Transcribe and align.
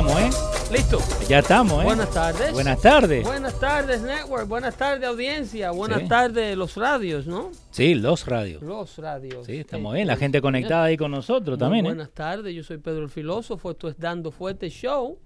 Estamos, 0.00 0.22
¿eh? 0.22 0.72
Listo. 0.72 0.98
Ya 1.28 1.40
estamos, 1.40 1.82
¿eh? 1.82 1.84
Buenas 1.84 2.10
tardes. 2.10 2.52
Buenas 2.54 2.80
tardes. 2.80 3.22
Buenas 3.22 3.60
tardes, 3.60 4.00
Network. 4.00 4.48
Buenas 4.48 4.74
tardes, 4.74 5.06
audiencia. 5.06 5.72
Buenas 5.72 6.00
Sí. 6.00 6.08
tardes, 6.08 6.56
los 6.56 6.74
radios, 6.74 7.26
¿no? 7.26 7.50
Sí, 7.70 7.94
los 7.94 8.24
radios. 8.26 8.62
Los 8.62 8.96
radios. 8.96 9.44
Sí, 9.44 9.58
estamos 9.58 9.92
Eh, 9.92 9.96
bien. 9.96 10.06
La 10.06 10.16
gente 10.16 10.40
conectada 10.40 10.84
ahí 10.84 10.96
con 10.96 11.10
nosotros 11.10 11.58
Muy 11.58 11.66
también, 11.66 11.84
¿eh? 11.84 11.88
Buenas 11.90 12.12
tardes, 12.12 12.54
yo 12.54 12.62
soy 12.64 12.78
Pedro 12.78 13.02
el 13.02 13.10
Filósofo. 13.10 13.72
Esto 13.72 13.88
es 13.88 13.98
Dando 13.98 14.30
Fuerte 14.30 14.70
Show. 14.70 15.18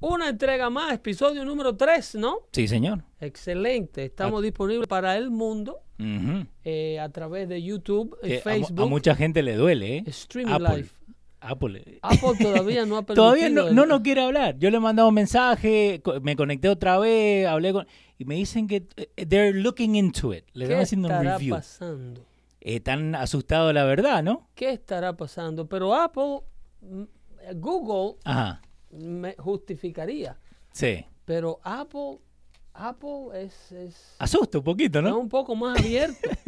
Una 0.00 0.30
entrega 0.30 0.68
más, 0.68 0.92
episodio 0.94 1.44
número 1.44 1.76
3, 1.76 2.16
¿no? 2.16 2.38
Sí, 2.50 2.66
señor. 2.66 3.04
Excelente. 3.20 4.02
Ah. 4.02 4.06
Estamos 4.06 4.42
disponibles 4.42 4.88
para 4.88 5.16
el 5.16 5.30
mundo 5.30 5.78
eh, 6.64 6.98
a 6.98 7.08
través 7.10 7.48
de 7.48 7.62
YouTube 7.62 8.18
y 8.24 8.34
a 8.34 8.40
Facebook. 8.40 8.82
a, 8.82 8.86
mucha 8.86 9.14
gente 9.14 9.44
le 9.44 9.54
duele, 9.54 9.98
¿eh? 9.98 10.04
Streaming. 10.08 10.58
Live. 10.58 10.88
Apple. 11.40 11.98
Apple 12.02 12.30
todavía 12.40 12.84
no 12.86 12.96
ha 12.96 13.02
permitido. 13.02 13.14
Todavía 13.26 13.48
no, 13.48 13.70
no 13.70 13.86
nos 13.86 14.00
quiere 14.00 14.22
hablar. 14.22 14.58
Yo 14.58 14.70
le 14.70 14.76
he 14.78 14.80
mandado 14.80 15.08
un 15.08 15.14
mensaje, 15.14 16.02
me 16.22 16.34
conecté 16.36 16.68
otra 16.68 16.98
vez, 16.98 17.46
hablé 17.46 17.72
con... 17.72 17.86
Y 18.18 18.24
me 18.24 18.34
dicen 18.34 18.66
que 18.66 18.86
eh, 18.96 19.26
they're 19.26 19.52
looking 19.52 19.94
into 19.94 20.34
it. 20.34 20.44
Le 20.52 20.66
¿Qué 20.66 20.72
están 20.72 20.82
haciendo 20.82 21.08
un 21.08 21.14
estará 21.14 21.38
review. 21.38 21.54
pasando? 21.54 22.20
Eh, 22.60 22.76
Están 22.76 23.14
asustados, 23.14 23.72
la 23.72 23.84
verdad, 23.84 24.22
¿no? 24.24 24.48
¿Qué 24.56 24.70
estará 24.70 25.16
pasando? 25.16 25.68
Pero 25.68 25.94
Apple, 25.94 26.40
Google 27.54 28.18
Ajá. 28.24 28.60
me 28.90 29.34
justificaría. 29.38 30.36
Sí. 30.72 31.04
Pero 31.24 31.60
Apple, 31.62 32.18
Apple 32.74 33.28
es, 33.34 33.72
es, 33.72 34.16
Asusta 34.18 34.58
un 34.58 34.64
poquito, 34.64 34.98
es 34.98 35.04
¿no? 35.04 35.18
un 35.18 35.28
poco 35.28 35.54
más 35.54 35.78
abierto. 35.78 36.28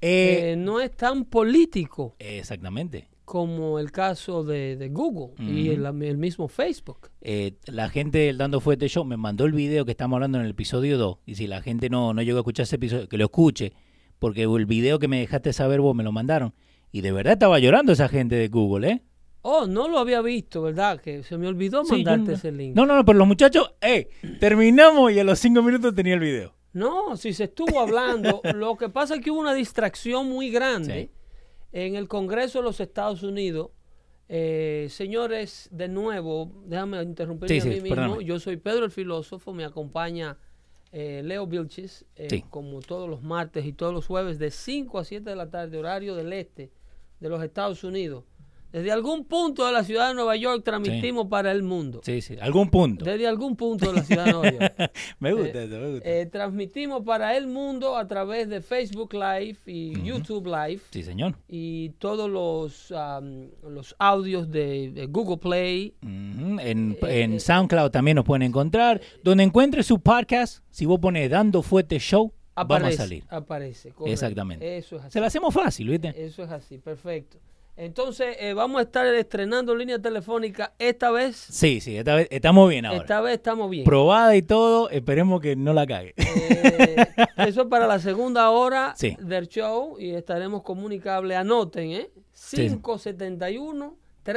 Eh, 0.00 0.52
Eh, 0.52 0.56
no 0.56 0.80
es 0.80 0.90
tan 0.96 1.24
político 1.24 2.16
exactamente. 2.18 3.08
Como 3.32 3.78
el 3.78 3.90
caso 3.92 4.44
de, 4.44 4.76
de 4.76 4.90
Google 4.90 5.32
y 5.42 5.70
el, 5.70 5.86
el 5.86 6.18
mismo 6.18 6.48
Facebook. 6.48 7.08
Eh, 7.22 7.54
la 7.64 7.88
gente 7.88 8.18
del 8.18 8.36
Dando 8.36 8.60
Fuerte 8.60 8.88
Show 8.90 9.06
me 9.06 9.16
mandó 9.16 9.46
el 9.46 9.52
video 9.52 9.86
que 9.86 9.92
estamos 9.92 10.16
hablando 10.16 10.36
en 10.36 10.44
el 10.44 10.50
episodio 10.50 10.98
2. 10.98 11.16
Y 11.24 11.36
si 11.36 11.46
la 11.46 11.62
gente 11.62 11.88
no, 11.88 12.12
no 12.12 12.20
llegó 12.20 12.36
a 12.36 12.40
escuchar 12.42 12.64
ese 12.64 12.76
episodio, 12.76 13.08
que 13.08 13.16
lo 13.16 13.24
escuche. 13.24 13.72
Porque 14.18 14.42
el 14.42 14.66
video 14.66 14.98
que 14.98 15.08
me 15.08 15.20
dejaste 15.20 15.54
saber 15.54 15.80
vos 15.80 15.96
me 15.96 16.02
lo 16.04 16.12
mandaron. 16.12 16.52
Y 16.90 17.00
de 17.00 17.10
verdad 17.10 17.32
estaba 17.32 17.58
llorando 17.58 17.92
esa 17.92 18.06
gente 18.10 18.34
de 18.34 18.48
Google, 18.48 18.86
¿eh? 18.90 19.02
Oh, 19.40 19.66
no 19.66 19.88
lo 19.88 19.98
había 19.98 20.20
visto, 20.20 20.60
¿verdad? 20.60 21.00
Que 21.00 21.22
se 21.22 21.38
me 21.38 21.46
olvidó 21.46 21.86
Sí, 21.86 21.92
mandarte 22.04 22.32
no- 22.32 22.36
ese 22.36 22.52
link. 22.52 22.76
No, 22.76 22.84
no, 22.84 22.96
no, 22.96 23.04
pero 23.06 23.16
los 23.18 23.26
muchachos, 23.26 23.72
¡eh! 23.80 24.10
Terminamos 24.40 25.10
y 25.10 25.18
a 25.20 25.24
los 25.24 25.38
cinco 25.38 25.62
minutos 25.62 25.94
tenía 25.94 26.12
el 26.12 26.20
video. 26.20 26.54
No, 26.74 27.16
si 27.16 27.32
se 27.32 27.44
estuvo 27.44 27.80
hablando, 27.80 28.42
lo 28.54 28.76
que 28.76 28.90
pasa 28.90 29.14
es 29.14 29.22
que 29.22 29.30
hubo 29.30 29.40
una 29.40 29.54
distracción 29.54 30.28
muy 30.28 30.50
grande 30.50 31.10
en 31.72 31.96
el 31.96 32.08
Congreso 32.08 32.58
de 32.58 32.64
los 32.64 32.80
Estados 32.80 33.22
Unidos. 33.22 33.70
Eh, 34.28 34.86
señores, 34.90 35.68
de 35.72 35.88
nuevo, 35.88 36.50
déjame 36.66 37.02
interrumpir 37.02 37.48
Sí, 37.48 37.58
a 37.58 37.62
sí, 37.62 37.68
mí 37.68 37.74
mismo. 37.80 37.96
perdóname. 37.96 38.24
Yo 38.24 38.38
soy 38.40 38.56
Pedro 38.56 38.84
el 38.84 38.90
Filósofo, 38.90 39.52
me 39.52 39.64
acompaña 39.64 40.38
eh, 40.94 41.22
Leo 41.24 41.46
Vilchis, 41.46 42.04
eh, 42.16 42.28
Sí. 42.30 42.44
como 42.50 42.80
todos 42.80 43.08
los 43.08 43.22
martes 43.22 43.64
y 43.64 43.72
todos 43.72 43.92
los 43.94 44.06
jueves, 44.06 44.38
de 44.38 44.50
5 44.50 44.98
a 44.98 45.04
7 45.04 45.28
de 45.30 45.36
la 45.36 45.48
tarde, 45.50 45.78
horario 45.78 46.14
del 46.14 46.32
este 46.34 46.70
de 47.18 47.28
los 47.30 47.42
Estados 47.42 47.82
Unidos. 47.84 48.24
Desde 48.72 48.90
algún 48.90 49.24
punto 49.24 49.66
de 49.66 49.72
la 49.72 49.84
ciudad 49.84 50.08
de 50.08 50.14
Nueva 50.14 50.34
York 50.36 50.62
transmitimos 50.64 51.26
para 51.26 51.52
el 51.52 51.62
mundo. 51.62 52.00
Sí, 52.02 52.22
sí, 52.22 52.36
algún 52.40 52.70
punto. 52.70 53.04
Desde 53.04 53.26
algún 53.26 53.54
punto 53.54 53.92
de 53.92 53.98
la 53.98 54.04
ciudad 54.04 54.24
de 54.24 54.32
Nueva 54.32 54.50
York. 54.50 54.92
me 55.20 55.32
gusta 55.32 55.62
eso, 55.62 55.78
me 55.78 55.90
gusta. 55.92 56.08
Eh, 56.08 56.26
transmitimos 56.26 57.02
para 57.04 57.36
el 57.36 57.46
mundo 57.46 57.96
a 57.96 58.08
través 58.08 58.48
de 58.48 58.60
Facebook 58.62 59.12
Live 59.12 59.58
y 59.66 60.02
YouTube 60.02 60.46
Live 60.46 60.80
sí, 60.90 61.02
señor. 61.02 61.36
y 61.48 61.90
todos 61.98 62.30
los, 62.30 62.90
am, 62.92 63.50
los 63.68 63.94
audios 63.98 64.50
de, 64.50 64.90
de 64.90 65.06
Google 65.06 65.36
Play. 65.36 65.94
En, 66.02 66.58
Eh, 66.60 67.22
en 67.22 67.34
eh, 67.34 67.40
SoundCloud 67.40 67.90
también 67.90 68.16
nos 68.16 68.24
pueden 68.24 68.42
encontrar. 68.42 69.00
Donde 69.22 69.44
encuentre 69.44 69.82
su 69.82 70.00
podcast, 70.00 70.64
si 70.70 70.86
vos 70.86 70.98
pones 70.98 71.30
Dando 71.30 71.62
Fuerte 71.62 71.98
Show, 71.98 72.32
Aparece, 72.54 72.82
vamos 72.82 72.94
a 72.94 73.02
salir. 73.02 73.24
Aparece, 73.28 73.90
correcto. 73.92 74.12
Exactamente. 74.12 74.76
Eso 74.76 74.96
es 74.96 75.02
así. 75.02 75.12
Se 75.12 75.20
la 75.20 75.26
hacemos 75.26 75.54
fácil, 75.54 75.88
¿viste? 75.88 76.12
Eso 76.16 76.42
es 76.44 76.50
así, 76.50 76.78
perfecto. 76.78 77.38
Entonces, 77.74 78.36
eh, 78.38 78.52
vamos 78.52 78.78
a 78.80 78.82
estar 78.82 79.06
estrenando 79.06 79.74
línea 79.74 79.98
telefónica 79.98 80.74
esta 80.78 81.10
vez. 81.10 81.36
Sí, 81.36 81.80
sí, 81.80 81.96
esta 81.96 82.14
vez 82.14 82.28
estamos 82.30 82.68
bien 82.68 82.84
ahora. 82.84 83.00
Esta 83.00 83.20
vez 83.22 83.34
estamos 83.34 83.70
bien. 83.70 83.84
Probada 83.84 84.36
y 84.36 84.42
todo, 84.42 84.90
esperemos 84.90 85.40
que 85.40 85.56
no 85.56 85.72
la 85.72 85.86
cague. 85.86 86.14
Eh, 86.18 86.96
eso 87.38 87.62
es 87.62 87.68
para 87.68 87.86
la 87.86 87.98
segunda 87.98 88.50
hora 88.50 88.94
Sí. 88.96 89.16
del 89.20 89.48
show 89.48 89.98
y 89.98 90.10
estaremos 90.10 90.62
comunicables. 90.62 91.36
Anoten, 91.38 91.92
¿eh? 91.92 92.10
Sí. 94.24 94.32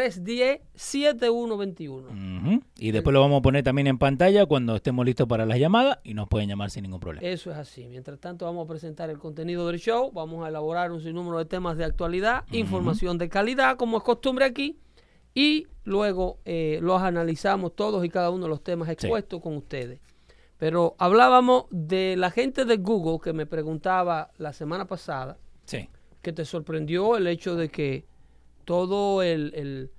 571-310-7121. 0.75 1.89
Ujú. 1.89 2.63
Y 2.77 2.91
después 2.91 3.13
lo 3.13 3.21
vamos 3.21 3.39
a 3.39 3.41
poner 3.41 3.63
también 3.63 3.87
en 3.87 3.97
pantalla 3.97 4.45
cuando 4.45 4.75
estemos 4.75 5.05
listos 5.05 5.27
para 5.27 5.45
las 5.45 5.59
llamadas 5.59 5.99
y 6.03 6.13
nos 6.13 6.27
pueden 6.27 6.49
llamar 6.49 6.69
sin 6.71 6.83
ningún 6.83 6.99
problema. 6.99 7.27
Eso 7.27 7.51
es 7.51 7.57
así. 7.57 7.87
Mientras 7.87 8.19
tanto, 8.19 8.45
vamos 8.45 8.65
a 8.65 8.67
presentar 8.67 9.09
el 9.09 9.17
contenido 9.19 9.67
del 9.67 9.79
show. 9.79 10.11
Vamos 10.13 10.45
a 10.45 10.49
elaborar 10.49 10.91
un 10.91 11.01
sinnúmero 11.01 11.37
de 11.37 11.45
temas 11.45 11.77
de 11.77 11.85
actualidad, 11.85 12.45
información 12.51 13.17
de 13.17 13.29
calidad, 13.29 13.77
como 13.77 13.97
es 13.97 14.03
costumbre 14.03 14.45
aquí. 14.45 14.77
Y 15.33 15.67
luego 15.83 16.39
eh, 16.45 16.79
los 16.81 17.01
analizamos 17.01 17.75
todos 17.75 18.05
y 18.05 18.09
cada 18.09 18.29
uno 18.29 18.43
de 18.43 18.49
los 18.49 18.63
temas 18.63 18.89
expuestos 18.89 19.41
con 19.41 19.55
ustedes. 19.57 19.99
Pero 20.57 20.95
hablábamos 20.97 21.65
de 21.69 22.15
la 22.17 22.31
gente 22.31 22.63
de 22.63 22.77
Google 22.77 23.19
que 23.21 23.33
me 23.33 23.45
preguntaba 23.45 24.31
la 24.37 24.53
semana 24.53 24.85
pasada 24.85 25.37
Sí. 25.65 25.89
que 26.21 26.31
te 26.31 26.45
sorprendió 26.45 27.17
el 27.17 27.27
hecho 27.27 27.55
de 27.57 27.67
que 27.67 28.05
todo 28.65 29.23
el, 29.23 29.53
el, 29.55 29.91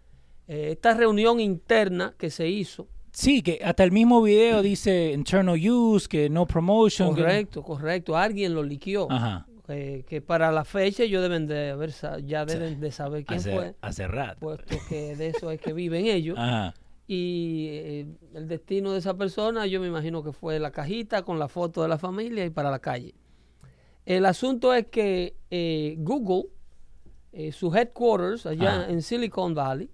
eh, 0.48 0.70
esta 0.72 0.94
reunión 0.94 1.40
interna 1.40 2.14
que 2.18 2.30
se 2.30 2.48
hizo, 2.48 2.88
Sí, 3.12 3.40
que 3.40 3.60
hasta 3.64 3.82
el 3.82 3.92
mismo 3.92 4.20
video 4.20 4.60
dice 4.60 5.12
internal 5.14 5.58
use, 5.58 6.06
que 6.06 6.28
no 6.28 6.46
promotion. 6.46 7.14
que- 7.14 7.22
correcto, 7.22 7.62
correcto, 7.62 8.14
alguien 8.16 8.52
lo 8.52 8.62
liquió, 8.62 9.10
Ajá. 9.10 9.46
eh, 9.68 10.04
que 10.06 10.20
para 10.20 10.52
la 10.52 10.66
fecha 10.66 11.02
ellos 11.04 11.22
deben 11.22 11.46
de 11.46 11.70
haber, 11.70 11.92
ya 12.26 12.44
deben 12.44 12.78
de 12.78 12.92
saber 12.92 13.24
quién 13.24 13.38
Hace, 13.40 13.54
fue, 13.54 13.74
hace 13.80 14.06
rato. 14.06 14.40
puesto 14.40 14.76
que 14.90 15.16
de 15.16 15.28
eso 15.28 15.50
es 15.50 15.58
que 15.62 15.72
viven 15.72 16.04
ellos, 16.06 16.36
Ajá. 16.38 16.74
y 17.08 17.68
eh, 17.70 18.06
el 18.34 18.48
destino 18.48 18.92
de 18.92 18.98
esa 18.98 19.14
persona 19.14 19.64
yo 19.66 19.80
me 19.80 19.86
imagino 19.86 20.22
que 20.22 20.32
fue 20.32 20.58
la 20.60 20.70
cajita 20.70 21.22
con 21.22 21.38
la 21.38 21.48
foto 21.48 21.80
de 21.82 21.88
la 21.88 21.96
familia 21.96 22.44
y 22.44 22.50
para 22.50 22.70
la 22.70 22.80
calle. 22.80 23.14
El 24.04 24.26
asunto 24.26 24.74
es 24.74 24.86
que 24.88 25.34
eh, 25.50 25.94
Google, 25.98 26.50
eh, 27.38 27.52
su 27.52 27.74
headquarters 27.74 28.46
allá 28.46 28.80
Ajá. 28.82 28.90
en 28.90 29.02
Silicon 29.02 29.54
Valley, 29.54 29.90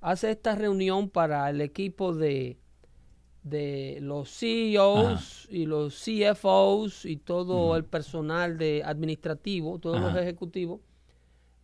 hace 0.00 0.30
esta 0.30 0.54
reunión 0.54 1.10
para 1.10 1.50
el 1.50 1.60
equipo 1.60 2.14
de, 2.14 2.58
de 3.42 3.98
los 4.00 4.30
CEOs 4.30 5.46
y 5.50 5.66
los 5.66 6.02
CFOs 6.02 7.04
y 7.04 7.18
todo 7.18 7.76
el 7.76 7.84
personal 7.84 8.56
de 8.56 8.82
administrativo, 8.82 9.78
todos 9.78 10.00
los 10.00 10.16
ejecutivos, 10.16 10.80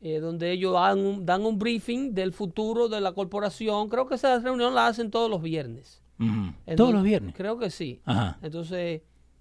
eh, 0.03 0.21
donde 0.21 0.51
ellos 0.51 0.75
dan 0.75 0.99
un, 0.99 1.25
dan 1.25 1.47
un 1.47 1.59
briefing 1.59 2.13
del 2.13 2.35
futuro 2.35 2.91
de 2.91 3.01
la 3.01 3.13
corporación. 3.13 3.89
Creo 3.89 4.07
que 4.07 4.17
esa 4.17 4.39
reunión 4.39 4.75
la 4.75 4.89
hacen 4.89 5.11
todos 5.11 5.31
los 5.31 5.41
viernes. 5.41 6.03
Entonces, 6.19 6.77
Todos 6.77 6.93
los 6.93 7.03
viernes. 7.03 7.35
Creo 7.35 7.57
que 7.59 7.71
sí. 7.71 8.03
Entonces, 8.43 9.01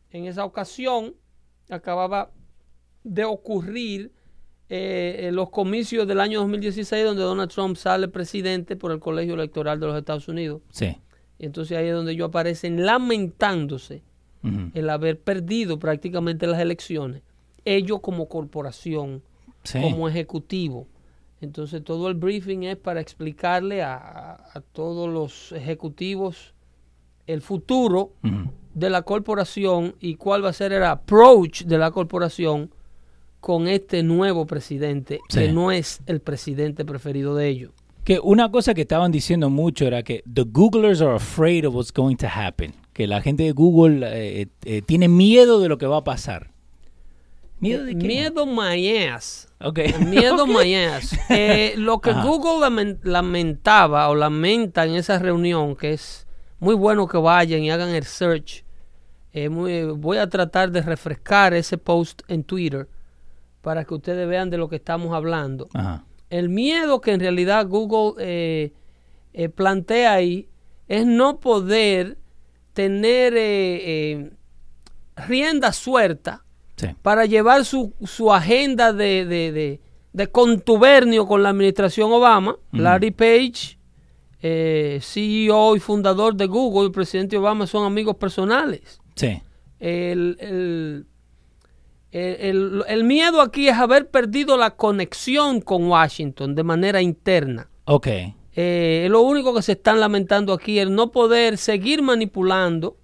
en 0.09 0.25
esa 0.25 0.45
ocasión, 0.45 1.15
acababa 1.69 2.31
de 3.03 3.25
ocurrir 3.25 4.13
eh, 4.73 5.29
los 5.33 5.49
comicios 5.49 6.07
del 6.07 6.21
año 6.21 6.39
2016, 6.39 7.03
donde 7.03 7.23
Donald 7.23 7.51
Trump 7.51 7.75
sale 7.75 8.07
presidente 8.07 8.77
por 8.77 8.91
el 8.93 8.99
Colegio 8.99 9.33
Electoral 9.33 9.79
de 9.81 9.87
los 9.87 9.97
Estados 9.97 10.27
Unidos. 10.29 10.61
Sí. 10.69 10.95
Y 11.39 11.45
entonces 11.45 11.77
ahí 11.77 11.87
es 11.87 11.93
donde 11.93 12.13
ellos 12.13 12.29
aparecen 12.29 12.85
lamentándose 12.85 14.01
el 14.73 14.89
haber 14.89 15.19
perdido 15.19 15.77
prácticamente 15.77 16.47
las 16.47 16.59
elecciones. 16.59 17.21
Ellos 17.65 17.99
como 17.99 18.27
corporación, 18.27 19.21
Sí. 19.63 19.79
como 19.81 20.07
ejecutivo. 20.09 20.87
Entonces 21.41 21.83
todo 21.83 22.07
el 22.07 22.15
briefing 22.15 22.63
es 22.63 22.77
para 22.77 23.01
explicarle 23.01 23.83
a, 23.83 23.95
a- 24.53 24.61
todos 24.71 25.09
los 25.09 25.51
ejecutivos 25.51 26.53
el 27.27 27.41
futuro 27.41 28.13
de 28.73 28.89
la 28.89 29.01
corporación 29.03 29.95
y 29.99 30.15
cuál 30.15 30.43
va 30.45 30.49
a 30.49 30.53
ser 30.53 30.71
el 30.73 30.83
approach 30.83 31.63
de 31.63 31.77
la 31.77 31.91
corporación 31.91 32.71
con 33.41 33.67
este 33.67 34.01
nuevo 34.03 34.45
presidente, 34.47 35.19
que 35.27 35.47
Sí. 35.47 35.51
no 35.51 35.71
es 35.71 35.99
el 36.05 36.21
presidente 36.21 36.85
preferido 36.85 37.35
de 37.35 37.47
ellos. 37.49 37.71
Que 38.05 38.19
una 38.19 38.49
cosa 38.51 38.73
que 38.73 38.81
estaban 38.81 39.11
diciendo 39.11 39.49
mucho 39.49 39.85
era 39.85 40.01
que 40.03 40.23
the 40.31 40.43
Googlers 40.43 41.01
are 41.01 41.15
afraid 41.15 41.67
of 41.67 41.75
what's 41.75 41.91
going 41.93 42.15
to 42.15 42.27
happen. 42.33 42.73
Que 42.93 43.05
la 43.07 43.21
gente 43.21 43.43
de 43.43 43.51
Google 43.51 44.01
eh, 44.11 44.47
eh, 44.65 44.81
tiene 44.81 45.07
miedo 45.07 45.59
de 45.59 45.67
lo 45.69 45.77
que 45.77 45.85
va 45.85 45.97
a 45.97 46.03
pasar. 46.03 46.51
¿Miedo 47.59 47.83
de 47.83 47.95
qué? 47.95 48.07
Miedo 48.07 48.45
my 48.47 48.97
ass. 49.07 49.47
Ok. 49.59 49.79
Miedo 50.07 50.43
Ok. 50.45 50.49
my 50.49 50.75
ass. 50.75 51.15
Eh, 51.29 51.73
lo 51.77 51.99
que 52.01 52.09
Ajá. 52.09 52.23
Google 52.23 52.59
lamen- 52.65 52.99
lamentaba 53.03 54.09
o 54.09 54.15
lamenta 54.15 54.85
en 54.85 54.95
esa 54.95 55.19
reunión, 55.19 55.75
que 55.75 55.93
es 55.93 56.25
muy 56.59 56.73
bueno 56.73 57.07
que 57.07 57.17
vayan 57.17 57.61
y 57.63 57.69
hagan 57.71 57.89
el 57.89 58.03
search. 58.05 58.63
eh, 59.33 59.47
muy- 59.47 59.83
voy 59.83 60.17
a 60.17 60.27
tratar 60.27 60.71
de 60.71 60.81
refrescar 60.81 61.53
ese 61.53 61.77
post 61.77 62.21
en 62.27 62.43
Twitter 62.43 62.87
para 63.61 63.85
que 63.85 63.93
ustedes 63.93 64.27
vean 64.27 64.49
de 64.49 64.57
lo 64.57 64.67
que 64.69 64.77
estamos 64.77 65.13
hablando. 65.13 65.67
Ajá. 65.73 66.05
El 66.29 66.49
miedo 66.49 67.01
que 67.01 67.11
en 67.11 67.19
realidad 67.19 67.67
Google 67.67 68.13
eh, 68.19 68.73
eh, 69.33 69.49
plantea 69.49 70.13
ahí 70.13 70.47
es 70.87 71.05
no 71.05 71.39
poder 71.39 72.17
tener 72.73 73.33
eh, 73.35 74.11
eh, 74.13 74.31
rienda 75.27 75.71
suelta 75.73 76.43
Sí. 76.77 76.87
para 77.03 77.25
llevar 77.25 77.63
su, 77.65 77.93
su 78.03 78.33
agenda 78.33 78.91
de, 78.91 79.25
de- 79.25 79.51
de- 79.51 79.81
de 80.13 80.27
contubernio 80.27 81.27
con 81.27 81.43
la 81.43 81.49
administración 81.49 82.11
Obama. 82.11 82.57
Larry 82.71 83.11
Page, 83.11 83.77
eh, 84.41 84.99
CEO 85.01 85.75
y 85.75 85.79
fundador 85.79 86.35
de 86.35 86.47
Google, 86.47 86.87
el 86.87 86.91
presidente 86.91 87.37
Obama 87.37 87.67
son 87.67 87.85
amigos 87.85 88.15
personales. 88.15 88.99
Sí. 89.15 89.41
El, 89.79 90.37
el- 90.39 91.05
el- 92.11 92.83
el- 92.87 93.03
miedo 93.03 93.41
aquí 93.41 93.67
es 93.69 93.75
haber 93.77 94.09
perdido 94.09 94.57
la 94.57 94.71
conexión 94.71 95.61
con 95.61 95.85
Washington 95.87 96.55
de 96.55 96.63
manera 96.63 97.01
interna. 97.01 97.69
Ok. 97.85 98.07
Eh, 98.07 99.03
es 99.05 99.09
lo 99.11 99.21
único 99.21 99.53
que 99.55 99.61
se 99.61 99.73
están 99.73 99.99
lamentando 99.99 100.51
aquí, 100.51 100.77
el 100.79 100.93
no 100.93 101.11
poder 101.11 101.57
seguir 101.57 102.01
manipulando 102.01 102.97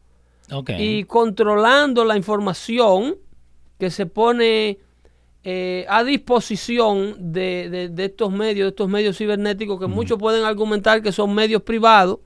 Ok. 0.52 0.72
y 0.78 1.06
controlando 1.06 2.04
la 2.04 2.18
información 2.18 3.16
que 3.80 3.90
se 3.92 4.06
pone 4.06 4.80
eh, 5.50 5.86
a 5.88 6.04
disposición 6.04 7.32
de, 7.32 7.70
de- 7.70 7.88
de 7.90 8.06
estos 8.06 8.32
medios, 8.34 8.66
de 8.66 8.70
estos 8.70 8.90
medios 8.90 9.18
cibernéticos 9.18 9.80
que 9.80 9.88
muchos 9.88 10.20
pueden 10.20 10.44
argumentar 10.44 11.02
que 11.02 11.14
son 11.14 11.34
medios 11.34 11.62
privados 11.62 12.20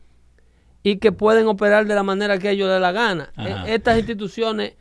y 0.82 0.96
que 0.98 1.12
pueden 1.12 1.46
operar 1.46 1.86
de 1.86 1.94
la 1.94 2.02
manera 2.02 2.40
que 2.40 2.50
ellos 2.50 2.68
les 2.70 2.82
la 2.82 2.92
gana. 2.92 3.32
Ajá. 3.36 3.68
Eh, 3.68 3.76
estas 3.76 4.00
instituciones 4.00 4.74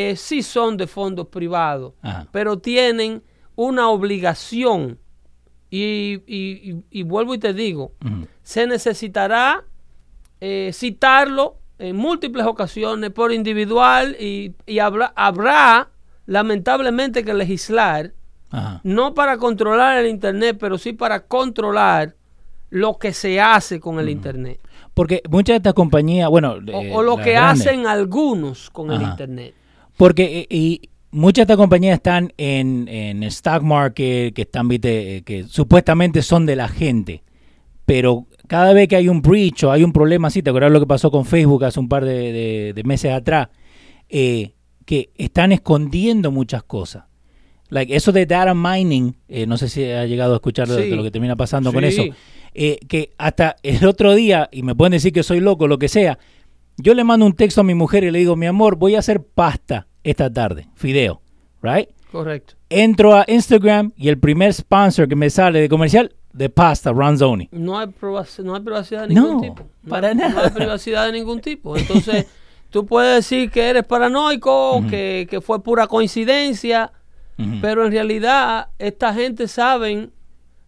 eh, 0.00 0.16
sí 0.16 0.42
son 0.42 0.76
de 0.76 0.86
fondos 0.86 1.26
privados, 1.28 1.92
Ajá. 2.02 2.26
pero 2.32 2.58
tienen 2.58 3.22
una 3.56 3.88
obligación 3.88 4.98
y, 5.70 6.22
y- 6.26 6.70
y- 6.70 6.84
y 6.90 7.02
vuelvo 7.02 7.34
y 7.34 7.38
te 7.38 7.52
digo, 7.52 7.92
se 8.42 8.66
necesitará 8.66 9.64
eh, 10.40 10.70
citarlo 10.72 11.56
en 11.78 11.96
múltiples 11.96 12.46
ocasiones 12.46 13.10
por 13.10 13.32
individual 13.32 14.16
y, 14.20 14.54
habrá, 14.78 15.12
habrá 15.16 15.88
lamentablemente 16.26 17.24
que 17.24 17.34
legislar, 17.34 18.12
Ajá. 18.50 18.80
no 18.84 19.14
para 19.14 19.36
controlar 19.38 19.98
el 19.98 20.06
Internet, 20.08 20.56
pero 20.60 20.78
sí 20.78 20.92
para 20.92 21.20
controlar 21.26 22.14
lo 22.70 22.98
que 22.98 23.12
se 23.12 23.40
hace 23.40 23.80
con 23.80 23.98
el 23.98 24.08
Internet. 24.08 24.60
Porque 24.94 25.22
muchas 25.30 25.54
de 25.54 25.56
estas 25.58 25.74
compañías, 25.74 26.28
bueno, 26.30 26.52
O, 26.72 26.82
eh, 26.82 26.90
o 26.94 27.02
lo 27.02 27.16
que 27.16 27.36
hacen 27.36 27.86
algunos 27.86 28.68
con 28.70 28.90
el. 28.90 29.02
Internet. 29.02 29.54
Porque 29.98 30.40
eh, 30.40 30.46
y 30.54 30.80
muchas 31.10 31.42
de 31.46 31.52
estas 31.52 31.56
compañías 31.58 31.96
están 31.96 32.32
en, 32.38 32.88
en 32.88 33.22
el 33.22 33.28
stock 33.28 33.62
market, 33.62 34.32
que 34.32 34.42
están, 34.42 34.68
viste, 34.68 35.16
eh, 35.18 35.22
que 35.22 35.44
supuestamente 35.44 36.22
son 36.22 36.46
de 36.46 36.56
la 36.56 36.68
gente. 36.68 37.22
Pero 37.84 38.26
cada 38.46 38.72
vez 38.72 38.88
que 38.88 38.96
hay 38.96 39.08
un 39.08 39.20
breach 39.20 39.64
o 39.64 39.72
hay 39.72 39.82
un 39.84 39.92
problema 39.92 40.28
así, 40.28 40.42
¿te 40.42 40.50
acuerdas 40.50 40.72
lo 40.72 40.80
que 40.80 40.86
pasó 40.86 41.10
con 41.10 41.24
Facebook 41.26 41.64
hace 41.64 41.80
un 41.80 41.88
par 41.88 42.04
de, 42.04 42.32
de- 42.32 42.72
de 42.74 42.84
meses 42.84 43.12
atrás? 43.12 43.48
Eh, 44.08 44.52
que 44.86 45.10
están 45.16 45.52
escondiendo 45.52 46.30
muchas 46.30 46.62
cosas. 46.62 47.04
Like, 47.70 47.94
eso 47.94 48.12
de 48.12 48.24
data 48.24 48.54
mining, 48.54 49.14
eh, 49.28 49.46
no 49.46 49.58
sé 49.58 49.68
si 49.68 49.84
ha 49.84 50.06
llegado 50.06 50.32
a 50.32 50.36
escuchar 50.36 50.66
de- 50.68 50.84
Sí. 50.84 50.90
de 50.90 50.96
lo 50.96 51.02
que 51.02 51.10
termina 51.10 51.36
pasando 51.36 51.72
con 51.72 51.84
eso. 51.84 52.02
Eh, 52.54 52.78
que 52.88 53.10
hasta 53.18 53.56
el 53.62 53.84
otro 53.86 54.14
día, 54.14 54.48
y 54.50 54.62
me 54.62 54.74
pueden 54.74 54.92
decir 54.92 55.12
que 55.12 55.22
soy 55.22 55.40
loco, 55.40 55.66
lo 55.68 55.78
que 55.78 55.88
sea, 55.88 56.18
yo 56.78 56.94
le 56.94 57.04
mando 57.04 57.26
un 57.26 57.34
texto 57.34 57.60
a 57.60 57.64
mi 57.64 57.74
mujer 57.74 58.04
y 58.04 58.10
le 58.10 58.18
digo, 58.20 58.36
mi 58.36 58.46
amor, 58.46 58.76
voy 58.76 58.94
a 58.94 59.00
hacer 59.00 59.22
pasta 59.22 59.86
esta 60.04 60.32
tarde, 60.32 60.68
fideo, 60.74 61.20
right? 61.62 61.88
Correcto. 62.10 62.54
Entro 62.70 63.14
a 63.14 63.24
Instagram 63.28 63.92
y 63.96 64.08
el 64.08 64.18
primer 64.18 64.52
sponsor 64.54 65.08
que 65.08 65.16
me 65.16 65.28
sale 65.30 65.60
de 65.60 65.68
comercial 65.68 66.14
de 66.32 66.48
pasta, 66.48 66.92
Ronzoni. 66.92 67.48
No 67.52 67.78
hay, 67.78 67.88
no 68.42 68.54
hay 68.54 68.60
privacidad 68.62 69.08
de 69.08 69.14
No, 69.14 69.22
ningún 69.26 69.40
tipo. 69.42 69.62
No 69.82 69.90
para 69.90 70.08
hay- 70.08 70.14
No 70.14 70.28
nada. 70.28 70.44
hay 70.44 70.50
privacidad 70.50 71.06
de 71.06 71.12
ningún 71.12 71.40
tipo. 71.40 71.76
Entonces, 71.76 72.26
tú 72.70 72.86
puedes 72.86 73.16
decir 73.16 73.50
que 73.50 73.68
eres 73.68 73.84
paranoico, 73.84 74.82
que, 74.88 75.26
que 75.28 75.40
fue 75.40 75.62
pura 75.62 75.86
coincidencia, 75.86 76.92
pero 77.60 77.86
en 77.86 77.92
realidad 77.92 78.68
esta 78.78 79.14
gente 79.14 79.46
saben 79.48 80.10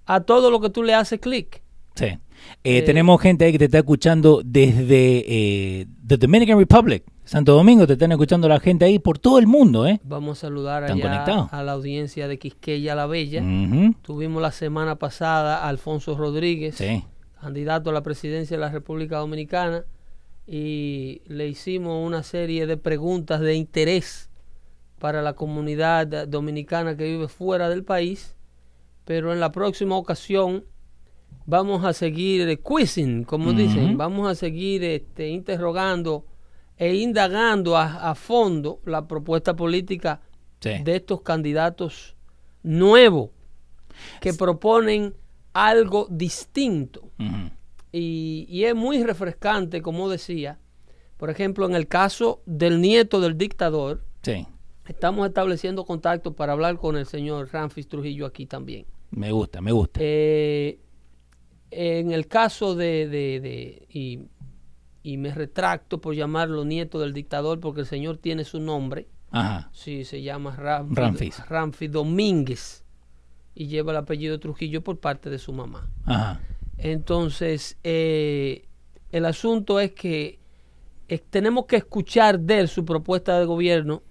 a 0.07 0.21
todo 0.21 0.51
lo 0.51 0.61
que 0.61 0.71
tú 0.71 0.83
le 0.83 0.95
haces 0.95 1.19
clic. 1.21 1.62
Sí. 1.95 2.19
Eh, 2.62 2.83
tenemos 2.83 3.21
gente 3.21 3.47
ahí 3.47 3.53
que 3.53 3.59
te 3.59 3.65
está 3.67 3.79
escuchando 3.79 4.43
desde 4.45 5.25
eh, 5.81 5.87
the 6.07 6.19
Dominican 6.19 6.59
Republic, 6.59 7.05
Santo 7.25 7.55
Domingo, 7.55 7.87
te 7.87 7.95
están 7.95 8.12
escuchando 8.12 8.49
la 8.49 8.61
gente 8.61 8.85
ahí 8.85 8.99
por 8.99 9.19
todo 9.19 9.39
el 9.39 9.47
mundo, 9.47 9.87
¿eh? 9.87 9.99
Vamos 10.05 10.39
a 10.39 10.41
saludar 10.43 10.83
¿Están 10.85 11.01
allá 11.01 11.49
a 11.51 11.62
la 11.62 11.73
audiencia 11.73 12.29
de 12.29 12.39
Quisqueya 12.39 12.95
La 12.95 13.07
Bella. 13.07 13.43
Tuvimos 14.03 14.43
la 14.43 14.53
semana 14.53 14.97
pasada 14.97 15.65
a 15.65 15.69
Alfonso 15.69 16.17
Rodríguez, 16.19 16.75
Sí. 16.75 17.03
candidato 17.41 17.89
a 17.89 17.93
la 17.95 18.03
presidencia 18.03 18.59
de 18.59 18.61
la 18.61 18.69
República 18.71 19.17
Dominicana, 19.19 19.85
y 20.47 21.23
le 21.27 21.49
hicimos 21.49 22.05
una 22.07 22.23
serie 22.23 22.67
de 22.67 22.77
preguntas 22.77 23.41
de 23.41 23.55
interés 23.55 24.29
para 24.99 25.23
la 25.23 25.33
comunidad 25.33 26.29
dominicana 26.29 26.95
que 26.95 27.05
vive 27.05 27.29
fuera 27.29 27.71
del 27.71 27.85
país, 27.85 28.37
pero 29.07 29.33
en 29.33 29.41
la 29.41 29.51
próxima 29.51 29.97
ocasión 29.97 30.65
vamos 31.46 31.84
a 31.84 31.92
seguir 31.92 32.48
eh, 32.48 32.58
quizzing, 32.58 33.25
como 33.25 33.50
Ujú. 33.50 33.58
dicen, 33.58 33.96
vamos 33.96 34.28
a 34.31 34.34
seguir 34.34 34.84
este, 34.84 35.28
interrogando 35.28 36.26
e 36.76 36.94
indagando 36.97 37.76
a, 37.76 38.11
a 38.11 38.14
fondo 38.14 38.80
la 38.85 39.06
propuesta 39.06 39.54
política 39.54 40.20
Sí. 40.61 40.70
de 40.85 40.97
estos 40.97 41.23
candidatos 41.23 42.16
nuevos 42.62 43.30
que 44.20 44.35
proponen 44.35 45.14
algo 45.54 46.06
distinto. 46.11 47.11
Y, 47.92 48.47
y 48.49 48.64
es 48.64 48.75
muy 48.75 49.02
refrescante, 49.02 49.80
como 49.82 50.09
decía. 50.11 50.59
Por 51.16 51.30
ejemplo, 51.30 51.66
en 51.66 51.75
el 51.75 51.88
caso 51.88 52.40
del 52.47 52.80
nieto 52.80 53.20
del 53.20 53.37
dictador, 53.38 54.02
Sí. 54.23 54.47
estamos 54.87 55.26
estableciendo 55.26 55.85
contacto 55.85 56.35
para 56.35 56.52
hablar 56.52 56.76
con 56.76 56.97
el 56.97 57.06
señor 57.06 57.49
Ramfis 57.52 57.88
Trujillo 57.88 58.26
aquí 58.26 58.44
también. 58.47 58.85
Me 59.11 59.32
gusta, 59.32 59.61
me 59.62 59.73
gusta. 59.73 59.99
Eh, 60.02 60.78
en 61.71 62.12
el 62.12 62.27
caso 62.27 62.75
de, 62.75 63.09
de- 63.09 63.41
de- 63.41 63.87
y, 63.91 64.21
y 65.03 65.17
me 65.17 65.33
retracto 65.33 66.00
por 66.00 66.15
llamarlo 66.15 66.65
nieto 66.65 66.99
del 66.99 67.12
dictador 67.12 67.61
porque 67.61 67.81
el 67.81 67.87
señor 67.87 68.17
tiene 68.19 68.45
su 68.45 68.61
nombre, 68.61 69.09
Ajá. 69.31 69.71
sí, 69.73 70.05
se 70.05 70.23
llama 70.23 70.55
Ramfi, 70.57 70.95
Ramfis. 70.95 71.47
Ramfi 71.49 71.89
Domínguez 71.89 72.85
y 73.55 73.67
lleva 73.69 73.93
el 73.93 73.99
apellido 73.99 74.39
Trujillo 74.41 74.83
por 74.83 74.99
parte 74.99 75.31
de 75.31 75.39
su 75.39 75.53
mamá. 75.53 75.89
Ajá. 76.05 76.41
Entonces, 76.79 77.77
eh, 77.85 78.67
el 79.12 79.27
asunto 79.27 79.81
es 79.81 79.93
que 79.93 80.39
eh, 81.09 81.19
tenemos 81.31 81.67
que 81.67 81.77
escuchar 81.77 82.41
de 82.41 82.61
él 82.61 82.69
su 82.69 82.85
propuesta 82.85 83.39
de 83.39 83.45
gobierno, 83.45 84.03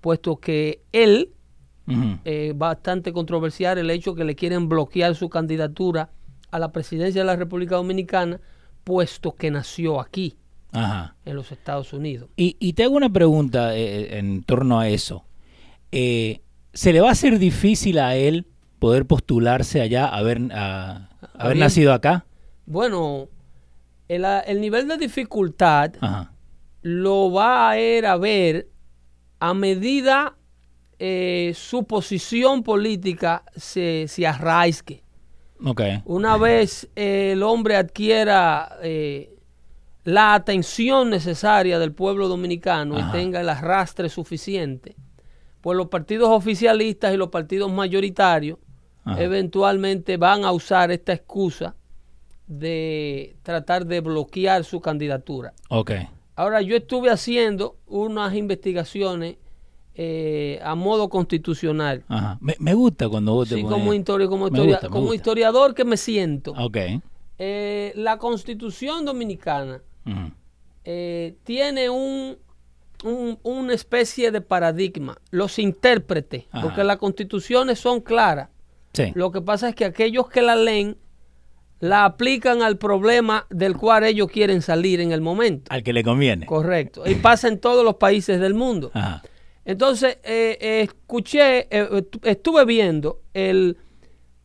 puesto 0.00 0.36
que 0.36 0.82
él, 0.92 1.32
eh, 2.26 2.52
bastante 2.54 3.12
controversial 3.14 3.78
el 3.78 3.88
hecho 3.90 4.14
que 4.14 4.24
le 4.24 4.34
quieren 4.36 4.68
bloquear 4.68 5.14
su 5.14 5.30
candidatura 5.30 6.10
a 6.50 6.58
la 6.58 6.72
presidencia 6.72 7.20
de 7.22 7.26
la 7.26 7.36
República 7.36 7.76
Dominicana, 7.76 8.40
puesto 8.84 9.34
que 9.34 9.50
nació 9.50 10.00
aquí, 10.00 10.36
Ajá. 10.72 11.14
en 11.24 11.36
los 11.36 11.52
Estados 11.52 11.92
Unidos. 11.92 12.30
Y, 12.36 12.56
y 12.58 12.72
te 12.74 12.84
hago 12.84 12.96
una 12.96 13.10
pregunta 13.10 13.76
eh, 13.76 14.18
en 14.18 14.42
torno 14.42 14.78
a 14.80 14.88
eso. 14.88 15.24
Eh, 15.92 16.40
¿Se 16.72 16.92
le 16.92 17.00
va 17.00 17.08
a 17.08 17.12
hacer 17.12 17.38
difícil 17.38 17.98
a 17.98 18.14
él 18.16 18.46
poder 18.78 19.06
postularse 19.06 19.80
allá, 19.80 20.06
haber, 20.06 20.40
a- 20.52 21.08
haber 21.34 21.54
Bien. 21.54 21.64
nacido 21.64 21.92
acá? 21.92 22.24
Bueno, 22.66 23.28
el, 24.08 24.24
el 24.46 24.60
nivel 24.60 24.86
de 24.88 24.96
dificultad 24.98 25.92
Ajá. 26.00 26.32
lo 26.82 27.32
va 27.32 27.70
a 27.70 27.80
ir 27.80 28.06
a 28.06 28.16
ver 28.16 28.68
a 29.40 29.54
medida 29.54 30.36
eh, 30.98 31.52
su 31.54 31.84
posición 31.84 32.62
política 32.62 33.42
se, 33.56 34.06
se 34.08 34.26
arraigue. 34.26 35.02
Una 36.04 36.36
vez 36.36 36.88
eh, 36.94 37.32
el 37.32 37.42
hombre 37.42 37.76
adquiera 37.76 38.78
eh, 38.82 39.34
la 40.04 40.34
atención 40.34 41.10
necesaria 41.10 41.78
del 41.78 41.92
pueblo 41.92 42.28
dominicano 42.28 42.96
Ajá. 42.96 43.08
y 43.08 43.12
tenga 43.12 43.40
el 43.40 43.48
arrastre 43.48 44.08
suficiente, 44.08 44.96
pues 45.60 45.76
los 45.76 45.88
partidos 45.88 46.28
oficialistas 46.30 47.12
y 47.12 47.16
los 47.16 47.28
partidos 47.28 47.72
mayoritarios 47.72 48.58
Ajá. 49.04 49.22
eventualmente 49.22 50.16
van 50.16 50.44
a 50.44 50.52
usar 50.52 50.90
esta 50.90 51.12
excusa 51.12 51.74
de 52.46 53.36
tratar 53.42 53.86
de 53.86 54.00
bloquear 54.00 54.64
su 54.64 54.80
candidatura. 54.80 55.52
Ok. 55.68 55.92
Ahora, 56.34 56.62
yo 56.62 56.76
estuve 56.76 57.10
haciendo 57.10 57.76
unas 57.86 58.34
investigaciones 58.34 59.36
eh, 60.00 60.60
a 60.62 60.74
modo 60.76 61.08
constitucional. 61.08 62.04
Ajá. 62.08 62.38
Me, 62.40 62.54
me 62.60 62.72
gusta 62.72 63.08
cuando 63.08 63.34
vos 63.34 63.48
te 63.48 63.56
Sí, 63.56 63.62
pones- 63.62 63.72
como, 63.72 63.84
como, 64.28 64.46
historia- 64.46 64.80
gusta, 64.88 65.14
historiador 65.16 65.74
que 65.74 65.84
me 65.84 65.96
siento. 65.96 66.52
Ok. 66.52 66.76
Eh, 67.40 67.92
la 67.96 68.16
constitución 68.18 69.04
dominicana 69.04 69.82
eh, 70.84 71.36
tiene 71.44 71.90
un, 71.90 72.38
un- 73.04 73.38
una 73.42 73.74
especie 73.74 74.30
de 74.30 74.40
paradigma. 74.40 75.18
Los 75.30 75.58
intérpretes, 75.58 76.44
Ajá. 76.50 76.62
porque 76.62 76.84
las 76.84 76.96
constituciones 76.98 77.78
son 77.78 78.00
claras. 78.00 78.48
Sí. 78.92 79.12
Lo 79.14 79.30
que 79.32 79.40
pasa 79.40 79.68
es 79.68 79.74
que 79.74 79.84
aquellos 79.84 80.28
que 80.28 80.42
la 80.42 80.56
leen 80.56 80.96
la 81.80 82.04
aplican 82.04 82.62
al 82.62 82.76
problema 82.78 83.46
del 83.50 83.76
cual 83.76 84.02
ellos 84.04 84.28
quieren 84.30 84.62
salir 84.62 85.00
en 85.00 85.12
el 85.12 85.20
momento. 85.20 85.72
Al 85.72 85.82
que 85.82 85.92
le 85.92 86.02
conviene. 86.02 86.46
Correcto. 86.46 87.02
Y 87.06 87.14
pasa 87.16 87.48
en 87.48 87.60
todos 87.60 87.84
los 87.84 87.96
países 87.96 88.40
del 88.40 88.54
mundo. 88.54 88.90
Ajá. 88.94 89.22
Entonces, 89.68 90.16
eh, 90.22 90.56
eh, 90.62 90.80
escuché, 90.80 91.68
eh, 91.70 92.02
estuve 92.22 92.64
viendo 92.64 93.20
el, 93.34 93.76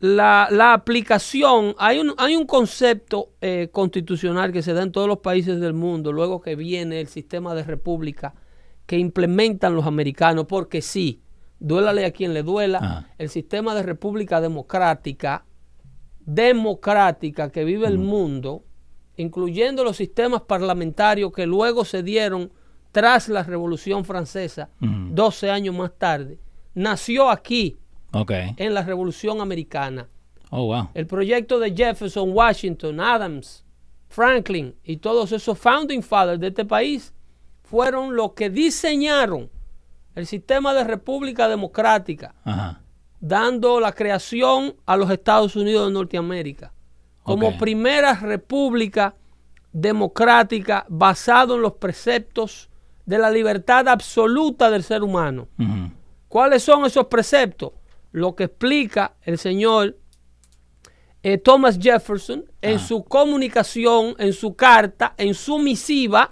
la, 0.02 0.50
la 0.52 0.74
aplicación. 0.74 1.76
Hay 1.78 2.00
un, 2.00 2.14
hay 2.18 2.36
un 2.36 2.46
concepto 2.46 3.30
eh, 3.40 3.70
constitucional 3.72 4.52
que 4.52 4.62
se 4.62 4.74
da 4.74 4.84
en 4.84 4.92
todos 4.92 5.08
los 5.08 5.20
países 5.20 5.62
del 5.62 5.72
mundo, 5.72 6.12
luego 6.12 6.42
que 6.42 6.58
viene 6.58 7.00
el 7.00 7.08
sistema 7.08 7.56
de 7.56 7.64
república 7.64 8.36
que 8.86 8.98
implementan 8.98 9.76
los 9.76 9.86
americanos, 9.86 10.46
porque 10.46 10.82
sí, 10.82 11.22
duélale 11.58 12.04
a 12.04 12.12
quien 12.12 12.34
le 12.34 12.44
duela, 12.44 12.80
Ajá. 12.80 13.10
el 13.18 13.30
sistema 13.30 13.74
de 13.76 13.84
república 13.84 14.42
democrática, 14.42 15.46
democrática 16.20 17.50
que 17.50 17.64
vive 17.64 17.88
el 17.88 17.98
mundo, 17.98 18.66
incluyendo 19.16 19.86
los 19.86 19.96
sistemas 19.96 20.42
parlamentarios 20.42 21.32
que 21.32 21.46
luego 21.46 21.86
se 21.86 22.04
dieron 22.04 22.52
tras 22.94 23.28
la 23.28 23.44
Revolución 23.44 24.06
Francesa, 24.06 24.70
Ujú. 24.80 24.92
12 25.10 25.52
años 25.52 25.76
más 25.76 25.92
tarde, 25.98 26.40
nació 26.74 27.30
aquí, 27.30 27.78
en 28.58 28.74
la 28.76 28.84
Revolución 28.84 29.42
Americana. 29.42 30.08
Oh, 30.52 30.68
wow. 30.68 30.90
El 30.94 31.08
proyecto 31.08 31.60
de 31.60 31.76
Jefferson, 31.76 32.32
Washington, 32.32 33.00
Adams, 33.00 33.66
Franklin 34.08 34.76
y 34.84 34.98
todos 34.98 35.32
esos 35.32 35.58
founding 35.58 36.04
fathers 36.04 36.40
de 36.40 36.48
este 36.50 36.64
país 36.64 37.12
fueron 37.64 38.16
los 38.16 38.34
que 38.34 38.52
diseñaron 38.52 39.50
el 40.14 40.28
sistema 40.28 40.76
de 40.76 40.84
república 40.84 41.48
democrática, 41.50 42.36
Ajá. 42.44 42.84
dando 43.20 43.80
la 43.80 43.92
creación 43.94 44.76
a 44.86 44.96
los 44.96 45.10
Estados 45.10 45.56
Unidos 45.56 45.88
de 45.88 45.94
Norteamérica 45.94 46.72
como 47.24 47.58
primera 47.58 48.14
república 48.14 49.16
democrática 49.72 50.86
basado 50.88 51.56
en 51.56 51.64
los 51.64 51.74
preceptos 51.74 52.70
de 53.06 53.18
la 53.18 53.30
libertad 53.30 53.88
absoluta 53.88 54.70
del 54.72 54.84
ser 54.84 55.04
humano. 55.04 55.48
¿Cuáles 56.28 56.64
son 56.64 56.86
esos 56.86 57.08
preceptos? 57.08 57.72
Lo 58.12 58.36
que 58.36 58.46
explica 58.46 59.16
el 59.24 59.38
señor 59.38 59.98
eh, 61.26 61.38
Thomas 61.38 61.80
Jefferson 61.82 62.44
en 62.62 62.76
Ah. 62.76 62.80
su 62.80 63.04
comunicación, 63.06 64.16
en 64.20 64.34
su 64.34 64.56
carta, 64.56 65.14
en 65.18 65.34
su 65.34 65.58
misiva, 65.58 66.32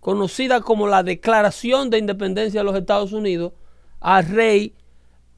conocida 0.00 0.60
como 0.62 0.86
la 0.88 1.02
Declaración 1.02 1.90
de 1.90 1.98
Independencia 1.98 2.60
de 2.60 2.64
los 2.64 2.76
Estados 2.76 3.12
Unidos, 3.12 3.52
al 4.00 4.26
rey 4.26 4.74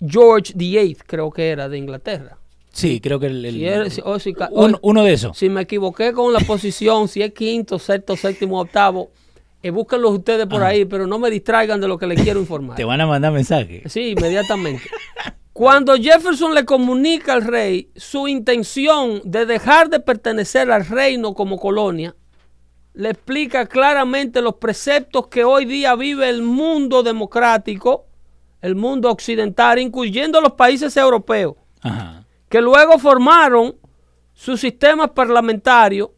George 0.01 0.53
VIII, 0.55 0.97
creo 1.07 1.31
que 1.31 1.49
era, 1.51 1.69
de 1.69 1.77
Inglaterra. 1.79 2.39
Sí, 2.73 3.01
creo 3.01 3.19
que 3.21 3.27
el, 3.27 3.45
el- 3.45 3.55
Si, 3.55 3.65
era- 3.67 3.91
si- 3.91 4.01
o 4.05 4.19
si 4.19 4.33
ca- 4.33 4.49
un- 4.53 4.75
o- 4.77 4.79
uno 4.83 5.03
de 5.05 5.13
esos. 5.13 5.37
si 5.37 5.49
me 5.49 5.63
equivoqué 5.63 6.13
con 6.13 6.33
la 6.33 6.41
posición, 6.41 7.09
si 7.09 7.21
es 7.23 7.33
quinto, 7.33 7.79
sexto, 7.79 8.17
séptimo, 8.17 8.61
octavo, 8.61 9.11
eh, 9.65 9.71
búsquenlos 9.71 10.13
ustedes 10.13 10.47
por 10.47 10.63
ahí, 10.63 10.85
pero 10.85 11.07
no 11.07 11.19
me 11.19 11.31
distraigan 11.31 11.81
de 11.81 11.89
lo 11.89 11.97
que 11.97 12.07
les 12.07 12.21
quiero 12.21 12.39
informar. 12.47 12.77
Te 12.77 12.85
van 12.85 13.01
a 13.01 13.07
mandar 13.07 13.33
mensajes. 13.33 13.91
Sí, 13.91 14.11
inmediatamente. 14.11 14.83
Cuando 15.55 15.95
Jefferson 15.95 16.55
le 16.55 16.67
comunica 16.67 17.33
al 17.33 17.41
rey 17.43 17.89
su 17.97 18.29
intención 18.29 19.23
de 19.25 19.47
dejar 19.47 19.89
de 19.89 20.01
pertenecer 20.01 20.71
al 20.71 20.85
reino 20.85 21.33
como 21.33 21.59
colonia, 21.59 22.15
le 22.93 23.09
explica 23.09 23.65
claramente 23.65 24.43
los 24.43 24.57
preceptos 24.57 25.29
que 25.29 25.45
hoy 25.45 25.65
día 25.65 25.95
vive 25.95 26.29
el 26.29 26.43
mundo 26.43 27.03
democrático, 27.03 28.05
el 28.61 28.75
mundo 28.75 29.11
occidental, 29.11 29.79
incluyendo 29.79 30.43
los 30.43 30.53
países 30.53 30.95
europeos, 30.99 31.55
Ajá. 31.81 32.27
que 32.51 32.61
luego 32.61 32.99
formaron 32.99 33.77
sus 34.35 34.61
sistemas 34.61 35.11
parlamentarios 35.11 36.11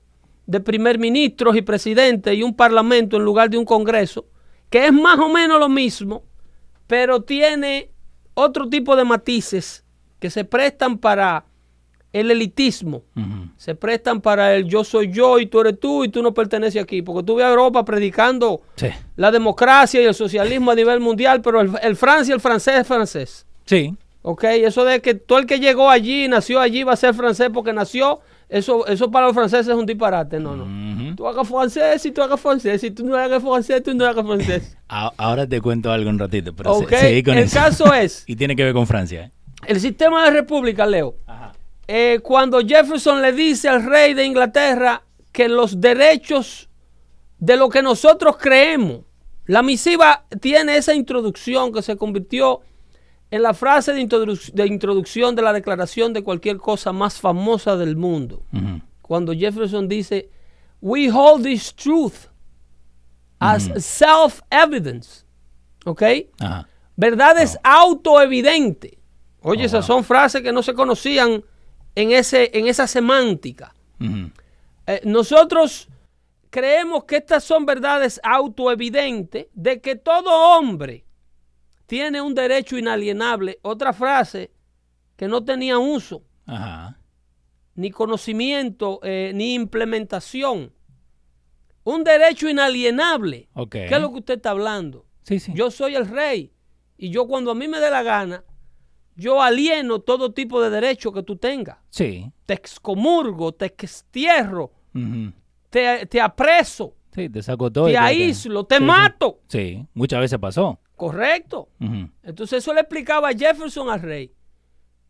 de 0.46 0.60
primer 0.60 0.98
ministros 0.98 1.56
y 1.56 1.62
presidentes 1.62 2.34
y 2.34 2.42
un 2.42 2.54
parlamento 2.54 3.16
en 3.16 3.24
lugar 3.24 3.50
de 3.50 3.58
un 3.58 3.64
congreso, 3.64 4.26
que 4.70 4.86
es 4.86 4.92
más 4.92 5.18
o 5.18 5.28
menos 5.28 5.58
lo 5.58 5.68
mismo, 5.68 6.22
pero 6.86 7.22
tiene 7.22 7.90
otro 8.34 8.68
tipo 8.68 8.94
de 8.96 9.04
matices 9.04 9.84
que 10.18 10.30
se 10.30 10.44
prestan 10.44 10.98
para 10.98 11.44
el 12.12 12.30
elitismo, 12.30 13.02
se 13.56 13.74
prestan 13.74 14.20
para 14.22 14.54
el 14.54 14.64
yo 14.66 14.84
soy 14.84 15.10
yo 15.12 15.38
y 15.38 15.46
tú 15.46 15.60
eres 15.60 15.78
tú 15.78 16.04
y 16.04 16.08
tú 16.08 16.22
no 16.22 16.32
perteneces 16.32 16.82
aquí, 16.82 17.02
porque 17.02 17.26
tú 17.26 17.34
ves 17.34 17.44
a 17.44 17.50
Europa 17.50 17.84
predicando 17.84 18.62
Sí. 18.76 18.88
la 19.16 19.30
democracia 19.30 20.00
y 20.00 20.04
el 20.06 20.14
socialismo 20.14 20.70
a 20.70 20.74
nivel 20.74 21.00
mundial, 21.00 21.42
pero 21.42 21.60
el, 21.60 21.72
el 21.82 21.96
Francia 21.96 22.32
y 22.32 22.34
el 22.36 22.40
francés 22.40 22.74
es 22.80 22.86
francés. 22.86 23.46
Sí. 23.66 23.94
Ok, 24.22 24.44
eso 24.44 24.84
de 24.84 25.02
que 25.02 25.14
todo 25.14 25.38
el 25.38 25.46
que 25.46 25.60
llegó 25.60 25.90
allí, 25.90 26.26
nació 26.28 26.60
allí, 26.60 26.84
va 26.84 26.94
a 26.94 26.96
ser 26.96 27.14
francés 27.14 27.50
porque 27.52 27.72
nació, 27.74 28.20
eso, 28.48 28.86
eso 28.86 29.10
para 29.10 29.26
los 29.26 29.34
franceses 29.34 29.68
es 29.68 29.74
un 29.74 29.86
disparate. 29.86 30.38
No, 30.38 30.56
no. 30.56 30.64
Ujú. 30.64 31.16
Tú 31.16 31.26
hagas 31.26 31.48
francés 31.48 32.04
y 32.06 32.12
tú 32.12 32.22
hagas 32.22 32.40
francés. 32.40 32.80
Si 32.80 32.90
tú 32.90 33.04
no 33.04 33.16
hagas 33.16 33.42
francés, 33.42 33.82
tú 33.82 33.94
no 33.94 34.06
hagas 34.06 34.24
francés. 34.24 34.76
Ahora 34.88 35.46
te 35.46 35.60
cuento 35.60 35.90
algo 35.90 36.10
un 36.10 36.18
ratito, 36.18 36.54
pero 36.54 36.78
se- 36.78 36.84
Ok, 36.84 36.90
seguí 36.94 37.22
con 37.22 37.36
el 37.36 37.44
eso. 37.44 37.58
caso 37.58 37.92
es, 37.94 38.24
Y 38.28 38.36
tiene 38.36 38.54
que 38.56 38.64
ver 38.64 38.72
con 38.72 38.86
Francia. 38.86 39.24
¿eh? 39.24 39.30
el 39.66 39.80
sistema 39.80 40.24
de 40.24 40.30
república, 40.30 40.86
Leo, 40.86 41.16
Ajá. 41.26 41.52
eh, 41.88 42.20
cuando 42.22 42.60
Jefferson 42.60 43.20
le 43.22 43.32
dice 43.32 43.68
al 43.68 43.84
rey 43.84 44.14
de 44.14 44.24
Inglaterra 44.24 45.02
que 45.32 45.48
los 45.48 45.80
derechos 45.80 46.68
de 47.38 47.56
lo 47.56 47.68
que 47.68 47.82
nosotros 47.82 48.36
creemos, 48.36 49.00
la 49.46 49.62
misiva 49.62 50.24
tiene 50.40 50.76
esa 50.76 50.94
introducción 50.94 51.72
que 51.72 51.82
se 51.82 51.96
convirtió 51.96 52.60
en 53.30 53.42
la 53.42 53.54
frase 53.54 53.92
de, 53.92 54.00
introduc- 54.00 54.52
de 54.52 54.66
introducción 54.66 55.34
de 55.34 55.42
la 55.42 55.52
declaración 55.52 56.12
de 56.12 56.22
cualquier 56.22 56.58
cosa 56.58 56.92
más 56.92 57.20
famosa 57.20 57.76
del 57.76 57.96
mundo. 57.96 58.44
Cuando 59.02 59.32
Jefferson 59.32 59.88
dice, 59.88 60.30
we 60.80 61.10
hold 61.10 61.44
this 61.44 61.74
truth 61.74 62.28
as 63.38 63.70
self-evidence. 63.84 65.24
¿Ok? 65.84 66.02
Ajá. 66.40 66.68
Verdad 66.96 67.38
es 67.40 67.58
autoevidente. 67.62 68.98
Oye, 69.42 69.64
esas 69.64 69.86
son 69.86 70.02
frases 70.02 70.42
que 70.42 70.52
no 70.52 70.62
se 70.62 70.74
conocían 70.74 71.44
en, 71.94 72.10
ese, 72.12 72.50
en 72.52 72.66
esa 72.66 72.86
semántica. 72.86 73.74
Eh, 74.86 75.00
nosotros 75.04 75.88
creemos 76.50 77.04
que 77.04 77.16
estas 77.16 77.44
son 77.44 77.64
verdades 77.66 78.20
autoevidentes 78.24 79.46
de 79.52 79.80
que 79.80 79.96
todo 79.96 80.30
hombre 80.58 81.04
tiene 81.86 82.20
un 82.20 82.34
derecho 82.34 82.76
inalienable. 82.76 83.58
Otra 83.62 83.92
frase 83.92 84.50
que 85.16 85.28
no 85.28 85.44
tenía 85.44 85.78
uso, 85.78 86.22
Ajá. 86.46 86.98
ni 87.74 87.90
conocimiento, 87.90 89.00
eh, 89.02 89.32
ni 89.34 89.54
implementación. 89.54 90.72
Un 91.84 92.02
derecho 92.04 92.48
inalienable. 92.48 93.48
¿Qué 93.70 93.84
es 93.86 94.00
lo 94.00 94.10
que 94.12 94.18
usted 94.18 94.34
está 94.36 94.50
hablando? 94.50 95.06
Sí, 95.22 95.38
sí. 95.38 95.52
Yo 95.54 95.70
soy 95.70 95.94
el 95.94 96.06
rey 96.08 96.52
y 96.98 97.10
yo 97.10 97.26
cuando 97.26 97.50
a 97.50 97.54
mí 97.54 97.68
me 97.68 97.78
dé 97.78 97.90
la 97.90 98.02
gana, 98.02 98.44
yo 99.14 99.40
alieno 99.40 100.00
todo 100.00 100.32
tipo 100.32 100.60
de 100.60 100.70
derecho 100.70 101.12
que 101.12 101.22
tú 101.22 101.36
tengas. 101.36 101.78
Sí. 101.90 102.30
Te 102.44 102.54
excomurgo, 102.54 103.52
te 103.52 103.66
extierro, 103.66 104.72
te, 105.70 106.06
te 106.06 106.20
apreso, 106.20 106.94
Sí, 107.14 107.30
te 107.30 107.42
saco 107.42 107.70
todo. 107.72 107.86
te 107.86 107.96
aíslo, 107.96 108.64
te 108.64 108.76
sí. 108.76 108.82
mato. 108.84 109.40
Sí, 109.48 109.86
muchas 109.94 110.20
veces 110.20 110.38
pasó. 110.38 110.78
Correcto. 110.96 111.68
Entonces 112.22 112.58
eso 112.64 112.72
le 112.74 112.80
explicaba 112.80 113.32
Jefferson 113.32 113.90
al 113.90 114.00
rey, 114.00 114.32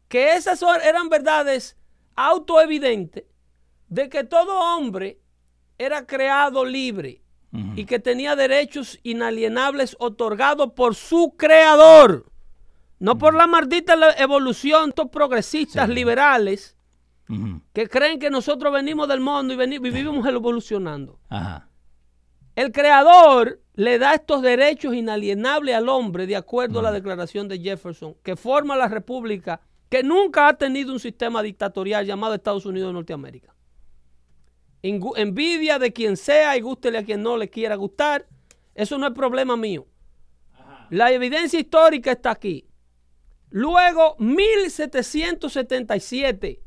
que 0.09 0.35
esas 0.35 0.61
eran 0.85 1.09
verdades 1.09 1.77
autoevidentes 2.17 3.25
de 3.89 4.09
que 4.09 4.25
todo 4.25 4.59
hombre 4.77 5.21
era 5.79 6.07
creado 6.07 6.65
libre 6.65 7.23
y 7.75 7.87
que 7.87 7.99
tenía 7.99 8.37
derechos 8.37 8.99
inalienables 9.03 9.97
otorgados 9.99 10.73
por 10.73 10.95
su 10.95 11.35
creador. 11.39 12.27
No 12.99 13.17
por 13.17 13.35
la 13.35 13.47
maldita 13.47 13.95
evolución, 14.19 14.91
estos 14.91 15.09
progresistas 15.09 15.87
Sí. 15.89 15.95
liberales 15.95 16.77
que 17.73 17.89
creen 17.89 18.19
que 18.19 18.31
nosotros 18.31 18.73
venimos 18.73 19.09
del 19.09 19.21
mundo 19.21 19.55
y 19.55 19.79
vivimos 19.79 20.27
evolucionando. 20.27 21.19
Ajá. 21.29 21.69
El 22.55 22.73
creador 22.73 23.61
le 23.77 23.99
da 23.99 24.15
estos 24.15 24.43
derechos 24.43 24.95
inalienables 24.95 25.75
al 25.75 25.91
hombre 25.91 26.27
de 26.27 26.35
acuerdo 26.35 26.81
a 26.81 26.83
la 26.83 26.93
declaración 26.93 27.47
de 27.47 27.59
Jefferson, 27.59 28.17
que 28.23 28.35
forma 28.35 28.75
la 28.75 28.89
república 28.89 29.61
que 29.91 30.03
nunca 30.03 30.49
ha 30.49 30.57
tenido 30.57 30.91
un 30.93 30.99
sistema 30.99 31.43
dictatorial 31.43 32.07
llamado 32.07 32.33
Estados 32.35 32.65
Unidos 32.65 32.89
de 32.89 32.95
Norteamérica. 32.95 33.55
Envidia 34.83 35.79
de 35.79 35.93
quien 35.93 36.17
sea 36.17 36.57
y 36.57 36.63
gústele 36.63 36.97
a 36.99 37.05
quien 37.05 37.23
no 37.23 37.37
le 37.37 37.51
quiera 37.51 37.75
gustar, 37.75 38.27
eso 38.75 38.97
no 38.99 39.07
es 39.07 39.13
problema 39.13 39.57
mío. 39.57 39.87
La 40.91 41.13
evidencia 41.13 41.61
histórica 41.61 42.13
está 42.13 42.31
aquí. 42.31 42.67
Luego, 43.51 44.17
1777 44.19 46.63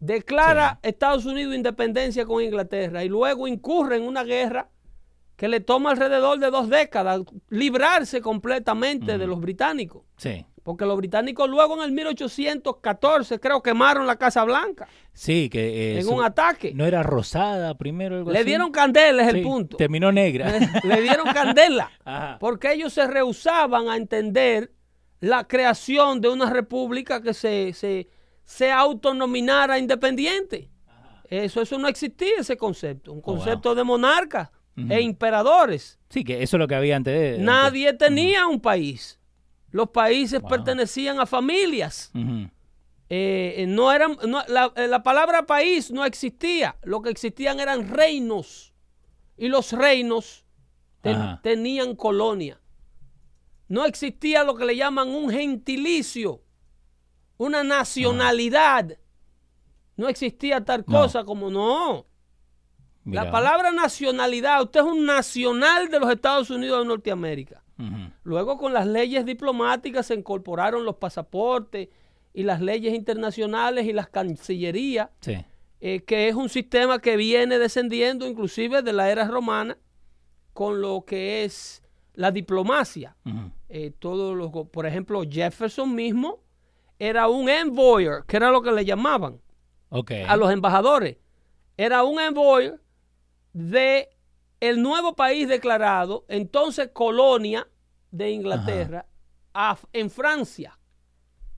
declara 0.00 0.78
Estados 0.82 1.26
Unidos 1.26 1.54
independencia 1.54 2.24
con 2.24 2.42
Inglaterra 2.42 3.04
y 3.04 3.08
luego 3.08 3.46
incurre 3.48 3.96
en 3.96 4.04
una 4.04 4.24
guerra 4.24 4.70
que 5.38 5.46
le 5.48 5.60
toma 5.60 5.92
alrededor 5.92 6.38
de 6.40 6.50
dos 6.50 6.68
décadas 6.68 7.22
librarse 7.48 8.20
completamente 8.20 9.16
de 9.18 9.26
los 9.26 9.38
británicos. 9.40 10.02
Sí. 10.16 10.44
Porque 10.64 10.84
los 10.84 10.96
británicos 10.98 11.48
luego 11.48 11.76
en 11.76 11.82
el 11.84 11.92
1814 11.92 13.38
creo 13.40 13.62
quemaron 13.62 14.06
la 14.06 14.16
Casa 14.16 14.44
Blanca 14.44 14.86
Sí, 15.14 15.48
que 15.48 15.96
eh, 15.96 16.00
en 16.00 16.08
un 16.08 16.22
ataque. 16.22 16.72
no 16.74 16.84
era 16.84 17.02
rosada 17.02 17.76
primero. 17.78 18.16
Algo 18.16 18.32
Le 18.32 18.38
así? 18.40 18.46
dieron 18.48 18.70
candela, 18.70 19.22
es 19.24 19.30
Sí, 19.32 19.38
el 19.38 19.44
punto. 19.44 19.76
Terminó 19.76 20.12
negra. 20.12 20.52
Le 20.84 21.00
dieron 21.02 21.26
candela. 21.32 21.90
Ajá. 22.04 22.36
Porque 22.38 22.72
ellos 22.72 22.92
se 22.92 23.06
rehusaban 23.06 23.88
a 23.88 23.96
entender 23.96 24.72
la 25.20 25.44
creación 25.44 26.20
de 26.20 26.28
una 26.28 26.50
república 26.50 27.22
que 27.22 27.32
se, 27.32 27.72
se, 27.72 28.08
se 28.44 28.70
autonominara 28.70 29.78
independiente. 29.78 30.68
Eso, 31.30 31.60
eso 31.62 31.78
no 31.78 31.88
existía 31.88 32.34
ese 32.38 32.56
concepto. 32.56 33.12
Un 33.12 33.18
Oh, 33.18 33.22
wow. 33.22 33.34
concepto 33.36 33.74
e 34.88 35.00
imperadores. 35.02 35.98
Sí, 36.08 36.24
que 36.24 36.42
eso 36.42 36.56
es 36.56 36.58
lo 36.58 36.68
que 36.68 36.74
había 36.74 36.96
antes 36.96 37.38
de. 37.38 37.42
Nadie 37.44 37.92
tenía 37.94 38.46
un 38.46 38.60
país. 38.60 39.18
Los 39.70 39.90
países 39.90 40.40
Wow. 40.40 40.48
pertenecían 40.50 41.20
a 41.20 41.26
familias. 41.26 42.10
Eh, 43.10 43.54
eh, 43.58 43.66
no 43.66 43.90
eran, 43.92 44.16
no- 44.26 44.42
la, 44.48 44.72
eh, 44.76 44.86
la 44.86 45.02
palabra 45.02 45.46
país 45.46 45.90
no 45.90 46.04
existía. 46.04 46.76
Lo 46.82 47.00
que 47.02 47.10
existían 47.10 47.58
eran 47.60 47.88
reinos. 47.88 48.72
Y 49.36 49.48
los 49.48 49.72
reinos 49.72 50.44
ten- 51.00 51.38
tenían 51.42 51.94
colonia. 51.96 52.60
No 53.68 53.84
existía 53.84 54.44
lo 54.44 54.56
que 54.56 54.64
le 54.64 54.76
llaman 54.76 55.08
un 55.08 55.30
gentilicio, 55.30 56.42
una 57.36 57.62
nacionalidad. 57.62 58.98
No 59.96 60.08
existía 60.08 60.64
tal 60.64 60.84
No. 60.86 61.00
cosa 61.02 61.24
como 61.24 61.50
no. 61.50 62.06
Mira. 63.08 63.24
La 63.24 63.30
palabra 63.30 63.70
nacionalidad, 63.72 64.62
usted 64.62 64.80
es 64.80 64.86
un 64.86 65.04
nacional 65.06 65.88
de 65.88 65.98
los 66.00 66.10
Estados 66.10 66.50
Unidos 66.50 66.80
de 66.82 66.86
Norteamérica. 66.88 67.62
Luego 68.24 68.58
con 68.58 68.72
las 68.74 68.86
leyes 68.88 69.24
diplomáticas 69.24 70.06
se 70.06 70.14
incorporaron 70.14 70.84
los 70.84 70.96
pasaportes 70.96 71.88
y 72.34 72.42
las 72.42 72.60
leyes 72.60 72.92
internacionales 72.92 73.86
y 73.86 73.92
las 73.92 74.08
cancillerías, 74.08 75.10
Sí. 75.20 75.36
eh, 75.80 76.00
que 76.00 76.28
es 76.28 76.34
un 76.34 76.48
sistema 76.48 76.98
que 76.98 77.16
viene 77.16 77.56
descendiendo 77.58 78.26
inclusive 78.26 78.82
de 78.82 78.92
la 78.92 79.10
era 79.10 79.28
romana 79.28 79.78
con 80.52 80.80
lo 80.80 81.04
que 81.04 81.44
es 81.44 81.82
la 82.14 82.32
diplomacia. 82.32 83.16
Eh, 83.68 83.92
todos 83.96 84.36
los, 84.36 84.50
por 84.72 84.84
ejemplo, 84.86 85.22
Jefferson 85.22 85.94
mismo 85.94 86.40
era 86.98 87.28
un 87.28 87.48
envoyer, 87.48 88.24
que 88.26 88.38
era 88.38 88.50
lo 88.50 88.60
que 88.60 88.72
le 88.72 88.84
llamaban 88.84 89.40
a 90.24 90.36
los 90.36 90.50
embajadores. 90.50 91.16
Era 91.76 92.02
un 92.02 92.18
envoyer 92.18 92.80
de 93.52 94.08
el 94.60 94.82
nuevo 94.82 95.14
país 95.14 95.48
declarado, 95.48 96.24
entonces 96.28 96.90
colonia 96.92 97.68
de 98.10 98.30
Inglaterra, 98.30 99.06
a- 99.54 99.78
en 99.92 100.10
Francia. 100.10 100.78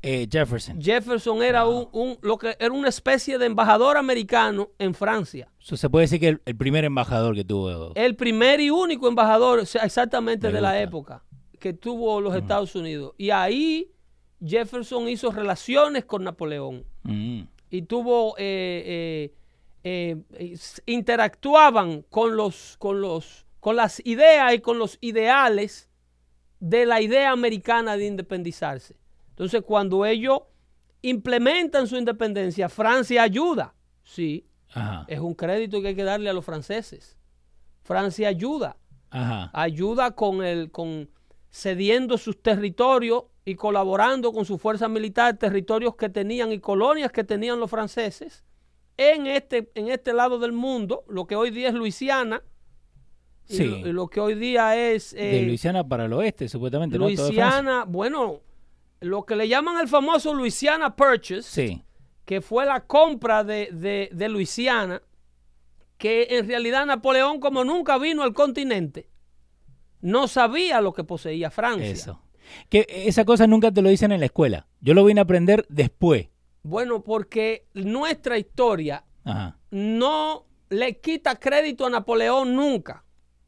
Eh, 0.03 0.27
Jefferson. 0.31 0.81
Jefferson 0.81 1.43
era 1.43 1.67
un, 1.67 1.89
un- 1.93 2.19
lo 2.23 2.39
que 2.39 2.57
era 2.59 2.73
una 2.73 2.89
especie 2.89 3.37
de 3.37 3.45
embajador 3.47 3.97
americano 3.99 4.71
en 4.79 4.95
Francia. 4.95 5.49
So, 5.59 5.77
se 5.77 5.91
puede 5.91 6.05
decir 6.05 6.21
que 6.21 6.29
el, 6.29 6.43
el 6.47 6.57
primer 6.57 6.85
embajador 6.87 7.35
que 7.35 7.45
tuvo. 7.45 7.93
El 7.95 8.17
primer 8.17 8.61
y 8.61 8.71
único 8.71 9.09
embajador 9.09 9.61
exactamente 9.61 10.47
Me 10.49 10.55
de 10.55 10.61
la 10.63 10.81
época 10.81 11.23
que 11.59 11.75
tuvo 11.75 12.21
los 12.23 12.35
Estados 12.35 12.75
Unidos. 12.75 13.13
Y 13.19 13.29
ahí 13.29 13.93
Jefferson 14.43 15.07
hizo 15.11 15.31
relaciones 15.31 16.07
con 16.07 16.25
Napoleón. 16.25 16.85
Mm. 17.03 17.43
y 17.71 17.83
tuvo 17.83 18.35
eh, 18.39 18.83
eh, 18.87 19.35
eh, 19.83 20.17
interactuaban 20.87 22.03
con 22.11 22.37
los 22.37 22.77
con 22.79 23.01
los 23.01 23.47
con 23.61 23.77
las 23.77 24.01
ideas 24.05 24.55
y 24.55 24.61
con 24.61 24.79
los 24.79 24.99
ideales 25.01 25.89
de 26.61 26.87
la 26.87 27.01
idea 27.01 27.31
americana 27.31 27.97
de 27.97 28.07
independizarse. 28.07 28.97
Entonces, 29.31 29.63
cuando 29.63 30.05
ellos 30.05 30.41
implementan 31.03 31.87
su 31.87 31.97
independencia, 31.97 32.69
Francia 32.69 33.23
ayuda. 33.23 33.75
Sí, 34.05 34.47
Ajá. 34.73 35.05
es 35.09 35.21
un 35.21 35.35
crédito 35.35 35.81
que 35.81 35.89
hay 35.89 35.95
que 35.95 36.05
darle 36.05 36.29
a 36.29 36.33
los 36.33 36.45
franceses. 36.45 37.17
Francia 37.83 38.29
ayuda 38.29 38.77
Ajá. 39.11 39.51
ayuda 39.53 40.13
con 40.13 40.45
el 40.45 40.71
con 40.71 41.11
cediendo 41.51 42.19
sus 42.19 42.41
territorios 42.41 43.25
y 43.45 43.55
colaborando 43.57 44.33
con 44.33 44.45
su 44.45 44.59
fuerza 44.59 44.89
militar 44.89 45.37
territorios 45.37 45.97
que 45.97 46.09
tenían 46.09 46.53
y 46.53 46.61
colonias 46.61 47.11
que 47.11 47.25
tenían 47.25 47.59
los 47.59 47.71
franceses 47.71 48.45
en 49.01 49.27
este 49.27 49.71
en 49.75 49.89
este 49.89 50.13
lado 50.13 50.39
del 50.39 50.53
mundo 50.53 51.05
lo 51.09 51.27
que 51.27 51.35
hoy 51.37 51.51
día 51.51 51.69
es 51.69 51.75
Luisiana 51.75 52.43
y 53.49 53.57
Sí. 53.57 53.65
lo, 53.67 53.77
y 53.89 53.93
lo 53.93 54.09
que 54.09 54.21
hoy 54.21 54.35
día 54.35 54.77
es 54.77 55.13
de 55.13 55.41
eh, 55.41 55.47
Luisiana 55.47 55.83
para 55.89 56.05
el 56.05 56.13
oeste, 56.13 56.49
supuestamente. 56.49 56.99
Luisiana 56.99 57.85
bueno 57.87 58.41
lo 59.01 59.25
que 59.25 59.35
le 59.37 59.49
llaman 59.49 59.79
el 59.81 59.89
famoso 59.89 60.35
Louisiana 60.35 60.95
Purchase 60.95 61.43
Sí. 61.43 61.83
que 62.27 62.43
fue 62.43 62.67
la 62.67 62.87
compra 62.87 63.43
de, 63.43 63.71
de, 63.73 64.11
de 64.13 64.29
Luisiana, 64.29 65.01
que 65.97 66.27
en 66.31 66.47
realidad 66.47 66.85
Napoleón, 66.87 67.41
como 67.41 67.65
nunca 67.65 67.97
vino 67.99 68.23
al 68.23 68.35
continente, 68.35 69.09
no 70.03 70.29
sabía 70.29 70.81
lo 70.83 70.93
que 70.93 71.05
poseía 71.05 71.51
Francia. 71.51 71.89
Eso. 71.91 72.23
Que 72.69 72.87
esa 72.89 73.25
cosa 73.25 73.47
nunca 73.47 73.71
te 73.71 73.81
lo 73.83 73.89
dicen 73.89 74.13
en 74.13 74.21
la 74.21 74.27
escuela. 74.27 74.67
Yo 74.81 74.93
lo 74.95 75.05
vine 75.05 75.21
a 75.21 75.25
aprender 75.25 75.65
después. 75.69 76.29
Bueno, 76.63 77.03
porque 77.03 77.67
nuestra 77.75 78.39
historia 78.39 79.05
Ajá. 79.25 79.57
no 79.71 80.47
le 80.69 80.99
quita 81.01 81.37
crédito 81.37 81.87
a 81.87 81.91
Napoleón 81.91 82.55
nunca. 82.55 83.05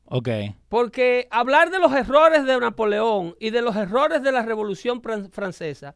Ok. 0.06 0.28
Porque 0.68 1.28
hablar 1.30 1.70
de 1.70 1.78
los 1.78 1.92
errores 1.92 2.44
de 2.44 2.58
Napoleón 2.58 3.34
y 3.40 3.50
de 3.50 3.62
los 3.62 3.76
errores 3.76 4.22
de 4.22 4.32
la 4.32 4.42
Revolución 4.42 5.00
Fran- 5.02 5.30
Francesa 5.30 5.94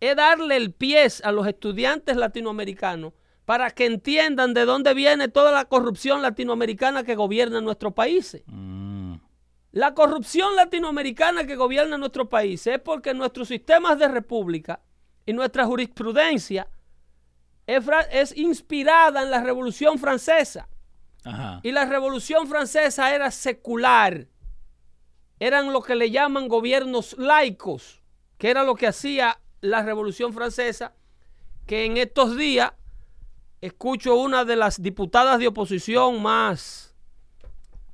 es 0.00 0.14
darle 0.14 0.56
el 0.56 0.72
pie 0.72 1.06
a 1.24 1.32
los 1.32 1.46
estudiantes 1.46 2.16
latinoamericanos 2.16 3.12
para 3.44 3.70
que 3.70 3.86
entiendan 3.86 4.54
de 4.54 4.64
dónde 4.64 4.92
viene 4.92 5.28
toda 5.28 5.52
la 5.52 5.64
corrupción 5.66 6.20
latinoamericana 6.20 7.04
que 7.04 7.14
gobierna 7.14 7.60
nuestros 7.60 7.92
países. 7.92 8.42
Mm. 8.46 9.14
La 9.72 9.94
corrupción 9.94 10.56
latinoamericana 10.56 11.46
que 11.46 11.54
gobierna 11.56 11.96
nuestro 11.98 12.28
país 12.28 12.66
es 12.66 12.78
porque 12.80 13.14
nuestros 13.14 13.48
sistemas 13.48 13.98
de 13.98 14.08
república 14.08 14.80
y 15.26 15.32
nuestra 15.32 15.66
jurisprudencia 15.66 16.68
es, 17.66 17.84
es 18.12 18.36
inspirada 18.36 19.22
en 19.22 19.30
la 19.30 19.42
Revolución 19.42 19.98
Francesa. 19.98 20.68
Ajá. 21.24 21.60
Y 21.64 21.72
la 21.72 21.84
Revolución 21.84 22.46
Francesa 22.46 23.12
era 23.12 23.30
secular. 23.32 24.28
Eran 25.40 25.72
lo 25.72 25.82
que 25.82 25.96
le 25.96 26.10
llaman 26.10 26.48
gobiernos 26.48 27.18
laicos, 27.18 28.00
que 28.38 28.50
era 28.50 28.62
lo 28.62 28.76
que 28.76 28.86
hacía 28.86 29.40
la 29.60 29.82
Revolución 29.82 30.32
Francesa, 30.32 30.94
que 31.66 31.84
en 31.84 31.96
estos 31.96 32.36
días 32.36 32.72
escucho 33.60 34.14
una 34.14 34.44
de 34.44 34.56
las 34.56 34.80
diputadas 34.80 35.40
de 35.40 35.48
oposición 35.48 36.22
más, 36.22 36.94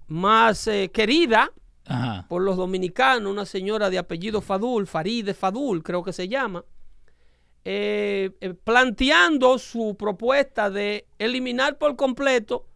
más 0.07 0.67
eh, 0.67 0.91
querida 0.93 1.51
Ajá. 1.87 2.27
por 2.29 2.43
los 2.43 2.59
dominicanos, 2.59 3.33
una 3.33 3.47
señora 3.47 3.89
de 3.89 3.99
apellido 3.99 4.43
Fadul, 4.43 4.87
Faride 4.87 5.33
Fadul, 5.33 5.83
creo 5.83 6.03
que 6.05 6.13
se 6.13 6.29
llama, 6.29 6.65
eh, 7.65 8.31
eh, 8.41 8.55
planteando 8.55 9.59
su 9.59 9.97
propuesta 9.99 10.71
de 10.71 11.07
eliminar 11.19 11.79
por 11.79 11.95
completo 11.97 12.67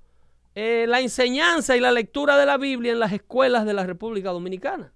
eh, 0.55 0.87
la 0.89 1.01
enseñanza 1.01 1.77
y 1.77 1.81
la 1.81 1.93
lectura 1.93 2.37
de 2.39 2.47
la 2.47 2.57
Biblia 2.57 2.93
en 2.93 3.01
las 3.01 3.13
escuelas 3.13 3.67
de 3.67 3.75
la 3.75 3.85
República 3.85 4.31
Dominicana, 4.31 4.93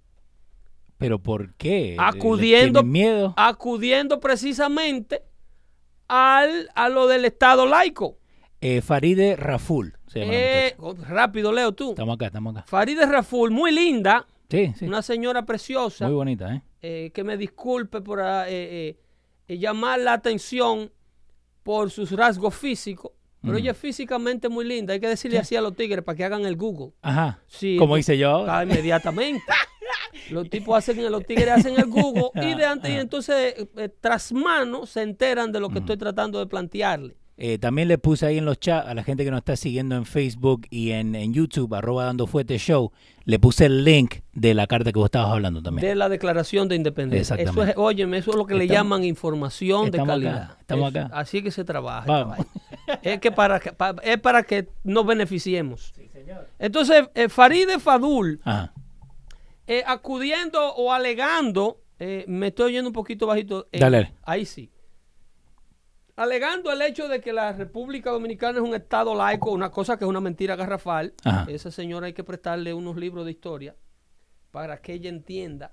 ¿Pero 0.97 1.19
por 1.19 1.55
qué? 1.55 1.97
Acudiendo- 1.99 2.81
¿Tienen 2.81 2.93
miedo? 2.93 3.35
acudiendo 3.37 4.21
precisamente 4.21 5.23
al, 6.09 6.69
a 6.75 6.89
lo 6.89 7.07
del 7.07 7.25
Estado 7.25 7.67
laico. 7.67 8.19
Eh, 8.61 8.83
Faride 8.83 9.37
Raful. 9.37 9.97
Se 10.07 10.21
llama 10.21 10.33
la 10.33 10.39
Eh, 10.39 10.75
oh, 10.79 10.95
rápido, 11.09 11.53
Leo, 11.53 11.73
tú. 11.73 11.91
Estamos 11.91 12.17
acá, 12.17 12.27
estamos 12.27 12.55
acá. 12.55 12.67
Faride 12.69 13.07
Raful, 13.07 13.51
muy 13.51 13.73
linda, 13.73 14.27
Sí, 14.51 14.73
sí. 14.77 14.85
una 14.87 15.01
señora 15.03 15.47
preciosa. 15.47 16.05
Muy 16.07 16.15
bonita, 16.15 16.55
¿eh? 16.55 16.63
eh, 16.83 17.11
que 17.15 17.25
me 17.25 17.37
disculpe 17.39 18.01
por 18.03 18.21
ah, 18.21 18.45
llamar 19.59 20.01
la 20.01 20.13
atención 20.13 20.93
por 21.63 21.91
sus 21.91 22.13
rasgos 22.13 22.55
físicos, 22.55 23.13
pero 23.43 23.57
ella 23.57 23.71
es 23.71 23.79
físicamente 23.79 24.49
muy 24.49 24.65
linda. 24.67 24.93
Hay 24.93 25.01
que 25.01 25.09
decirle 25.09 25.39
así 25.39 25.57
a 25.57 25.61
los 25.61 25.75
tigres 25.75 26.05
para 26.05 26.17
que 26.17 26.25
hagan 26.25 26.45
el 26.45 26.57
Google. 26.57 26.93
Ajá. 27.01 27.41
Sí, 27.47 27.77
Como 27.79 27.97
hice 27.97 28.19
yo. 28.19 28.45
Ah, 28.51 28.65
inmediatamente. 28.65 29.45
los 30.31 30.49
tipos 30.51 30.77
hacen, 30.77 31.11
los 31.11 31.25
tigres 31.25 31.49
hacen 31.49 31.79
el 31.79 31.87
Google 31.87 32.31
y 32.35 32.55
de 32.57 32.65
antes, 32.67 32.91
y 32.91 32.95
Ajá. 32.95 33.03
entonces 33.03 33.55
eh, 33.57 33.69
eh, 33.77 33.89
tras 34.01 34.33
mano 34.33 34.87
se 34.87 35.03
enteran 35.03 35.53
de 35.53 35.61
lo 35.61 35.71
que 35.71 35.79
estoy 35.79 35.97
tratando 35.97 36.39
de 36.39 36.47
plantearle. 36.47 37.17
Eh, 37.43 37.57
también 37.59 37.89
le 37.89 37.97
puse 37.97 38.27
ahí 38.27 38.37
en 38.37 38.45
los 38.45 38.61
chats 38.61 38.87
a 38.87 38.93
la 38.95 39.03
gente 39.03 39.25
que 39.25 39.31
nos 39.31 39.39
está 39.39 39.57
siguiendo 39.57 39.97
en 39.97 40.05
Facebook 40.05 40.67
y 40.69 40.91
en, 40.91 41.15
en 41.15 41.33
YouTube, 41.33 41.75
arroba 41.75 42.05
dando 42.05 42.27
fuerte 42.27 42.59
show, 42.59 42.93
le 43.25 43.39
puse 43.39 43.65
el 43.65 43.83
link 43.83 44.17
de 44.35 44.53
la 44.53 44.67
carta 44.67 44.93
que 44.93 44.99
vos 44.99 45.07
estabas 45.07 45.33
hablando 45.33 45.63
también. 45.63 45.89
De 45.89 45.95
la 45.95 46.11
declaración 46.11 46.69
de 46.69 46.77
independencia. 46.77 47.35
Eso 47.37 47.41
Exactamente. 47.43 47.73
es, 47.73 47.79
óyeme, 47.79 48.19
eso 48.19 48.33
es 48.33 48.37
lo 48.37 48.47
que 48.47 48.55
le 48.55 48.69
llaman 48.69 49.05
información 49.05 49.91
de 49.91 49.99
acá, 49.99 50.07
calidad. 50.07 50.57
estamos 50.61 50.91
Eso- 50.91 51.01
acá. 51.07 51.17
Así 51.19 51.43
que 51.43 51.51
se 51.51 51.65
trabaja. 51.65 52.05
Vamos. 52.07 52.37
vaina. 52.87 53.01
es 53.03 53.21
que 53.21 53.33
para, 53.33 53.59
es 54.03 54.19
para 54.19 54.43
que 54.43 54.69
nos 54.85 55.07
beneficiemos. 55.07 55.95
Entonces, 56.59 57.09
eh, 57.15 57.31
Faride 57.31 57.79
Fadul, 57.81 58.41
eh, 59.67 59.83
acudiendo 59.87 60.75
o 60.75 60.93
alegando 60.93 61.79
eh, 61.99 62.25
me 62.29 62.49
estoy 62.49 62.67
oyendo 62.67 62.89
un 62.91 62.95
poquito 62.95 63.27
bajito. 63.27 63.67
Dale. 63.73 64.13
Ahí 64.25 64.45
sí. 64.45 64.71
Alegando 66.25 66.71
el 66.71 66.83
hecho 66.83 67.09
de 67.09 67.19
que 67.23 67.33
la 67.33 67.53
República 67.55 68.11
Dominicana 68.11 68.59
es 68.59 68.65
un 68.65 68.75
estado 68.75 69.15
laico, 69.15 69.53
una 69.53 69.71
cosa 69.71 69.97
que 69.99 70.05
es 70.05 70.09
una 70.09 70.21
mentira 70.21 70.55
garrafal. 70.55 71.15
Ajá. 71.25 71.47
Esa 71.51 71.71
señora 71.71 72.09
hay 72.09 72.13
que 72.13 72.23
prestarle 72.25 72.75
unos 72.75 72.97
libros 72.99 73.25
de 73.25 73.31
historia 73.31 73.75
para 74.51 74.83
que 74.83 74.93
ella 74.93 75.09
entienda 75.09 75.73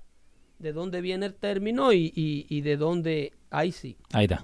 de 0.58 0.72
dónde 0.72 1.02
viene 1.02 1.26
el 1.26 1.34
término 1.34 1.92
y, 1.92 2.10
y- 2.16 2.46
y 2.48 2.62
de 2.62 2.78
dónde, 2.78 3.34
ahí 3.50 3.72
sí, 3.72 3.98
Ahí 4.14 4.24
está. 4.24 4.42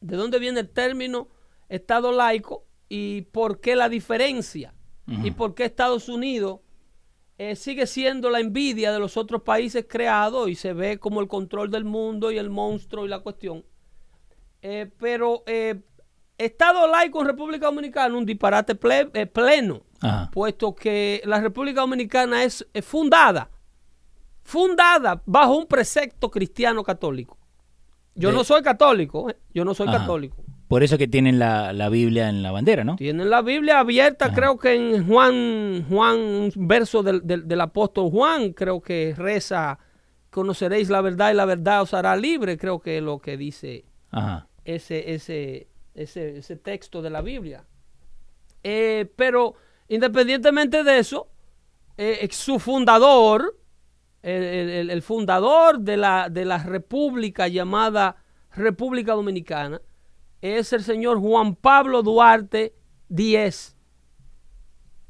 de 0.00 0.16
dónde 0.16 0.40
viene 0.40 0.58
el 0.58 0.68
término 0.70 1.28
estado 1.68 2.10
laico 2.10 2.66
y 2.88 3.22
por 3.22 3.60
qué 3.60 3.76
la 3.76 3.88
diferencia 3.88 4.74
y 5.06 5.30
por 5.30 5.54
qué 5.54 5.66
Estados 5.66 6.08
Unidos 6.08 6.60
eh, 7.38 7.54
sigue 7.56 7.86
siendo 7.86 8.28
la 8.28 8.40
envidia 8.40 8.90
de 8.90 8.98
los 8.98 9.16
otros 9.16 9.42
países 9.42 9.86
creados 9.88 10.48
y 10.48 10.56
se 10.56 10.72
ve 10.72 10.98
como 10.98 11.20
el 11.20 11.28
control 11.28 11.70
del 11.70 11.84
mundo 11.84 12.32
y 12.32 12.38
el 12.38 12.50
monstruo 12.50 13.04
y 13.04 13.08
la 13.08 13.20
cuestión. 13.20 13.64
Eh, 14.66 14.90
pero 14.98 15.42
eh, 15.46 15.74
Estado 16.38 16.86
laico 16.88 17.20
en 17.20 17.26
República 17.26 17.66
Dominicana, 17.66 18.16
un 18.16 18.24
disparate 18.24 18.74
ple- 18.80 19.10
eh, 19.12 19.26
pleno, 19.26 19.82
Ajá. 20.00 20.30
puesto 20.32 20.74
que 20.74 21.20
la 21.26 21.38
República 21.38 21.82
Dominicana 21.82 22.42
es, 22.44 22.66
fundada, 22.82 23.50
fundada 24.42 25.22
bajo 25.26 25.56
un 25.58 25.66
precepto 25.66 26.30
cristiano 26.30 26.82
católico. 26.82 27.36
Yo 28.14 28.30
De- 28.30 28.36
no 28.36 28.42
soy 28.44 28.62
católico, 28.62 29.28
eh, 29.30 29.36
yo 29.52 29.64
no 29.66 29.74
soy 29.74 29.88
Ajá. 29.88 29.98
católico. 29.98 30.42
Por 30.68 30.82
eso 30.82 30.96
que 30.96 31.06
tienen 31.08 31.38
la, 31.38 31.74
la 31.74 31.90
Biblia 31.90 32.30
en 32.30 32.42
la 32.42 32.50
bandera, 32.50 32.84
¿no? 32.84 32.96
Tienen 32.96 33.28
la 33.28 33.42
Biblia 33.42 33.80
abierta, 33.80 34.32
creo 34.32 34.56
que 34.58 34.74
en 34.74 35.06
Juan, 35.06 35.84
Juan, 35.90 36.18
un 36.18 36.52
verso 36.56 37.02
del, 37.02 37.20
del- 37.26 37.46
del 37.46 37.60
apóstol 37.60 38.10
Juan, 38.10 38.54
creo 38.54 38.80
que 38.80 39.14
reza, 39.16 39.78
conoceréis 40.30 40.88
la 40.88 41.02
verdad 41.02 41.30
y 41.32 41.34
la 41.34 41.44
verdad 41.44 41.82
os 41.82 41.92
hará 41.92 42.16
libre, 42.16 42.56
creo 42.56 42.80
que 42.80 42.96
es 42.96 43.02
lo 43.02 43.18
que 43.18 43.36
dice 43.36 43.84
Ajá. 44.10 44.48
Ese, 44.64 45.14
ese, 45.14 45.68
ese, 45.94 46.38
ese 46.38 46.56
texto 46.56 47.02
de 47.02 47.10
la 47.10 47.20
Biblia. 47.22 47.64
Eh, 48.62 49.10
pero 49.16 49.54
independientemente 49.88 50.82
de 50.84 50.98
eso, 50.98 51.28
eh, 51.96 52.26
su 52.32 52.58
fundador, 52.58 53.58
el, 54.22 54.42
el- 54.42 54.90
el 54.90 55.02
fundador 55.02 55.80
de 55.80 55.96
la, 55.98 56.28
de 56.30 56.44
la 56.44 56.58
república 56.62 57.46
llamada 57.48 58.16
República 58.52 59.12
Dominicana, 59.12 59.80
es 60.40 60.72
el 60.72 60.82
señor 60.82 61.18
Juan 61.20 61.54
Pablo 61.56 62.02
Duarte 62.02 62.74
Díez. 63.08 63.76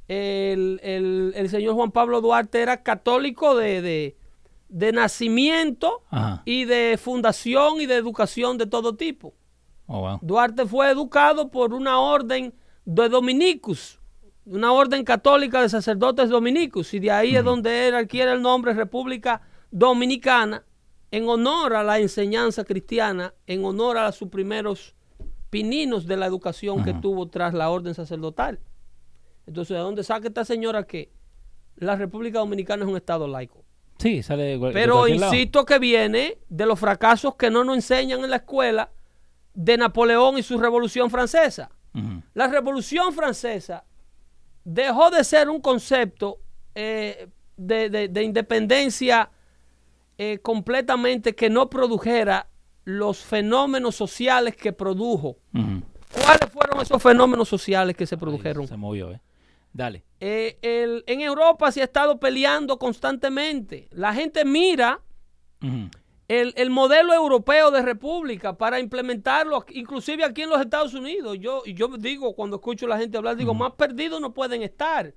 El, 0.09 0.81
el- 0.83 1.33
el 1.35 1.49
señor 1.49 1.75
Juan 1.75 1.90
Pablo 1.90 2.21
Duarte 2.21 2.61
era 2.61 2.83
católico 2.83 3.55
de, 3.57 3.81
de- 3.81 4.17
de 4.69 4.93
nacimiento 4.93 6.03
Ajá. 6.11 6.43
y 6.45 6.64
de 6.64 6.99
fundación 7.01 7.81
y 7.81 7.87
de 7.87 7.95
educación 7.97 8.59
de 8.59 8.67
todo 8.67 8.97
tipo. 8.97 9.35
Oh, 9.87 10.01
wow. 10.01 10.18
Duarte 10.23 10.66
fue 10.66 10.90
educado 10.90 11.51
por 11.51 11.75
una 11.75 12.01
orden 12.01 12.55
de 12.85 13.09
dominicus, 13.09 14.01
una 14.47 14.73
orden 14.73 15.05
católica 15.05 15.62
de 15.62 15.68
sacerdotes 15.68 16.29
dominicus, 16.29 16.94
y 16.94 17.01
de 17.01 17.11
ahí 17.11 17.37
es 17.37 17.44
donde 17.44 17.88
él 17.88 17.94
adquiere 17.94 18.33
el 18.33 18.42
nombre 18.42 18.73
República 18.73 19.42
Dominicana, 19.70 20.64
en 21.11 21.29
honor 21.29 21.75
a 21.75 21.85
la 21.85 22.01
enseñanza 22.01 22.64
cristiana, 22.64 23.35
en 23.47 23.64
honor 23.64 23.99
a 23.99 24.11
sus 24.12 24.29
primeros 24.29 24.94
pininos 25.51 26.07
de 26.07 26.16
la 26.16 26.27
educación 26.27 26.83
que 26.83 26.92
tuvo 26.94 27.29
tras 27.29 27.55
la 27.55 27.70
orden 27.70 27.94
sacerdotal. 27.94 28.59
Entonces, 29.47 29.77
¿de 29.77 29.81
dónde 29.81 30.03
saca 30.03 30.27
esta 30.27 30.44
señora 30.44 30.85
que 30.85 31.12
la 31.77 31.94
República 31.94 32.40
Dominicana 32.40 32.85
es 32.85 32.90
un 32.90 32.97
estado 32.97 33.29
laico? 33.29 33.64
Sí, 33.99 34.23
sale 34.23 34.59
de, 34.59 34.70
Pero 34.73 35.07
lado. 35.07 35.09
insisto 35.09 35.64
que 35.64 35.79
viene 35.79 36.38
de 36.49 36.66
los 36.66 36.81
fracasos 36.81 37.37
que 37.37 37.51
no 37.51 37.62
nos 37.62 37.77
enseñan 37.77 38.25
en 38.25 38.31
la 38.31 38.37
escuela 38.37 38.90
de 39.55 39.77
Napoleón 39.77 40.37
y 40.38 40.43
su 40.43 40.59
revolución 40.59 41.11
francesa. 41.11 41.71
La 42.35 42.49
revolución 42.49 43.12
francesa 43.14 43.85
dejó 44.64 45.11
de 45.11 45.23
ser 45.23 45.49
un 45.49 45.61
concepto 45.61 46.40
eh, 46.75 47.29
de, 47.57 47.88
de- 47.88 48.09
de 48.09 48.23
independencia 48.25 49.31
eh, 50.19 50.38
completamente 50.43 51.35
que 51.37 51.49
no 51.51 51.71
produjera 51.71 52.49
los 52.85 53.19
fenómenos 53.19 53.95
sociales 53.95 54.57
que 54.57 54.73
produjo. 54.73 55.37
¿Cuáles 55.53 56.51
fueron 56.53 56.81
esos 56.81 57.01
fenómenos 57.03 57.49
sociales 57.49 57.97
que 57.97 58.07
se 58.07 58.17
produjeron? 58.17 58.67
Se 58.67 58.77
movió, 58.77 59.12
¿eh? 59.12 59.21
Dale. 59.73 60.05
Eh, 60.21 60.59
el- 60.62 61.05
en 61.07 61.21
Europa 61.21 61.71
se 61.73 61.81
ha 61.81 61.85
estado 61.85 62.19
peleando 62.19 62.79
constantemente. 62.79 63.88
La 63.93 64.12
gente 64.14 64.45
mira. 64.45 65.01
El, 66.29 66.55
el 66.57 66.71
modelo 66.71 67.13
europeo 67.13 67.71
de 67.71 67.83
república 67.83 68.57
para 68.57 68.81
implementarlo, 68.81 69.65
inclusive 69.73 70.25
aquí 70.25 70.43
en 70.43 70.51
los 70.51 70.61
Estados 70.61 70.95
Unidos. 70.95 71.37
Yo, 71.41 71.63
yo 71.67 71.89
digo, 71.99 72.35
cuando 72.35 72.57
escucho 72.57 72.87
a 72.87 72.91
la 72.91 72.99
gente 72.99 73.17
hablar, 73.19 73.37
digo, 73.37 73.53
más 73.55 73.73
perdidos 73.73 74.21
no 74.21 74.33
pueden 74.33 74.63
estar. 74.63 75.15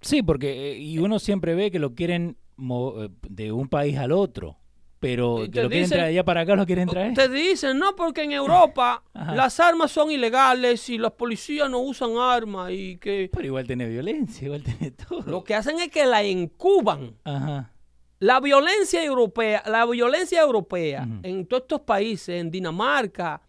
Sí, 0.00 0.22
porque 0.22 0.72
eh, 0.72 0.78
y 0.78 0.98
uno 0.98 1.18
siempre 1.18 1.54
ve 1.54 1.70
que 1.70 1.78
lo 1.78 1.94
quieren 1.94 2.36
eh, 2.58 3.08
de 3.28 3.50
un 3.50 3.68
país 3.68 3.96
al 3.98 4.12
otro, 4.12 4.56
pero 5.00 5.36
que 5.50 5.62
lo 5.62 5.68
quieren 5.68 5.70
dicen- 5.70 5.88
traer 5.98 6.04
allá 6.10 6.24
para 6.24 6.42
acá, 6.42 6.54
lo 6.54 6.64
quieren 6.66 6.88
traer. 6.88 7.14
Te 7.14 7.28
dicen, 7.28 7.78
no, 7.78 7.96
porque 7.96 8.22
en 8.22 8.32
Europa 8.32 9.02
las 9.14 9.58
armas 9.58 9.90
son 9.90 10.10
ilegales 10.10 10.88
y 10.90 10.98
los 10.98 11.12
policías 11.12 11.68
no 11.68 11.78
usan 11.80 12.16
armas 12.18 12.70
y 12.72 12.98
que 12.98 13.28
Pero 13.32 13.46
igual 13.46 13.66
tiene 13.66 13.86
violencia, 13.88 14.44
igual 14.46 14.62
tiene 14.62 14.90
todo. 15.08 15.22
lo 15.26 15.42
que 15.42 15.54
hacen 15.54 15.80
es 15.80 15.88
que 15.88 16.06
la 16.06 16.22
encuban. 16.22 17.16
Ajá. 17.24 17.72
La 18.18 18.40
violencia 18.40 19.04
europea, 19.04 19.62
la 19.66 19.84
violencia 19.86 20.40
europea 20.40 21.06
en 21.22 21.46
todos 21.46 21.62
estos 21.64 21.80
países, 21.82 22.40
en 22.40 22.50
Dinamarca, 22.50 23.42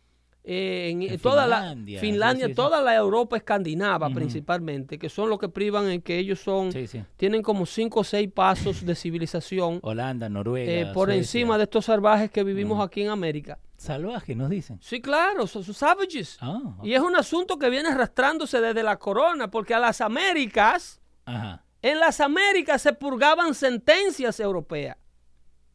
eh, 0.49 0.89
en, 0.91 1.01
En 1.01 1.19
toda 1.19 1.43
Finlandia, 1.43 1.95
la 1.95 2.01
Finlandia, 2.01 2.45
sí, 2.45 2.51
sí, 2.51 2.53
sí. 2.53 2.55
toda 2.55 2.81
la 2.81 2.95
Europa 2.95 3.35
escandinava 3.35 4.09
principalmente, 4.09 4.97
que 4.97 5.09
son 5.09 5.29
los 5.29 5.39
que 5.39 5.49
privan 5.49 5.89
en 5.89 6.01
que 6.01 6.17
ellos 6.17 6.39
son, 6.39 6.69
tienen 7.17 7.41
como 7.41 7.65
cinco 7.65 7.99
o 7.99 8.03
seis 8.05 8.29
pasos 8.33 8.85
de 8.85 8.95
civilización 8.95 9.79
Holanda, 9.83 10.29
Noruega. 10.29 10.71
eh, 10.71 10.85
por 10.93 11.07
Suecia. 11.07 11.19
encima 11.19 11.57
de 11.57 11.65
estos 11.65 11.83
salvajes 11.85 12.31
que 12.31 12.45
vivimos 12.45 12.81
aquí 12.85 13.01
en 13.01 13.09
América. 13.09 13.59
Salvaje, 13.75 14.35
nos 14.35 14.49
dicen. 14.49 14.79
Sí, 14.81 15.01
claro, 15.01 15.47
son, 15.47 15.63
son 15.65 15.73
savages. 15.75 16.37
Ah, 16.41 16.77
Y 16.81 16.93
es 16.93 17.01
un 17.01 17.15
asunto 17.17 17.57
que 17.59 17.69
viene 17.69 17.89
arrastrándose 17.89 18.59
desde 18.61 18.83
la 18.83 18.97
corona, 18.97 19.51
porque 19.51 19.73
a 19.73 19.79
las 19.79 19.99
Américas, 20.01 21.01
Ajá. 21.25 21.61
En 21.81 21.99
las 21.99 22.19
Américas 22.19 22.81
se 22.81 22.93
purgaban 22.93 23.53
sentencias 23.53 24.39
europeas. 24.39 24.97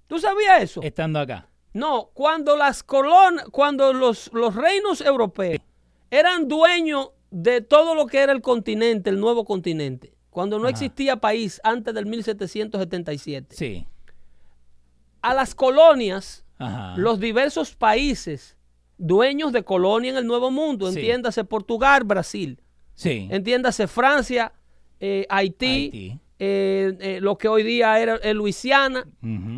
¿Tú 0.06 0.18
sabías 0.18 0.62
eso? 0.62 0.82
Estando 0.82 1.18
acá. 1.20 1.48
No, 1.72 2.10
cuando 2.12 2.56
las 2.56 2.82
cuando 2.82 3.92
los, 3.94 4.30
los 4.34 4.54
reinos 4.54 5.00
europeos 5.00 5.60
eran 6.10 6.46
dueños 6.48 7.10
de 7.30 7.62
todo 7.62 7.94
lo 7.94 8.06
que 8.06 8.18
era 8.18 8.32
el 8.32 8.42
continente, 8.42 9.08
el 9.08 9.18
nuevo 9.18 9.46
continente, 9.46 10.12
cuando 10.28 10.58
no 10.58 10.64
Ajá. 10.64 10.72
existía 10.72 11.16
país 11.16 11.60
antes 11.64 11.94
del 11.94 12.04
1777, 12.04 13.56
Sí. 13.56 13.86
a 15.22 15.32
las 15.32 15.54
colonias, 15.54 16.44
Ajá. 16.58 16.94
los 16.98 17.18
diversos 17.20 17.74
países 17.74 18.56
dueños 18.98 19.52
de 19.52 19.64
colonia 19.64 20.10
en 20.10 20.16
el 20.18 20.26
Nuevo 20.26 20.50
Mundo, 20.50 20.90
Sí. 20.92 20.98
entiéndase 20.98 21.44
Portugal, 21.44 22.04
Brasil, 22.04 22.60
Sí. 22.94 23.28
entiéndase 23.30 23.86
Francia, 23.88 24.52
eh, 25.04 25.26
Haití, 25.28 25.66
Haití. 25.66 26.18
eh, 26.38 26.96
eh, 27.00 27.18
lo 27.20 27.36
que 27.36 27.48
hoy 27.48 27.62
día 27.64 28.00
era 28.00 28.16
eh, 28.16 28.32
Luisiana, 28.34 29.04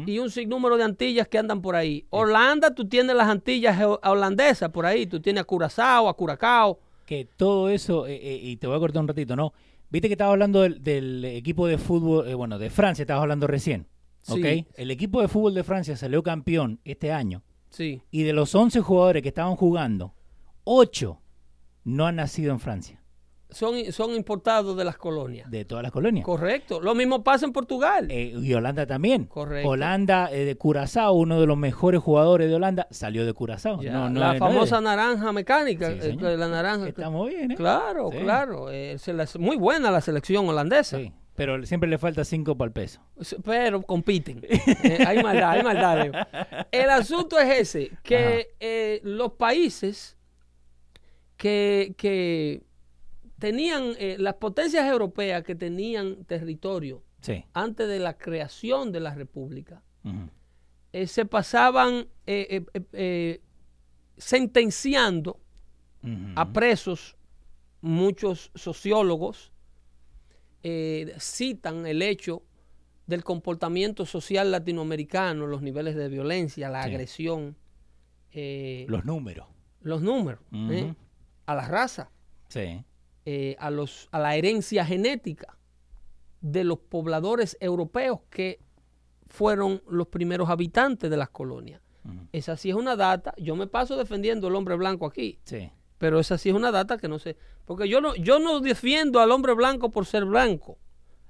y 0.07 0.19
un 0.19 0.31
sinnúmero 0.31 0.77
de 0.79 0.85
Antillas 0.85 1.29
que 1.29 1.37
andan 1.39 1.61
por 1.61 1.77
ahí. 1.77 2.07
Holanda, 2.11 2.75
tú 2.75 2.89
tienes 2.89 3.15
las 3.15 3.29
Antillas 3.29 3.79
holandesas 4.03 4.71
por 4.71 4.87
ahí, 4.87 5.07
tú 5.07 5.21
tienes 5.21 5.43
a 5.43 5.45
Curazao, 5.45 6.09
a 6.09 6.17
Curacao. 6.17 6.79
que 7.07 7.29
todo 7.37 7.69
eso, 7.69 8.07
eh, 8.07 8.15
eh, 8.17 8.41
y 8.43 8.57
te 8.57 8.67
voy 8.67 8.77
a 8.77 8.81
cortar 8.81 9.03
un 9.03 9.09
ratito, 9.09 9.37
¿no? 9.37 9.53
Viste 9.91 10.09
que 10.09 10.15
estaba 10.15 10.33
hablando 10.33 10.63
del, 10.63 10.83
del 10.83 11.25
equipo 11.27 11.67
de 11.67 11.77
fútbol, 11.77 12.27
eh, 12.27 12.35
bueno, 12.35 12.59
de 12.59 12.71
Francia 12.71 13.03
estabas 13.03 13.21
hablando 13.23 13.47
recién. 13.47 13.87
El 14.77 14.91
equipo 14.91 15.21
de 15.21 15.29
fútbol 15.29 15.53
de 15.53 15.63
Francia 15.65 15.97
salió 15.99 16.23
campeón 16.23 16.81
este 16.87 17.13
año, 17.13 17.43
Sí. 17.69 18.01
y 18.11 18.23
de 18.23 18.33
los 18.33 18.55
11 18.55 18.81
jugadores 18.81 19.23
que 19.23 19.29
estaban 19.29 19.55
jugando, 19.57 20.15
8 20.65 21.21
no 21.85 22.07
han 22.07 22.17
nacido 22.17 22.53
en 22.53 22.59
Francia, 22.61 23.03
Son, 23.55 23.93
son 23.93 24.15
importados 24.15 24.77
de 24.77 24.85
las 24.85 24.97
colonias. 24.97 25.51
de 25.51 25.65
todas 25.65 25.83
las 25.83 25.93
colonias. 25.93 26.25
Correcto. 26.25 26.81
Lo 26.81 26.95
mismo 26.95 27.23
pasa 27.23 27.47
en 27.47 27.53
Portugal. 27.53 28.09
Eh, 28.11 28.35
y 28.37 28.53
Holanda 28.55 28.87
también. 28.87 29.25
Correcto. 29.25 29.69
Holanda 29.71 30.29
eh, 30.33 30.45
de 30.45 30.57
Curazao, 30.57 31.13
uno 31.15 31.41
de 31.41 31.47
los 31.47 31.57
mejores 31.57 32.01
jugadores 32.03 32.49
de 32.49 32.55
Holanda, 32.57 32.87
salió 32.91 33.25
de 33.25 33.33
Curazao. 33.33 33.81
Ya, 33.83 33.93
No, 33.93 34.11
no 34.11 34.21
la 34.21 34.33
no 34.35 34.39
famosa 34.39 34.81
naranja 34.81 35.33
mecánica. 35.33 35.91
Sí, 36.01 36.09
eh, 36.21 36.37
la 36.37 36.49
naranja. 36.49 36.89
Estamos 36.89 37.29
bien, 37.29 37.53
¿eh? 37.53 37.55
Claro, 37.55 38.11
Sí. 38.13 38.19
claro. 38.19 38.67
se 38.99 39.39
muy 39.39 39.57
buena 39.57 39.91
la 39.91 40.01
selección 40.01 40.49
holandesa. 40.49 40.99
Sí, 40.99 41.13
pero 41.35 41.65
siempre 41.65 41.89
le 41.89 41.99
falta 41.99 42.25
5 42.25 42.57
para 42.57 42.67
el 42.69 42.73
peso. 42.73 43.01
Pero 43.45 43.83
compiten. 43.83 44.43
Hay 45.07 45.23
maldad, 45.23 45.51
hay 45.51 45.63
maldad. 45.63 46.27
El 46.71 46.91
asunto 46.91 47.39
es 47.39 47.61
ese, 47.61 47.91
que 48.03 49.01
los 49.05 49.33
países 49.33 50.17
que, 51.37 51.95
que 51.97 52.63
tenían, 53.49 53.93
eh, 53.99 54.17
las 54.19 54.35
potencias 54.37 54.87
europeas 54.91 55.43
que 55.45 55.55
tenían 55.55 56.25
territorio 56.25 57.03
Sí. 57.21 57.45
antes 57.53 57.87
de 57.89 57.99
la 57.99 58.17
creación 58.17 58.91
de 58.91 59.01
la 59.01 59.15
república, 59.15 59.83
eh, 60.95 61.07
se 61.07 61.27
pasaban 61.27 62.07
eh, 62.27 63.41
sentenciando 64.17 65.39
a 66.37 66.53
presos, 66.53 67.17
muchos 67.83 68.51
sociólogos 68.55 69.53
citan 71.19 71.87
el 71.87 72.01
hecho 72.01 72.43
del 73.07 73.23
comportamiento 73.25 74.07
social 74.07 74.51
latinoamericano, 74.51 75.47
los 75.47 75.61
niveles 75.61 75.95
de 75.97 76.09
violencia, 76.09 76.71
la 76.71 76.85
Sí. 76.85 76.89
agresión, 76.91 77.57
Los 78.89 79.05
números. 79.05 79.47
los 79.83 80.01
números, 80.01 80.41
a 81.47 81.55
la 81.55 81.69
raza, 81.69 82.11
Sí. 82.49 82.83
Eh, 83.27 83.57
a, 83.59 83.71
los, 83.71 84.09
a 84.13 84.19
la 84.19 84.37
herencia 84.37 84.85
genética 84.85 85.57
de 86.41 86.65
los 86.65 86.79
pobladores 86.79 87.57
europeos 87.61 88.21
que 88.31 88.61
fueron 89.29 89.83
los 89.89 90.09
primeros 90.09 90.49
habitantes 90.51 91.11
de 91.11 91.17
las 91.17 91.31
colonias. 91.31 91.81
Esa 92.33 92.57
sí 92.59 92.69
es 92.69 92.77
una 92.77 92.97
data. 92.97 93.33
Yo 93.39 93.57
me 93.57 93.67
paso 93.67 93.97
defendiendo 93.97 94.49
al 94.49 94.55
hombre 94.57 94.77
blanco 94.77 95.07
aquí, 95.07 95.39
Sí. 95.45 95.71
pero 95.97 96.21
esa 96.21 96.37
sí 96.37 96.51
es 96.51 96.55
una 96.55 96.71
data 96.71 96.99
que 96.99 97.09
no 97.09 97.19
sé. 97.19 97.37
Porque 97.65 97.89
yo 97.89 98.03
no, 98.03 98.15
yo 98.17 98.39
no 98.41 98.61
defiendo 98.61 99.21
al 99.21 99.31
hombre 99.31 99.55
blanco 99.55 99.91
por 99.91 100.05
ser 100.05 100.27
blanco. 100.27 100.77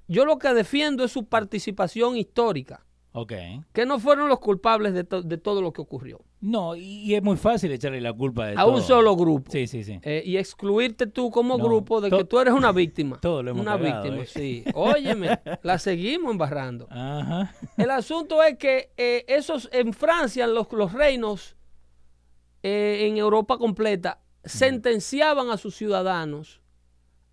Yo 0.08 0.24
lo 0.24 0.36
que 0.38 0.52
defiendo 0.52 1.04
es 1.04 1.12
su 1.12 1.26
participación 1.26 2.16
histórica, 2.16 2.84
Ok. 3.16 3.32
que 3.72 3.86
no 3.86 4.00
fueron 4.00 4.28
los 4.28 4.40
culpables 4.40 4.92
de, 4.92 5.04
to- 5.04 5.22
de 5.22 5.38
todo 5.38 5.62
lo 5.62 5.72
que 5.72 5.80
ocurrió. 5.80 6.20
No, 6.40 6.74
y, 6.74 7.14
es 7.14 7.22
muy 7.22 7.36
fácil 7.36 7.70
echarle 7.70 8.00
la 8.00 8.12
culpa 8.12 8.46
de 8.46 8.52
A 8.54 8.64
todo. 8.64 8.74
un 8.74 8.82
solo 8.82 9.14
grupo. 9.16 9.52
Sí, 9.52 9.68
sí, 9.68 9.84
sí. 9.84 10.00
Eh, 10.02 10.22
y 10.26 10.36
excluirte 10.36 11.06
tú 11.06 11.30
como 11.30 11.56
No, 11.56 11.62
grupo 11.64 12.00
de 12.00 12.10
que 12.10 12.24
tú 12.24 12.40
eres 12.40 12.52
una 12.54 12.72
víctima. 12.72 13.18
todo 13.22 13.42
lo 13.42 13.52
hemos 13.52 13.62
Una 13.62 13.76
víctima, 13.76 14.16
¿eh? 14.22 14.26
sí. 14.26 14.64
Óyeme, 14.74 15.38
la 15.62 15.78
seguimos 15.78 16.32
embarrando. 16.32 16.88
Ajá. 16.90 17.54
El 17.76 17.90
asunto 17.90 18.42
es 18.42 18.58
que 18.58 18.90
eh, 18.96 19.24
esos 19.28 19.68
en 19.72 19.92
Francia, 19.92 20.46
los, 20.48 20.70
los 20.72 20.92
reinos 20.92 21.56
en 22.62 23.16
Europa 23.18 23.58
completa 23.58 24.20
sentenciaban 24.44 25.50
a 25.50 25.56
sus 25.56 25.74
ciudadanos 25.76 26.60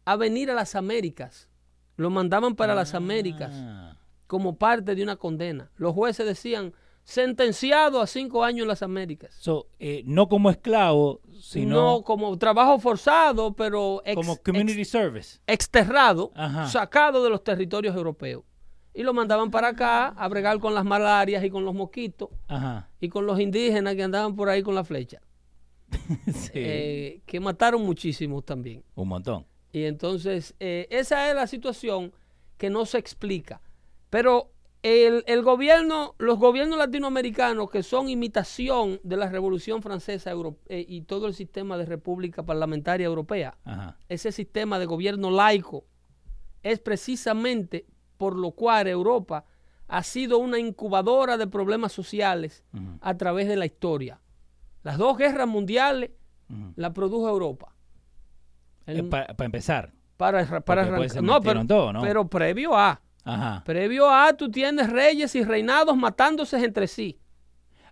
a 0.06 0.16
venir 0.16 0.52
a 0.52 0.54
las 0.54 0.76
Américas. 0.76 1.50
Lo 1.96 2.10
mandaban 2.10 2.56
para 2.56 2.76
las 2.76 2.94
Américas 2.96 3.52
Ah, 3.54 3.98
como 4.32 4.56
parte 4.56 4.96
de 4.96 5.04
una 5.04 5.18
condena. 5.18 5.70
Los 5.76 5.94
jueces 5.94 6.26
decían 6.26 6.74
sentenciado 7.04 8.00
a 8.00 8.08
cinco 8.08 8.46
años 8.46 8.62
en 8.62 8.68
las 8.70 8.82
Américas. 8.82 9.36
so, 9.38 9.68
eh, 9.78 10.04
no 10.06 10.30
como 10.30 10.50
esclavo, 10.50 11.20
sino 11.42 11.76
no 11.98 12.02
como 12.04 12.38
trabajo 12.38 12.80
forzado, 12.80 13.54
pero 13.54 14.02
ex- 14.06 14.16
como 14.16 14.32
ex- 14.34 14.42
community 14.42 14.86
service. 14.86 15.40
exterrado, 15.48 16.32
Ajá. 16.34 16.68
sacado 16.70 17.22
de 17.26 17.30
los 17.30 17.44
territorios 17.44 17.94
europeos. 17.94 18.44
Y 18.94 19.04
lo 19.04 19.14
mandaban 19.14 19.52
para 19.52 19.68
acá 19.70 20.08
a 20.10 20.28
bregar 20.30 20.60
con 20.60 20.74
las 20.74 20.86
malarias 20.86 21.44
y 21.44 21.50
con 21.50 21.66
los 21.66 21.74
mosquitos 21.76 22.30
Ajá. 22.48 22.88
y 23.02 23.10
con 23.10 23.26
los 23.26 23.38
indígenas 23.38 23.96
que 23.96 24.04
andaban 24.04 24.34
por 24.38 24.48
ahí 24.48 24.62
con 24.64 24.76
la 24.76 24.86
flecha, 24.86 25.20
sí. 26.34 26.52
eh, 26.54 27.22
que 27.26 27.40
mataron 27.42 27.82
muchísimos 27.84 28.46
también. 28.46 28.82
Un 28.96 29.10
montón. 29.10 29.46
Y 29.74 29.84
entonces, 29.84 30.56
eh, 30.62 30.88
esa 30.90 31.30
es 31.30 31.36
la 31.36 31.48
situación 31.48 32.14
que 32.58 32.70
no 32.70 32.86
se 32.86 32.98
explica. 32.98 33.60
Pero 34.12 34.52
el, 34.84 35.24
el 35.26 35.42
gobierno, 35.42 36.16
los 36.20 36.38
gobiernos 36.38 36.78
latinoamericanos 36.78 37.70
que 37.72 37.82
son 37.82 38.10
imitación 38.10 39.00
de 39.04 39.16
la 39.18 39.30
Revolución 39.30 39.82
Francesa 39.82 40.30
Euro- 40.32 40.58
eh, 40.68 40.86
y 40.88 41.02
todo 41.02 41.28
el 41.28 41.34
sistema 41.34 41.78
de 41.78 41.86
república 41.86 42.44
parlamentaria 42.44 43.06
europea, 43.06 43.58
Ajá. 43.64 43.98
ese 44.10 44.32
sistema 44.32 44.78
de 44.80 44.86
gobierno 44.86 45.32
laico, 45.32 45.86
es 46.62 46.80
precisamente 46.80 47.86
por 48.18 48.36
lo 48.36 48.52
cual 48.52 48.88
Europa 48.88 49.46
ha 49.88 50.04
sido 50.04 50.38
una 50.40 50.60
incubadora 50.60 51.38
de 51.38 51.48
problemas 51.48 51.92
sociales 51.92 52.64
a 53.02 53.18
través 53.18 53.48
de 53.48 53.56
la 53.56 53.66
historia. 53.66 54.20
Las 54.84 54.98
dos 54.98 55.18
guerras 55.18 55.48
mundiales 55.48 56.12
Ujú. 56.50 56.74
la 56.76 56.92
produjo 56.92 57.30
Europa. 57.30 57.74
El- 58.86 59.00
Eh, 59.00 59.04
Para 59.04 59.46
empezar. 59.46 59.94
para 60.18 60.46
para 60.64 60.82
arrancar. 60.84 61.42
pero, 61.44 61.66
todo, 61.66 61.94
¿no? 61.94 62.02
pero 62.02 62.28
previo 62.28 62.76
a. 62.76 63.00
Ajá. 63.24 63.64
Previo 63.66 64.10
a, 64.10 64.34
tú 64.34 64.50
tienes 64.50 64.90
reyes 64.90 65.36
y 65.36 65.44
reinados 65.44 65.96
matándose 65.96 66.58
entre 66.64 66.88
sí. 66.88 67.18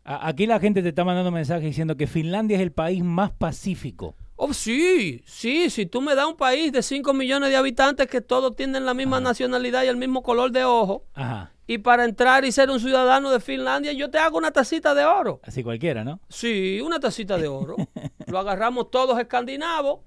Aquí 0.03 0.47
la 0.47 0.59
gente 0.59 0.81
te 0.81 0.89
está 0.89 1.03
mandando 1.03 1.29
mensajes 1.31 1.65
diciendo 1.65 1.95
que 1.95 2.07
Finlandia 2.07 2.57
es 2.57 2.63
el 2.63 2.71
país 2.71 3.03
más 3.03 3.31
pacífico. 3.31 4.15
Oh, 4.37 4.53
sí, 4.53 5.21
sí, 5.25 5.69
si 5.69 5.85
tú 5.85 6.01
me 6.01 6.15
das 6.15 6.25
un 6.25 6.37
país 6.37 6.71
de 6.71 6.81
5 6.81 7.13
millones 7.13 7.49
de 7.49 7.57
habitantes 7.57 8.07
que 8.07 8.21
todos 8.21 8.55
tienen 8.55 8.85
la 8.85 8.93
misma 8.93 9.19
nacionalidad 9.19 9.83
y 9.83 9.87
el 9.87 9.97
mismo 9.97 10.23
color 10.23 10.51
de 10.51 10.63
ojo, 10.63 11.03
Ajá. 11.13 11.51
y 11.67 11.79
para 11.79 12.05
entrar 12.05 12.45
y 12.45 12.51
ser 12.53 12.69
un 12.69 12.79
ciudadano 12.79 13.31
de 13.31 13.41
Finlandia, 13.41 13.91
yo 13.91 14.09
te 14.09 14.17
hago 14.17 14.37
una 14.37 14.51
tacita 14.51 14.95
de 14.95 15.03
oro. 15.03 15.41
Así 15.43 15.61
cualquiera, 15.61 16.05
¿no? 16.05 16.21
Sí, 16.29 16.79
una 16.81 17.01
tacita 17.01 17.37
de 17.37 17.49
oro. 17.49 17.75
lo 18.27 18.39
agarramos 18.39 18.89
todos 18.91 19.19
escandinavos 19.19 19.99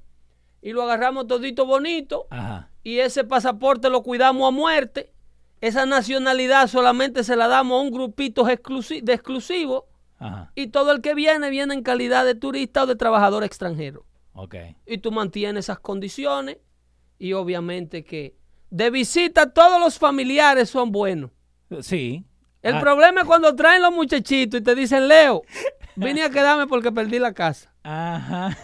y 0.62 0.72
lo 0.72 0.82
agarramos 0.82 1.26
todito 1.26 1.66
bonito 1.66 2.26
Ajá. 2.30 2.70
y 2.82 3.00
ese 3.00 3.24
pasaporte 3.24 3.90
lo 3.90 4.02
cuidamos 4.02 4.48
a 4.48 4.50
muerte. 4.50 5.12
Esa 5.62 5.87
nacionalidad 5.87 6.66
solamente 6.66 7.25
se 7.25 7.37
la 7.37 7.48
damos 7.48 7.79
a 7.79 7.83
un 7.85 7.90
grupito 7.90 8.44
exclusi- 8.46 9.01
de 9.03 9.14
exclusivos 9.14 9.85
Ajá. 10.18 10.53
y 10.55 10.66
todo 10.66 10.92
el 10.92 11.01
que 11.01 11.14
viene 11.14 11.48
viene 11.48 11.72
en 11.72 11.83
calidad 11.83 12.27
de 12.27 12.35
turista 12.35 12.83
o 12.83 12.87
de 12.87 12.96
trabajador 12.96 13.44
extranjero. 13.44 14.05
Y 14.87 14.98
tú 14.98 15.12
mantienes 15.12 15.66
esas 15.66 15.79
condiciones 15.79 16.59
y 17.18 17.33
obviamente 17.35 18.03
que 18.05 18.35
de 18.70 18.90
visita 18.90 19.53
todos 19.53 19.79
los 19.81 19.98
familiares 19.98 20.68
son 20.68 20.90
buenos. 20.90 21.31
Sí. 21.81 22.25
El 22.62 22.77
Ah, 22.77 22.81
problema 22.81 23.20
es 23.22 23.27
cuando 23.27 23.55
traen 23.55 23.83
los 23.83 23.92
muchachitos 23.92 24.61
y 24.61 24.62
te 24.64 24.75
dicen, 24.75 25.07
Leo, 25.09 25.42
vine 25.96 26.22
a 26.22 26.31
quedarme 26.31 26.66
porque 26.66 26.90
perdí 26.92 27.18
la 27.18 27.33
casa. 27.35 27.72
Ajá. 27.85 28.57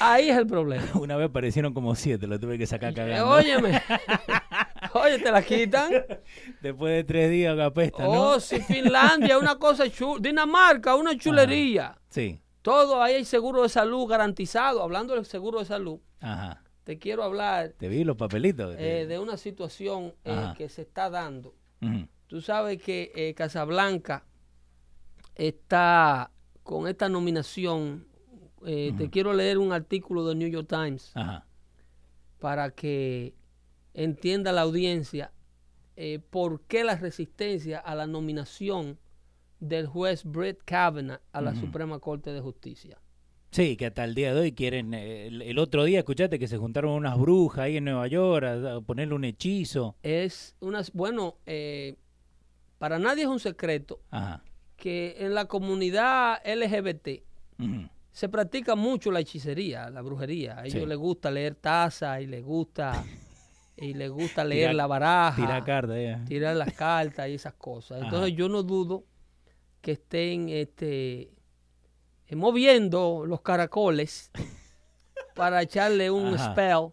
Ahí 0.00 0.28
es 0.30 0.36
el 0.36 0.46
problema. 0.46 0.84
Una 0.94 1.16
vez 1.16 1.28
aparecieron 1.30 1.72
como 1.74 1.94
siete, 1.94 2.26
lo 2.26 2.38
tuve 2.38 2.58
que 2.58 2.66
sacar 2.66 2.92
cagando. 2.94 3.28
óyeme. 3.30 3.80
Oye, 5.02 5.18
te 5.18 5.30
la 5.30 5.42
quitan. 5.42 5.90
Después 6.62 6.92
de 6.94 7.04
tres 7.04 7.30
días 7.30 7.54
que 7.56 7.62
apesta, 7.62 8.02
¿no? 8.04 8.30
Oh, 8.30 8.40
sí, 8.40 8.60
Finlandia, 8.60 9.38
una 9.38 9.56
cosa 9.56 9.88
chula. 9.90 10.20
Dinamarca, 10.20 10.94
una 10.94 11.16
chulería. 11.16 11.96
Sí. 12.08 12.40
Todo 12.62 13.02
ahí 13.02 13.14
hay 13.14 13.24
seguro 13.24 13.62
de 13.62 13.68
salud 13.68 14.06
garantizado. 14.08 14.82
Hablando 14.82 15.14
del 15.14 15.24
seguro 15.24 15.60
de 15.60 15.64
salud, 15.66 16.00
Ajá. 16.20 16.62
te 16.84 16.98
quiero 16.98 17.22
hablar 17.22 17.74
Te 17.78 17.88
vi 17.88 18.02
los 18.04 18.16
papelitos. 18.16 18.74
eh, 18.78 19.06
de 19.06 19.18
una 19.18 19.36
situación 19.36 20.14
eh, 20.24 20.52
que 20.56 20.68
se 20.68 20.82
está 20.82 21.08
dando. 21.10 21.54
Tú 22.26 22.40
sabes 22.40 22.82
que 22.82 23.12
eh, 23.14 23.34
Casablanca 23.34 24.24
está 25.36 26.30
con 26.62 26.88
esta 26.88 27.08
nominación. 27.08 28.06
Te 28.64 29.10
quiero 29.10 29.32
leer 29.32 29.58
un 29.58 29.72
artículo 29.72 30.26
del 30.26 30.38
New 30.38 30.48
York 30.48 30.66
Times 30.68 31.12
Ajá. 31.14 31.46
para 32.40 32.70
que 32.70 33.32
entienda 33.96 34.52
la 34.52 34.60
audiencia 34.62 35.32
eh, 35.96 36.20
por 36.30 36.60
qué 36.62 36.84
la 36.84 36.96
resistencia 36.96 37.78
a 37.78 37.94
la 37.94 38.06
nominación 38.06 38.98
del 39.60 39.86
juez 39.86 40.24
Brett 40.24 40.60
Kavanaugh 40.64 41.18
a 41.32 41.40
la 41.40 41.54
Suprema 41.54 41.98
Corte 41.98 42.30
de 42.32 42.40
Justicia. 42.42 42.98
Sí, 43.50 43.76
que 43.78 43.86
hasta 43.86 44.04
el 44.04 44.14
día 44.14 44.34
de 44.34 44.40
hoy 44.40 44.52
quieren. 44.52 44.92
eh, 44.92 45.28
el, 45.28 45.40
el 45.40 45.58
otro 45.58 45.84
día, 45.84 46.00
escuchaste 46.00 46.38
que 46.38 46.46
se 46.48 46.58
juntaron 46.58 46.92
unas 46.92 47.18
brujas 47.18 47.60
ahí 47.60 47.78
en 47.78 47.84
Nueva 47.84 48.06
York 48.06 48.44
a, 48.44 48.74
a 48.76 48.80
ponerle 48.82 49.14
un 49.14 49.24
hechizo. 49.24 49.96
Es 50.02 50.54
una, 50.60 50.82
bueno, 50.92 51.36
eh, 51.46 51.96
para 52.76 52.98
nadie 52.98 53.22
es 53.22 53.28
un 53.30 53.40
secreto 53.40 54.00
Ajá. 54.10 54.42
que 54.76 55.16
en 55.20 55.32
la 55.32 55.46
comunidad 55.46 56.38
LGBT 56.44 57.22
se 58.12 58.28
practica 58.28 58.74
mucho 58.74 59.10
la 59.10 59.20
hechicería, 59.20 59.88
la 59.88 60.02
brujería. 60.02 60.58
A 60.58 60.66
ellos 60.66 60.82
Sí. 60.82 60.86
les 60.86 60.98
gusta 60.98 61.30
leer 61.30 61.54
tazas 61.54 62.20
y 62.20 62.26
les 62.26 62.44
gusta 62.44 62.92
y 63.76 63.94
les 63.94 64.10
gusta 64.10 64.44
leer 64.44 64.70
Tirar- 64.70 64.74
la 64.76 64.86
baraja, 64.86 65.36
Tira 65.36 66.24
tirar 66.24 66.56
las 66.56 66.72
cartas 66.72 67.28
y 67.28 67.34
esas 67.34 67.54
cosas. 67.54 68.02
Entonces 68.02 68.34
yo 68.34 68.48
no 68.48 68.62
dudo 68.62 69.04
que 69.80 69.92
estén 69.92 70.48
este 70.48 71.30
eh, 72.26 72.36
moviendo 72.36 73.24
los 73.26 73.40
caracoles 73.42 74.30
para 75.34 75.62
echarle 75.62 76.10
un 76.10 76.34
Ajá. 76.34 76.52
spell 76.52 76.92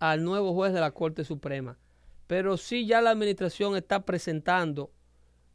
al 0.00 0.24
nuevo 0.24 0.52
juez 0.54 0.72
de 0.72 0.80
la 0.80 0.90
Corte 0.92 1.24
Suprema. 1.24 1.78
Pero 2.26 2.56
sí 2.58 2.86
ya 2.86 3.00
la 3.00 3.10
administración 3.10 3.74
está 3.76 4.04
presentando, 4.04 4.92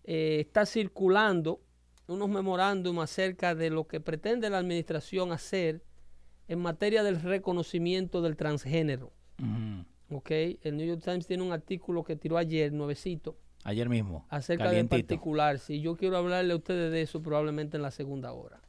eh, 0.04 0.38
está 0.42 0.66
circulando 0.66 1.62
unos 2.08 2.28
memorándum 2.30 3.00
acerca 3.00 3.56
de 3.56 3.70
lo 3.70 3.88
que 3.88 4.00
pretende 4.02 4.50
la 4.50 4.58
administración 4.58 5.32
hacer 5.32 5.84
en 6.48 6.60
materia 6.60 7.04
del 7.04 7.22
reconocimiento 7.22 8.22
del 8.22 8.36
transgénero. 8.36 9.14
Ujú. 9.40 9.86
¿Ok? 10.10 10.32
El 10.62 10.78
New 10.78 10.86
York 10.88 11.02
Times 11.04 11.28
tiene 11.28 11.44
un 11.44 11.52
artículo 11.52 12.04
que 12.04 12.16
tiró 12.16 12.38
ayer, 12.38 12.72
nuevecito, 12.74 13.38
Ayer 13.64 13.88
mismo. 13.90 14.26
acerca 14.30 14.66
de 14.66 14.70
calientito. 14.72 14.98
particular. 15.08 15.60
Si 15.60 15.80
yo 15.82 15.96
quiero 15.96 16.18
hablarle 16.18 16.54
a 16.54 16.58
ustedes 16.58 16.92
de 16.92 17.02
eso 17.02 17.22
probablemente 17.22 17.78
en 17.78 17.84
la 17.84 17.92
segunda 17.92 18.34
hora. 18.34 18.62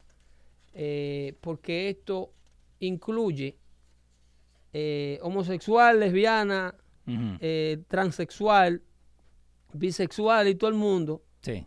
Eh, 0.73 1.35
porque 1.41 1.89
esto 1.89 2.33
incluye 2.81 3.57
eh, 4.73 5.19
homosexual, 5.23 6.01
lesbiana, 6.01 6.75
eh, 7.07 7.83
transexual, 7.89 8.83
bisexual 9.73 10.49
y 10.49 10.55
todo 10.55 10.71
el 10.71 10.77
mundo 10.77 11.23
Sí. 11.43 11.67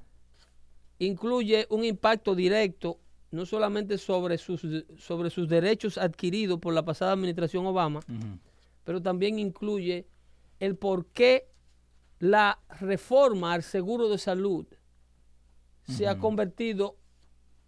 incluye 1.00 1.68
un 1.70 1.84
impacto 1.86 2.34
directo 2.36 3.00
no 3.32 3.46
solamente 3.46 3.98
sobre 3.98 4.38
sus, 4.38 4.66
sobre 4.98 5.30
sus 5.30 5.48
derechos 5.48 5.98
adquiridos 5.98 6.60
por 6.60 6.74
la 6.74 6.84
pasada 6.84 7.12
administración 7.14 7.66
Obama, 7.66 8.00
Ujú. 8.00 8.40
Pero 8.88 9.02
también 9.02 9.38
incluye 9.38 10.08
el 10.62 10.78
por 10.78 11.08
qué 11.08 11.50
la 12.20 12.58
reforma 12.80 13.52
al 13.52 13.62
seguro 13.62 14.08
de 14.08 14.18
salud 14.18 14.66
se 15.84 16.08
ha 16.08 16.18
convertido 16.18 16.96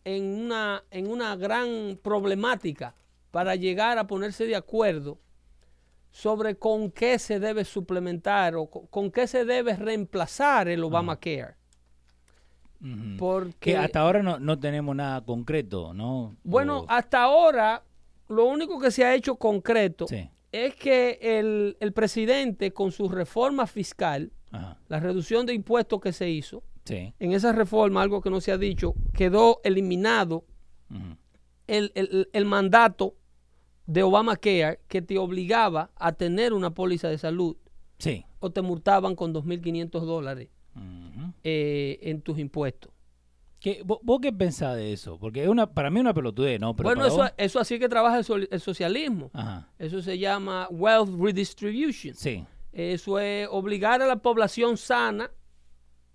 en 0.06 0.24
una, 0.24 0.86
en 0.92 1.12
una 1.12 1.36
gran 1.36 2.00
problemática 2.02 2.96
para 3.32 3.56
llegar 3.56 3.98
a 3.98 4.08
ponerse 4.08 4.46
de 4.46 4.56
acuerdo 4.56 5.20
sobre 6.10 6.56
con 6.56 6.90
qué 6.90 7.20
se 7.20 7.42
debe 7.42 7.66
suplementar 7.66 8.56
o 8.56 8.68
co- 8.68 8.88
con, 8.88 9.12
qué 9.12 9.28
se 9.28 9.44
debe 9.44 9.76
reemplazar 9.76 10.70
el 10.70 10.86
Obamacare. 10.86 11.56
Porque, 13.18 13.72
Que 13.72 13.78
hasta 13.78 14.00
ahora 14.00 14.24
no, 14.24 14.40
no 14.40 14.58
tenemos 14.58 14.96
nada 14.96 15.20
concreto, 15.26 15.94
¿no? 15.94 16.38
bueno, 16.46 16.80
O- 16.80 16.86
hasta 16.88 17.22
ahora 17.24 17.84
lo 18.30 18.46
único 18.46 18.80
que 18.80 18.90
se 18.90 19.04
ha 19.04 19.14
hecho 19.16 19.36
concreto 19.36 20.08
sí. 20.08 20.30
Es 20.52 20.76
que 20.76 21.20
el, 21.22 21.78
el 21.80 21.94
presidente 21.94 22.72
con 22.72 22.92
su 22.92 23.08
reforma 23.10 23.68
fiscal, 23.68 24.32
Ajá. 24.52 24.78
la 24.88 25.00
reducción 25.00 25.46
de 25.46 25.54
impuestos 25.54 26.00
que 26.02 26.12
se 26.14 26.30
hizo, 26.30 26.64
Sí. 26.86 27.14
en 27.20 27.34
esa 27.34 27.52
reforma, 27.52 28.02
algo 28.02 28.20
que 28.22 28.32
no 28.32 28.42
se 28.42 28.52
ha 28.52 28.58
dicho, 28.58 28.96
quedó 29.14 29.62
eliminado 29.64 30.46
el, 31.68 31.92
el- 31.94 32.30
el 32.34 32.46
mandato 32.46 33.16
de 33.86 34.02
Obamacare 34.04 34.80
que 34.88 35.02
te 35.04 35.18
obligaba 35.20 35.92
a 35.96 36.14
tener 36.14 36.54
una 36.54 36.72
póliza 36.74 37.08
de 37.10 37.18
salud 37.20 37.58
Sí. 38.00 38.26
o 38.40 38.50
te 38.50 38.62
multaban 38.62 39.16
con 39.16 39.34
2.500 39.34 40.06
dólares 40.06 40.50
Ujú. 40.76 41.34
eh, 41.44 42.00
en 42.02 42.22
tus 42.22 42.40
impuestos. 42.40 42.92
¿Qué- 43.60 43.84
vo- 43.84 44.00
¿Vos 44.04 44.19
qué 44.22 44.32
pensás 44.32 44.76
de 44.78 44.93
eso? 44.93 45.17
Porque 45.19 45.43
es 45.43 45.50
una, 45.50 45.67
para 45.74 45.89
mí 45.89 45.98
es 45.98 46.02
una 46.02 46.13
pelotudez, 46.13 46.60
¿no? 46.60 46.76
Pero 46.76 46.89
bueno, 46.89 47.06
eso, 47.06 47.17
vos- 47.17 47.34
eso 47.38 47.60
así 47.60 47.78
que 47.78 47.89
trabaja 47.89 48.19
el, 48.19 48.60
socialismo. 48.62 49.30
Ajá. 49.34 49.67
Eso 49.78 50.02
se 50.02 50.17
llama 50.17 50.67
wealth 50.72 51.10
redistribution. 51.19 52.13
Sí. 52.15 52.45
Eso 52.72 53.19
es 53.19 53.48
obligar 53.52 54.02
a 54.02 54.08
la 54.08 54.15
población 54.17 54.78
sana, 54.78 55.30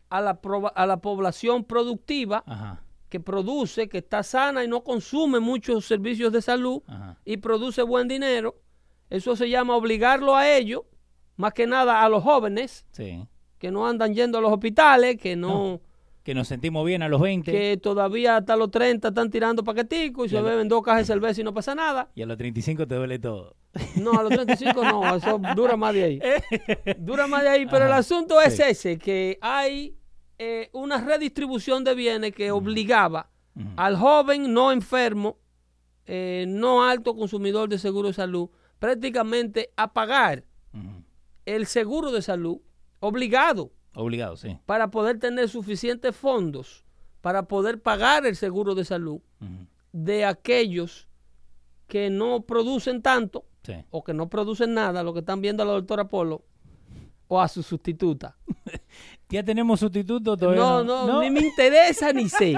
a 0.08 0.20
la, 0.20 0.40
a 0.74 0.86
la 0.86 0.96
población 0.98 1.64
productiva, 1.64 2.44
Ajá. 2.46 2.82
que 3.10 3.20
produce, 3.20 3.88
que 3.88 3.98
está 3.98 4.22
sana 4.22 4.64
y 4.64 4.68
no 4.68 4.82
consume 4.84 5.40
muchos 5.40 5.84
servicios 5.86 6.32
de 6.32 6.40
salud 6.40 6.82
Ajá. 6.86 7.18
y 7.24 7.36
produce 7.38 7.82
buen 7.82 8.08
dinero. 8.08 8.54
Eso 9.10 9.36
se 9.36 9.50
llama 9.50 9.76
obligarlo 9.76 10.34
a 10.34 10.48
ellos, 10.50 10.82
más 11.36 11.52
que 11.52 11.66
nada 11.66 12.02
a 12.02 12.08
los 12.08 12.22
jóvenes 12.22 12.86
Sí. 12.92 13.26
que 13.58 13.70
no 13.70 13.86
andan 13.86 14.14
yendo 14.14 14.38
a 14.38 14.40
los 14.40 14.52
hospitales, 14.52 15.18
que 15.20 15.36
no, 15.36 15.80
Que 16.24 16.34
nos 16.34 16.48
sentimos 16.48 16.84
bien 16.86 17.02
a 17.02 17.08
los 17.08 17.20
20 17.20 17.52
que 17.52 17.76
todavía 17.76 18.38
hasta 18.38 18.56
los 18.56 18.70
30 18.70 19.08
están 19.08 19.30
tirando 19.30 19.62
paqueticos 19.62 20.26
y 20.26 20.30
se 20.30 20.40
beben 20.40 20.68
dos 20.68 20.82
cajas 20.82 21.00
de 21.00 21.14
cerveza 21.14 21.40
y 21.42 21.44
no 21.44 21.54
pasa 21.54 21.74
nada. 21.74 22.10
y 22.14 22.22
a 22.22 22.26
los 22.26 22.36
35 22.38 22.88
te 22.88 22.94
duele 22.94 23.18
todo. 23.18 23.54
No, 23.96 24.18
a 24.18 24.22
los 24.22 24.32
35 24.32 24.84
no, 24.84 25.16
eso 25.16 25.38
dura 25.54 25.76
más 25.76 25.94
de 25.94 26.04
ahí. 26.04 26.20
Dura 26.98 27.26
más 27.26 27.42
de 27.42 27.48
ahí, 27.50 27.66
pero 27.66 27.84
el 27.86 27.92
asunto 27.92 28.40
es 28.40 28.56
sí. 28.56 28.62
ese, 28.62 28.98
que 28.98 29.38
hay 29.40 29.96
eh, 30.38 30.70
una 30.72 30.98
redistribución 30.98 31.84
de 31.84 31.94
bienes 31.94 32.32
que 32.32 32.50
obligaba 32.50 33.30
al 33.76 33.96
joven 33.96 34.52
no 34.52 34.72
enfermo, 34.72 35.38
eh, 36.06 36.44
no 36.48 36.82
alto 36.82 37.14
consumidor 37.14 37.68
de 37.68 37.78
seguro 37.78 38.08
de 38.08 38.14
salud, 38.14 38.48
prácticamente 38.80 39.70
a 39.76 39.92
pagar 39.92 40.44
el 41.46 41.66
seguro 41.66 42.10
de 42.10 42.22
salud 42.22 42.58
obligado 43.00 43.70
Obligado, 43.94 44.36
sí. 44.36 44.58
para 44.66 44.90
poder 44.90 45.18
tener 45.18 45.48
suficientes 45.48 46.14
fondos 46.16 46.84
para 47.20 47.48
poder 47.48 47.80
pagar 47.80 48.26
el 48.26 48.36
seguro 48.36 48.74
de 48.74 48.84
salud 48.84 49.20
de 49.92 50.24
aquellos 50.24 51.08
que 51.86 52.10
no 52.10 52.42
producen 52.42 53.00
tanto 53.02 53.44
Sí. 53.62 53.74
o 53.90 54.04
que 54.04 54.12
no 54.12 54.28
producen 54.28 54.74
nada, 54.74 55.02
lo 55.02 55.14
que 55.14 55.20
están 55.20 55.40
viendo 55.40 55.62
a 55.62 55.66
la 55.66 55.72
doctora 55.72 56.06
Polo 56.06 56.44
o 57.28 57.40
a 57.40 57.48
su 57.48 57.62
sustituta. 57.62 58.36
¿Ya 59.30 59.42
tenemos 59.42 59.80
sustituto 59.80 60.36
todavía? 60.36 60.60
No, 60.60 60.84
no, 60.84 61.22
ni 61.22 61.30
me 61.30 61.40
interesa 61.40 62.12
ni 62.12 62.28
sé. 62.28 62.54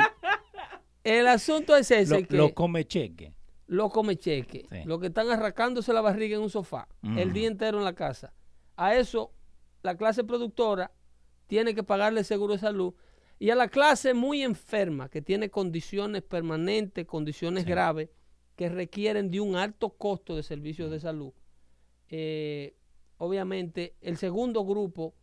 El 1.04 1.28
asunto 1.28 1.76
es 1.76 1.88
ese 1.92 2.20
Lo, 2.22 2.26
que 2.26 2.36
lo 2.36 2.54
come 2.54 2.84
cheque. 2.86 3.32
lo 3.68 3.88
come 3.90 4.16
cheque, 4.16 4.66
Sí. 4.68 4.78
los 4.84 4.98
que 5.00 5.06
están 5.06 5.30
arrancándose 5.30 5.92
la 5.92 6.00
barriga 6.00 6.36
en 6.36 6.42
un 6.42 6.50
sofá 6.50 6.88
el 7.02 7.32
día 7.32 7.46
entero 7.46 7.78
en 7.78 7.84
la 7.84 7.94
casa. 7.94 8.32
A 8.76 8.96
eso 8.96 9.30
la 9.84 9.96
clase 9.96 10.24
productora 10.24 10.90
tiene 11.46 11.74
que 11.74 11.82
pagarle 11.82 12.24
seguro 12.24 12.54
de 12.54 12.58
salud 12.60 12.94
y 13.38 13.50
a 13.50 13.54
la 13.54 13.68
clase 13.68 14.14
muy 14.14 14.42
enferma 14.42 15.08
que 15.08 15.20
tiene 15.22 15.50
condiciones 15.50 16.22
permanentes, 16.22 17.06
condiciones 17.06 17.64
Sí. 17.64 17.70
graves 17.70 18.08
que 18.56 18.68
requieren 18.68 19.30
de 19.30 19.40
un 19.40 19.56
alto 19.56 19.90
costo 19.90 20.34
de 20.36 20.42
servicios 20.42 20.90
de 20.90 21.00
salud. 21.00 21.32
eh, 22.08 22.76
obviamente 23.18 23.96
el 24.00 24.16
segundo 24.16 24.64
grupo 24.64 25.14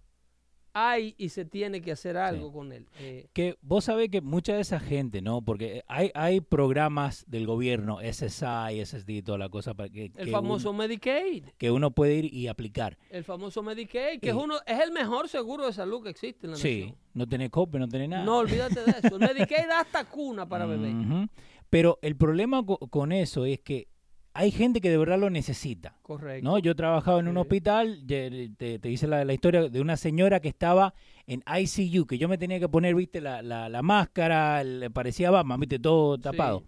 hay 0.74 1.14
y 1.18 1.30
se 1.30 1.46
tiene 1.46 1.82
que 1.82 1.92
hacer 1.92 2.18
algo 2.18 2.52
con 2.52 2.72
él. 2.72 2.88
Eh, 3.00 3.28
Que 3.34 3.58
vos 3.62 3.86
sabés 3.86 4.10
que 4.10 4.22
mucha 4.22 4.56
de 4.56 4.62
esa 4.62 4.80
gente, 4.80 5.22
¿no? 5.22 5.42
Porque 5.42 5.84
hay, 5.88 6.12
hay 6.16 6.42
programas 6.42 7.26
del 7.28 7.46
gobierno, 7.46 8.00
SSI, 8.02 8.80
SSD 8.84 9.10
y 9.10 9.22
toda 9.22 9.38
la 9.38 9.50
cosa, 9.50 9.74
para 9.74 9.90
que, 9.90 10.06
el 10.06 10.12
que 10.26 10.32
famoso 10.32 10.72
uno, 10.72 10.80
Medicaid. 10.80 11.46
que 11.58 11.70
uno 11.72 11.92
puede 11.92 12.16
ir 12.16 12.34
y 12.34 12.48
aplicar. 12.48 12.98
El 13.10 13.24
famoso 13.24 13.62
Medicaid, 13.62 14.20
que 14.20 14.28
Y- 14.28 14.30
es 14.30 14.36
uno 14.36 14.56
es 14.66 14.80
el 14.80 14.92
mejor 14.92 15.30
seguro 15.30 15.66
de 15.68 15.74
salud 15.74 16.02
que 16.04 16.10
existe 16.10 16.48
en 16.48 16.52
la 16.52 16.58
Sí, 16.58 16.80
nación. 16.82 16.98
no 17.14 17.28
tenés 17.28 17.50
cope, 17.50 17.78
no 17.80 17.88
tenés 17.88 18.10
nada. 18.10 18.24
No, 18.24 18.38
olvídate 18.38 18.84
de 18.84 18.92
eso. 18.92 19.16
El 19.16 19.20
Medicaid 19.60 19.68
da 19.68 19.82
hasta 19.82 20.06
cuna 20.06 20.48
para 20.48 20.66
beber. 20.66 20.94
Ujú. 20.96 21.28
Pero 21.70 21.98
el 22.02 22.16
problema 22.16 22.66
co- 22.66 22.78
con 22.78 23.12
eso 23.12 23.46
es 23.46 23.60
que 23.60 23.88
hay 24.34 24.52
gente 24.52 24.82
que 24.82 24.90
de 24.90 24.98
verdad 24.98 25.20
lo 25.20 25.30
necesita. 25.30 25.98
Correcto. 26.02 26.44
¿no? 26.50 26.58
Yo 26.60 26.76
trabajaba 26.76 27.20
en 27.20 27.28
un 27.28 27.38
hospital, 27.38 28.06
ye- 28.08 28.52
te, 28.58 28.80
te 28.80 28.90
hice 28.90 29.08
la, 29.08 29.24
la 29.26 29.34
historia 29.34 29.70
de 29.70 29.80
una 29.82 29.96
señora 29.98 30.40
que 30.40 30.48
estaba 30.50 30.94
en 31.28 31.44
ICU, 31.48 32.06
que 32.08 32.18
yo 32.18 32.28
me 32.28 32.38
tenía 32.38 32.60
que 32.60 32.68
poner, 32.70 32.96
viste, 32.96 33.22
la, 33.22 33.42
la, 33.42 33.70
la 33.70 33.82
máscara, 33.82 34.64
le 34.64 34.90
parecía 34.90 35.30
Batman, 35.32 35.60
viste, 35.60 35.80
todo 35.80 36.18
tapado. 36.18 36.60
Sí. 36.60 36.66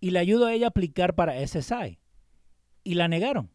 Y 0.00 0.10
le 0.10 0.18
ayudo 0.18 0.46
a 0.46 0.52
ella 0.52 0.66
a 0.66 0.68
aplicar 0.68 1.14
para 1.14 1.34
SSI. 1.46 1.98
Y 2.84 2.94
la 2.94 3.08
negaron. 3.08 3.50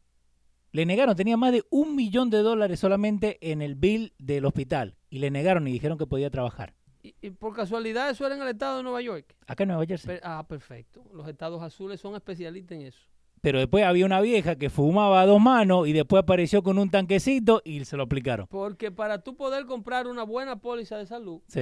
Le 0.71 0.85
negaron, 0.85 1.15
tenía 1.15 1.37
más 1.37 1.51
de 1.51 1.63
un 1.69 1.95
millón 1.95 2.29
de 2.29 2.39
dólares 2.39 2.79
solamente 2.79 3.37
en 3.51 3.61
el 3.61 3.75
bill 3.75 4.13
del 4.19 4.45
hospital. 4.45 4.95
Y 5.09 5.19
le 5.19 5.31
negaron 5.31 5.67
y 5.67 5.71
dijeron 5.71 5.97
que 5.97 6.05
podía 6.07 6.29
trabajar. 6.29 6.73
Y, 7.01 7.15
y 7.21 7.29
por 7.31 7.55
casualidad 7.55 8.09
eso 8.09 8.25
era 8.25 8.35
en 8.35 8.41
el 8.41 8.49
estado 8.49 8.77
de 8.77 8.83
Nueva 8.83 9.01
York. 9.01 9.35
Acá 9.47 9.63
en 9.63 9.69
Nueva 9.69 9.85
Jersey. 9.85 10.07
Per- 10.15 10.21
ah, 10.23 10.45
perfecto. 10.47 11.03
Los 11.13 11.27
estados 11.27 11.61
azules 11.63 11.99
son 12.01 12.15
especialistas 12.15 12.77
en 12.77 12.87
eso. 12.87 12.99
Pero 13.41 13.59
después 13.59 13.85
había 13.85 14.05
una 14.05 14.19
vieja 14.21 14.55
que 14.57 14.69
fumaba 14.69 15.21
a 15.21 15.25
dos 15.25 15.39
manos 15.39 15.87
y 15.87 15.93
después 15.93 16.21
apareció 16.23 16.61
con 16.63 16.77
un 16.77 16.89
tanquecito 16.89 17.61
y 17.63 17.85
se 17.85 17.95
lo 17.97 18.03
aplicaron. 18.03 18.47
Porque 18.47 18.91
para 18.91 19.21
tú 19.23 19.35
poder 19.35 19.65
comprar 19.65 20.07
una 20.07 20.23
buena 20.23 20.57
póliza 20.59 20.97
de 20.97 21.05
salud 21.05 21.41
Sí. 21.47 21.61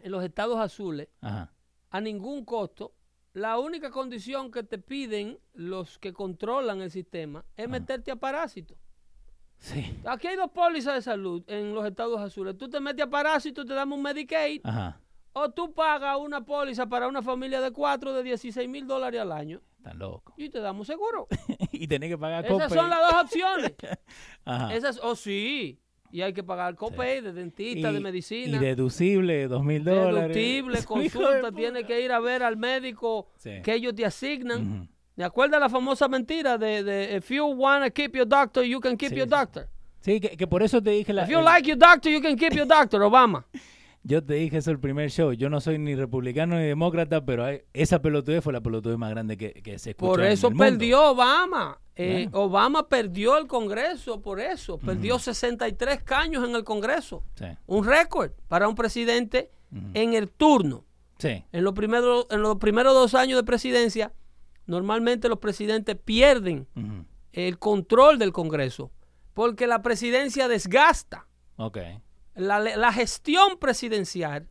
en 0.00 0.10
los 0.10 0.24
estados 0.24 0.58
azules, 0.58 1.08
Ajá. 1.20 1.52
a 1.90 2.00
ningún 2.00 2.44
costo, 2.44 2.92
la 3.34 3.58
única 3.58 3.90
condición 3.90 4.50
que 4.50 4.62
te 4.62 4.78
piden 4.78 5.38
los 5.54 5.98
que 5.98 6.12
controlan 6.12 6.80
el 6.80 6.90
sistema 6.90 7.44
es 7.56 7.68
meterte 7.68 8.10
a 8.10 8.16
parásito. 8.16 8.76
Sí. 9.58 9.96
Aquí 10.04 10.26
hay 10.26 10.36
dos 10.36 10.50
pólizas 10.50 10.94
de 10.94 11.02
salud 11.02 11.42
en 11.48 11.74
los 11.74 11.86
estados 11.86 12.20
azules. 12.20 12.56
Tú 12.58 12.68
te 12.68 12.80
metes 12.80 13.04
a 13.06 13.10
parásito, 13.10 13.64
te 13.64 13.72
damos 13.74 13.96
un 13.96 14.02
Medicaid, 14.02 14.60
Ajá. 14.64 15.00
O 15.34 15.50
tú 15.50 15.72
pagas 15.74 16.16
una 16.18 16.44
póliza 16.44 16.86
para 16.86 17.06
una 17.06 17.20
familia 17.22 17.60
de 17.60 17.70
cuatro 17.70 18.12
de 18.14 18.22
16 18.22 18.68
mil 18.68 18.86
dólares 18.86 19.20
al 19.20 19.32
año 19.32 19.60
Están 19.76 19.98
locos. 19.98 20.34
y 20.38 20.48
te 20.48 20.60
damos 20.60 20.86
seguro. 20.86 21.26
y 21.72 21.86
tenés 21.86 22.08
que 22.08 22.16
pagar 22.18 22.44
Esas 22.46 22.54
copay. 22.68 22.78
son 22.78 22.88
las 22.90 23.00
dos 23.00 23.22
opciones. 23.22 23.72
Ajá. 24.44 24.74
Esas, 24.74 24.98
oh 25.02 25.14
sí. 25.14 25.78
Y 26.10 26.22
hay 26.22 26.32
que 26.32 26.44
pagar 26.44 26.76
copay 26.76 27.20
de 27.20 27.32
dentista, 27.32 27.90
de 27.90 27.98
medicina. 28.00 28.56
Y 28.56 28.60
deducible, 28.60 29.48
dos 29.48 29.64
mil 29.64 29.82
dólares. 29.82 30.34
deductible, 30.34 30.84
consulta, 30.86 31.48
puta. 31.48 31.52
tiene 31.52 31.84
que 31.84 32.00
ir 32.00 32.12
a 32.12 32.20
ver 32.20 32.42
al 32.44 32.56
médico 32.56 33.28
Sí. 33.36 33.60
que 33.64 33.74
ellos 33.74 33.94
te 33.94 34.06
asignan. 34.06 34.76
Ujú. 34.84 34.88
¿Te 35.16 35.24
acuerdas 35.24 35.60
la 35.60 35.68
famosa 35.68 36.06
mentira 36.08 36.56
de, 36.58 36.82
de 36.84 37.16
if 37.16 37.30
you 37.30 37.44
want 37.46 37.84
to 37.84 37.92
keep 37.92 38.14
your 38.16 38.26
doctor, 38.28 38.62
you 38.64 38.78
can 38.80 38.96
keep 38.96 39.10
Sí, 39.10 39.16
your 39.16 39.28
doctor? 39.28 39.68
Sí, 40.00 40.20
que, 40.20 40.36
que 40.36 40.46
por 40.46 40.62
eso 40.62 40.80
te 40.82 40.90
dije 40.90 41.12
la, 41.12 41.24
If 41.24 41.30
you 41.30 41.38
el- 41.38 41.44
like 41.44 41.68
your 41.68 41.78
doctor, 41.78 42.12
you 42.12 42.20
can 42.22 42.36
keep 42.36 42.52
your 42.52 42.66
doctor, 42.66 43.00
Obama. 43.02 43.44
Yo 44.04 44.22
te 44.22 44.34
dije 44.34 44.58
eso 44.58 44.70
el 44.70 44.78
primer 44.78 45.10
show. 45.10 45.32
Yo 45.32 45.50
no 45.50 45.60
soy 45.60 45.78
ni 45.78 45.94
republicano 45.96 46.56
ni 46.56 46.64
demócrata, 46.66 47.24
pero 47.24 47.44
hay- 47.44 47.62
esa 47.72 48.00
pelotudez 48.00 48.44
fue 48.44 48.52
la 48.52 48.60
pelotudez 48.60 48.96
más 48.98 49.10
grande 49.10 49.36
que, 49.36 49.52
que 49.54 49.78
se 49.78 49.90
escuchó 49.90 50.12
Por 50.12 50.20
en 50.20 50.32
eso 50.32 50.48
el 50.48 50.54
mundo. 50.54 50.64
perdió 50.64 51.10
Obama. 51.10 51.80
Eh, 51.96 52.28
Bueno. 52.30 52.44
Obama 52.46 52.88
perdió 52.88 53.38
el 53.38 53.46
Congreso, 53.46 54.20
por 54.20 54.40
eso. 54.40 54.78
Perdió 54.78 55.18
63 55.18 56.02
caños 56.02 56.46
en 56.48 56.54
el 56.54 56.64
Congreso. 56.64 57.22
Sí. 57.34 57.46
Un 57.66 57.84
récord 57.86 58.30
para 58.48 58.68
un 58.68 58.74
presidente 58.74 59.50
en 59.94 60.14
el 60.14 60.30
turno. 60.30 60.84
Sí. 61.18 61.42
En 61.52 61.64
los, 61.64 61.72
primeros, 61.72 62.26
en 62.30 62.42
los 62.42 62.56
primeros 62.56 62.92
dos 62.94 63.14
años 63.14 63.36
de 63.38 63.44
presidencia, 63.44 64.12
normalmente 64.66 65.28
los 65.28 65.38
presidentes 65.38 65.96
pierden 65.96 66.66
el 67.32 67.58
control 67.58 68.18
del 68.18 68.32
Congreso, 68.32 68.90
porque 69.32 69.66
la 69.66 69.80
presidencia 69.82 70.48
desgasta. 70.48 71.26
Ok. 71.56 71.78
La, 72.34 72.58
la 72.58 72.92
gestión 72.92 73.58
presidencial 73.58 74.48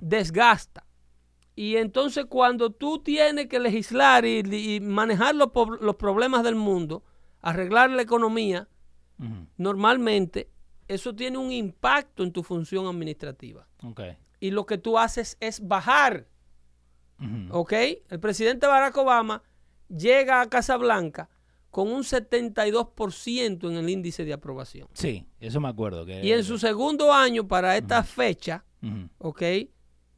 desgasta. 0.00 0.86
Y 1.54 1.76
entonces 1.76 2.26
cuando 2.26 2.70
tú 2.70 2.98
tienes 2.98 3.46
que 3.46 3.58
legislar 3.58 4.24
y, 4.26 4.40
y 4.40 4.80
manejar 4.80 5.34
los, 5.34 5.50
problemas 5.96 6.44
del 6.44 6.54
mundo, 6.54 7.02
arreglar 7.40 7.90
la 7.90 8.02
economía, 8.02 8.68
normalmente 9.56 10.50
eso 10.88 11.14
tiene 11.14 11.38
un 11.38 11.50
impacto 11.50 12.22
en 12.22 12.32
tu 12.32 12.42
función 12.42 12.86
administrativa. 12.86 13.66
Y 14.38 14.50
lo 14.50 14.66
que 14.66 14.76
tú 14.76 14.98
haces 14.98 15.38
es 15.40 15.66
bajar, 15.66 16.26
Ujú. 17.18 17.58
¿ok? 17.58 17.72
El 18.10 18.20
presidente 18.20 18.66
Barack 18.66 18.96
Obama 18.98 19.42
llega 19.88 20.42
a 20.42 20.48
Casa 20.50 20.76
Blanca 20.76 21.30
con 21.76 21.88
un 21.92 22.04
72% 22.04 23.68
en 23.70 23.76
el 23.76 23.90
índice 23.90 24.24
de 24.24 24.32
aprobación. 24.32 24.88
Sí, 24.94 25.26
eso 25.40 25.60
me 25.60 25.68
acuerdo. 25.68 26.06
Que 26.06 26.24
Y 26.24 26.32
en 26.32 26.42
su 26.42 26.56
segundo 26.58 27.12
año 27.12 27.46
para 27.46 27.76
esta 27.76 28.02
fecha, 28.02 28.64
Ujú. 28.82 29.10
¿ok? 29.18 29.42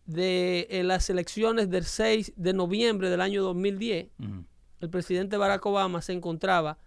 De 0.07 0.69
eh, 0.71 0.85
las 0.85 1.11
elecciones 1.11 1.69
del 1.69 1.83
6 1.85 2.35
de 2.37 2.53
noviembre 2.53 3.11
del 3.11 3.21
año 3.21 3.43
2010, 3.43 4.07
Ujú. 4.21 4.45
el 4.79 4.89
presidente 4.91 5.37
Barack 5.37 5.67
Obama 5.67 6.01
se 6.01 6.13
encontraba 6.13 6.79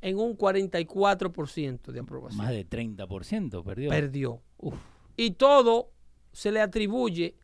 en 0.00 0.18
un 0.18 0.34
44% 0.34 1.92
de 1.92 2.00
aprobación. 2.00 2.38
Más 2.38 2.52
de 2.52 2.66
30% 2.66 3.62
perdió. 3.64 3.90
Perdió. 3.90 4.40
Uf. 4.56 4.76
Y 5.18 5.32
todo 5.32 5.90
se 6.32 6.52
le 6.52 6.62
atribuye 6.62 7.36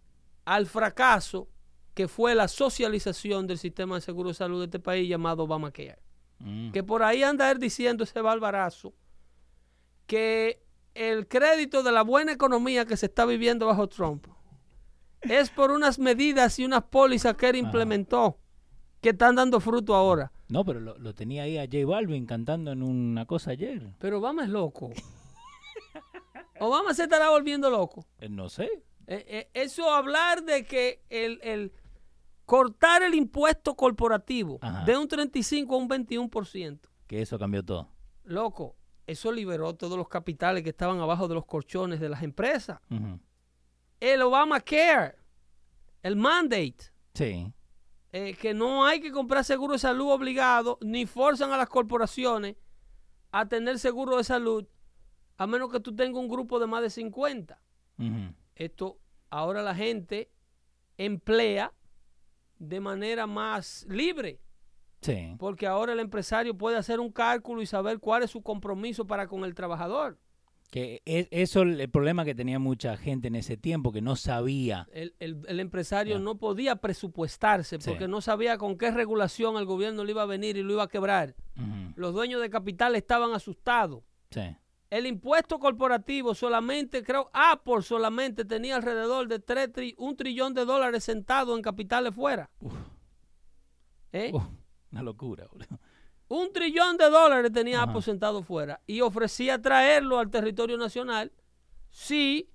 al 0.47 0.65
fracaso 0.67 1.51
que 1.93 2.09
fue 2.09 2.35
la 2.35 2.49
socialización 2.49 3.47
del 3.47 3.59
sistema 3.59 3.97
de 3.97 4.01
seguro 4.01 4.31
de 4.31 4.35
salud 4.35 4.61
de 4.61 4.65
este 4.65 4.79
país 4.81 5.07
llamado 5.07 5.43
Obamacare. 5.43 5.99
Mm. 6.43 6.73
Que 6.73 6.83
por 6.83 7.03
ahí 7.03 7.23
anda 7.23 7.51
él 7.51 7.59
diciendo 7.59 8.05
ese 8.05 8.21
barbarazo 8.21 8.93
que 10.07 10.63
el 10.95 11.27
crédito 11.29 11.83
de 11.83 11.93
la 11.93 12.03
buena 12.03 12.33
economía 12.33 12.85
que 12.85 12.97
se 12.97 13.07
está 13.07 13.25
viviendo 13.25 13.67
bajo 13.67 13.89
Trump 13.89 14.27
es 15.23 15.51
por 15.51 15.71
unas 15.71 15.99
medidas 15.99 16.59
y 16.59 16.65
unas 16.65 16.83
pólizas 16.85 17.35
que 17.37 17.49
él 17.49 17.57
implementó 17.57 18.39
que 19.01 19.11
están 19.11 19.37
dando 19.37 19.61
fruto 19.61 19.95
ahora. 19.95 20.33
No, 20.49 20.65
pero 20.65 20.81
lo, 20.81 20.99
lo 20.99 21.15
tenía 21.15 21.45
ahí 21.45 21.59
a 21.59 21.63
J 21.65 21.87
Balvin 21.87 22.27
cantando 22.27 22.73
en 22.73 22.83
una 22.83 23.25
cosa 23.27 23.53
ayer. 23.53 23.95
Pero 23.99 24.19
Obama 24.19 24.45
es 24.45 24.51
loco. 24.51 24.91
Obama 26.61 26.95
se 26.95 27.05
estará 27.05 27.31
volviendo 27.31 27.71
loco. 27.71 28.05
Eh, 28.19 28.29
No 28.29 28.49
sé. 28.49 28.65
Eh, 29.07 29.25
eh, 29.27 29.51
eso 29.55 29.91
hablar 29.91 30.45
de 30.45 30.65
que 30.65 31.03
el, 31.11 31.41
el 31.43 31.73
cortar 32.45 33.03
el 33.03 33.15
impuesto 33.15 33.75
corporativo 33.77 34.59
Ajá. 34.61 34.85
de 34.85 34.97
un 34.97 35.09
35 35.09 35.75
a 35.75 35.79
un 35.79 35.89
21%, 35.89 36.81
Que 37.07 37.23
eso 37.23 37.39
cambió 37.39 37.65
todo. 37.65 37.89
loco, 38.25 38.77
eso 39.07 39.33
liberó 39.33 39.75
todos 39.75 39.97
los 39.97 40.09
capitales 40.09 40.63
que 40.63 40.71
estaban 40.71 41.01
abajo 41.01 41.29
de 41.29 41.35
los 41.35 41.45
colchones 41.45 42.01
de 42.01 42.09
las 42.09 42.23
empresas. 42.23 42.81
Ujú. 42.91 43.19
El 44.01 44.23
Obamacare, 44.23 45.17
el 46.03 46.17
mandate, 46.17 46.93
Sí. 47.15 47.53
eh, 48.13 48.35
que 48.35 48.53
no 48.55 48.85
hay 48.85 49.01
que 49.01 49.13
comprar 49.13 49.45
seguro 49.45 49.75
de 49.75 49.79
salud 49.79 50.11
obligado, 50.11 50.79
ni 50.83 51.07
forzan 51.07 51.53
a 51.53 51.57
las 51.57 51.69
corporaciones 51.69 52.57
a 53.31 53.47
tener 53.47 53.79
seguro 53.79 54.17
de 54.19 54.25
salud, 54.25 54.67
a 55.37 55.47
menos 55.47 55.71
que 55.71 55.81
tú 55.81 55.95
tengas 55.95 56.21
un 56.21 56.29
grupo 56.29 56.59
de 56.59 56.67
más 56.67 56.83
de 56.83 56.91
50. 56.91 57.59
Ujú. 57.99 58.35
Esto 58.55 58.99
ahora 59.31 59.63
la 59.63 59.75
gente 59.75 60.31
emplea 60.99 61.73
de 62.63 62.81
manera 62.81 63.27
más 63.27 63.85
libre, 63.89 64.41
Sí. 65.01 65.35
porque 65.39 65.67
ahora 65.67 65.93
el 65.93 66.01
empresario 66.01 66.57
puede 66.57 66.77
hacer 66.77 67.01
un 67.01 67.11
cálculo 67.11 67.61
y 67.61 67.67
saber 67.67 67.99
cuál 67.99 68.23
es 68.23 68.31
su 68.31 68.43
compromiso 68.43 69.07
para 69.07 69.27
con 69.27 69.45
el 69.45 69.55
trabajador. 69.55 70.19
Que 70.71 71.03
es, 71.05 71.29
eso 71.33 71.63
el, 71.63 71.81
el 71.83 71.91
problema 71.91 72.25
que 72.25 72.35
tenía 72.35 72.59
mucha 72.59 72.97
gente 72.97 73.29
en 73.29 73.35
ese 73.35 73.59
tiempo, 73.59 73.93
que 73.93 74.01
no 74.01 74.17
sabía. 74.17 74.87
El, 74.93 75.15
el- 75.19 75.43
el 75.47 75.61
empresario 75.61 76.19
no 76.19 76.39
podía 76.39 76.77
presupuestarse 76.77 77.79
Sí. 77.79 77.91
porque 77.91 78.09
no 78.09 78.21
sabía 78.23 78.57
con 78.57 78.79
qué 78.79 78.91
regulación 78.91 79.57
el 79.59 79.67
gobierno 79.67 80.03
le 80.05 80.13
iba 80.13 80.23
a 80.23 80.27
venir 80.27 80.57
y 80.57 80.63
lo 80.63 80.73
iba 80.75 80.85
a 80.85 80.89
quebrar. 80.89 81.35
Los 81.97 82.15
dueños 82.15 82.41
de 82.41 82.49
capital 82.49 82.95
estaban 82.97 83.35
asustados. 83.35 84.03
Sí. 84.31 84.57
El 84.93 85.07
impuesto 85.07 85.59
corporativo 85.59 86.35
solamente, 86.35 87.03
creo, 87.03 87.31
Apple 87.33 87.81
solamente 87.81 88.45
tenía 88.45 88.77
alrededor 88.77 89.27
de 89.27 89.39
tres 89.39 89.71
tri- 89.73 89.95
un 89.97 90.15
trillón 90.17 90.53
de 90.53 90.67
dólares 90.67 91.03
sentado 91.05 91.57
en 91.57 91.63
capitales 91.63 92.15
fuera. 92.15 92.51
¿Eh? 94.13 94.31
Uf, 94.35 94.43
una 94.91 95.03
locura, 95.03 95.47
boludo. 95.51 95.79
Un 96.29 96.53
trillón 96.53 96.97
de 96.99 97.09
dólares 97.09 97.51
tenía. 97.53 97.83
Apple 97.83 98.03
sentado 98.03 98.43
fuera 98.43 98.81
y 98.87 99.01
ofrecía 99.01 99.61
traerlo 99.61 100.19
al 100.19 100.31
territorio 100.31 100.77
nacional 100.77 101.33
si 101.91 102.51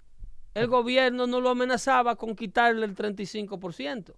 el 0.54 0.68
gobierno 0.68 1.26
no 1.28 1.42
lo 1.42 1.50
amenazaba 1.50 2.16
con 2.16 2.36
quitarle 2.36 2.86
el 2.86 2.96
35%, 2.96 4.14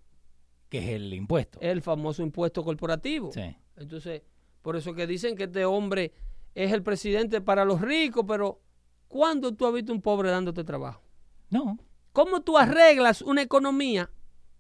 Que 0.70 0.78
es 0.80 0.90
el 0.90 1.14
impuesto. 1.14 1.58
el 1.62 1.82
famoso 1.82 2.22
impuesto 2.22 2.64
corporativo. 2.66 3.32
Sí. 3.32 3.56
Entonces, 3.78 4.24
por 4.62 4.76
eso 4.76 4.94
que 4.94 5.08
dicen 5.08 5.36
que 5.38 5.46
este 5.46 5.64
hombre 5.66 6.12
es 6.56 6.72
el 6.72 6.84
presidente 6.84 7.42
para 7.42 7.66
los 7.66 7.82
ricos, 7.82 8.26
pero 8.28 8.62
¿cuándo 9.08 9.54
tú 9.54 9.66
has 9.68 9.74
visto 9.74 9.92
un 9.94 10.02
pobre 10.02 10.30
dándote 10.32 10.64
trabajo? 10.64 11.02
No, 11.50 11.78
¿Cómo 12.12 12.42
tú 12.42 12.58
arreglas 12.58 13.22
una 13.22 13.42
economía 13.44 14.10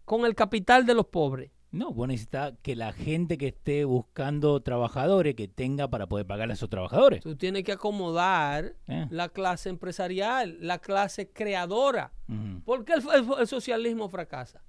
con 0.05 0.25
el 0.25 0.35
capital 0.35 0.85
de 0.85 0.93
los 0.95 1.07
pobres? 1.07 1.51
no, 1.71 1.91
vos 1.91 2.07
necesitas 2.07 2.53
que 2.63 2.75
la 2.75 2.93
gente 2.93 3.37
que 3.37 3.49
esté 3.49 3.85
buscando 3.85 4.59
trabajadores 4.61 5.35
que 5.35 5.47
tenga 5.47 5.87
para 5.87 6.07
poder 6.07 6.25
pagarle 6.25 6.53
a 6.53 6.55
esos 6.55 6.67
trabajadores. 6.69 7.21
Tú 7.21 7.35
tienes 7.35 7.63
que 7.63 7.73
acomodar 7.73 8.75
Eh. 8.87 9.05
la 9.11 9.29
clase 9.29 9.69
empresarial, 9.69 10.57
la 10.61 10.79
clase 10.79 11.29
creadora. 11.29 12.11
Ujú, 12.27 12.61
¿Por 12.65 12.85
qué 12.85 12.93
el, 12.93 13.03
el- 13.13 13.39
el 13.41 13.47
socialismo 13.47 14.09
fracasa? 14.09 14.63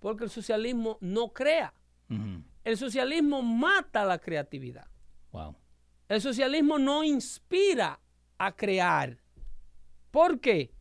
Porque 0.00 0.24
el 0.24 0.30
socialismo 0.30 0.96
no 1.02 1.28
crea. 1.34 1.74
El 2.64 2.76
socialismo 2.78 3.42
mata 3.42 4.06
la 4.06 4.18
creatividad. 4.18 4.86
Wow. 5.32 5.54
El 6.08 6.20
socialismo 6.20 6.78
no 6.78 7.04
inspira 7.04 8.00
a 8.38 8.52
crear. 8.54 9.18
¿Por 10.10 10.40
qué? 10.40 10.72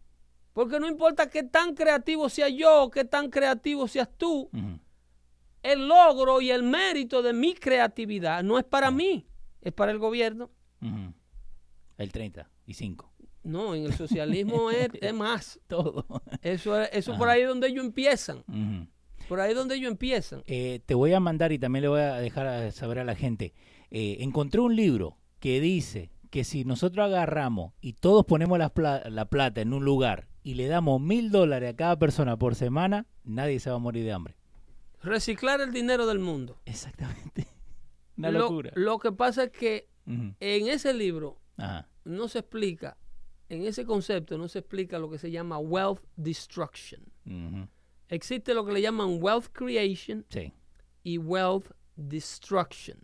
Porque 0.54 0.80
no 0.80 0.88
importa 0.88 1.30
qué 1.30 1.44
tan 1.44 1.76
creativo 1.76 2.30
sea 2.30 2.50
yo 2.50 2.84
o 2.84 2.90
qué 2.90 3.06
tan 3.06 3.30
creativo 3.30 3.88
seas 3.88 4.10
tú, 4.18 4.50
el 5.62 5.88
logro 5.88 6.42
y 6.42 6.50
el 6.50 6.64
mérito 6.64 7.22
de 7.22 7.34
mi 7.34 7.54
creatividad 7.54 8.44
no 8.44 8.58
es 8.58 8.64
para 8.64 8.90
mí, 8.90 9.28
es 9.62 9.74
para 9.74 9.92
el 9.92 10.00
gobierno. 10.00 10.50
El 11.98 12.12
30 12.12 12.50
y 12.66 12.74
5. 12.74 13.14
No, 13.44 13.76
en 13.76 13.86
el 13.86 13.94
socialismo 13.94 14.72
es, 14.72 14.90
es 14.94 15.14
más. 15.14 15.60
Todo. 15.68 16.06
Eso 16.42 16.80
es 16.82 16.90
eso 16.94 17.18
por 17.18 17.30
ahí 17.30 17.42
es 17.42 17.48
donde 17.48 17.68
ellos 17.68 17.86
empiezan. 17.86 18.44
Por 19.28 19.40
ahí 19.40 19.52
es 19.52 19.58
donde 19.58 19.76
ellos 19.76 19.92
empiezan. 19.92 20.44
Eh, 20.48 20.80
te 20.86 20.96
voy 20.96 21.14
a 21.14 21.20
mandar 21.20 21.52
y 21.52 21.60
también 21.60 21.84
le 21.84 21.90
voy 21.90 22.02
a 22.02 22.16
dejar 22.16 22.48
a 22.48 22.72
saber 22.72 23.00
a 23.00 23.04
la 23.04 23.16
gente. 23.16 23.54
Eh, 23.92 24.18
encontré 24.20 24.60
un 24.62 24.76
libro 24.76 25.18
que 25.40 25.60
dice 25.62 26.12
que 26.30 26.44
si 26.44 26.66
nosotros 26.66 27.06
agarramos 27.06 27.74
y 27.82 27.94
todos 27.94 28.26
ponemos 28.26 28.60
la, 28.60 28.70
pla- 28.70 29.04
la 29.10 29.26
plata 29.30 29.62
en 29.62 29.74
un 29.74 29.86
lugar 29.86 30.28
y 30.44 30.56
le 30.56 30.68
damos 30.68 31.00
mil 31.02 31.32
dólares 31.32 31.74
a 31.74 31.76
cada 31.76 31.98
persona 31.98 32.38
por 32.38 32.56
semana, 32.56 33.06
nadie 33.24 33.60
se 33.60 33.70
va 33.70 33.78
a 33.78 33.80
morir 33.80 34.04
de 34.04 34.12
hambre. 34.12 34.36
Reciclar 35.02 35.62
el 35.62 35.72
dinero 35.72 36.06
del 36.08 36.20
mundo. 36.20 36.60
Exactamente. 36.66 37.48
Una 38.18 38.32
Lo- 38.32 38.40
locura. 38.40 38.72
Lo, 38.76 38.98
que 39.00 39.12
pasa 39.12 39.46
es 39.46 39.52
que 39.52 39.90
en 40.06 40.36
ese 40.68 40.94
libro 40.94 41.40
Ajá. 41.58 41.88
no 42.04 42.28
se 42.28 42.40
explica, 42.40 42.98
en 43.50 43.64
ese 43.66 43.86
concepto 43.86 44.38
no 44.38 44.48
se 44.48 44.60
explica 44.60 45.00
lo 45.00 45.10
que 45.10 45.18
se 45.18 45.32
llama 45.32 45.58
wealth 45.60 46.02
destruction. 46.16 47.02
Existe 48.10 48.54
lo 48.54 48.66
que 48.66 48.72
le 48.74 48.82
llaman 48.82 49.18
wealth 49.22 49.48
creation 49.52 50.26
Sí. 50.30 50.52
y 51.04 51.18
wealth 51.18 51.72
destruction. 51.96 52.98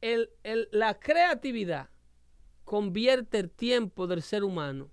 El- 0.00 0.30
el- 0.44 0.68
la 0.72 0.98
creatividad 0.98 1.88
convierte 2.64 3.38
el 3.38 3.50
tiempo 3.50 4.06
del 4.06 4.22
ser 4.22 4.44
humano 4.44 4.90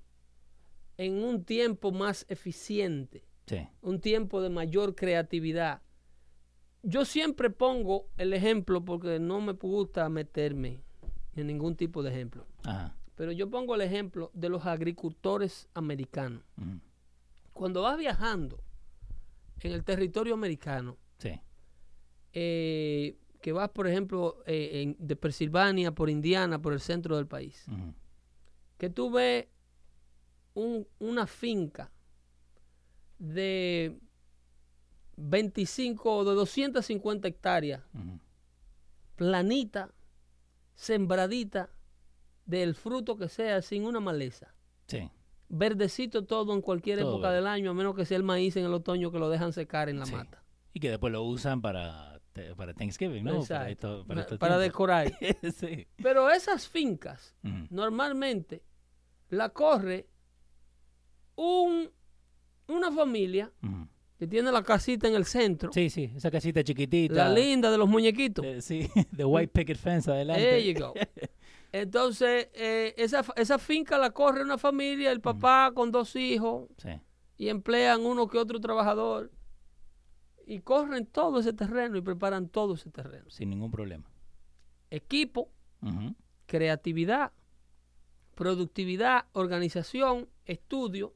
en 0.97 1.21
un 1.23 1.43
tiempo 1.43 1.91
más 1.91 2.25
eficiente, 2.29 3.23
Sí. 3.47 3.67
un 3.81 3.99
tiempo 3.99 4.41
de 4.41 4.49
mayor 4.49 4.95
creatividad. 4.95 5.81
Yo 6.83 7.03
siempre 7.05 7.49
pongo 7.49 8.07
el 8.17 8.31
ejemplo 8.33 8.83
porque 8.85 9.19
no 9.19 9.41
me 9.41 9.53
gusta 9.53 10.07
meterme 10.09 10.81
en 11.35 11.47
ningún 11.47 11.75
tipo 11.75 12.01
de 12.01 12.11
ejemplo, 12.11 12.47
Ajá. 12.63 12.95
pero 13.15 13.31
yo 13.31 13.49
pongo 13.49 13.75
el 13.75 13.81
ejemplo 13.81 14.31
de 14.33 14.49
los 14.49 14.65
agricultores 14.65 15.67
americanos. 15.73 16.43
Cuando 17.53 17.81
vas 17.81 17.97
viajando 17.97 18.61
en 19.61 19.71
el 19.73 19.83
territorio 19.83 20.33
americano, 20.35 20.97
Sí. 21.17 21.39
eh, 22.33 23.17
que 23.45 23.51
vas, 23.51 23.69
por 23.69 23.85
ejemplo, 23.87 24.41
eh, 24.47 24.81
en- 24.81 24.95
de 24.97 25.15
Pensilvania 25.15 25.91
por 25.93 26.09
Indiana, 26.09 26.59
por 26.59 26.73
el 26.73 26.79
centro 26.79 27.15
del 27.15 27.27
país, 27.27 27.63
que 28.79 28.89
tú 28.89 29.11
ves 29.11 29.45
un- 30.55 30.87
una 30.97 31.27
finca 31.27 31.91
de 33.19 33.99
25 35.15 36.17
o 36.17 36.25
de 36.25 36.33
250 36.33 37.27
hectáreas, 37.27 37.83
planita, 39.15 39.91
sembradita, 40.73 41.69
del 42.47 42.73
fruto 42.73 43.15
que 43.15 43.29
sea, 43.29 43.61
sin 43.61 43.85
una 43.85 43.99
maleza. 43.99 44.55
Sí. 44.87 45.07
verdecito 45.47 46.25
todo 46.25 46.53
en 46.55 46.61
cualquier 46.61 46.97
Todo 46.97 47.11
época 47.11 47.27
verde. 47.29 47.35
del 47.35 47.47
año, 47.47 47.69
a 47.69 47.73
menos 47.75 47.95
que 47.95 48.03
sea 48.05 48.17
el 48.17 48.23
maíz 48.23 48.57
en 48.57 48.65
el 48.65 48.73
otoño 48.73 49.11
que 49.11 49.19
lo 49.19 49.29
dejan 49.29 49.53
secar 49.53 49.87
en 49.89 49.99
la 49.99 50.07
Sí. 50.07 50.11
mata. 50.13 50.41
Y 50.73 50.79
que 50.79 50.89
después 50.89 51.13
lo 51.13 51.21
usan 51.21 51.61
para, 51.61 52.14
para 52.55 52.73
Thanksgiving, 52.73 53.23
¿no? 53.23 53.43
Para, 53.45 53.69
esto- 53.69 54.05
para, 54.39 54.57
decorar. 54.57 55.11
sí. 55.57 55.87
Pero 55.97 56.29
esas 56.29 56.67
fincas 56.67 57.35
normalmente 57.69 58.61
la 59.29 59.49
corre 59.49 60.07
un, 61.35 61.89
una 62.67 62.91
familia 62.91 63.51
que 64.17 64.27
tiene 64.27 64.51
la 64.51 64.63
casita 64.63 65.07
en 65.07 65.15
el 65.15 65.25
centro, 65.25 65.71
Sí, 65.73 65.89
sí, 65.89 66.11
esa 66.15 66.31
casita 66.31 66.63
chiquitita. 66.63 67.13
la 67.15 67.29
linda 67.29 67.69
de 67.69 67.77
los 67.77 67.89
muñequitos. 67.89 68.45
eh, 68.45 68.61
sí, 68.61 68.89
de 69.11 69.25
white 69.25 69.51
picket 69.51 69.77
fence 69.77 70.09
adelante. 70.09 70.41
There 70.41 70.73
you 70.73 70.79
go. 70.79 70.93
Entonces, 71.73 72.47
eh, 72.53 72.93
esa, 72.97 73.25
esa 73.35 73.59
finca 73.59 73.97
la 73.97 74.11
corre 74.11 74.41
una 74.43 74.57
familia, 74.57 75.11
el 75.11 75.19
papá 75.19 75.71
con 75.75 75.91
dos 75.91 76.15
hijos, 76.15 76.69
Sí. 76.77 76.89
y 77.37 77.49
emplean 77.49 78.05
uno 78.05 78.27
que 78.29 78.37
otro 78.37 78.61
trabajador, 78.61 79.29
y 80.47 80.59
corren 80.59 81.05
todo 81.05 81.39
ese 81.39 81.53
terreno 81.53 81.97
y 81.97 82.01
preparan 82.01 82.49
todo 82.49 82.75
ese 82.75 82.89
terreno. 82.91 83.29
sin 83.29 83.49
ningún 83.49 83.71
problema. 83.71 84.09
Equipo, 84.89 85.49
creatividad, 86.45 87.31
productividad, 88.35 89.25
organización, 89.33 90.29
estudio. 90.45 91.15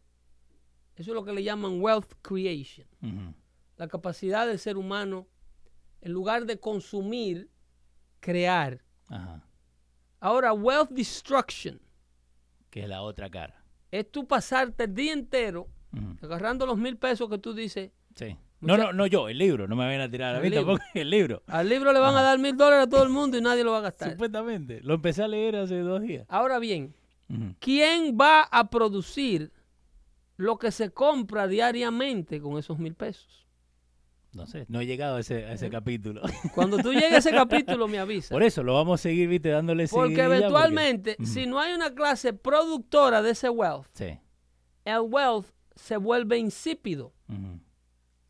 Eso 0.95 1.11
es 1.11 1.15
lo 1.15 1.23
que 1.23 1.33
le 1.33 1.43
llaman 1.43 1.81
wealth 1.81 2.13
creation. 2.21 2.87
La 3.77 3.87
capacidad 3.87 4.47
del 4.47 4.59
ser 4.59 4.77
humano, 4.77 5.27
en 6.01 6.11
lugar 6.11 6.45
de 6.45 6.59
consumir, 6.59 7.49
crear. 8.19 8.83
Ajá. 9.07 9.45
Ahora, 10.19 10.51
wealth 10.51 10.89
destruction 10.89 11.79
Que 12.69 12.83
es 12.83 12.89
la 12.89 13.01
otra 13.01 13.29
cara. 13.29 13.63
es 13.91 14.11
tú 14.11 14.27
pasarte 14.27 14.83
el 14.83 14.93
día 14.93 15.13
entero 15.13 15.67
agarrando 16.21 16.65
los 16.65 16.77
mil 16.77 16.97
pesos 16.97 17.29
que 17.29 17.37
tú 17.37 17.53
dices. 17.53 17.91
Sí. 18.15 18.35
No, 18.61 18.75
no, 18.77 18.91
no 18.93 19.07
yo, 19.07 19.29
el 19.29 19.37
libro. 19.37 19.67
No 19.67 19.75
me 19.75 19.85
vayan 19.85 20.01
a 20.01 20.09
tirar 20.09 20.35
a 20.35 20.39
mí 20.39 20.49
libro. 20.49 20.65
tampoco. 20.65 20.83
El 20.93 21.09
libro. 21.09 21.43
Al 21.47 21.69
libro 21.69 21.93
le 21.93 21.99
van 21.99 22.15
a 22.17 22.21
dar 22.21 22.37
mil 22.39 22.57
dólares 22.57 22.87
a 22.87 22.89
todo 22.89 23.03
el 23.03 23.09
mundo 23.09 23.37
y 23.37 23.41
nadie 23.41 23.63
lo 23.63 23.71
va 23.71 23.77
a 23.79 23.81
gastar. 23.81 24.11
Supuestamente. 24.11 24.81
Lo 24.81 24.95
empecé 24.95 25.23
a 25.23 25.27
leer 25.27 25.55
hace 25.55 25.79
dos 25.79 26.01
días. 26.01 26.25
Ahora 26.29 26.59
bien. 26.59 26.93
¿quién 27.59 28.17
va 28.19 28.41
a 28.41 28.69
producir 28.71 29.51
lo 30.35 30.57
que 30.57 30.71
se 30.71 30.89
compra 30.89 31.47
diariamente 31.47 32.41
con 32.41 32.57
esos 32.57 32.79
mil 32.79 32.95
pesos? 32.95 33.45
No 34.33 34.45
sé, 34.47 34.65
no 34.67 34.79
he 34.81 34.85
llegado 34.87 35.17
a 35.17 35.19
ese, 35.19 35.45
a 35.45 35.53
ese 35.53 35.69
capítulo. 35.69 36.21
Cuando 36.55 36.77
tú 36.77 36.91
llegues 36.91 37.13
a 37.13 37.17
ese 37.17 37.31
capítulo 37.45 37.87
me 37.87 37.99
avisa. 37.99 38.33
Por 38.33 38.41
eso 38.43 38.63
lo 38.63 38.73
vamos 38.73 38.99
a 38.99 39.03
seguir, 39.03 39.27
viste, 39.27 39.49
dándole 39.49 39.87
Porque 39.87 40.21
eventualmente, 40.23 41.17
si 41.23 41.45
no 41.45 41.59
hay 41.59 41.73
una 41.73 41.93
clase 41.93 42.33
productora 42.33 43.21
de 43.21 43.31
ese 43.31 43.49
wealth, 43.49 43.87
Sí. 43.93 44.19
el 44.85 45.01
wealth 45.01 45.47
se 45.75 45.97
vuelve 45.97 46.37
insípido. 46.39 47.13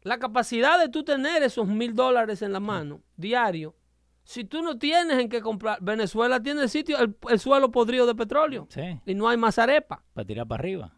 La 0.02 0.18
capacidad 0.18 0.80
de 0.80 0.90
tú 0.90 1.04
tener 1.04 1.44
esos 1.44 1.68
mil 1.68 1.94
dólares 1.94 2.42
en 2.42 2.54
la 2.54 2.60
mano 2.60 3.02
diario, 3.18 3.76
si 4.24 4.44
tú 4.46 4.62
no 4.62 4.78
tienes 4.78 5.20
en 5.20 5.28
qué 5.30 5.42
comprar, 5.42 5.80
Venezuela 5.82 6.40
tiene 6.42 6.62
el 6.62 6.70
sitio, 6.70 6.98
el, 7.00 7.16
el 7.30 7.40
suelo 7.40 7.72
podrido 7.72 8.06
de 8.06 8.16
petróleo 8.16 8.68
Sí. 8.70 9.00
y 9.06 9.14
no 9.16 9.28
hay 9.28 9.38
más 9.38 9.58
arepa. 9.60 10.04
Para 10.14 10.26
tirar 10.26 10.48
para 10.48 10.62
arriba. 10.62 10.94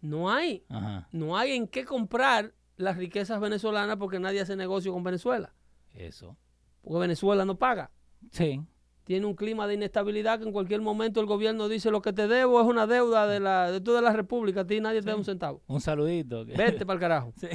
No 0.00 0.30
hay. 0.30 0.64
Ajá. 0.68 1.08
No 1.12 1.36
hay 1.36 1.52
en 1.52 1.66
qué 1.68 1.84
comprar 1.84 2.52
las 2.76 2.96
riquezas 2.96 3.40
venezolanas 3.40 3.96
porque 3.96 4.18
nadie 4.20 4.40
hace 4.40 4.54
negocio 4.56 4.92
con 4.92 5.02
Venezuela. 5.02 5.54
Eso. 5.94 6.36
Porque 6.82 6.98
Venezuela 7.00 7.44
no 7.44 7.56
paga. 7.56 7.90
Sí. 8.32 8.60
Tiene 9.06 9.24
un 9.24 9.34
clima 9.34 9.66
de 9.68 9.74
inestabilidad 9.74 10.40
que 10.40 10.44
en 10.46 10.52
cualquier 10.52 10.80
momento 10.80 11.20
el 11.20 11.26
gobierno 11.26 11.68
dice 11.68 11.92
lo 11.92 12.02
que 12.02 12.12
te 12.12 12.26
debo 12.26 12.60
es 12.60 12.66
una 12.66 12.88
deuda 12.88 13.28
de, 13.28 13.38
la, 13.38 13.70
de 13.70 13.80
toda 13.80 14.02
la 14.02 14.12
república. 14.12 14.62
A 14.62 14.66
ti 14.66 14.80
nadie 14.80 15.00
te 15.00 15.06
da 15.10 15.16
un 15.16 15.24
centavo. 15.24 15.62
Un 15.68 15.80
saludito. 15.80 16.44
que- 16.44 16.54
Vete 16.54 16.84
para 16.84 16.94
el 16.96 17.00
carajo. 17.00 17.32
Sí. 17.40 17.46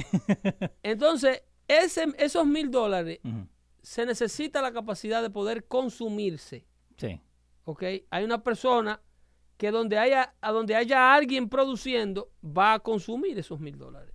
Entonces, 0.82 1.42
ese, 1.68 2.06
esos 2.18 2.46
mil 2.46 2.70
dólares 2.70 3.20
se 3.82 4.06
necesita 4.06 4.62
la 4.62 4.72
capacidad 4.72 5.20
de 5.22 5.28
poder 5.30 5.66
consumirse. 5.66 6.64
Sí. 6.96 7.20
¿ok? 7.64 7.82
Hay 8.10 8.24
una 8.24 8.42
persona 8.42 9.00
que 9.58 9.70
donde 9.70 9.98
haya, 9.98 10.34
a 10.40 10.52
donde 10.52 10.74
haya 10.74 11.14
alguien 11.14 11.48
produciendo 11.48 12.30
va 12.44 12.74
a 12.74 12.78
consumir 12.80 13.38
esos 13.38 13.60
mil 13.60 13.76
dólares. 13.76 14.14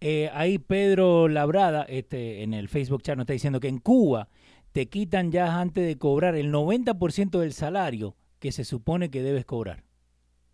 Eh, 0.00 0.28
ahí 0.34 0.58
Pedro 0.58 1.26
Labrada, 1.28 1.84
este, 1.84 2.42
en 2.42 2.52
el 2.52 2.68
Facebook 2.68 3.02
chat, 3.02 3.16
nos 3.16 3.22
está 3.24 3.32
diciendo 3.32 3.58
que 3.60 3.68
en 3.68 3.78
Cuba 3.78 4.28
te 4.72 4.88
quitan 4.88 5.30
ya 5.32 5.60
antes 5.60 5.86
de 5.86 5.98
cobrar 5.98 6.34
el 6.34 6.50
90% 6.52 7.38
del 7.38 7.52
salario 7.52 8.16
que 8.38 8.52
se 8.52 8.64
supone 8.64 9.10
que 9.10 9.22
debes 9.22 9.44
cobrar. 9.44 9.84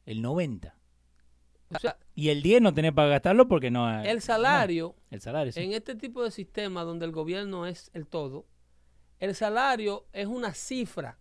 El 0.06 0.22
90%. 0.22 0.72
O 1.74 1.78
sea, 1.78 1.98
Y 2.14 2.30
el 2.30 2.42
10 2.42 2.62
no 2.62 2.72
tenés 2.72 2.92
para 2.92 3.08
gastarlo 3.08 3.46
porque 3.46 3.70
no 3.70 3.86
hay- 3.86 4.08
el 4.08 4.22
salario 4.22 4.94
no, 4.96 5.02
el 5.10 5.20
salario, 5.20 5.52
sí. 5.52 5.60
en 5.60 5.72
este 5.74 5.94
tipo 5.94 6.24
de 6.24 6.30
sistema 6.30 6.82
donde 6.82 7.04
el 7.04 7.12
gobierno 7.12 7.66
es 7.66 7.90
el 7.92 8.06
todo, 8.06 8.46
el 9.18 9.34
salario 9.34 10.06
es 10.14 10.26
una 10.26 10.54
cifra, 10.54 11.18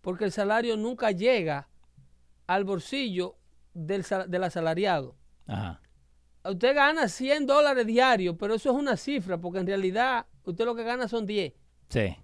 porque 0.00 0.24
el 0.24 0.32
salario 0.32 0.76
nunca 0.78 1.10
llega 1.10 1.68
al 2.46 2.64
bolsillo 2.64 3.36
del, 3.74 4.04
del 4.28 4.44
asalariado. 4.44 5.14
Ajá. 5.46 5.80
Usted 6.44 6.74
gana 6.74 7.08
100 7.08 7.46
dólares 7.46 7.86
diarios, 7.86 8.36
pero 8.38 8.54
eso 8.54 8.70
es 8.70 8.76
una 8.76 8.96
cifra, 8.96 9.38
porque 9.38 9.58
en 9.58 9.66
realidad 9.66 10.26
usted 10.44 10.64
lo 10.64 10.74
que 10.74 10.84
gana 10.84 11.06
son 11.08 11.26
10. 11.26 11.52
Sí. 11.94 12.16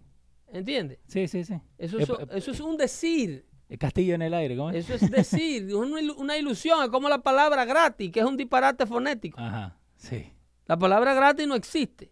¿Entiende? 0.52 0.98
Sí, 1.06 1.28
sí, 1.28 1.44
sí. 1.44 1.54
Eso, 1.78 1.98
Eh, 1.98 2.02
es- 2.02 2.10
eh, 2.10 2.26
eso 2.32 2.50
es 2.50 2.60
un 2.60 2.76
decir. 2.76 3.46
El 3.68 3.78
castillo 3.78 4.16
en 4.16 4.22
el 4.22 4.34
aire, 4.34 4.56
¿cómo 4.56 4.70
es? 4.70 4.90
Eso 4.90 4.94
es 4.94 5.10
decir, 5.10 5.72
una, 5.76 6.00
ilu- 6.00 6.16
una 6.18 6.36
ilusión. 6.36 6.82
Es 6.82 6.88
como 6.90 7.08
la 7.08 7.22
palabra 7.22 7.64
gratis, 7.64 8.10
que 8.10 8.18
es 8.20 8.26
un 8.26 8.36
disparate 8.36 8.84
fonético. 8.84 9.38
Ajá. 9.40 9.78
Sí. 9.96 10.32
La 10.66 10.76
palabra 10.76 11.14
gratis 11.14 11.46
no 11.46 11.54
existe. 11.54 12.10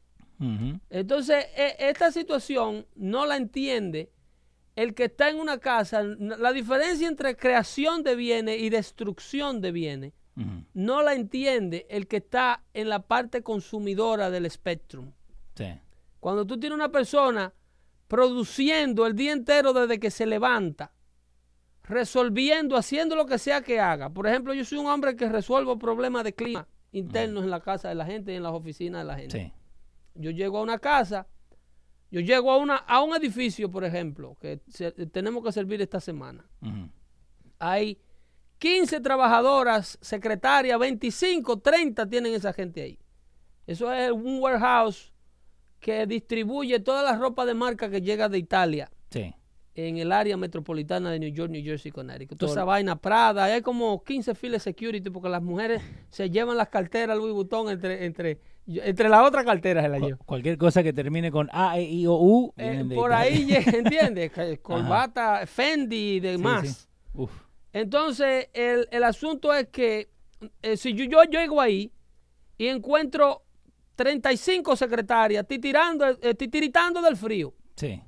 Entonces, 0.90 1.46
e- 1.56 1.76
esta 1.80 2.12
situación 2.12 2.86
no 2.94 3.26
la 3.26 3.36
entiende 3.36 4.12
el 4.76 4.94
que 4.94 5.06
está 5.06 5.30
en 5.30 5.40
una 5.40 5.58
casa. 5.58 6.02
La 6.04 6.52
diferencia 6.52 7.08
entre 7.08 7.36
creación 7.36 8.04
de 8.04 8.14
bienes 8.14 8.60
y 8.60 8.70
destrucción 8.70 9.60
de 9.60 9.72
bienes 9.72 10.12
no 10.74 11.02
la 11.02 11.14
entiende 11.14 11.86
el 11.90 12.06
que 12.06 12.18
está 12.18 12.62
en 12.72 12.88
la 12.88 13.00
parte 13.08 13.42
consumidora 13.42 14.30
del 14.30 14.46
espectrum. 14.46 15.10
Sí. 15.56 15.66
Cuando 16.20 16.46
tú 16.46 16.58
tienes 16.58 16.74
una 16.76 16.90
persona 16.90 17.52
produciendo 18.08 19.06
el 19.06 19.14
día 19.14 19.32
entero 19.32 19.72
desde 19.72 20.00
que 20.00 20.10
se 20.10 20.26
levanta, 20.26 20.92
resolviendo, 21.84 22.76
haciendo 22.76 23.16
lo 23.16 23.26
que 23.26 23.38
sea 23.38 23.62
que 23.62 23.80
haga. 23.80 24.10
Por 24.10 24.26
ejemplo, 24.26 24.52
yo 24.54 24.64
soy 24.64 24.78
un 24.78 24.86
hombre 24.86 25.16
que 25.16 25.28
resuelvo 25.28 25.78
problemas 25.78 26.24
de 26.24 26.34
clima 26.34 26.66
internos 26.92 27.44
en 27.44 27.50
la 27.50 27.60
casa 27.60 27.88
de 27.88 27.94
la 27.94 28.04
gente 28.06 28.32
y 28.32 28.36
en 28.36 28.42
las 28.42 28.52
oficinas 28.52 29.00
de 29.02 29.04
la 29.06 29.16
gente. 29.16 29.38
Sí. 29.38 29.52
Yo 30.14 30.30
llego 30.30 30.58
a 30.58 30.62
una 30.62 30.78
casa, 30.78 31.26
yo 32.10 32.20
llego 32.20 32.50
a, 32.50 32.56
una, 32.56 32.76
a 32.76 33.02
un 33.02 33.14
edificio, 33.14 33.70
por 33.70 33.84
ejemplo, 33.84 34.36
que 34.40 34.60
se- 34.68 34.92
tenemos 34.92 35.44
que 35.44 35.52
servir 35.52 35.80
esta 35.82 36.00
semana. 36.00 36.44
Hay 37.58 38.00
15 38.58 39.00
trabajadoras, 39.00 39.98
secretarias, 40.00 40.78
25, 40.78 41.58
30 41.60 42.06
tienen 42.08 42.34
esa 42.34 42.52
gente 42.52 42.82
ahí. 42.82 42.98
Eso 43.66 43.92
es 43.92 44.10
un 44.10 44.40
warehouse 44.40 45.12
que 45.80 46.06
distribuye 46.06 46.80
toda 46.80 47.02
la 47.02 47.16
ropa 47.16 47.44
de 47.46 47.54
marca 47.54 47.88
que 47.90 48.00
llega 48.00 48.28
de 48.28 48.38
Italia 48.38 48.90
Sí. 49.10 49.32
en 49.74 49.98
el 49.98 50.10
área 50.12 50.36
metropolitana 50.36 51.10
de 51.10 51.18
New 51.20 51.30
York, 51.32 51.50
New 51.50 51.62
Jersey, 51.62 51.92
Connecticut. 51.92 52.36
Toda 52.38 52.50
esa 52.52 52.64
vaina 52.64 52.96
Prada, 52.96 53.44
hay 53.44 53.62
como 53.62 54.02
15 54.02 54.34
files 54.34 54.62
security 54.62 55.08
porque 55.10 55.28
las 55.28 55.42
mujeres 55.42 55.80
se 56.10 56.28
llevan 56.30 56.56
las 56.56 56.68
carteras 56.68 57.16
Louis 57.16 57.32
Vuitton 57.32 57.70
entre, 57.70 58.04
entre, 58.04 58.40
entre 58.66 59.08
las 59.08 59.24
otras 59.26 59.44
carteras 59.44 59.84
se 59.84 59.88
la 59.88 59.98
llevan. 59.98 60.18
cualquier 60.26 60.58
cosa 60.58 60.82
que 60.82 60.92
termine 60.92 61.30
con 61.30 61.48
A, 61.52 61.78
E, 61.78 61.84
I, 61.84 62.06
O, 62.08 62.14
U. 62.20 62.52
Eh, 62.56 62.84
por 62.94 63.12
ahí, 63.12 63.46
¿entiendes? 63.66 64.32
Corbata, 64.60 65.46
Fendi 65.46 66.14
y 66.16 66.20
demás. 66.20 66.66
Sí, 66.66 66.74
sí. 66.74 66.86
Uf. 67.14 67.32
Entonces, 67.72 68.48
el, 68.54 68.88
el 68.90 69.04
asunto 69.04 69.54
es 69.54 69.68
que 69.68 70.08
eh, 70.62 70.76
si 70.76 70.92
yo, 70.94 71.04
yo 71.04 71.22
llego 71.24 71.60
ahí 71.60 71.92
y 72.56 72.66
encuentro 72.66 73.42
35 73.98 74.76
secretarias 74.76 75.44
titirando, 75.44 76.06
eh, 76.06 76.32
titiritando 76.34 77.02
del 77.02 77.16
frío, 77.16 77.52
Sí. 77.74 78.00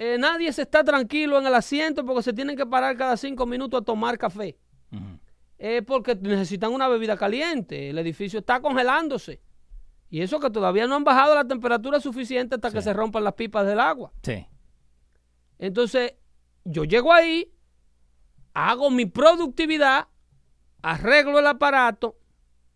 eh, 0.00 0.16
nadie 0.18 0.52
se 0.52 0.62
está 0.62 0.82
tranquilo 0.82 1.38
en 1.38 1.46
el 1.46 1.54
asiento 1.54 2.04
porque 2.04 2.24
se 2.24 2.32
tienen 2.32 2.56
que 2.56 2.66
parar 2.66 2.96
cada 2.96 3.16
cinco 3.16 3.46
minutos 3.46 3.80
a 3.80 3.84
tomar 3.84 4.18
café. 4.18 4.58
Eh, 5.58 5.82
porque 5.82 6.16
necesitan 6.16 6.72
una 6.72 6.88
bebida 6.88 7.16
caliente. 7.16 7.90
El 7.90 7.98
edificio 7.98 8.40
está 8.40 8.60
congelándose. 8.60 9.40
Y 10.10 10.20
eso 10.20 10.40
que 10.40 10.50
todavía 10.50 10.86
no 10.88 10.96
han 10.96 11.04
bajado 11.04 11.34
la 11.34 11.44
temperatura 11.46 12.00
suficiente 12.00 12.56
hasta 12.56 12.70
que 12.72 12.82
se 12.82 12.92
rompan 12.92 13.22
las 13.24 13.34
pipas 13.34 13.64
del 13.66 13.78
agua. 13.80 14.12
Sí. 14.22 14.46
Entonces, 15.58 16.14
yo 16.64 16.84
llego 16.84 17.12
ahí, 17.12 17.52
hago 18.52 18.90
mi 18.90 19.06
productividad, 19.06 20.08
arreglo 20.82 21.38
el 21.38 21.46
aparato, 21.46 22.16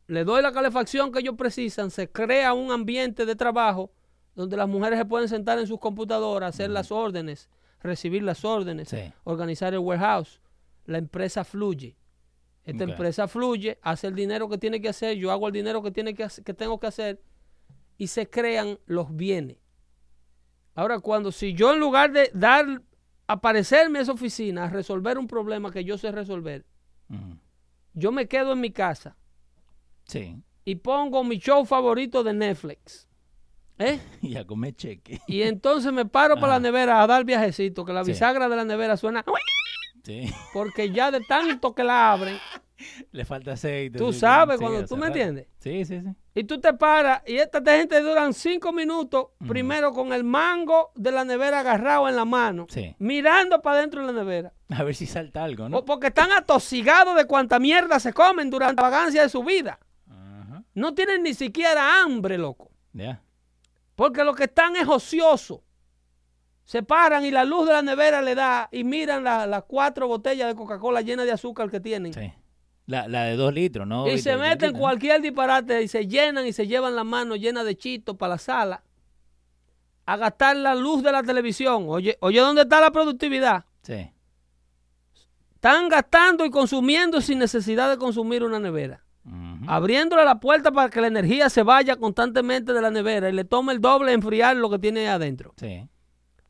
le 0.09 0.25
doy 0.25 0.43
la 0.43 0.53
calefacción 0.53 1.13
que 1.13 1.21
ellos 1.21 1.37
precisan, 1.37 1.91
se 1.91 2.11
crea 2.11 2.53
un 2.55 2.73
ambiente 2.73 3.25
de 3.27 3.37
trabajo 3.37 3.93
donde 4.35 4.57
las 4.57 4.69
mujeres 4.69 4.99
se 4.99 5.05
pueden 5.05 5.29
sentar 5.29 5.59
en 5.59 5.67
sus 5.67 5.79
computadoras, 5.79 6.55
hacer 6.55 6.71
las 6.71 6.91
órdenes, 6.91 7.49
recibir 7.83 8.23
las 8.23 8.45
órdenes, 8.45 8.89
Sí. 8.89 9.13
organizar 9.25 9.73
el 9.75 9.81
warehouse. 9.81 10.41
La 10.87 10.99
empresa 10.99 11.45
fluye. 11.45 11.97
Esta 12.65 12.85
empresa 12.85 13.29
fluye, 13.29 13.79
hace 13.83 14.07
el 14.09 14.15
dinero 14.15 14.49
que 14.49 14.59
tiene 14.59 14.81
que 14.81 14.89
hacer, 14.91 15.17
yo 15.17 15.31
hago 15.31 15.47
el 15.47 15.53
dinero 15.55 15.83
que, 15.83 15.91
tiene 15.91 16.15
que, 16.15 16.25
hacer- 16.25 16.45
que 16.45 16.53
tengo 16.55 16.79
que 16.79 16.87
hacer 16.87 17.21
y 17.97 18.07
se 18.09 18.29
crean 18.29 18.79
los 18.87 19.15
bienes. 19.15 19.57
Ahora, 20.75 21.01
cuando 21.01 21.33
si 21.33 21.55
yo 21.55 21.73
en 21.73 21.81
lugar 21.81 22.13
de 22.13 22.31
dar, 22.35 22.83
aparecerme 23.27 23.99
a 23.99 24.03
esa 24.03 24.13
oficina 24.13 24.65
a 24.65 24.71
resolver 24.71 25.19
un 25.19 25.27
problema 25.27 25.71
que 25.73 25.83
yo 25.85 25.99
sé 25.99 26.13
resolver, 26.13 26.65
yo 27.95 28.13
me 28.13 28.29
quedo 28.29 28.53
en 28.53 28.61
mi 28.61 28.71
casa 28.71 29.17
Sí. 30.09 30.43
y 30.65 30.75
pongo 30.77 31.23
mi 31.25 31.39
show 31.39 31.65
favorito 31.65 32.25
de 32.25 32.33
Netflix. 32.35 33.07
¿Eh? 33.79 34.01
Y 34.23 34.37
a 34.37 34.45
comer 34.47 34.75
cheque. 34.75 35.21
Y 35.29 35.43
entonces 35.43 35.93
me 35.93 36.05
paro 36.05 36.35
para 36.37 36.55
la 36.55 36.61
nevera 36.61 37.01
a 37.03 37.07
dar 37.07 37.25
viajecito, 37.25 37.85
que 37.85 37.93
la 37.93 38.05
Sí. 38.05 38.11
bisagra 38.11 38.49
de 38.49 38.57
la 38.57 38.65
nevera 38.65 38.97
suena 38.97 39.25
Sí. 40.03 40.29
porque 40.53 40.91
ya 40.91 41.11
de 41.11 41.21
tanto 41.21 41.75
que 41.75 41.85
la 41.85 42.13
abren, 42.13 42.37
Le 43.11 43.25
falta 43.25 43.55
aceite. 43.55 43.99
Tú 43.99 44.13
sí, 44.13 44.21
sabes 44.21 44.59
sí, 44.59 44.65
cuando 44.65 44.87
tú 44.87 44.97
me 44.97 45.09
entiendes. 45.09 45.49
Sí, 45.59 45.85
sí, 45.85 46.01
sí. 46.01 46.09
y 46.37 46.45
tú 46.45 46.61
te 46.61 46.73
paras 46.75 47.23
y 47.27 47.35
esta 47.39 47.61
gente 47.77 48.01
duran 48.01 48.33
cinco 48.33 48.73
minutos, 48.73 49.27
primero 49.49 49.93
con 49.93 50.13
el 50.13 50.23
mango 50.23 50.93
de 50.95 51.11
la 51.11 51.25
nevera 51.25 51.59
agarrado 51.61 52.09
en 52.09 52.15
la 52.15 52.25
mano, 52.25 52.67
Sí. 52.71 52.95
mirando 53.01 53.61
para 53.63 53.79
adentro 53.79 54.07
de 54.07 54.13
la 54.13 54.21
nevera. 54.23 54.53
A 54.71 54.85
ver 54.85 54.95
si 54.95 55.07
salta 55.07 55.43
algo, 55.43 55.69
¿no? 55.69 55.79
O 55.79 55.85
porque 55.85 56.07
están 56.07 56.31
atosigados 56.31 57.17
de 57.17 57.25
cuánta 57.27 57.59
mierda 57.59 57.99
se 57.99 58.13
comen 58.13 58.49
durante 58.49 58.81
la 58.81 58.89
vagancia 58.91 59.23
de 59.23 59.29
su 59.29 59.43
vida. 59.43 59.81
No 60.79 60.95
tienen 60.95 61.23
ni 61.23 61.35
siquiera 61.35 62.01
hambre, 62.03 62.39
loco. 62.39 62.71
Porque 63.95 64.23
lo 64.25 64.35
que 64.35 64.45
están 64.45 64.77
es 64.77 64.87
ocioso. 64.87 65.63
Se 66.65 66.83
paran 66.83 67.25
y 67.25 67.31
la 67.31 67.45
luz 67.45 67.67
de 67.67 67.73
la 67.73 67.83
nevera 67.83 68.21
le 68.23 68.35
da 68.35 68.69
y 68.71 68.85
miran 68.85 69.25
la- 69.25 69.47
las 69.47 69.65
cuatro 69.65 70.07
botellas 70.07 70.49
de 70.49 70.55
Coca-Cola 70.55 71.01
llenas 71.01 71.27
de 71.27 71.33
azúcar 71.33 71.71
que 71.71 71.81
tienen. 71.81 72.13
Sí. 72.13 72.33
La, 72.87 73.09
la 73.09 73.25
de 73.25 73.37
dos 73.37 73.53
litros, 73.53 73.87
¿no? 73.87 74.07
Y 74.09 74.19
se 74.19 74.37
meten 74.37 74.73
cualquier 74.79 75.21
disparate 75.21 75.83
y 75.83 75.89
se 75.89 76.07
llenan 76.07 76.47
y 76.47 76.53
se 76.53 76.67
llevan 76.67 76.95
la 76.95 77.05
mano 77.05 77.37
llena 77.37 77.65
de 77.65 77.77
chitos 77.77 78.17
para 78.17 78.35
la 78.35 78.39
sala 78.39 78.83
a 80.07 80.17
gastar 80.17 80.57
la 80.57 80.75
luz 80.75 81.03
de 81.03 81.13
la 81.13 81.23
televisión. 81.23 81.85
Oye, 81.89 82.17
oye, 82.21 82.41
¿dónde 82.41 82.63
está 82.63 82.81
la 82.81 82.91
productividad? 82.91 83.65
Sí. 83.83 84.11
Están 85.55 85.89
gastando 85.89 86.45
y 86.45 86.51
consumiendo 86.51 87.21
sin 87.21 87.39
necesidad 87.39 87.91
de 87.91 87.99
consumir 87.99 88.43
una 88.45 88.59
nevera. 88.61 89.03
Abriéndole 89.69 90.25
la 90.25 90.41
puerta 90.41 90.71
para 90.73 90.89
que 90.91 91.01
la 91.01 91.07
energía 91.09 91.49
se 91.51 91.63
vaya 91.63 91.97
constantemente 91.97 92.73
de 92.73 92.81
la 92.83 92.91
nevera 92.91 93.29
y 93.29 93.33
le 93.33 93.45
tome 93.45 93.73
el 93.73 93.81
doble 93.81 94.13
enfriar 94.13 94.57
lo 94.57 94.71
que 94.71 94.79
tiene 94.79 95.01
ahí 95.01 95.07
adentro. 95.07 95.53
Sí. 95.57 95.89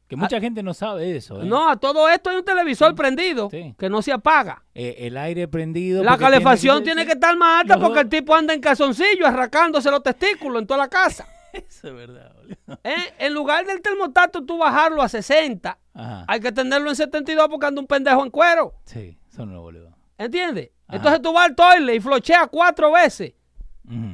Que 0.07 0.16
mucha 0.16 0.41
gente 0.41 0.62
no 0.62 0.73
sabe 0.73 1.16
eso. 1.16 1.37
¿eh? 1.37 1.41
Ah. 1.43 1.47
No, 1.47 1.69
a 1.69 1.77
todo 1.77 2.09
esto 2.09 2.31
hay 2.31 2.37
un 2.39 2.45
televisor 2.45 2.95
prendido 2.95 3.51
Sí. 3.51 3.75
que 3.79 3.91
no 3.91 4.01
se 4.01 4.11
apaga. 4.12 4.64
Eh, 4.75 4.97
el 5.01 5.19
aire 5.19 5.49
prendido. 5.49 6.03
La 6.03 6.16
calefacción 6.16 6.83
tiene 6.83 7.03
tiene 7.03 7.07
que 7.07 7.12
estar 7.12 7.37
más 7.37 7.61
alta 7.61 7.79
porque 7.79 8.01
el 8.01 8.09
tipo 8.09 8.35
anda 8.35 8.55
en 8.55 8.61
calzoncillo 8.62 9.27
arrancándose 9.27 9.91
los 9.91 10.03
testículos 10.03 10.62
en 10.62 10.66
toda 10.66 10.79
la 10.79 10.89
casa. 10.89 11.27
Eso 11.53 11.89
es 11.89 11.95
verdad, 11.95 12.33
boludo. 12.37 12.81
¿Eh? 12.85 12.95
En 13.19 13.35
lugar 13.35 13.66
del 13.66 13.83
termostato 13.83 14.45
tú 14.47 14.57
bajarlo 14.59 15.03
a 15.03 15.09
60, 15.09 15.79
Ajá. 15.93 16.25
hay 16.27 16.41
que 16.41 16.53
tenerlo 16.53 16.89
en 16.89 16.97
72 16.97 17.47
porque 17.51 17.66
anda 17.66 17.81
un 17.81 17.87
pendejo 17.87 18.25
en 18.25 18.31
cuero. 18.31 18.75
Sí, 18.85 19.19
son 19.29 19.53
los 19.53 19.61
boludo. 19.61 19.95
¿Entiendes? 20.16 20.71
Ajá. 20.89 20.97
Entonces 20.97 21.22
tú 21.22 21.32
vas 21.32 21.47
al 21.47 21.55
toile 21.55 21.95
y 21.95 22.01
flochea 22.01 22.47
cuatro 22.49 22.91
veces. 22.93 23.34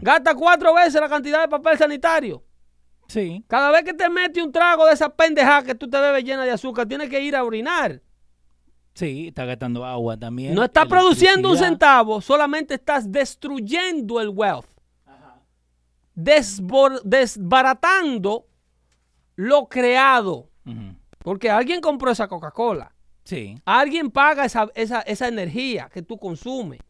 Gasta 0.03 0.35
cuatro 0.35 0.73
veces 0.75 1.01
la 1.01 1.09
cantidad 1.09 1.41
de 1.43 1.49
papel 1.49 1.77
sanitario. 1.79 2.45
Sí. 3.09 3.45
Cada 3.49 3.71
vez 3.71 3.83
que 3.85 3.93
te 3.93 4.09
metes 4.09 4.43
un 4.43 4.53
trago 4.53 4.87
de 4.87 4.93
esa 4.93 5.09
pendejada 5.09 5.63
que 5.65 5.75
tú 5.75 5.89
te 5.91 5.99
bebes 5.99 6.23
llena 6.25 6.45
de 6.45 6.51
azúcar, 6.53 6.87
tienes 6.87 7.09
que 7.11 7.21
ir 7.21 7.35
a 7.35 7.43
orinar. 7.43 8.01
Sí, 8.95 9.29
está 9.29 9.45
gastando 9.45 9.85
agua 9.85 10.17
también. 10.17 10.55
No 10.55 10.63
estás 10.63 10.87
produciendo 10.87 11.49
un 11.51 11.57
centavo, 11.59 12.21
solamente 12.21 12.75
estás 12.75 13.11
destruyendo 13.11 14.21
el 14.21 14.29
wealth. 14.29 14.67
Desbor- 16.17 17.03
desbaratando 17.03 18.47
lo 19.37 19.69
creado. 19.69 20.51
Porque 21.19 21.51
alguien 21.51 21.81
compró 21.81 22.11
esa 22.11 22.29
Coca-Cola. 22.29 22.94
Sí. 23.25 23.57
Alguien 23.65 24.11
paga 24.11 24.45
esa, 24.45 24.71
esa, 24.75 25.01
esa 25.01 25.29
energía 25.29 25.91
que 25.93 26.03
tú 26.03 26.19
consumes. 26.19 26.81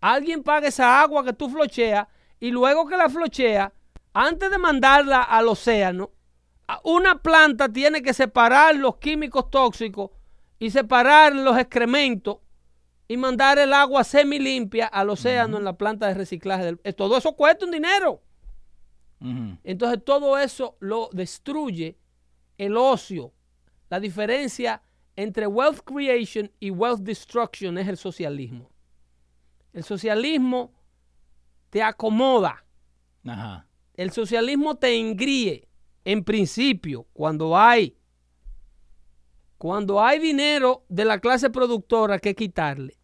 Alguien 0.00 0.42
paga 0.42 0.68
esa 0.68 1.00
agua 1.00 1.24
que 1.24 1.32
tú 1.32 1.48
flocheas 1.48 2.06
y 2.40 2.50
luego 2.50 2.86
que 2.86 2.96
la 2.96 3.08
flochea, 3.08 3.72
antes 4.12 4.50
de 4.50 4.58
mandarla 4.58 5.22
al 5.22 5.48
océano, 5.48 6.10
una 6.84 7.22
planta 7.22 7.68
tiene 7.68 8.02
que 8.02 8.12
separar 8.12 8.74
los 8.74 8.96
químicos 8.96 9.50
tóxicos 9.50 10.10
y 10.58 10.70
separar 10.70 11.34
los 11.34 11.56
excrementos 11.56 12.38
y 13.06 13.16
mandar 13.16 13.58
el 13.58 13.72
agua 13.72 14.04
semilimpia 14.04 14.86
al 14.86 15.10
océano 15.10 15.56
en 15.56 15.64
la 15.64 15.72
planta 15.72 16.06
de 16.06 16.14
reciclaje. 16.14 16.64
Del, 16.64 16.80
eh, 16.84 16.92
todo 16.92 17.16
eso 17.16 17.34
cuesta 17.34 17.64
un 17.64 17.70
dinero. 17.70 18.22
Entonces 19.64 20.04
todo 20.04 20.38
eso 20.38 20.76
lo 20.78 21.08
destruye 21.12 21.98
el 22.56 22.76
ocio. 22.76 23.32
La 23.90 23.98
diferencia 23.98 24.80
entre 25.18 25.48
wealth 25.48 25.80
creation 25.84 26.48
y 26.60 26.70
wealth 26.70 27.00
destruction 27.00 27.76
es 27.76 27.88
el 27.88 27.96
socialismo. 27.96 28.70
El 29.72 29.82
socialismo 29.82 30.72
te 31.70 31.82
acomoda. 31.82 32.64
Ajá. 33.24 33.66
El 33.94 34.12
socialismo 34.12 34.76
te 34.76 34.96
engríe 34.96 35.66
en 36.04 36.22
principio 36.22 37.08
cuando 37.12 37.58
hay 37.58 37.96
cuando 39.56 40.00
hay 40.00 40.20
dinero 40.20 40.84
de 40.88 41.04
la 41.04 41.18
clase 41.18 41.50
productora 41.50 42.20
que 42.20 42.36
quitarle. 42.36 42.96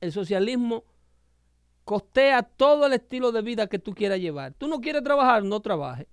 El 0.00 0.10
socialismo 0.10 0.82
costea 1.84 2.42
todo 2.42 2.86
el 2.86 2.92
estilo 2.92 3.30
de 3.30 3.40
vida 3.40 3.68
que 3.68 3.78
tú 3.78 3.94
quieras 3.94 4.18
llevar. 4.18 4.54
Tú 4.54 4.66
no 4.66 4.80
quieres 4.80 5.04
trabajar, 5.04 5.44
no 5.44 5.60
trabajes. 5.60 6.08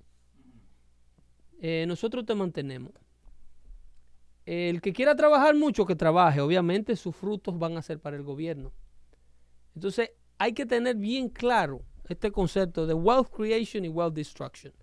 Eh, 1.60 1.86
nosotros 1.88 2.24
te 2.24 2.36
mantenemos. 2.36 3.01
El 4.46 4.82
que 4.82 4.94
quiera 4.94 5.16
trabajar 5.16 5.56
mucho, 5.56 5.86
que 5.86 5.96
trabaje. 5.96 6.42
Obviamente 6.42 6.96
sus 6.96 7.16
frutos 7.16 7.58
van 7.58 7.78
a 7.78 7.82
ser 7.82 8.00
para 8.00 8.18
el 8.18 8.24
gobierno. 8.24 8.72
Entonces 9.76 10.12
hay 10.38 10.54
que 10.54 10.66
tener 10.66 10.96
bien 10.96 11.30
claro 11.30 11.82
este 12.10 12.32
concepto 12.32 12.86
de 12.86 12.94
wealth 12.94 13.30
creation 13.30 13.86
y 13.86 13.90
wealth 13.90 14.14
destruction. 14.14 14.74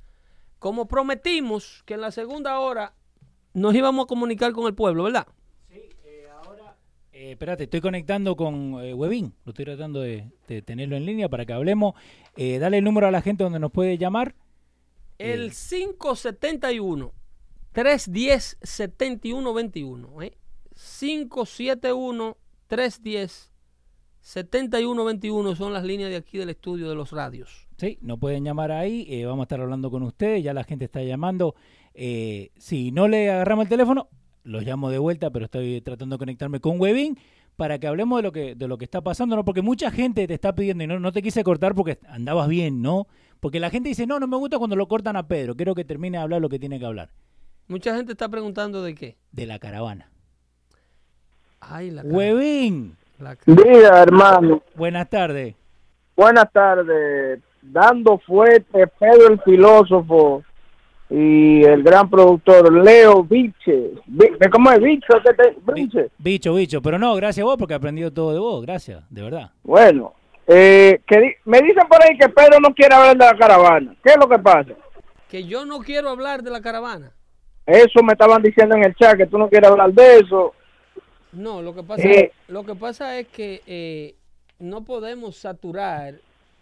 Como 0.59 0.89
prometimos 0.89 1.83
que 1.85 1.95
en 1.95 2.01
la 2.01 2.11
segunda 2.11 2.59
hora 2.61 2.95
nos 3.53 3.75
íbamos 3.75 4.05
a 4.05 4.07
comunicar 4.07 4.53
con 4.53 4.67
el 4.67 4.75
pueblo, 4.75 5.05
¿verdad? 5.05 5.27
Eh, 7.19 7.33
espérate, 7.33 7.65
estoy 7.65 7.81
conectando 7.81 8.37
con 8.37 8.79
eh, 8.81 8.95
Webin. 8.95 9.35
Lo 9.45 9.51
estoy 9.51 9.65
tratando 9.65 10.01
de, 10.01 10.31
de 10.47 10.63
tenerlo 10.63 10.95
en 10.95 11.05
línea 11.05 11.29
para 11.29 11.45
que 11.45 11.53
hablemos. 11.53 11.95
Eh, 12.37 12.61
dale 12.61 12.79
el 12.79 12.85
número 12.85 13.09
a 13.09 13.11
la 13.11 13.23
gente 13.23 13.43
donde 13.43 13.59
nos 13.59 13.73
puede 13.73 13.99
llamar. 13.99 14.37
El 15.19 15.51
571 15.51 17.13
310 17.73 18.59
7121, 18.63 20.23
¿eh? 20.23 20.39
571 20.75 22.37
310 22.67 23.53
7121 24.21 25.57
son 25.57 25.73
las 25.73 25.85
líneas 25.85 26.11
de 26.11 26.17
aquí 26.17 26.39
del 26.39 26.51
estudio 26.51 26.89
de 26.89 26.95
los 26.95 27.13
radios. 27.13 27.67
Sí, 27.79 27.99
nos 28.03 28.19
pueden 28.19 28.45
llamar 28.45 28.73
ahí. 28.73 29.07
eh, 29.09 29.25
vamos 29.25 29.43
a 29.43 29.45
estar 29.45 29.61
hablando 29.61 29.91
con 29.91 30.03
ustedes. 30.03 30.43
Ya 30.43 30.53
la 30.53 30.65
gente 30.65 30.85
está 30.85 31.03
llamando. 31.03 31.55
Eh, 31.95 32.51
si 32.59 32.91
no 32.93 33.09
le 33.09 33.31
agarramos 33.31 33.65
el 33.65 33.69
teléfono, 33.71 34.09
los 34.45 34.65
llamo 34.65 34.91
de 34.91 34.99
vuelta, 34.99 35.31
pero 35.31 35.47
estoy 35.47 35.81
tratando 35.81 36.17
de 36.17 36.19
conectarme 36.19 36.61
con 36.61 36.81
Webin 36.81 37.19
para 37.57 37.79
que 37.79 37.87
hablemos 37.87 38.19
de 38.19 38.23
lo 38.23 38.33
que, 38.33 38.55
de 38.55 38.69
lo 38.69 38.79
que 38.79 38.85
está 38.85 39.01
pasando, 39.01 39.35
¿no? 39.35 39.45
Porque 39.45 39.63
mucha 39.63 39.91
gente 39.91 40.27
te 40.27 40.35
está 40.35 40.55
pidiendo, 40.55 40.85
y 40.85 40.87
no, 40.87 41.01
no 41.01 41.11
te 41.11 41.23
quise 41.23 41.43
cortar 41.43 41.75
porque 41.75 41.99
andabas 42.09 42.49
bien, 42.49 42.83
¿no? 42.83 43.07
Porque 43.41 43.61
la 43.61 43.71
gente 43.71 43.89
dice, 43.89 44.07
no, 44.07 44.21
no 44.21 44.27
me 44.27 44.37
gusta 44.37 44.59
cuando 44.59 44.77
lo 44.77 44.89
cortan 44.89 45.17
a 45.17 45.27
Pedro. 45.27 45.57
Quiero 45.57 45.75
que 45.75 45.85
termine 45.85 46.19
de 46.19 46.23
hablar 46.23 46.41
lo 46.41 46.49
que 46.49 46.59
tiene 46.59 46.79
que 46.79 46.87
hablar. 46.87 47.11
Mucha 47.69 47.95
gente 47.95 48.13
está 48.13 48.29
preguntando 48.29 48.83
de 48.83 48.95
qué. 48.95 49.17
De 49.33 49.47
la 49.47 49.59
caravana. 49.59 50.09
Ay, 51.61 51.91
la 51.91 52.03
cara- 52.03 52.15
Webin, 52.15 52.97
la 53.19 53.37
cara. 53.37 53.63
Diga, 53.63 54.03
hermano. 54.03 54.63
buenas 54.75 55.09
tardes. 55.11 55.55
Buenas 56.17 56.51
tardes. 56.53 57.41
Dando 57.63 58.19
fuerte, 58.19 58.87
Pedro 58.87 59.29
el 59.29 59.41
filósofo 59.43 60.43
y 61.11 61.63
el 61.65 61.83
gran 61.83 62.09
productor 62.09 62.73
Leo 62.73 63.23
Viche. 63.25 63.91
Vi- 64.07 64.31
¿Cómo 64.51 64.71
es 64.73 64.81
Bicho? 64.81 65.07
Bicho, 66.19 66.55
bicho, 66.55 66.81
pero 66.83 66.99
no, 66.99 67.15
gracias 67.17 67.43
a 67.43 67.47
vos 67.47 67.57
porque 67.59 67.75
he 67.75 67.77
aprendido 67.77 68.13
todo 68.13 68.33
de 68.33 68.39
vos, 68.39 68.63
gracias, 68.63 69.03
de 69.11 69.23
verdad. 69.23 69.51
Bueno, 69.63 70.15
eh, 70.47 71.01
que 71.07 71.21
di- 71.21 71.35
me 71.45 71.61
dicen 71.61 71.87
por 71.89 72.03
ahí 72.03 72.17
que 72.17 72.29
Pedro 72.29 72.61
no 72.61 72.73
quiere 72.75 72.95
hablar 72.95 73.17
de 73.19 73.25
la 73.27 73.37
caravana. 73.37 73.95
¿Qué 74.03 74.11
es 74.13 74.17
lo 74.19 74.29
que 74.29 74.39
pasa? 74.39 74.73
Que 75.29 75.45
yo 75.45 75.67
no 75.67 75.81
quiero 75.81 76.09
hablar 76.09 76.43
de 76.43 76.51
la 76.51 76.63
caravana. 76.63 77.13
Eso 77.69 78.03
me 78.03 78.15
estaban 78.15 78.43
diciendo 78.43 78.75
en 78.77 78.85
el 78.85 78.95
chat, 78.95 79.15
que 79.19 79.27
tú 79.27 79.37
no 79.37 79.47
quieres 79.49 79.71
hablar 79.71 79.93
de 79.93 80.21
eso. 80.21 80.55
No, 81.33 81.61
lo 81.61 81.75
que 81.75 81.83
pasa, 81.83 82.03
Eh. 82.09 82.33
lo 82.49 82.65
que 82.65 82.75
pasa 82.75 83.19
es 83.19 83.29
que 83.29 83.61
eh, 83.67 84.15
no 84.59 84.83
podemos 84.85 85.37
saturar. 85.37 86.15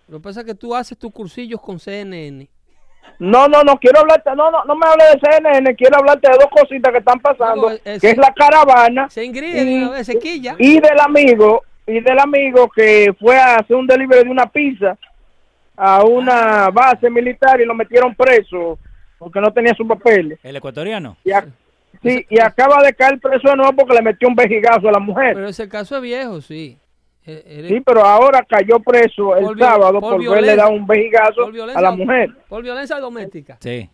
Lo 0.08 0.18
que 0.18 0.22
pasa 0.24 0.40
es 0.40 0.46
que 0.46 0.54
tú 0.56 0.74
haces 0.74 0.98
tus 0.98 1.12
cursillos 1.12 1.60
con 1.60 1.78
CNN. 1.78 2.48
No, 3.20 3.46
no, 3.46 3.62
no 3.62 3.76
quiero 3.76 4.00
hablarte, 4.00 4.30
no, 4.34 4.50
no, 4.50 4.64
no 4.64 4.74
me 4.74 4.84
hables 4.84 5.06
de 5.12 5.30
CNN, 5.30 5.76
quiero 5.76 5.96
hablarte 5.98 6.28
de 6.28 6.38
dos 6.38 6.50
cositas 6.50 6.90
que 6.90 6.98
están 6.98 7.20
pasando, 7.20 7.70
No, 7.70 7.76
es- 7.84 8.00
que 8.00 8.10
es 8.10 8.16
la 8.18 8.34
caravana 8.34 9.08
Se 9.08 9.24
ingride 9.24 9.64
de 9.64 10.00
Y- 10.00 10.04
se 10.04 10.18
quilla. 10.18 10.56
y 10.58 10.80
del 10.80 10.98
amigo 11.00 11.62
y 11.86 12.00
del 12.00 12.18
amigo 12.18 12.68
que 12.68 13.14
fue 13.20 13.36
a 13.38 13.54
hacer 13.56 13.76
un 13.76 13.86
delivery 13.86 14.24
de 14.24 14.30
una 14.30 14.46
pizza 14.46 14.98
a 15.76 16.02
una 16.04 16.68
base 16.70 17.08
militar 17.08 17.60
y 17.60 17.64
lo 17.64 17.74
metieron 17.74 18.12
preso 18.16 18.76
porque 19.18 19.40
no 19.40 19.52
tenía 19.52 19.74
sus 19.74 19.86
papeles. 19.86 20.38
¿El 20.42 20.56
ecuatoriano? 20.56 21.16
Y 21.24 21.32
a- 21.32 21.46
sí, 22.02 22.24
y 22.28 22.40
acaba 22.40 22.82
de 22.82 22.92
caer 22.94 23.18
preso 23.20 23.48
de 23.48 23.56
nuevo 23.56 23.72
porque 23.74 23.94
le 23.94 24.02
metió 24.02 24.28
un 24.28 24.34
vejigazo 24.34 24.88
a 24.88 24.92
la 24.92 24.98
mujer. 25.00 25.34
Pero 25.34 25.48
ese 25.48 25.68
caso 25.68 25.96
es 25.96 26.02
viejo, 26.02 26.40
sí. 26.40 26.78
Eh, 27.28 27.66
Sí, 27.68 27.80
pero 27.80 28.04
ahora 28.04 28.44
cayó 28.48 28.78
preso 28.78 29.34
el 29.36 29.44
Por 29.44 29.58
sábado 29.58 30.00
por 30.00 30.16
por, 30.24 30.30
verle 30.34 30.54
dar 30.54 30.70
un 30.70 30.86
vejigazo 30.86 31.50
a 31.74 31.80
la 31.80 31.90
mujer. 31.90 32.30
Por 32.48 32.62
violencia 32.62 33.00
doméstica. 33.00 33.56
Sí. 33.60 33.90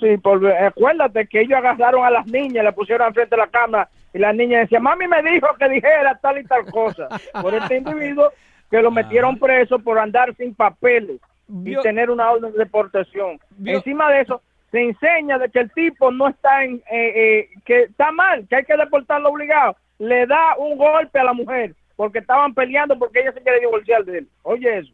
Sí, 0.00 0.16
por, 0.18 0.44
acuérdate 0.50 1.28
que 1.28 1.42
ellos 1.42 1.56
agarraron 1.58 2.04
a 2.04 2.10
las 2.10 2.26
niñas, 2.26 2.64
le 2.64 2.72
pusieron 2.72 3.06
al 3.06 3.14
frente 3.14 3.36
de 3.36 3.40
la 3.42 3.46
cama 3.46 3.88
y 4.12 4.18
la 4.18 4.32
niña 4.32 4.58
decía, 4.58 4.80
mami 4.80 5.06
me 5.06 5.22
dijo 5.22 5.46
que 5.60 5.68
dijera 5.68 6.18
tal 6.20 6.38
y 6.38 6.44
tal 6.44 6.64
cosa. 6.72 7.06
Por 7.40 7.54
este 7.54 7.76
individuo 7.76 8.32
que 8.68 8.82
lo 8.82 8.90
metieron 8.90 9.38
preso 9.38 9.78
por 9.78 10.00
andar 10.00 10.34
sin 10.36 10.52
papeles 10.56 11.20
y 11.64 11.76
tener 11.82 12.10
una 12.10 12.32
orden 12.32 12.50
de 12.50 12.58
deportación. 12.58 13.38
Vio- 13.50 13.76
Encima 13.76 14.10
de 14.10 14.22
eso, 14.22 14.42
se 14.72 14.80
enseña 14.80 15.38
de 15.38 15.50
que 15.50 15.60
el 15.60 15.70
tipo 15.72 16.10
no 16.10 16.28
está 16.28 16.64
en, 16.64 16.82
eh, 16.90 17.12
eh, 17.14 17.48
que 17.64 17.82
está 17.82 18.10
mal, 18.10 18.48
que 18.48 18.56
hay 18.56 18.64
que 18.64 18.76
deportarlo 18.76 19.28
obligado. 19.28 19.76
Le 19.98 20.26
da 20.26 20.56
un 20.56 20.76
golpe 20.78 21.18
a 21.18 21.24
la 21.24 21.34
mujer 21.34 21.76
porque 21.94 22.20
estaban 22.20 22.54
peleando 22.54 22.98
porque 22.98 23.20
ella 23.20 23.32
se 23.32 23.42
quiere 23.42 23.60
divorciar 23.60 24.04
de 24.04 24.18
él. 24.18 24.28
Oye 24.42 24.78
eso. 24.78 24.92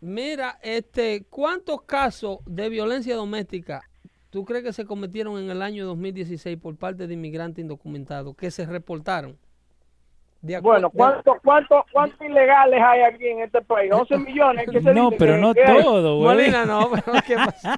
Mira, 0.00 0.58
este, 0.62 1.24
¿cuántos 1.30 1.82
casos 1.82 2.40
de 2.44 2.68
violencia 2.68 3.14
doméstica 3.14 3.82
tú 4.30 4.44
crees 4.44 4.64
que 4.64 4.72
se 4.72 4.84
cometieron 4.84 5.38
en 5.38 5.48
el 5.48 5.62
año 5.62 5.86
2016 5.86 6.58
por 6.58 6.76
parte 6.76 7.06
de 7.06 7.14
inmigrantes 7.14 7.62
indocumentados 7.62 8.36
que 8.36 8.50
se 8.50 8.66
reportaron? 8.66 9.38
De 10.42 10.58
Bueno, 10.60 10.90
¿cuántos 10.90 11.36
cuánto, 11.42 11.84
cuánto 11.92 12.24
ilegales 12.24 12.80
hay 12.82 13.02
aquí 13.02 13.28
en 13.28 13.40
este 13.42 13.62
país? 13.62 13.92
11 13.92 14.18
millones. 14.18 14.68
¿qué 14.70 14.80
se 14.82 14.92
No, 14.92 15.04
dice 15.10 15.16
pero 15.18 15.38
no 15.38 15.54
todo, 15.54 16.16
güey. 16.18 16.36
Molina, 16.36 16.64
no, 16.66 16.90
pero 16.90 17.18
¿qué 17.24 17.34
pasó? 17.46 17.68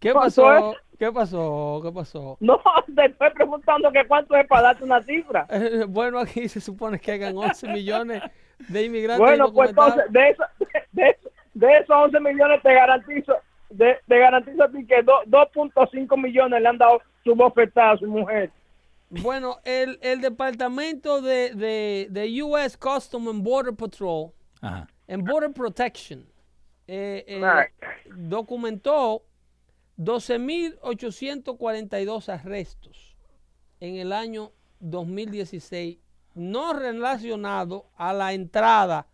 ¿Qué 0.00 0.12
¿Cuánto 0.12 0.42
pasó? 0.42 0.74
¿Qué 0.98 1.12
pasó? 1.12 1.80
¿Qué 1.84 1.92
pasó? 1.92 2.36
No, 2.40 2.60
te 2.96 3.04
estoy 3.06 3.30
preguntando 3.30 3.92
que 3.92 4.06
cuánto 4.06 4.34
es 4.36 4.46
para 4.46 4.62
darte 4.62 4.84
una 4.84 5.02
cifra. 5.02 5.46
Eh, 5.50 5.84
Bueno, 5.86 6.18
aquí 6.18 6.48
se 6.48 6.60
supone 6.60 6.98
que 6.98 7.12
hagan 7.12 7.36
11 7.36 7.68
millones 7.68 8.22
de 8.68 8.84
inmigrantes 8.84 9.18
Bueno, 9.26 9.52
pues 9.52 9.70
entonces, 9.70 10.04
de, 10.10 10.30
eso, 10.30 10.44
de, 10.92 11.16
de 11.54 11.76
esos 11.78 11.94
11 11.96 12.20
millones 12.20 12.62
te 12.62 12.72
garantizo, 12.72 13.34
de, 13.68 13.98
te 14.08 14.18
garantizo 14.18 14.64
a 14.64 14.68
ti 14.70 14.86
que 14.86 15.02
do- 15.02 15.22
2.5 15.26 16.16
millones 16.22 16.62
le 16.62 16.68
han 16.68 16.78
dado 16.78 17.02
su 17.22 17.34
bofetada 17.34 17.92
a 17.92 17.96
su 17.98 18.06
mujer. 18.06 18.50
Bueno, 19.20 19.58
el, 19.64 19.98
el 20.00 20.22
departamento 20.22 21.20
de, 21.20 21.54
de, 21.54 22.06
de 22.10 22.42
US 22.42 22.78
Custom 22.78 23.28
and 23.28 23.42
Border 23.44 23.74
Patrol 23.74 24.32
Ajá. 24.62 24.88
en 25.06 25.22
Border 25.22 25.52
Protection 25.52 26.26
eh, 26.88 27.24
eh, 27.26 27.38
Right. 27.38 27.72
documentó 28.16 29.24
12.842 29.98 32.28
arrestos 32.28 33.16
en 33.80 33.96
el 33.96 34.12
año 34.12 34.52
2016, 34.80 35.98
no 36.34 36.72
relacionado 36.72 37.90
a 37.96 38.12
la 38.14 38.32
entrada, 38.32 39.06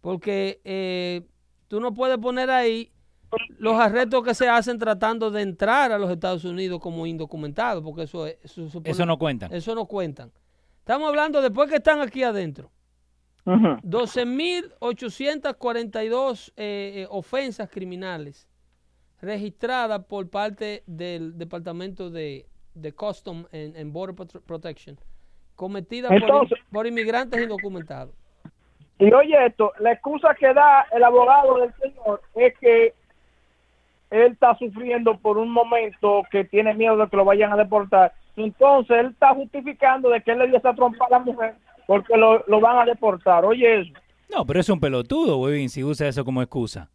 porque 0.00 0.60
eh, 0.64 1.26
tú 1.66 1.80
no 1.80 1.92
puedes 1.92 2.18
poner 2.18 2.50
ahí 2.50 2.92
los 3.58 3.74
arrestos 3.78 4.22
que 4.24 4.34
se 4.34 4.48
hacen 4.48 4.78
tratando 4.78 5.30
de 5.30 5.42
entrar 5.42 5.92
a 5.92 5.98
los 5.98 6.10
Estados 6.10 6.44
Unidos 6.44 6.80
como 6.80 7.06
indocumentados, 7.06 7.82
porque 7.84 8.02
eso, 8.02 8.26
es- 8.26 8.38
eso, 8.42 8.68
supone- 8.68 8.90
Eso 8.90 9.04
no 9.06 9.18
cuenta. 9.18 9.46
eso 9.50 9.74
no 9.74 9.86
cuentan. 9.86 10.32
Estamos 10.80 11.08
hablando 11.08 11.42
después 11.42 11.68
que 11.68 11.76
están 11.76 12.00
aquí 12.00 12.22
adentro. 12.22 12.70
12.842 15.26 16.52
eh, 16.56 17.06
ofensas 17.10 17.68
criminales 17.70 18.48
registradas 19.20 20.04
por 20.04 20.28
parte 20.30 20.82
del 20.86 21.36
Departamento 21.36 22.10
de, 22.10 22.46
de 22.74 22.92
Custom 22.92 23.46
and, 23.52 23.76
and 23.76 23.92
Border 23.92 24.14
Protection, 24.46 24.96
cometidas 25.56 26.12
por 26.70 26.86
inmigrantes 26.86 27.42
indocumentados. 27.42 28.14
Y 29.00 29.12
oye 29.12 29.46
esto, 29.46 29.72
la 29.80 29.92
excusa 29.92 30.34
que 30.38 30.52
da 30.54 30.86
el 30.92 31.02
abogado 31.04 31.58
del 31.58 31.72
señor 31.74 32.22
es 32.34 32.56
que 32.58 32.94
él 34.10 34.32
está 34.32 34.56
sufriendo 34.58 35.18
por 35.18 35.38
un 35.38 35.50
momento 35.50 36.22
que 36.30 36.44
tiene 36.44 36.74
miedo 36.74 36.96
de 36.96 37.08
que 37.08 37.16
lo 37.16 37.24
vayan 37.24 37.52
a 37.52 37.56
deportar. 37.56 38.12
Entonces 38.36 38.96
él 38.98 39.06
está 39.06 39.34
justificando 39.34 40.10
de 40.10 40.22
que 40.22 40.30
él 40.32 40.38
le 40.38 40.48
dio 40.48 40.58
esa 40.58 40.74
trompa 40.74 41.06
a 41.06 41.10
la 41.10 41.18
mujer 41.18 41.56
porque 41.86 42.16
lo, 42.16 42.44
lo 42.46 42.60
van 42.60 42.78
a 42.78 42.84
deportar. 42.84 43.44
Oye 43.44 43.80
eso. 43.80 43.92
No, 44.30 44.46
pero 44.46 44.60
es 44.60 44.68
un 44.68 44.78
pelotudo, 44.78 45.38
huevín, 45.38 45.70
si 45.70 45.82
usa 45.82 46.06
eso 46.06 46.24
como 46.24 46.42
excusa. 46.42 46.90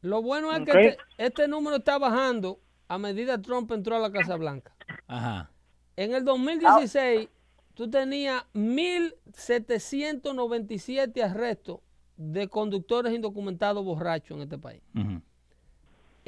Lo 0.00 0.22
bueno 0.22 0.52
es 0.52 0.64
que 0.64 0.70
este, 0.70 0.96
este 1.18 1.46
número 1.48 1.76
está 1.76 1.98
bajando 1.98 2.58
a 2.88 2.96
medida 2.98 3.36
que 3.36 3.42
Trump 3.42 3.70
entró 3.72 3.96
a 3.96 3.98
la 3.98 4.10
Casa 4.10 4.36
Blanca. 4.36 4.72
Ajá. 5.06 5.50
En 5.96 6.14
el 6.14 6.24
2016, 6.24 7.28
tú 7.74 7.90
tenías 7.90 8.46
1.797 8.54 11.22
arrestos 11.22 11.80
de 12.16 12.48
conductores 12.48 13.12
indocumentados 13.12 13.84
borrachos 13.84 14.36
en 14.36 14.44
este 14.44 14.56
país. 14.58 14.80
Ujú. 14.94 15.20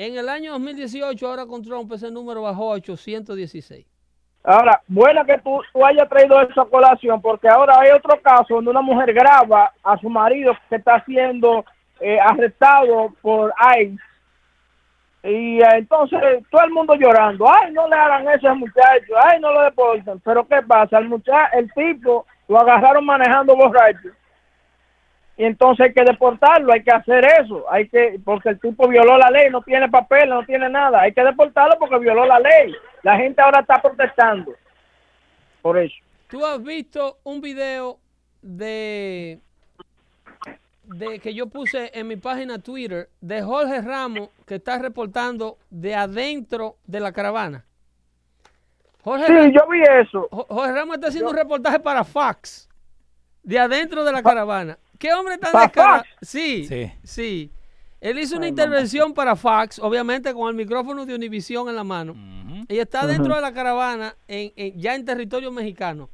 En 0.02 0.16
el 0.16 0.30
año 0.30 0.52
2018, 0.52 1.28
ahora 1.28 1.44
con 1.44 1.62
Trump, 1.62 1.92
ese 1.92 2.10
número 2.10 2.40
bajó 2.40 2.72
a 2.72 2.76
816. 2.76 3.84
Ahora, 4.42 4.80
bueno 4.86 5.22
que 5.26 5.36
tú, 5.36 5.60
tú 5.74 5.84
hayas 5.84 6.08
traído 6.08 6.40
esa 6.40 6.64
colación, 6.64 7.20
porque 7.20 7.46
ahora 7.46 7.78
hay 7.78 7.90
otro 7.90 8.18
caso 8.22 8.54
donde 8.54 8.70
una 8.70 8.80
mujer 8.80 9.12
graba 9.12 9.70
a 9.82 9.98
su 9.98 10.08
marido 10.08 10.56
que 10.70 10.76
está 10.76 11.04
siendo 11.04 11.66
eh, 12.00 12.18
arrestado 12.18 13.12
por 13.20 13.52
ICE. 13.78 13.98
Y 15.22 15.60
eh, 15.60 15.68
entonces 15.74 16.18
todo 16.50 16.64
el 16.64 16.70
mundo 16.70 16.94
llorando, 16.94 17.44
ay, 17.46 17.70
no 17.70 17.86
le 17.86 17.94
hagan 17.94 18.26
eso 18.30 18.48
al 18.48 18.56
muchacho, 18.56 19.12
ay, 19.22 19.38
no 19.38 19.52
lo 19.52 19.60
deporten. 19.64 20.18
Pero 20.20 20.48
¿qué 20.48 20.62
pasa? 20.62 20.96
El 20.96 21.10
muchacho, 21.10 21.58
el 21.58 21.70
tipo 21.74 22.24
lo 22.48 22.58
agarraron 22.58 23.04
manejando 23.04 23.54
borracho. 23.54 24.08
Y 25.40 25.44
entonces 25.46 25.86
hay 25.86 25.94
que 25.94 26.04
deportarlo, 26.04 26.70
hay 26.70 26.82
que 26.82 26.90
hacer 26.90 27.24
eso, 27.40 27.64
hay 27.70 27.88
que 27.88 28.20
porque 28.22 28.50
el 28.50 28.60
tipo 28.60 28.86
violó 28.86 29.16
la 29.16 29.30
ley, 29.30 29.48
no 29.50 29.62
tiene 29.62 29.88
papel, 29.88 30.28
no 30.28 30.44
tiene 30.44 30.68
nada, 30.68 31.00
hay 31.00 31.14
que 31.14 31.24
deportarlo 31.24 31.78
porque 31.78 31.98
violó 31.98 32.26
la 32.26 32.38
ley. 32.38 32.74
La 33.02 33.16
gente 33.16 33.40
ahora 33.40 33.60
está 33.60 33.80
protestando 33.80 34.52
por 35.62 35.78
eso. 35.78 35.94
Tú 36.28 36.44
has 36.44 36.62
visto 36.62 37.16
un 37.24 37.40
video 37.40 37.98
de, 38.42 39.38
de 40.84 41.18
que 41.20 41.32
yo 41.32 41.46
puse 41.46 41.90
en 41.98 42.06
mi 42.08 42.16
página 42.16 42.58
Twitter 42.58 43.08
de 43.22 43.40
Jorge 43.40 43.80
Ramos 43.80 44.28
que 44.46 44.56
está 44.56 44.78
reportando 44.78 45.56
de 45.70 45.94
adentro 45.94 46.76
de 46.86 47.00
la 47.00 47.12
caravana. 47.12 47.64
Jorge, 49.02 49.24
Sí, 49.26 49.52
yo 49.54 49.66
vi 49.70 49.80
eso. 50.02 50.28
Jo- 50.30 50.46
Jorge 50.50 50.72
Ramos 50.72 50.96
está 50.96 51.08
haciendo 51.08 51.30
un 51.30 51.36
reportaje 51.36 51.80
para 51.80 52.04
Fox 52.04 52.68
de 53.42 53.58
adentro 53.58 54.04
de 54.04 54.12
la 54.12 54.22
caravana. 54.22 54.76
¿Qué 55.00 55.12
hombre 55.14 55.38
tan 55.38 55.50
¿Para 55.52 55.64
descarado? 55.64 56.04
Sí, 56.22 56.64
sí, 56.68 56.92
Sí. 57.02 57.50
Él 58.02 58.18
hizo 58.18 58.36
una 58.36 58.44
Ay, 58.46 58.50
intervención 58.50 59.12
para 59.12 59.34
Fox, 59.36 59.78
obviamente 59.78 60.32
con 60.32 60.48
el 60.48 60.54
micrófono 60.54 61.04
de 61.04 61.14
Univision 61.14 61.68
en 61.68 61.74
la 61.76 61.84
mano. 61.84 62.14
Y 62.68 62.78
está 62.78 63.06
dentro 63.06 63.34
de 63.34 63.40
la 63.40 63.52
caravana, 63.52 64.14
en, 64.28 64.52
en- 64.56 64.78
ya 64.78 64.94
en 64.94 65.04
territorio 65.04 65.50
mexicano. 65.50 66.08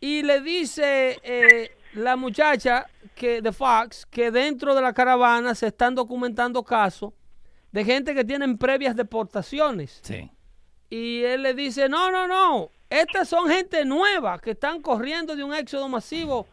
Y 0.00 0.22
le 0.22 0.40
dice 0.40 1.18
eh, 1.22 1.70
la 1.94 2.16
muchacha 2.16 2.86
que 3.14 3.40
de 3.42 3.52
Fox 3.52 4.06
que 4.10 4.30
dentro 4.30 4.74
de 4.74 4.80
la 4.82 4.92
caravana 4.92 5.54
se 5.54 5.66
están 5.68 5.94
documentando 5.94 6.62
casos 6.62 7.12
de 7.72 7.84
gente 7.84 8.14
que 8.14 8.24
tienen 8.24 8.56
previas 8.58 8.94
deportaciones. 8.96 10.00
Sí. 10.02 10.30
Y 10.90 11.22
él 11.24 11.42
le 11.42 11.52
dice, 11.54 11.88
no, 11.88 12.10
no, 12.10 12.26
no, 12.26 12.70
estas 12.90 13.28
son 13.28 13.48
gente 13.48 13.84
nueva 13.84 14.38
que 14.38 14.50
están 14.52 14.80
corriendo 14.82 15.34
de 15.36 15.44
un 15.44 15.54
éxodo 15.54 15.88
masivo 15.88 16.46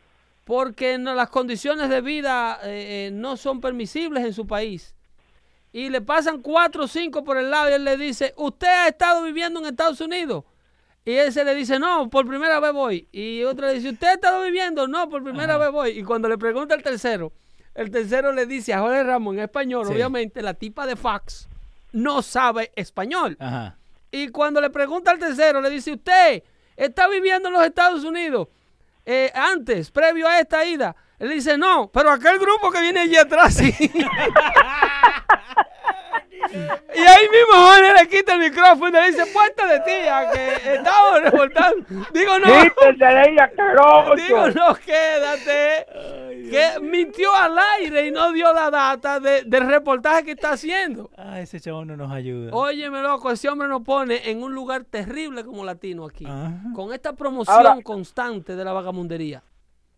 porque 0.45 0.97
no- 0.97 1.13
las 1.13 1.29
condiciones 1.29 1.89
de 1.89 1.99
vida 2.01 2.59
eh, 2.63 3.07
eh, 3.07 3.11
no 3.11 3.35
son 3.35 3.59
permisibles 3.59 4.23
en 4.23 4.33
su 4.33 4.47
país. 4.47 4.95
Y 5.73 5.89
le 5.89 5.99
pasan 5.99 6.41
cuatro 6.41 6.85
o 6.85 6.87
cinco 6.87 7.25
por 7.25 7.35
el 7.37 7.51
lado 7.51 7.69
y 7.69 7.73
él 7.73 7.83
le 7.83 7.97
dice, 7.97 8.33
¿usted 8.37 8.67
ha 8.67 8.87
estado 8.87 9.23
viviendo 9.23 9.59
en 9.59 9.65
Estados 9.65 9.99
Unidos? 9.99 10.45
Y 11.03 11.11
él 11.13 11.33
se 11.33 11.43
le 11.43 11.53
dice, 11.53 11.77
no, 11.79 12.09
por 12.09 12.25
primera 12.25 12.59
vez 12.61 12.71
voy. 12.71 13.07
Y 13.11 13.43
otro 13.43 13.67
le 13.67 13.73
dice, 13.73 13.89
¿usted 13.89 14.07
ha 14.07 14.13
estado 14.13 14.41
viviendo? 14.43 14.87
No, 14.87 15.09
por 15.09 15.21
primera 15.23 15.57
vez 15.57 15.71
voy. 15.71 15.89
Y 15.99 16.03
cuando 16.03 16.29
le 16.29 16.37
pregunta 16.37 16.73
al 16.75 16.81
tercero, 16.81 17.33
el 17.75 17.91
tercero 17.91 18.31
le 18.31 18.45
dice 18.45 18.73
a 18.73 18.79
Jorge 18.79 19.03
Ramos 19.03 19.33
en 19.35 19.41
español, 19.41 19.85
Sí. 19.85 19.93
obviamente 19.93 20.41
la 20.41 20.53
tipa 20.53 20.87
de 20.87 20.95
Fox 20.95 21.49
no 21.91 22.21
sabe 22.21 22.71
español. 22.75 23.35
Ajá. 23.39 23.77
Y 24.11 24.29
cuando 24.29 24.61
le 24.61 24.69
pregunta 24.69 25.11
al 25.11 25.19
tercero, 25.19 25.59
le 25.59 25.69
dice, 25.69 25.91
¿usted 25.91 26.41
está 26.77 27.07
viviendo 27.09 27.49
en 27.49 27.53
los 27.55 27.65
Estados 27.65 28.03
Unidos 28.05 28.47
eh, 29.05 29.31
antes, 29.33 29.91
previo 29.91 30.27
a 30.27 30.39
esta 30.39 30.65
ida? 30.65 30.95
Él 31.19 31.29
dice, 31.29 31.57
no, 31.57 31.91
pero 31.91 32.11
aquel 32.11 32.39
grupo 32.39 32.71
que 32.71 32.81
viene 32.81 33.01
allí 33.01 33.15
atrás, 33.17 33.53
sí. 33.53 33.73
Y 36.95 36.99
ahí 36.99 37.27
mismo 37.29 37.53
Jorge 37.65 37.93
le 37.93 38.07
quita 38.09 38.33
el 38.33 38.39
micrófono 38.39 38.87
y 38.87 39.01
le 39.01 39.11
dice, 39.11 39.25
puesta 39.27 39.65
de 39.67 39.79
tía, 39.81 40.29
que 40.31 40.75
estamos 40.75 41.21
reportando. 41.23 41.85
Digo, 42.13 42.39
no. 42.39 42.47
Digo, 44.15 44.47
no, 44.49 44.75
quédate. 44.75 45.85
Que 46.49 46.79
mintió 46.81 47.33
al 47.35 47.57
aire 47.79 48.07
y 48.07 48.11
no 48.11 48.31
dio 48.31 48.53
la 48.53 48.69
data 48.69 49.19
de- 49.19 49.43
del 49.43 49.67
reportaje 49.67 50.23
que 50.25 50.31
está 50.31 50.51
haciendo. 50.51 51.09
Ah, 51.17 51.39
ese 51.41 51.59
chabón 51.59 51.87
no 51.87 51.97
nos 51.97 52.11
ayuda. 52.11 52.51
Óyeme, 52.53 53.01
loco, 53.01 53.31
ese 53.31 53.49
hombre 53.49 53.67
nos 53.67 53.81
pone 53.81 54.29
en 54.29 54.43
un 54.43 54.53
lugar 54.53 54.83
terrible 54.85 55.43
como 55.43 55.65
latino 55.65 56.05
aquí. 56.05 56.25
Ajá. 56.25 56.51
Con 56.75 56.93
esta 56.93 57.13
promoción 57.13 57.55
Ahora- 57.57 57.77
constante 57.83 58.55
de 58.55 58.63
la 58.63 58.73
vagamundería. 58.73 59.41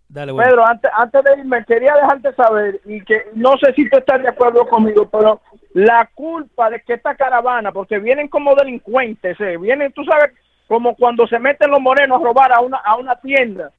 Dale, 0.10 0.32
bueno. 0.32 0.49
Pedro, 0.49 0.66
antes, 0.66 0.89
antes 0.93 1.24
de 1.24 1.39
irme, 1.39 1.66
quería 1.66 1.93
dejarte 1.95 2.34
saber, 2.36 2.82
y 2.86 3.03
que 3.03 3.26
no 3.34 3.58
sé 3.58 3.74
si 3.74 3.89
tú 3.89 3.97
estás 3.97 4.22
de 4.22 4.30
acuerdo 4.30 4.68
conmigo, 4.68 5.10
pero 5.10 5.41
la 5.74 6.10
culpa 6.16 6.70
de 6.70 6.82
que 6.82 6.93
esta 6.93 7.16
caravana, 7.16 7.72
porque 7.72 7.99
vienen 7.99 8.30
como 8.30 8.55
delincuentes, 8.55 9.39
eh, 9.41 9.58
vienen, 9.58 9.91
tú 9.91 10.03
sabes, 10.05 10.32
como 10.68 10.95
cuando 10.95 11.28
se 11.28 11.39
meten 11.39 11.72
los 11.72 11.82
morenos 11.82 12.22
a 12.22 12.24
robar 12.24 12.51
a 12.53 12.62
una, 12.62 12.78
a 12.78 12.95
una 12.95 13.16
tienda 13.20 13.72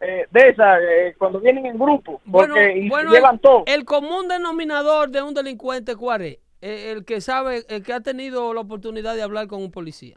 eh, 0.00 0.26
de 0.30 0.48
esa, 0.48 0.78
eh, 0.80 1.14
cuando 1.18 1.40
vienen 1.40 1.66
en 1.66 1.78
grupo, 1.78 2.20
porque 2.30 2.78
y 2.78 2.90
se 2.90 3.02
llevan 3.04 3.34
el, 3.34 3.40
todo. 3.40 3.64
el 3.66 3.84
común 3.84 4.28
denominador 4.28 5.10
de 5.10 5.22
un 5.22 5.34
delincuente, 5.34 5.96
¿cuál 5.96 6.22
es? 6.22 6.38
Eh, 6.60 6.92
El 6.92 7.04
que 7.04 7.20
sabe, 7.20 7.64
el 7.68 7.82
que 7.82 7.92
ha 7.92 8.00
tenido 8.00 8.54
la 8.54 8.60
oportunidad 8.60 9.14
de 9.14 9.22
hablar 9.22 9.46
con 9.48 9.62
un 9.62 9.70
policía. 9.70 10.16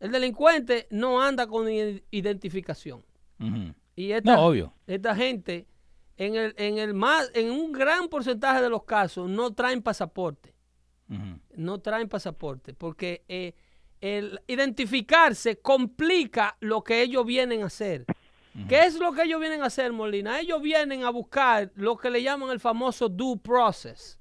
El 0.00 0.10
delincuente 0.10 0.86
no 0.90 1.22
anda 1.22 1.46
con 1.46 1.68
identificación. 1.70 3.02
Ujú. 3.38 3.74
Y 3.96 4.12
esta, 4.12 4.34
No, 4.34 4.46
obvio. 4.46 4.72
esta 4.86 5.14
gente, 5.14 5.66
en 6.16 6.34
el, 6.34 6.54
en 6.56 6.78
el 6.78 6.94
más, 6.94 7.30
en 7.34 7.50
un 7.50 7.72
gran 7.72 8.08
porcentaje 8.08 8.62
de 8.62 8.68
los 8.70 8.84
casos, 8.84 9.28
no 9.28 9.52
traen 9.52 9.82
pasaporte. 9.82 10.54
No 11.54 11.78
traen 11.80 12.08
pasaporte. 12.08 12.72
Porque 12.72 13.22
eh, 13.28 13.52
el 14.00 14.40
identificarse 14.46 15.58
complica 15.58 16.56
lo 16.60 16.82
que 16.82 17.02
ellos 17.02 17.26
vienen 17.26 17.62
a 17.62 17.66
hacer. 17.66 18.06
¿Qué 18.68 18.80
es 18.84 18.98
lo 18.98 19.12
que 19.12 19.22
ellos 19.22 19.40
vienen 19.40 19.62
a 19.62 19.66
hacer, 19.66 19.92
Molina? 19.92 20.40
Ellos 20.40 20.60
vienen 20.60 21.04
a 21.04 21.10
buscar 21.10 21.70
lo 21.74 21.96
que 21.96 22.10
le 22.10 22.22
llaman 22.22 22.50
el 22.50 22.60
famoso 22.60 23.08
due 23.08 23.38
process. 23.38 24.18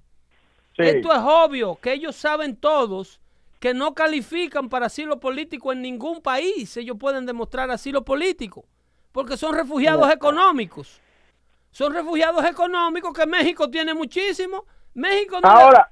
Sí. 0.76 0.84
Esto 0.84 1.12
es 1.12 1.20
obvio, 1.22 1.78
que 1.82 1.94
ellos 1.94 2.16
saben 2.16 2.56
todos 2.56 3.20
que 3.60 3.74
no 3.74 3.94
califican 3.94 4.70
para 4.70 4.86
asilo 4.88 5.20
político 5.20 5.72
en 5.74 5.82
ningún 5.82 6.22
país. 6.22 6.76
Ellos 6.78 6.98
pueden 6.98 7.26
demostrar 7.26 7.70
asilo 7.72 8.04
político, 8.06 8.66
porque 9.12 9.38
son 9.38 9.56
refugiados 9.56 10.12
económicos. 10.12 11.02
Son 11.72 11.94
refugiados 11.94 12.44
económicos 12.46 13.14
que 13.14 13.26
México 13.26 13.70
tiene 13.70 13.94
muchísimo. 13.94 14.66
México 14.94 15.40
no 15.42 15.48
le- 15.48 15.62
Ahora, 15.64 15.90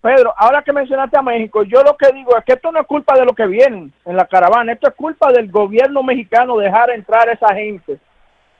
Pedro, 0.00 0.32
ahora 0.36 0.62
que 0.62 0.72
mencionaste 0.72 1.18
a 1.18 1.22
México, 1.22 1.62
yo 1.64 1.82
lo 1.82 1.96
que 1.96 2.12
digo 2.12 2.36
es 2.36 2.44
que 2.44 2.52
esto 2.54 2.70
no 2.72 2.80
es 2.80 2.86
culpa 2.86 3.14
de 3.18 3.24
lo 3.24 3.32
que 3.34 3.46
vienen 3.46 3.92
en 4.04 4.16
la 4.16 4.26
caravana, 4.26 4.72
esto 4.72 4.88
es 4.88 4.94
culpa 4.94 5.32
del 5.32 5.50
gobierno 5.50 6.02
mexicano 6.02 6.56
dejar 6.56 6.90
entrar 6.90 7.28
a 7.28 7.32
esa 7.32 7.54
gente 7.54 7.98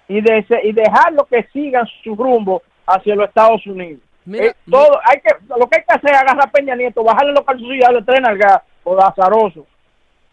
y, 0.09 0.21
de 0.21 0.39
ese- 0.39 0.61
y 0.65 0.73
dejarlo 0.73 1.25
que 1.25 1.47
sigan 1.53 1.87
su 2.03 2.15
rumbo 2.17 2.63
hacia 2.87 3.15
los 3.15 3.29
Estados 3.29 3.67
Unidos. 3.67 4.01
Mira, 4.25 4.47
Eh, 4.47 4.55
todo, 4.69 4.99
hay 5.05 5.21
que, 5.21 5.35
lo 5.57 5.69
que 5.69 5.79
hay 5.79 5.85
que 5.89 5.95
hacer 5.95 6.11
es 6.11 6.21
agarrar 6.21 6.49
a 6.49 6.51
Peña 6.51 6.75
Nieto, 6.75 7.05
bajarle 7.05 7.33
los 7.33 7.45
calzoncillos 7.45 7.77
y 7.77 7.81
darle 7.81 8.03
tren 8.03 8.27
al 8.27 8.37
gas 8.37 8.61
o 8.83 8.99
azaroso. 9.01 9.67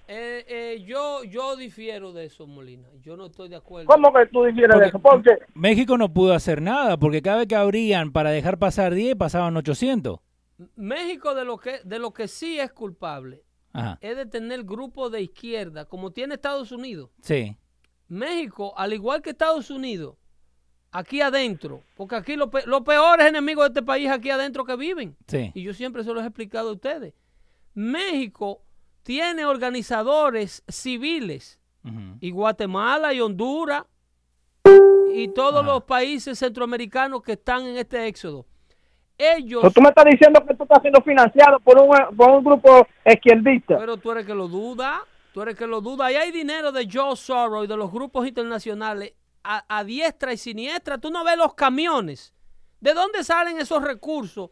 Eh, 0.08 0.45
eh, 0.47 0.84
yo, 0.86 1.24
yo 1.24 1.56
difiero 1.56 2.12
de 2.12 2.26
eso, 2.26 2.45
Molina. 2.45 2.88
Yo 3.01 3.16
no 3.16 3.28
estoy 3.28 3.47
de 3.49 3.56
acuerdo. 3.56 3.88
¿Cómo 3.88 4.12
que 4.14 4.26
tú 4.28 4.43
difieres 4.43 4.78
de 4.80 4.88
eso? 4.88 4.99
Porque 4.99 5.32
México 5.54 5.97
no 5.97 6.14
pudo 6.14 6.34
hacer 6.34 6.62
nada 6.62 6.97
porque 6.97 7.22
cada 7.22 7.38
vez 7.38 7.47
que 7.47 7.56
abrían 7.56 8.12
para 8.12 8.32
dejar 8.32 8.58
pasar 8.60 8.93
10 8.93 9.16
pasaban 9.16 9.56
800. 9.56 10.20
México 10.76 11.34
de 11.36 11.45
lo 11.45 11.58
que 11.58 11.80
de 11.84 11.99
lo 11.99 12.12
que 12.12 12.28
sí 12.28 12.60
es 12.60 12.72
culpable 12.72 13.43
Ajá. 13.74 13.97
es 14.01 14.16
de 14.16 14.26
tener 14.26 14.64
grupos 14.64 15.12
de 15.12 15.22
izquierda, 15.22 15.86
como 15.86 16.12
tiene 16.12 16.36
Estados 16.36 16.72
Unidos. 16.72 17.10
Sí. 17.22 17.56
México, 18.08 18.74
al 18.78 18.93
igual 18.93 19.22
que 19.22 19.32
Estados 19.32 19.72
Unidos, 19.72 20.16
aquí 20.91 21.22
adentro, 21.22 21.82
porque 21.95 22.16
aquí 22.16 22.36
lo 22.36 22.51
pe- 22.51 22.66
los 22.68 22.82
peores 22.82 23.26
enemigos 23.26 23.64
de 23.66 23.68
este 23.70 23.82
país 23.84 24.10
aquí 24.10 24.30
adentro 24.30 24.64
que 24.66 24.76
viven. 24.76 25.16
Sí. 25.28 25.51
Y 25.56 25.64
yo 25.64 25.74
siempre 25.74 26.04
se 26.04 26.14
los 26.14 26.24
he 26.24 26.28
explicado 26.28 26.70
a 26.70 26.74
ustedes. 26.74 27.14
México 27.74 28.62
tiene 29.04 29.45
organizadores 29.45 30.64
civiles 30.68 31.60
y 32.22 32.32
Guatemala 32.32 33.14
y 33.14 33.20
Honduras 33.20 33.84
y 35.14 35.28
todos 35.28 35.62
Ajá. 35.62 35.74
los 35.74 35.84
países 35.84 36.39
centroamericanos 36.39 37.22
que 37.22 37.34
están 37.34 37.66
en 37.66 37.78
este 37.78 38.08
éxodo. 38.08 38.45
Ellos, 39.18 39.64
o 39.64 39.70
tú 39.70 39.82
me 39.82 39.89
estás 39.89 40.06
diciendo 40.06 40.43
que 40.47 40.56
tú 40.56 40.64
estás 40.64 40.82
siendo 40.82 41.01
financiado 41.01 41.60
por 41.60 41.78
un, 41.80 42.16
por 42.16 42.32
un 42.32 42.43
grupo 42.43 42.88
izquierdista. 43.06 43.78
pero 43.78 43.97
tú 43.97 44.12
eres 44.12 44.26
que 44.26 44.34
lo 44.34 44.47
duda, 44.47 45.01
tú 45.34 45.41
eres 45.43 45.56
que 45.56 45.68
lo 45.68 45.82
duda. 45.82 46.06
Ahí 46.08 46.16
hay 46.16 46.32
dinero 46.32 46.72
de 46.72 46.88
Joe 46.91 47.16
Soros 47.16 47.66
y 47.66 47.68
de 47.68 47.78
los 47.78 47.91
grupos 47.91 48.26
internacionales 48.28 49.14
a, 49.43 49.64
a 49.68 49.84
diestra 49.84 50.34
y 50.34 50.38
siniestra. 50.38 50.97
Tú 50.97 51.12
no 51.12 51.24
ves 51.24 51.38
los 51.38 51.54
camiones. 51.54 52.34
¿De 52.80 52.93
dónde 52.93 53.24
salen 53.24 53.60
esos 53.60 53.84
recursos? 53.84 54.49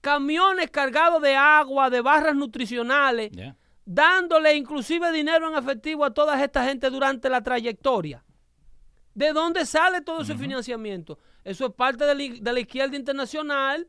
Camiones 0.00 0.70
cargados 0.70 1.22
de 1.22 1.34
agua, 1.34 1.88
de 1.90 2.00
barras 2.00 2.34
nutricionales. 2.36 3.30
Dándole 3.86 4.54
inclusive 4.54 5.10
dinero 5.12 5.48
en 5.50 5.56
efectivo 5.56 6.04
a 6.04 6.12
toda 6.12 6.42
esta 6.42 6.64
gente 6.66 6.90
durante 6.90 7.30
la 7.30 7.40
trayectoria. 7.40 8.22
¿De 9.14 9.32
dónde 9.32 9.64
sale 9.64 10.02
todo 10.02 10.20
ese 10.20 10.36
financiamiento? 10.36 11.18
Eso 11.42 11.66
es 11.66 11.72
parte 11.72 12.04
de 12.04 12.14
la, 12.14 12.34
de 12.38 12.52
la 12.52 12.60
izquierda 12.60 12.96
internacional 12.96 13.88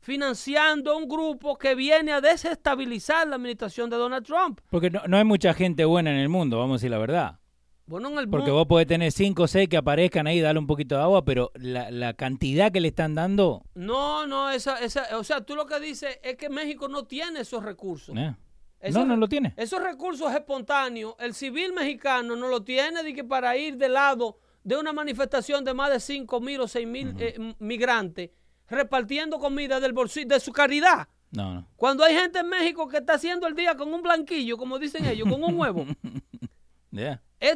financiando 0.00 0.96
un 0.96 1.08
grupo 1.08 1.56
que 1.56 1.74
viene 1.74 2.12
a 2.12 2.20
desestabilizar 2.20 3.26
la 3.26 3.36
administración 3.36 3.88
de 3.88 3.96
Donald 3.96 4.26
Trump. 4.26 4.60
Porque 4.68 4.90
no, 4.90 5.00
no 5.08 5.16
hay 5.16 5.24
mucha 5.24 5.54
gente 5.54 5.84
buena 5.84 6.10
en 6.10 6.18
el 6.18 6.28
mundo, 6.28 6.58
vamos 6.58 6.74
a 6.74 6.76
decir 6.76 6.90
la 6.90 6.98
verdad. 6.98 7.38
Bueno, 7.86 8.10
en 8.10 8.18
el 8.18 8.28
Porque 8.28 8.50
vos 8.50 8.66
podés 8.66 8.86
tener 8.86 9.10
5 9.10 9.42
o 9.42 9.46
6 9.48 9.68
que 9.68 9.78
aparezcan 9.78 10.26
ahí, 10.26 10.40
darle 10.40 10.58
un 10.58 10.66
poquito 10.66 10.96
de 10.96 11.02
agua, 11.02 11.24
pero 11.24 11.50
la, 11.54 11.90
la 11.90 12.12
cantidad 12.12 12.70
que 12.70 12.80
le 12.80 12.88
están 12.88 13.14
dando... 13.14 13.62
No, 13.74 14.26
no, 14.26 14.50
esa, 14.50 14.78
esa, 14.84 15.16
o 15.16 15.24
sea, 15.24 15.40
tú 15.40 15.56
lo 15.56 15.64
que 15.64 15.80
dices 15.80 16.18
es 16.22 16.36
que 16.36 16.50
México 16.50 16.88
no 16.88 17.04
tiene 17.04 17.40
esos 17.40 17.62
recursos. 17.64 18.14
eh. 18.16 18.36
Esos 18.80 19.00
No, 19.04 19.06
no 19.14 19.16
lo 19.16 19.28
tiene. 19.28 19.54
Esos 19.56 19.82
recursos 19.82 20.32
espontáneos, 20.32 21.14
el 21.18 21.34
civil 21.34 21.72
mexicano 21.72 22.36
no 22.36 22.48
lo 22.48 22.62
tiene 22.62 23.02
de 23.02 23.12
que 23.14 23.24
para 23.24 23.56
ir 23.56 23.76
de 23.76 23.88
lado 23.88 24.38
de 24.62 24.76
una 24.76 24.92
manifestación 24.92 25.64
de 25.64 25.74
más 25.74 25.90
de 25.90 26.00
5 26.00 26.40
mil 26.40 26.60
o 26.60 26.68
6 26.68 26.86
mil 26.86 27.14
eh, 27.18 27.54
migrantes 27.58 28.30
repartiendo 28.68 29.38
comida 29.38 29.80
del 29.80 29.92
bolsillo, 29.92 30.28
de 30.28 30.40
su 30.40 30.52
caridad. 30.52 31.08
No, 31.30 31.54
no. 31.54 31.66
Cuando 31.76 32.04
hay 32.04 32.14
gente 32.14 32.38
en 32.40 32.48
México 32.48 32.86
que 32.88 32.98
está 32.98 33.14
haciendo 33.14 33.46
el 33.46 33.54
día 33.54 33.74
con 33.76 33.92
un 33.92 34.02
blanquillo, 34.02 34.56
como 34.56 34.78
dicen 34.78 35.04
ellos, 35.06 35.28
con 35.28 35.42
un 35.42 35.58
huevo. 35.58 35.84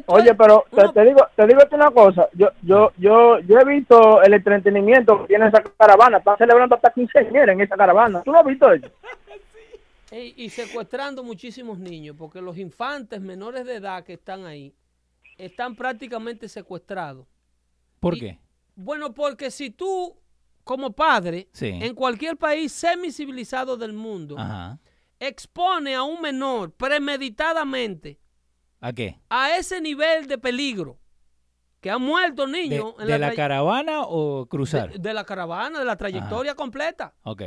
Oye, 0.07 0.33
pero 0.35 0.63
te, 0.69 0.75
uno- 0.81 0.93
te 0.93 1.03
digo, 1.03 1.27
te 1.35 1.47
digo 1.47 1.59
una 1.71 1.91
cosa. 1.91 2.29
Yo, 2.33 2.47
yo, 2.61 2.91
yo, 2.97 3.39
yo 3.39 3.59
he 3.59 3.65
visto 3.65 4.21
el 4.21 4.33
entretenimiento 4.33 5.21
que 5.21 5.27
tiene 5.27 5.47
esa 5.47 5.61
caravana. 5.77 6.19
Están 6.19 6.37
celebrando 6.37 6.75
hasta 6.75 6.91
15 6.91 7.19
en 7.19 7.61
esa 7.61 7.75
caravana. 7.75 8.21
¿Tú 8.23 8.31
no 8.31 8.39
has 8.39 8.45
visto 8.45 8.71
eso? 8.71 8.87
Y 10.15 10.49
secuestrando 10.49 11.23
muchísimos 11.23 11.79
niños, 11.79 12.15
porque 12.17 12.39
los 12.41 12.57
infantes 12.57 13.19
menores 13.19 13.65
de 13.65 13.75
edad 13.75 14.03
que 14.03 14.13
están 14.13 14.45
ahí 14.45 14.75
están 15.37 15.75
prácticamente 15.75 16.47
secuestrados. 16.47 17.25
¿Por 17.99 18.15
Y- 18.17 18.19
qué? 18.19 18.39
Bueno, 18.75 19.13
porque 19.13 19.49
si 19.49 19.71
tú, 19.71 20.15
como 20.63 20.91
padre, 20.93 21.47
Sí. 21.53 21.67
en 21.81 21.95
cualquier 21.95 22.37
país 22.37 22.71
semicivilizado 22.71 23.75
del 23.75 23.93
mundo, 23.93 24.35
Ajá. 24.37 24.79
expone 25.19 25.95
a 25.95 26.03
un 26.03 26.21
menor 26.21 26.71
premeditadamente 26.73 28.19
¿A 28.81 28.93
qué? 28.93 29.19
a 29.29 29.55
ese 29.57 29.81
nivel 29.81 30.27
de 30.27 30.37
peligro, 30.37 30.99
que 31.81 31.89
han 31.89 32.01
muerto 32.01 32.45
¿De, 32.45 32.51
niños 32.51 32.93
en 32.99 33.07
de 33.07 33.17
la 33.19 33.33
caravana 33.33 34.01
o 34.03 34.45
cruzar? 34.47 34.91
de, 34.91 34.99
de 34.99 35.13
la 35.13 35.23
caravana, 35.25 35.79
de 35.79 35.85
la 35.85 35.95
trayectoria 35.97 36.53
completa, 36.55 37.15
Ok. 37.23 37.41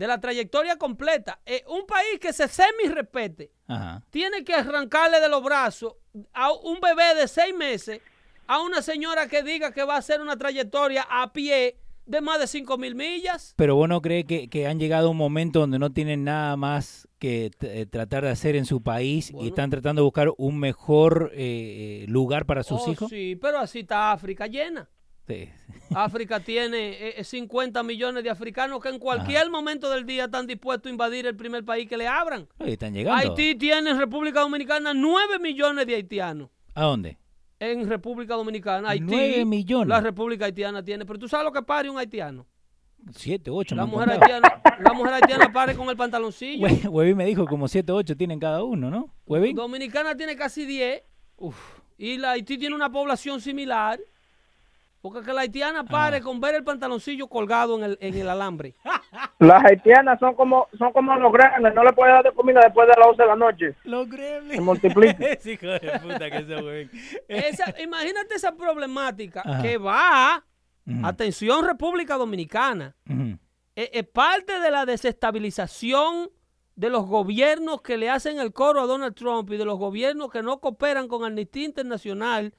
De 0.00 0.06
la 0.06 0.18
trayectoria 0.18 0.76
completa. 0.76 1.40
Eh, 1.44 1.62
un 1.68 1.84
país 1.86 2.18
que 2.18 2.32
se 2.32 2.48
semi-respete 2.48 3.52
tiene 4.08 4.42
que 4.44 4.54
arrancarle 4.54 5.20
de 5.20 5.28
los 5.28 5.42
brazos 5.44 5.92
a 6.32 6.50
un 6.52 6.80
bebé 6.80 7.14
de 7.20 7.28
seis 7.28 7.54
meses 7.54 8.00
a 8.46 8.62
una 8.62 8.80
señora 8.80 9.28
que 9.28 9.42
diga 9.42 9.72
que 9.72 9.84
va 9.84 9.96
a 9.96 9.98
hacer 9.98 10.22
una 10.22 10.36
trayectoria 10.38 11.06
a 11.08 11.32
pie 11.34 11.76
de 12.06 12.20
más 12.22 12.40
de 12.40 12.46
cinco 12.46 12.78
mil 12.78 12.94
millas. 12.94 13.52
Pero 13.56 13.76
vos 13.76 13.88
no 13.90 14.00
crees 14.00 14.24
que, 14.24 14.48
que 14.48 14.66
han 14.66 14.80
llegado 14.80 15.08
a 15.08 15.10
un 15.10 15.18
momento 15.18 15.60
donde 15.60 15.78
no 15.78 15.90
tienen 15.92 16.24
nada 16.24 16.56
más 16.56 17.06
que 17.18 17.50
eh, 17.60 17.84
tratar 17.84 18.24
de 18.24 18.30
hacer 18.30 18.56
en 18.56 18.64
su 18.64 18.82
país 18.82 19.30
Bueno. 19.32 19.44
y 19.44 19.50
están 19.50 19.68
tratando 19.68 20.00
de 20.00 20.04
buscar 20.04 20.30
un 20.38 20.58
mejor 20.58 21.30
eh, 21.34 22.06
lugar 22.08 22.46
para 22.46 22.62
sus 22.62 22.80
Oh, 22.86 22.90
hijos? 22.90 23.10
Sí, 23.10 23.36
pero 23.40 23.58
así 23.58 23.80
está 23.80 24.12
África 24.12 24.46
llena. 24.46 24.88
Sí. 25.30 25.48
África 25.94 26.40
tiene 26.40 27.18
eh, 27.18 27.24
50 27.24 27.82
millones 27.82 28.22
de 28.22 28.30
africanos 28.30 28.80
que 28.80 28.88
en 28.88 28.98
cualquier 28.98 29.50
momento 29.50 29.90
del 29.90 30.06
día 30.06 30.24
están 30.24 30.46
dispuestos 30.46 30.88
a 30.88 30.92
invadir 30.92 31.26
el 31.26 31.36
primer 31.36 31.64
país 31.64 31.88
que 31.88 31.96
le 31.96 32.06
abran. 32.06 32.48
Oye, 32.58 32.72
están 32.72 32.94
llegando. 32.94 33.18
Haití 33.20 33.56
tiene 33.56 33.90
en 33.90 33.98
República 33.98 34.40
Dominicana 34.40 34.94
9 34.94 35.38
millones 35.40 35.86
de 35.86 35.96
haitianos. 35.96 36.50
¿A 36.74 36.82
dónde? 36.82 37.18
En 37.58 37.88
República 37.88 38.34
Dominicana, 38.34 38.88
Haití. 38.90 39.04
9 39.04 39.44
millones. 39.44 39.88
La 39.88 40.00
República 40.00 40.46
Haitiana 40.46 40.82
tiene. 40.82 41.04
Pero 41.04 41.18
tú 41.18 41.28
sabes 41.28 41.44
lo 41.44 41.52
que 41.52 41.62
pare 41.62 41.90
un 41.90 41.98
haitiano. 41.98 42.46
7, 43.14 43.50
8. 43.50 43.74
La 43.74 43.86
mujer, 43.86 44.10
haitiana, 44.10 44.62
la 44.78 44.92
mujer 44.92 45.14
haitiana 45.14 45.52
pare 45.52 45.74
con 45.74 45.88
el 45.88 45.96
pantaloncillo. 45.96 46.66
Huevín 46.90 47.16
me 47.16 47.24
dijo 47.26 47.46
como 47.46 47.68
7, 47.68 47.92
8 47.92 48.16
tienen 48.16 48.38
cada 48.38 48.62
uno, 48.62 48.90
¿no? 48.90 49.14
Huevín. 49.26 49.56
Dominicana 49.56 50.16
tiene 50.16 50.36
casi 50.36 50.66
10. 50.66 51.02
Y 51.98 52.18
la 52.18 52.32
Haití 52.32 52.56
tiene 52.58 52.74
una 52.74 52.90
población 52.90 53.40
similar. 53.40 54.00
Porque 55.02 55.22
que 55.22 55.32
la 55.32 55.40
haitiana 55.42 55.84
pare 55.84 56.18
Ah. 56.18 56.20
con 56.20 56.40
ver 56.40 56.54
el 56.56 56.62
pantaloncillo 56.64 57.26
colgado 57.28 57.76
en 57.78 57.84
el, 57.84 57.98
en 58.00 58.14
el 58.16 58.28
alambre. 58.28 58.74
Las 59.38 59.64
haitianas 59.64 60.18
son 60.20 60.34
como 60.34 60.68
son 60.78 60.92
como 60.92 61.16
los 61.16 61.32
grandes, 61.32 61.72
no 61.74 61.82
le 61.82 61.92
puedes 61.94 62.12
dar 62.14 62.22
de 62.24 62.32
comida 62.32 62.60
después 62.62 62.86
de 62.86 62.94
las 62.98 63.08
11 63.08 63.22
de 63.22 63.28
la 63.28 63.36
noche. 63.36 63.74
Los 63.84 64.08
gremlins. 64.08 64.56
Se 64.56 64.60
multiplica. 64.60 65.24
Ese 65.30 65.52
hijo 65.52 65.66
de 65.66 65.98
puta 66.02 66.30
que 66.30 66.36
ese 66.36 66.56
Huevín. 66.62 66.90
Esa, 67.28 67.80
imagínate 67.82 68.34
esa 68.34 68.54
problemática 68.54 69.42
Ajá. 69.44 69.62
que 69.62 69.78
va, 69.78 70.44
Ujú. 70.86 71.06
atención 71.06 71.64
República 71.66 72.16
Dominicana, 72.16 72.94
Ujú. 73.08 73.38
es, 73.74 73.90
es 73.94 74.06
parte 74.08 74.60
de 74.60 74.70
la 74.70 74.84
desestabilización 74.84 76.30
de 76.76 76.90
los 76.90 77.06
gobiernos 77.06 77.82
que 77.82 77.96
le 77.96 78.10
hacen 78.10 78.38
el 78.38 78.52
coro 78.52 78.80
a 78.82 78.86
Donald 78.86 79.14
Trump 79.14 79.50
y 79.50 79.56
de 79.56 79.64
los 79.64 79.78
gobiernos 79.78 80.30
que 80.30 80.42
no 80.42 80.60
cooperan 80.60 81.08
con 81.08 81.24
Amnistía 81.24 81.64
Internacional 81.64 82.54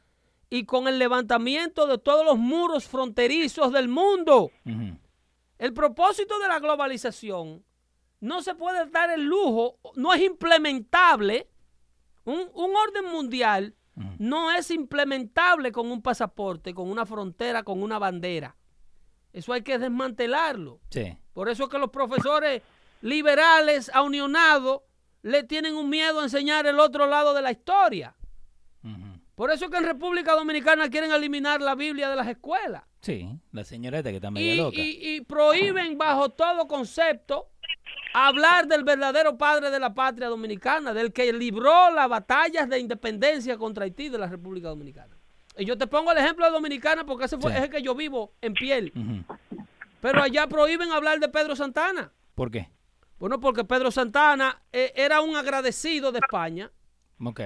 y 0.54 0.66
con 0.66 0.89
el 0.89 0.99
levantamiento 0.99 1.88
de 1.88 1.97
todos 1.97 2.26
los 2.26 2.38
muros 2.38 2.86
fronterizos 2.86 3.72
del 3.72 3.88
mundo. 3.88 4.52
El 5.58 5.74
propósito 5.74 6.38
de 6.39 6.49
la 6.49 6.60
globalización 6.60 7.64
no 8.20 8.41
se 8.41 8.54
puede 8.54 8.86
dar 8.88 9.10
el 9.12 9.24
lujo, 9.24 9.80
no 9.95 10.14
es 10.14 10.22
implementable. 10.22 11.47
Un, 12.26 12.49
un 12.54 12.76
orden 12.76 13.06
mundial 13.06 13.76
no 14.20 14.52
es 14.52 14.70
implementable 14.72 15.72
con 15.72 15.89
un 15.89 16.02
pasaporte, 16.02 16.74
con 16.74 16.91
una 16.91 17.06
frontera, 17.06 17.64
con 17.64 17.82
una 17.82 17.97
bandera. 17.97 18.58
Eso 19.32 19.54
hay 19.54 19.62
que 19.62 19.80
desmantelarlo. 19.80 20.82
Sí. 20.89 21.18
Por 21.32 21.47
eso 21.47 21.64
es 21.64 21.70
que 21.70 21.80
los 21.80 21.91
profesores 21.91 22.62
liberales, 22.99 23.89
aunionados, 23.93 24.82
le 25.22 25.43
tienen 25.43 25.76
un 25.76 25.89
miedo 25.89 26.20
a 26.20 26.24
enseñar 26.24 26.68
el 26.68 26.78
otro 26.82 27.08
lado 27.08 27.34
de 27.34 27.41
la 27.41 27.52
historia. 27.52 28.18
Por 29.42 29.50
eso 29.50 29.66
es 29.66 29.72
que 29.72 29.78
en 29.78 29.86
República 29.86 30.34
Dominicana 30.36 30.88
quieren 30.88 31.12
eliminar 31.12 31.62
la 31.62 31.74
Biblia 31.74 32.12
de 32.12 32.16
las 32.16 32.28
escuelas. 32.28 32.84
Sí, 33.02 33.28
la 33.52 33.64
señorita 33.64 34.12
que 34.12 34.18
está 34.18 34.30
media 34.30 34.54
Y, 34.54 34.58
loca. 34.58 34.78
y- 34.78 35.16
y 35.16 35.22
prohíben 35.22 35.98
bajo 35.98 36.30
todo 36.30 36.68
concepto 36.68 37.48
hablar 38.14 38.68
del 38.68 38.84
verdadero 38.84 39.39
padre 39.39 39.72
de 39.72 39.80
la 39.80 39.96
patria 39.96 40.28
dominicana, 40.28 40.94
del 40.94 41.12
que 41.12 41.34
libró 41.34 41.89
las 41.89 42.08
batallas 42.08 42.70
de 42.70 42.78
independencia 42.78 43.58
contra 43.58 43.86
Haití 43.86 44.10
de 44.10 44.20
la 44.20 44.28
República 44.28 44.68
Dominicana. 44.68 45.18
Y 45.58 45.66
yo 45.66 45.76
te 45.76 45.88
pongo 45.88 46.12
el 46.12 46.20
ejemplo 46.20 46.46
de 46.46 46.52
Dominicana 46.52 47.04
porque 47.04 47.26
ese 47.26 47.39
fue, 47.39 47.52
Sí. 47.52 47.58
es 47.58 47.64
el 47.64 47.70
que 47.72 47.82
yo 47.82 47.96
vivo 47.96 48.36
en 48.42 48.54
piel. 48.54 48.94
Pero 50.02 50.22
allá 50.22 50.46
prohíben 50.46 50.92
hablar 50.92 51.20
de 51.20 51.30
Pedro 51.30 51.56
Santana. 51.56 52.12
¿Por 52.36 52.52
qué? 52.52 52.70
Bueno, 53.18 53.39
porque 53.39 53.64
Pedro 53.64 53.89
Santana 53.89 54.62
eh, 54.72 54.94
era 54.96 55.22
un 55.22 55.36
agradecido 55.36 56.12
de 56.12 56.20
España 56.20 56.70
Ok. 57.24 57.41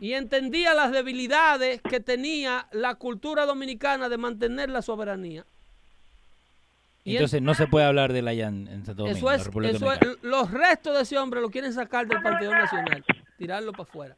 y 0.00 0.12
entendía 0.12 0.74
las 0.74 0.92
debilidades 0.92 1.80
que 1.80 2.00
tenía 2.00 2.66
la 2.72 2.94
cultura 2.96 3.46
dominicana 3.46 4.08
de 4.08 4.18
mantener 4.18 4.68
la 4.70 4.82
soberanía. 4.82 5.46
Y 7.04 7.10
en- 7.10 7.16
Entonces 7.16 7.42
no 7.42 7.54
se 7.54 7.66
puede 7.66 7.84
hablar 7.86 8.12
de 8.12 8.22
la 8.22 8.32
en, 8.32 8.66
en 8.68 8.84
Santo 8.86 9.02
Domingo, 9.02 9.18
Eso 9.18 9.30
es, 9.32 9.38
la 9.40 9.44
República 9.44 9.76
eso 9.76 9.92
es- 9.92 10.00
Dominicana. 10.00 10.28
los 10.30 10.50
restos 10.50 10.96
de 10.96 11.02
ese 11.02 11.18
hombre 11.18 11.40
lo 11.40 11.50
quieren 11.50 11.72
sacar 11.72 12.06
del 12.06 12.22
Panteón 12.22 12.52
Nacional, 12.54 13.04
tirarlo 13.38 13.72
para 13.72 13.82
afuera. 13.84 14.16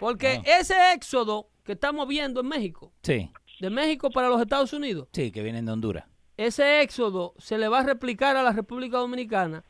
Porque 0.00 0.40
Ah. 0.44 0.58
ese 0.60 0.92
éxodo 0.92 1.48
que 1.64 1.72
estamos 1.72 2.06
viendo 2.08 2.40
en 2.40 2.48
México, 2.48 2.92
Sí, 3.02 3.30
de 3.60 3.70
México 3.70 4.10
para 4.10 4.28
los 4.28 4.40
Estados 4.40 4.72
Unidos, 4.72 5.08
sí, 5.12 5.30
que 5.30 5.42
vienen 5.42 5.66
de 5.66 5.72
Honduras. 5.72 6.04
ese 6.36 6.82
éxodo 6.82 7.34
se 7.38 7.58
le 7.58 7.68
va 7.68 7.80
a 7.80 7.82
replicar 7.84 8.36
a 8.36 8.42
la 8.42 8.52
República 8.52 8.98
Dominicana, 8.98 9.62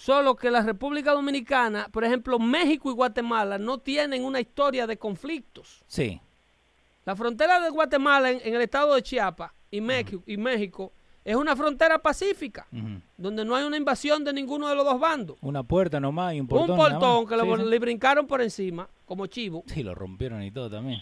solo 0.00 0.34
que 0.34 0.50
la 0.50 0.62
República 0.62 1.12
Dominicana, 1.12 1.88
por 1.92 2.04
ejemplo, 2.04 2.38
México 2.38 2.90
y 2.90 2.94
Guatemala 2.94 3.58
no 3.58 3.76
tienen 3.78 4.24
una 4.24 4.40
historia 4.40 4.86
de 4.86 4.96
conflictos. 4.96 5.82
Sí. 5.86 6.18
La 7.04 7.14
frontera 7.14 7.60
de 7.60 7.68
Guatemala 7.68 8.30
en, 8.30 8.40
en 8.42 8.54
el 8.54 8.62
estado 8.62 8.94
de 8.94 9.02
Chiapas 9.02 9.52
y 9.70 9.80
México, 9.82 10.22
y 10.26 10.38
México 10.38 10.90
es 11.22 11.36
una 11.36 11.54
frontera 11.54 11.98
pacífica, 11.98 12.66
donde 13.18 13.44
no 13.44 13.54
hay 13.54 13.64
una 13.64 13.76
invasión 13.76 14.24
de 14.24 14.32
ninguno 14.32 14.68
de 14.68 14.74
los 14.74 14.86
dos 14.86 14.98
bandos. 14.98 15.36
Una 15.42 15.62
puerta 15.62 16.00
nomás 16.00 16.32
y 16.34 16.40
un 16.40 16.48
portón. 16.48 16.70
un 16.70 16.76
portón 16.78 17.26
que 17.26 17.36
le, 17.36 17.42
Sí, 17.42 17.62
sí. 17.62 17.68
le 17.68 17.78
brincaron 17.78 18.26
por 18.26 18.40
encima, 18.40 18.88
como 19.04 19.26
chivo. 19.26 19.62
Sí, 19.66 19.82
lo 19.82 19.94
rompieron 19.94 20.42
y 20.42 20.50
todo 20.50 20.70
también. 20.70 21.00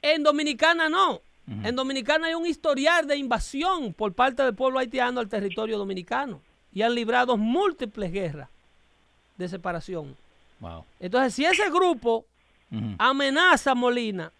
En 0.00 0.22
Dominicana 0.22 0.88
no. 0.88 1.20
En 1.64 1.74
Dominicana 1.76 2.26
hay 2.28 2.34
un 2.34 2.46
historial 2.46 3.06
de 3.06 3.16
invasión 3.16 3.94
por 3.94 4.12
parte 4.14 4.42
del 4.42 4.54
pueblo 4.54 4.78
haitiano 4.78 5.20
al 5.20 5.28
territorio 5.28 5.78
dominicano. 5.78 6.40
Y 6.72 6.82
han 6.82 6.94
librado 6.94 7.36
múltiples 7.36 8.12
guerras 8.12 8.48
de 9.36 9.48
separación. 9.48 10.16
Wow. 10.60 10.84
Entonces, 11.00 11.34
si 11.34 11.44
ese 11.44 11.70
grupo 11.70 12.24
amenaza 12.98 13.70
a 13.70 13.74
Molina 13.74 14.32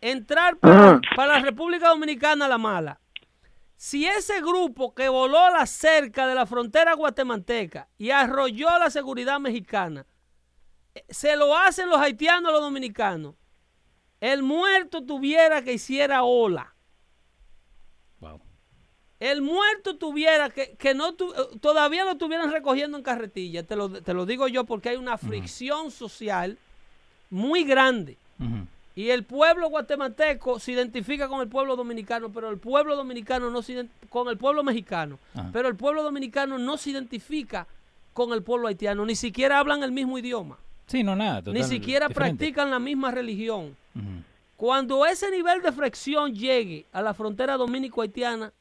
entrar 0.00 0.56
para, 0.56 1.00
para 1.14 1.34
la 1.34 1.40
República 1.40 1.88
Dominicana 1.88 2.46
a 2.46 2.48
la 2.48 2.58
mala, 2.58 2.98
si 3.78 4.06
ese 4.06 4.40
grupo 4.40 4.92
que 4.92 5.08
voló 5.08 5.50
la 5.50 5.64
cerca 5.64 6.26
de 6.26 6.34
la 6.34 6.46
frontera 6.46 6.94
guatemalteca 6.94 7.86
y 7.96 8.10
arrolló 8.10 8.76
la 8.76 8.90
seguridad 8.90 9.38
mexicana, 9.38 10.04
eh, 10.96 11.04
se 11.08 11.36
lo 11.36 11.56
hacen 11.56 11.88
los 11.88 12.00
haitianos 12.00 12.50
a 12.50 12.52
los 12.54 12.62
dominicanos, 12.62 13.36
el 14.20 14.42
muerto 14.42 15.04
tuviera 15.04 15.62
que 15.62 15.74
hiciera 15.74 16.24
ola. 16.24 16.74
El 19.20 19.42
muerto 19.42 19.96
tuviera 19.96 20.48
que, 20.50 20.72
que 20.78 20.94
no 20.94 21.14
tu- 21.14 21.32
eh, 21.32 21.58
todavía 21.60 22.04
lo 22.04 22.12
estuvieran 22.12 22.52
recogiendo 22.52 22.96
en 22.96 23.02
carretilla. 23.02 23.62
Te 23.64 23.74
lo, 23.74 23.90
te 23.90 24.14
lo 24.14 24.26
digo 24.26 24.46
yo 24.48 24.64
porque 24.64 24.90
hay 24.90 24.96
una 24.96 25.18
fricción 25.18 25.90
social 25.90 26.56
muy 27.30 27.64
grande. 27.64 28.16
Y 28.94 29.10
el 29.10 29.24
pueblo 29.24 29.68
guatemalteco 29.68 30.58
se 30.60 30.72
identifica 30.72 31.28
con 31.28 31.40
el 31.40 31.48
pueblo 31.48 31.76
dominicano, 31.76 32.30
pero 32.32 32.50
el 32.50 32.58
pueblo 32.58 32.96
dominicano 32.96 33.50
no 33.50 33.62
se 33.62 33.86
con 34.08 34.28
el 34.28 34.36
pueblo 34.38 34.62
mexicano, 34.64 35.18
pero 35.52 35.68
el 35.68 35.76
pueblo 35.76 36.02
dominicano 36.02 36.58
no 36.58 36.76
se 36.76 36.90
identifica 36.90 37.66
con 38.12 38.32
el 38.32 38.42
pueblo 38.42 38.66
haitiano, 38.66 39.04
ni 39.06 39.14
siquiera 39.14 39.60
hablan 39.60 39.82
el 39.84 39.92
mismo 39.92 40.18
idioma, 40.18 40.58
Sí, 40.86 41.04
no, 41.04 41.14
nada. 41.14 41.40
ni 41.52 41.62
siquiera 41.62 42.08
diferente. 42.08 42.36
practican 42.38 42.70
la 42.70 42.80
misma 42.80 43.12
religión. 43.12 43.76
Cuando 44.56 45.06
ese 45.06 45.30
nivel 45.30 45.62
de 45.62 45.70
fricción 45.70 46.34
llegue 46.34 46.84
a 46.92 47.00
la 47.00 47.14
frontera 47.14 47.56
dominico-haitiana, 47.56 48.52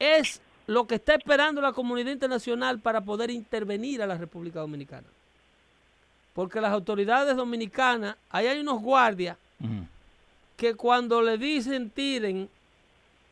es 0.00 0.40
lo 0.66 0.86
que 0.86 0.96
está 0.96 1.14
esperando 1.14 1.60
la 1.60 1.72
comunidad 1.72 2.10
internacional 2.10 2.80
para 2.80 3.00
poder 3.00 3.30
intervenir 3.30 4.02
a 4.02 4.06
la 4.06 4.16
República 4.16 4.60
Dominicana. 4.60 5.06
Porque 6.34 6.60
las 6.60 6.72
autoridades 6.72 7.36
dominicanas, 7.36 8.16
ahí 8.30 8.46
hay 8.46 8.60
unos 8.60 8.80
guardias 8.80 9.36
que 10.56 10.74
cuando 10.74 11.22
le 11.22 11.38
dicen 11.38 11.90
tiren, 11.90 12.48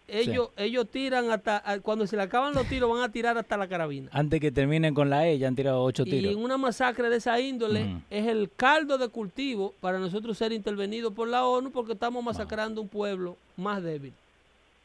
ellos, 0.08 0.48
ellos 0.56 0.88
tiran 0.88 1.30
hasta, 1.30 1.62
cuando 1.82 2.06
se 2.06 2.16
le 2.16 2.22
acaban 2.22 2.54
los 2.54 2.66
tiros 2.66 2.90
van 2.90 3.02
a 3.02 3.12
tirar 3.12 3.36
hasta 3.36 3.56
la 3.56 3.68
carabina. 3.68 4.08
Antes 4.12 4.40
que 4.40 4.50
terminen 4.50 4.94
con 4.94 5.10
la 5.10 5.28
E, 5.28 5.38
ya 5.38 5.48
han 5.48 5.54
tirado 5.54 5.82
ocho 5.82 6.02
Y 6.06 6.10
tiros. 6.10 6.32
en 6.32 6.42
una 6.42 6.56
masacre 6.56 7.08
de 7.10 7.16
esa 7.16 7.38
índole 7.40 8.02
es 8.10 8.26
el 8.26 8.50
caldo 8.56 8.98
de 8.98 9.08
cultivo 9.08 9.74
para 9.80 9.98
nosotros 9.98 10.36
ser 10.36 10.52
intervenidos 10.52 11.12
por 11.12 11.28
la 11.28 11.46
ONU 11.46 11.70
porque 11.70 11.92
estamos 11.92 12.24
masacrando 12.24 12.80
un 12.80 12.88
pueblo 12.88 13.36
más 13.56 13.82
débil. 13.82 14.12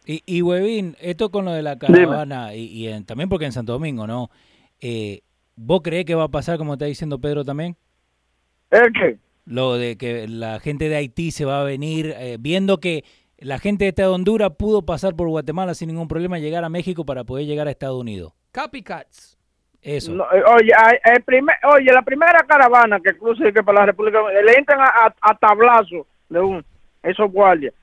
Y, 0.05 0.21
y 0.25 0.41
Huevín, 0.41 0.95
esto 0.99 1.29
con 1.31 1.45
lo 1.45 1.51
de 1.51 1.61
la 1.61 1.77
caravana, 1.77 2.53
y, 2.55 2.65
y 2.65 2.87
en- 2.89 3.05
también 3.05 3.29
porque 3.29 3.45
en 3.45 3.51
Santo 3.53 3.73
Domingo, 3.73 4.05
¿no? 4.07 4.29
Eh, 4.81 5.21
¿Vos 5.55 5.81
creés 5.83 6.05
que 6.05 6.15
va 6.15 6.23
a 6.25 6.27
pasar, 6.29 6.57
como 6.57 6.73
está 6.73 6.85
diciendo 6.85 7.19
Pedro 7.19 7.45
también? 7.45 7.75
¿El 8.71 8.91
qué? 8.91 9.17
Lo 9.45 9.75
de 9.75 9.97
que 9.97 10.27
la 10.27 10.59
gente 10.59 10.89
de 10.89 10.95
Haití 10.95 11.31
se 11.31 11.45
va 11.45 11.61
a 11.61 11.63
venir, 11.63 12.13
eh, 12.17 12.37
viendo 12.39 12.79
que 12.79 13.03
la 13.37 13.59
gente 13.59 13.85
de 13.85 13.89
esta 13.89 14.03
de 14.03 14.07
Honduras 14.09 14.51
pudo 14.57 14.81
pasar 14.83 15.15
por 15.15 15.27
Guatemala 15.27 15.73
sin 15.73 15.89
ningún 15.89 16.07
problema, 16.07 16.39
llegar 16.39 16.63
a 16.63 16.69
México 16.69 17.05
para 17.05 17.23
poder 17.23 17.45
llegar 17.45 17.67
a 17.67 17.71
Estados 17.71 17.99
Unidos. 17.99 18.33
Copycats. 18.53 19.37
Eso. 19.81 20.13
No, 20.13 20.23
eh, 20.31 20.41
oye, 20.47 20.71
el 21.13 21.23
primer, 21.23 21.55
oye, 21.75 21.91
la 21.91 22.01
primera 22.03 22.39
caravana 22.47 22.99
que 23.01 23.17
cruce 23.17 23.51
que 23.51 23.61
para 23.63 23.81
la 23.81 23.85
República 23.87 24.19
le 24.43 24.53
entran 24.53 24.79
a, 24.79 24.85
a- 24.85 25.15
a 25.21 25.37
tablazo 25.37 26.07
de 26.29 26.39
un, 26.39 26.65
esos 27.03 27.29
guardias. 27.31 27.73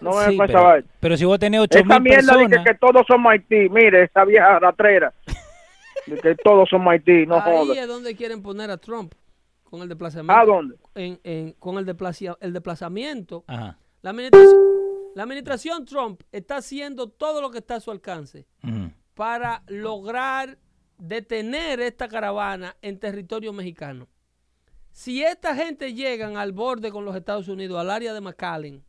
No 0.00 0.10
me 0.16 0.26
Sí, 0.26 0.34
esa 0.34 0.46
pero, 0.46 0.84
pero 1.00 1.16
si 1.16 1.24
vos 1.24 1.38
tenés 1.38 1.60
ocho 1.60 1.78
Esa 1.78 2.00
mil 2.00 2.02
mierda 2.02 2.32
de 2.36 2.42
que, 2.44 2.48
personas, 2.48 2.64
que 2.66 2.74
todos 2.78 3.06
somos 3.06 3.32
Haití, 3.32 3.68
mire, 3.68 4.02
esa 4.04 4.24
vieja 4.24 4.58
ratrera. 4.58 5.12
De 6.06 6.16
que 6.18 6.34
todos 6.36 6.68
somos 6.68 6.92
Haití, 6.92 7.26
no 7.26 7.36
Ahí 7.40 7.56
jodas. 7.56 7.78
es 7.78 7.88
donde 7.88 8.14
quieren 8.16 8.42
poner 8.42 8.70
a 8.70 8.76
Trump 8.76 9.12
con 9.64 9.80
el 9.80 9.86
¿A 9.86 9.88
desplazamiento. 9.88 10.46
dónde? 10.46 10.76
en- 10.94 11.20
en- 11.24 11.52
con 11.54 11.78
el, 11.78 11.86
el 12.40 12.52
desplazamiento. 12.52 13.44
ajá, 13.48 13.76
La 14.02 14.10
administración, 14.10 14.60
la 15.16 15.22
administración 15.24 15.84
Trump 15.84 16.20
está 16.30 16.56
haciendo 16.58 17.08
todo 17.08 17.40
lo 17.40 17.50
que 17.50 17.58
está 17.58 17.76
a 17.76 17.80
su 17.80 17.90
alcance 17.90 18.46
para 19.14 19.62
lograr 19.68 20.58
detener 20.98 21.80
esta 21.80 22.06
caravana 22.08 22.76
en 22.82 22.98
territorio 22.98 23.52
mexicano. 23.52 24.06
Si 24.92 25.22
esta 25.22 25.54
gente 25.54 25.92
llegan 25.92 26.36
al 26.36 26.52
borde 26.52 26.90
con 26.90 27.04
los 27.04 27.16
Estados 27.16 27.48
Unidos, 27.48 27.78
al 27.80 27.90
área 27.90 28.14
de 28.14 28.20
McAllen 28.20 28.84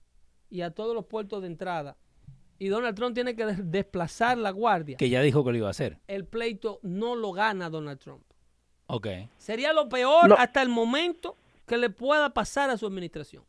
y 0.50 0.62
a 0.62 0.72
todos 0.72 0.94
los 0.96 1.06
puertos 1.06 1.42
de 1.42 1.48
entrada, 1.48 1.98
y 2.60 2.68
Donald 2.70 2.96
Trump 2.96 3.14
tiene 3.14 3.36
que 3.36 3.46
des- 3.46 3.72
desplazar 3.72 4.38
la 4.38 4.52
guardia, 4.52 4.98
Que 4.98 5.10
ya 5.10 5.22
dijo 5.22 5.44
que 5.46 5.52
lo 5.52 5.58
iba 5.58 5.68
a 5.68 5.72
hacer. 5.72 6.00
el 6.08 6.26
pleito 6.26 6.80
no 6.84 7.16
lo 7.16 7.32
gana 7.32 7.70
Donald 7.70 8.00
Trump. 8.00 8.24
Ok. 8.88 9.08
Sería 9.38 9.74
lo 9.74 9.90
peor 9.90 10.30
No. 10.30 10.36
hasta 10.36 10.62
el 10.62 10.70
momento 10.70 11.36
que 11.66 11.78
le 11.78 11.90
pueda 11.90 12.34
pasar 12.34 12.70
a 12.70 12.78
su 12.78 12.88
administración. 12.88 13.44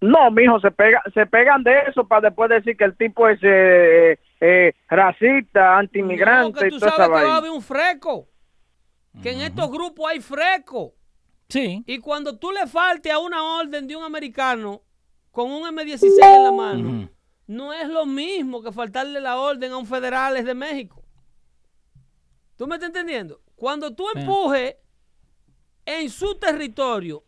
No, 0.00 0.30
mijo, 0.30 0.60
se 0.60 0.70
pega, 0.70 1.02
se 1.12 1.26
pegan 1.26 1.64
de 1.64 1.72
eso 1.88 2.06
para 2.06 2.28
después 2.28 2.48
decir 2.48 2.76
que 2.76 2.84
el 2.84 2.96
tipo 2.96 3.28
es 3.28 3.40
eh, 3.42 4.16
eh, 4.40 4.72
racista, 4.88 5.72
No, 5.72 5.78
antimigrante 5.78 6.60
que 6.60 6.66
y 6.68 6.70
tú 6.70 6.78
sabes 6.78 6.94
que 6.94 7.08
va 7.08 7.34
a 7.34 7.36
haber 7.38 7.50
un 7.50 7.60
freco. 7.60 8.28
Que 9.20 9.32
en 9.32 9.40
estos 9.40 9.68
grupos 9.72 10.08
hay 10.08 10.20
freco. 10.20 10.94
Sí. 11.48 11.82
Y 11.86 11.98
cuando 11.98 12.38
tú 12.38 12.52
le 12.52 12.68
falte 12.68 13.10
a 13.10 13.18
una 13.18 13.42
orden 13.58 13.88
de 13.88 13.96
un 13.96 14.04
americano 14.04 14.82
con 15.38 15.52
un 15.52 15.62
M16 15.62 16.18
en 16.20 16.42
la 16.42 16.50
mano, 16.50 17.08
no 17.46 17.72
es 17.72 17.88
lo 17.88 18.04
mismo 18.04 18.60
que 18.60 18.72
faltarle 18.72 19.20
la 19.20 19.38
orden 19.38 19.70
a 19.70 19.76
un 19.76 19.86
federales 19.86 20.44
de 20.44 20.52
México. 20.52 21.00
¿Tú 22.56 22.66
me 22.66 22.74
estás 22.74 22.88
entendiendo? 22.88 23.40
Cuando 23.54 23.94
tú 23.94 24.06
empujes 24.12 24.74
en 25.86 26.10
su 26.10 26.34
territorio 26.40 27.22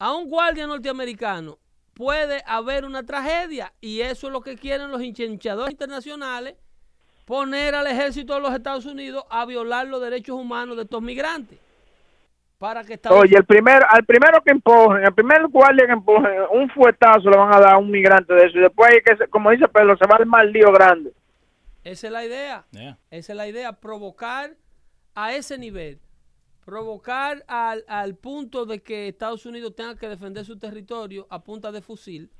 a 0.00 0.16
un 0.16 0.28
guardia 0.28 0.66
norteamericano, 0.66 1.60
puede 1.92 2.42
haber 2.44 2.84
una 2.84 3.06
tragedia. 3.06 3.72
Y 3.80 4.00
eso 4.00 4.26
es 4.26 4.32
lo 4.32 4.40
que 4.40 4.56
quieren 4.56 4.90
los 4.90 5.00
hinchadores 5.00 5.70
internacionales, 5.70 6.56
poner 7.24 7.76
al 7.76 7.86
ejército 7.86 8.34
de 8.34 8.40
los 8.40 8.52
Estados 8.52 8.84
Unidos 8.84 9.22
a 9.30 9.46
violar 9.46 9.86
los 9.86 10.00
derechos 10.00 10.34
humanos 10.34 10.76
de 10.76 10.82
estos 10.82 11.02
migrantes. 11.02 11.60
Para 12.58 12.84
que 12.84 12.94
Estados 12.94 13.20
Oye, 13.20 13.36
el 13.36 13.44
primero, 13.44 13.84
al 13.88 14.04
primero 14.04 14.40
que 14.42 14.52
empujen, 14.52 15.04
el 15.04 15.12
primer 15.14 15.46
guardia 15.48 15.86
que 15.86 15.92
empujen, 15.92 16.30
un 16.52 16.70
fuetazo 16.70 17.28
le 17.28 17.36
van 17.36 17.52
a 17.52 17.58
dar 17.60 17.74
a 17.74 17.78
un 17.78 17.90
migrante 17.90 18.32
de 18.32 18.46
eso. 18.46 18.58
Y 18.58 18.62
después, 18.62 18.90
hay 18.92 19.00
que 19.02 19.16
se- 19.16 19.28
como 19.28 19.50
dice 19.50 19.68
Pedro, 19.68 19.96
se 19.98 20.06
va 20.06 20.16
el 20.18 20.26
mal 20.26 20.50
lío 20.52 20.72
grande. 20.72 21.12
Esa 21.82 22.06
es 22.06 22.12
la 22.12 22.24
idea. 22.24 22.64
Yeah. 22.70 22.96
Esa 23.10 23.32
es 23.32 23.36
la 23.36 23.46
idea, 23.48 23.72
provocar 23.74 24.54
a 25.14 25.34
ese 25.34 25.58
nivel, 25.58 26.00
provocar 26.64 27.44
al, 27.48 27.84
al 27.88 28.14
punto 28.14 28.64
de 28.64 28.82
que 28.82 29.08
Estados 29.08 29.44
Unidos 29.46 29.74
tenga 29.76 29.96
que 29.96 30.08
defender 30.08 30.44
su 30.44 30.58
territorio 30.58 31.26
a 31.30 31.42
punta 31.44 31.70
de 31.72 31.82
fusil 31.82 32.30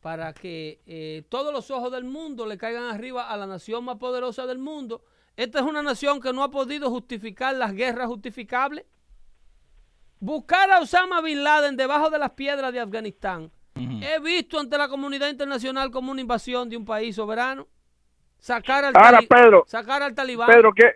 para 0.00 0.32
que 0.32 0.80
eh, 0.86 1.22
todos 1.28 1.52
los 1.52 1.70
ojos 1.70 1.92
del 1.92 2.04
mundo 2.04 2.46
le 2.46 2.58
caigan 2.58 2.84
arriba 2.84 3.30
a 3.30 3.36
la 3.36 3.46
nación 3.46 3.84
más 3.84 3.96
poderosa 3.96 4.46
del 4.46 4.58
mundo. 4.58 5.02
Esta 5.36 5.60
es 5.60 5.64
una 5.64 5.82
nación 5.82 6.20
que 6.20 6.32
no 6.32 6.42
ha 6.42 6.50
podido 6.50 6.90
justificar 6.90 7.54
las 7.54 7.72
guerras 7.72 8.08
justificables. 8.08 8.84
Buscar 10.20 10.70
a 10.70 10.80
Osama 10.80 11.22
Bin 11.22 11.42
Laden 11.42 11.76
debajo 11.76 12.10
de 12.10 12.18
las 12.18 12.30
piedras 12.30 12.72
de 12.72 12.80
Afganistán. 12.80 13.50
He 13.74 14.20
visto 14.20 14.60
ante 14.60 14.76
la 14.76 14.88
comunidad 14.88 15.30
internacional 15.30 15.90
como 15.90 16.12
una 16.12 16.20
invasión 16.20 16.68
de 16.68 16.76
un 16.76 16.84
país 16.84 17.16
soberano. 17.16 17.66
Sacar 18.38 18.84
al, 18.84 18.92
Ahora, 18.94 19.20
Pedro, 19.26 19.64
sacar 19.66 20.02
al 20.02 20.14
talibán. 20.14 20.48
Pedro, 20.48 20.72
que, 20.72 20.92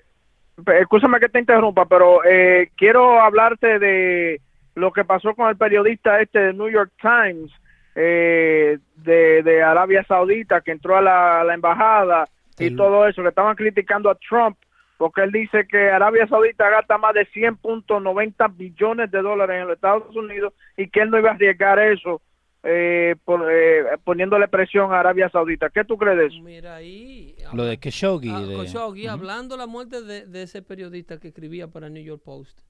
escúchame 0.79 1.19
que 1.21 1.31
te 1.31 1.39
interrumpa, 1.39 1.87
pero 1.87 2.23
eh, 2.25 2.71
quiero 2.77 3.21
hablarte 3.21 3.79
de 3.79 4.41
lo 4.75 4.93
que 4.93 5.05
pasó 5.05 5.35
con 5.35 5.49
el 5.49 5.57
periodista 5.57 6.21
este 6.21 6.39
de 6.39 6.53
New 6.53 6.69
York 6.69 6.93
Times 7.01 7.51
eh, 7.95 8.79
de, 8.97 9.43
de 9.43 9.63
Arabia 9.63 10.05
Saudita 10.05 10.61
que 10.61 10.73
entró 10.73 10.97
a 10.97 11.03
la, 11.03 11.41
a 11.41 11.45
la 11.45 11.55
embajada 11.55 12.29
y 12.59 12.75
todo 12.75 13.07
eso, 13.07 13.23
que 13.23 13.29
estaban 13.29 13.57
criticando 13.57 14.11
a 14.11 14.17
Trump 14.17 14.57
porque 14.99 15.23
él 15.23 15.33
dice 15.33 15.67
que 15.69 15.91
Arabia 15.91 16.27
Saudita 16.29 16.69
gasta 16.71 16.99
más 16.99 17.15
de 17.15 17.27
100.90 17.33 18.57
billones 18.57 19.11
de 19.11 19.23
dólares 19.23 19.61
en 19.61 19.67
los 19.69 19.75
Estados 19.77 20.15
Unidos 20.17 20.53
y 20.77 20.89
que 20.89 21.01
él 21.01 21.11
no 21.11 21.19
iba 21.19 21.31
a 21.31 21.35
arriesgar 21.35 21.79
eso 21.79 22.23
eh, 22.63 23.17
por, 23.25 23.47
eh, 23.53 23.85
poniéndole 24.05 24.49
presión 24.49 24.93
a 24.93 25.01
Arabia 25.01 25.29
Saudita. 25.31 25.69
¿Qué 25.69 25.85
tú 25.85 25.99
crees 25.99 26.17
de 26.19 26.27
eso? 26.27 26.43
Mira 26.43 26.77
ahí. 26.77 27.37
Lo 27.53 27.65
de 27.65 27.79
Khashoggi. 27.79 28.31
Ah, 28.31 28.41
de- 28.41 28.57
Khashoggi, 28.57 29.07
hablando 29.07 29.55
de 29.57 29.59
la 29.59 29.67
muerte 29.67 30.01
de, 30.03 30.27
de 30.27 30.43
ese 30.43 30.63
periodista 30.63 31.19
que 31.21 31.29
escribía 31.29 31.69
para 31.69 31.91
New 31.91 32.03
York 32.03 32.23
Post. 32.25 32.61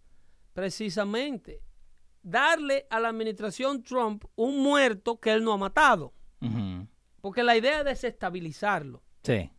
Precisamente, 0.55 1.61
darle 2.22 2.87
a 2.91 2.99
la 3.01 3.09
administración 3.09 3.83
Trump 3.83 4.25
un 4.35 4.62
muerto 4.62 5.20
que 5.20 5.33
él 5.33 5.45
no 5.45 5.53
ha 5.53 5.59
matado. 5.59 6.12
Porque 7.20 7.43
la 7.43 7.57
idea 7.57 7.79
es 7.79 7.85
desestabilizarlo. 7.87 9.03
Sí. 9.22 9.51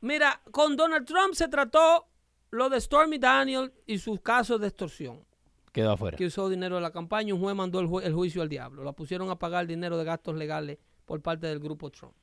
Mira, 0.00 0.40
con 0.50 0.76
Donald 0.76 1.06
Trump 1.06 1.34
se 1.34 1.48
trató 1.48 2.06
lo 2.50 2.68
de 2.68 2.80
Stormy 2.80 3.18
Daniel 3.18 3.72
y 3.86 3.98
sus 3.98 4.20
casos 4.20 4.60
de 4.60 4.68
extorsión. 4.68 5.24
Quedó 5.72 5.92
afuera. 5.92 6.16
que 6.16 6.26
usó 6.26 6.48
dinero 6.48 6.76
de 6.76 6.80
la 6.82 6.90
campaña, 6.90 7.34
un 7.34 7.40
juez 7.40 7.54
mandó 7.54 7.78
el, 7.80 7.86
ju- 7.88 8.02
el 8.02 8.14
juicio 8.14 8.42
al 8.42 8.48
diablo. 8.48 8.82
La 8.84 8.92
pusieron 8.92 9.30
a 9.30 9.38
pagar 9.38 9.66
dinero 9.66 9.96
de 9.98 10.04
gastos 10.04 10.34
legales 10.34 10.78
por 11.04 11.20
parte 11.20 11.46
del 11.46 11.58
grupo 11.60 11.90
Trump. 11.90 12.14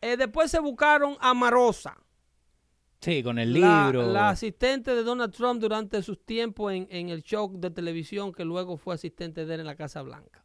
Eh, 0.00 0.16
después 0.16 0.50
se 0.50 0.60
buscaron 0.60 1.16
a 1.20 1.34
Marosa, 1.34 1.96
Sí, 3.00 3.22
con 3.22 3.38
el 3.38 3.60
la, 3.60 3.84
libro. 3.84 4.10
la 4.10 4.30
asistente 4.30 4.94
de 4.94 5.02
Donald 5.02 5.32
Trump 5.34 5.60
durante 5.60 6.02
sus 6.02 6.24
tiempos 6.24 6.72
en, 6.72 6.86
en 6.90 7.08
el 7.10 7.22
show 7.22 7.50
de 7.54 7.70
televisión, 7.70 8.32
que 8.32 8.44
luego 8.44 8.78
fue 8.78 8.94
asistente 8.94 9.44
de 9.44 9.54
él 9.54 9.60
en 9.60 9.66
la 9.66 9.76
Casa 9.76 10.00
Blanca. 10.02 10.44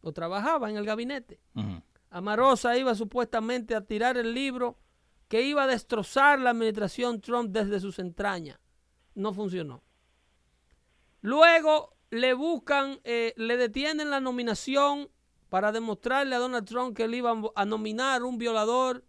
O 0.00 0.12
trabajaba 0.12 0.68
en 0.68 0.76
el 0.76 0.84
gabinete. 0.84 1.38
Ujú. 1.54 1.80
Amarosa 2.10 2.76
iba 2.76 2.94
supuestamente 2.96 3.74
a 3.76 3.82
tirar 3.82 4.16
el 4.16 4.34
libro 4.34 4.76
que 5.32 5.40
iba 5.40 5.62
a 5.62 5.66
destrozar 5.66 6.38
la 6.38 6.50
administración 6.50 7.22
Trump 7.22 7.52
desde 7.52 7.80
sus 7.80 7.98
entrañas. 7.98 8.58
No 9.14 9.32
funcionó. 9.32 9.82
Luego 11.20 11.94
le 12.10 12.34
buscan, 12.34 13.00
eh, 13.04 13.32
le 13.36 13.56
detienen 13.56 14.10
la 14.10 14.20
nominación 14.20 15.08
para 15.48 15.72
demostrarle 15.72 16.34
a 16.34 16.38
Donald 16.38 16.66
Trump 16.66 16.94
que 16.96 17.04
él 17.04 17.14
iba 17.14 17.32
a 17.54 17.64
nominar 17.64 18.22
un 18.24 18.36
violador, 18.38 19.04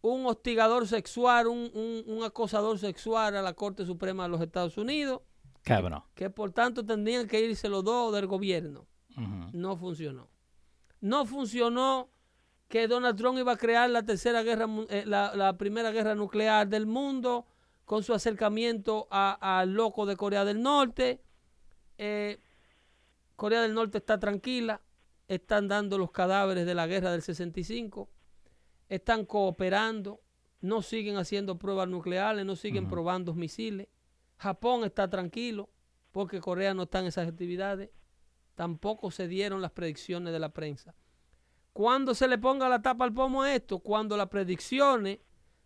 un 0.00 0.24
hostigador 0.26 0.86
sexual, 0.86 1.46
un, 1.48 1.70
un- 1.74 2.02
un 2.06 2.24
acosador 2.24 2.78
sexual 2.78 3.36
a 3.36 3.42
la 3.42 3.52
Corte 3.54 3.84
Suprema 3.84 4.22
de 4.24 4.28
los 4.30 4.40
Estados 4.40 4.76
Unidos, 4.78 5.20
Cabrón. 5.62 6.02
que 6.14 6.30
por 6.30 6.52
tanto 6.52 6.84
tendrían 6.84 7.26
que 7.26 7.40
irse 7.40 7.68
los 7.68 7.84
dos 7.84 8.12
del 8.14 8.26
gobierno 8.26 8.86
no 9.52 9.76
funcionó. 9.76 10.30
No 11.02 11.26
funcionó 11.26 12.08
que 12.72 12.88
Donald 12.88 13.18
Trump 13.18 13.38
iba 13.38 13.52
a 13.52 13.58
crear 13.58 13.90
la 13.90 14.02
tercera 14.02 14.42
guerra, 14.42 14.66
eh, 14.88 15.04
la, 15.04 15.36
la 15.36 15.58
primera 15.58 15.90
guerra 15.90 16.14
nuclear 16.14 16.66
del 16.66 16.86
mundo 16.86 17.44
con 17.84 18.02
su 18.02 18.14
acercamiento 18.14 19.08
a- 19.10 19.58
al 19.60 19.74
loco 19.74 20.06
de 20.06 20.16
Corea 20.16 20.46
del 20.46 20.62
Norte. 20.62 21.20
Eh, 21.98 22.40
Corea 23.36 23.60
del 23.60 23.74
Norte 23.74 23.98
está 23.98 24.18
tranquila, 24.18 24.80
están 25.28 25.68
dando 25.68 25.98
los 25.98 26.12
cadáveres 26.12 26.64
de 26.64 26.72
la 26.74 26.86
guerra 26.86 27.10
del 27.12 27.20
65, 27.20 28.08
están 28.88 29.26
cooperando, 29.26 30.22
no 30.62 30.80
siguen 30.80 31.18
haciendo 31.18 31.58
pruebas 31.58 31.88
nucleares, 31.88 32.46
no 32.46 32.56
siguen 32.56 32.88
probando 32.88 33.34
misiles. 33.34 33.88
Japón 34.38 34.84
está 34.84 35.10
tranquilo 35.10 35.68
porque 36.10 36.40
Corea 36.40 36.72
no 36.72 36.84
está 36.84 37.00
en 37.00 37.06
esas 37.08 37.28
actividades 37.28 37.90
tampoco 38.54 39.10
se 39.10 39.28
dieron 39.28 39.60
las 39.60 39.72
predicciones 39.72 40.32
de 40.32 40.38
la 40.38 40.50
prensa. 40.54 40.94
Cuando 41.72 42.14
se 42.14 42.28
le 42.28 42.38
ponga 42.38 42.68
la 42.68 42.82
tapa 42.82 43.04
al 43.04 43.14
pomo 43.14 43.42
a 43.42 43.54
esto, 43.54 43.78
cuando 43.78 44.16
las 44.16 44.28
predicciones 44.28 45.18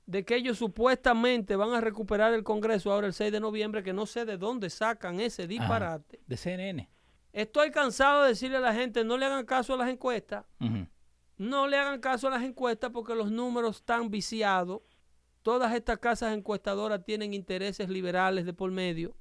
de 0.06 0.24
que 0.24 0.36
ellos 0.36 0.58
supuestamente 0.58 1.56
van 1.56 1.72
a 1.72 1.80
recuperar 1.80 2.32
el 2.32 2.44
Congreso 2.44 2.92
ahora 2.92 3.08
el 3.08 3.12
6 3.12 3.32
de 3.32 3.40
noviembre, 3.40 3.82
que 3.82 3.92
no 3.92 4.06
sé 4.06 4.24
de 4.24 4.36
dónde 4.38 4.70
sacan 4.70 5.18
ese 5.20 5.48
disparate. 5.48 6.20
De 6.26 6.36
CNN. 6.36 6.88
Estoy 7.32 7.70
cansado 7.70 8.22
de 8.22 8.28
decirle 8.28 8.58
a 8.58 8.60
la 8.60 8.72
gente, 8.72 9.04
no 9.04 9.18
le 9.18 9.26
hagan 9.26 9.44
caso 9.44 9.74
a 9.74 9.76
las 9.76 9.90
encuestas, 9.90 10.46
no 11.36 11.66
le 11.66 11.76
hagan 11.76 12.00
caso 12.00 12.28
a 12.28 12.30
las 12.30 12.42
encuestas 12.42 12.90
porque 12.92 13.14
los 13.14 13.30
números 13.30 13.76
están 13.76 14.10
viciados. 14.10 14.82
Todas 15.42 15.74
estas 15.74 15.98
casas 15.98 16.34
encuestadoras 16.34 17.04
tienen 17.04 17.34
intereses 17.34 17.88
liberales 17.88 18.46
de 18.46 18.52
por 18.52 18.70
medio. 18.70 19.16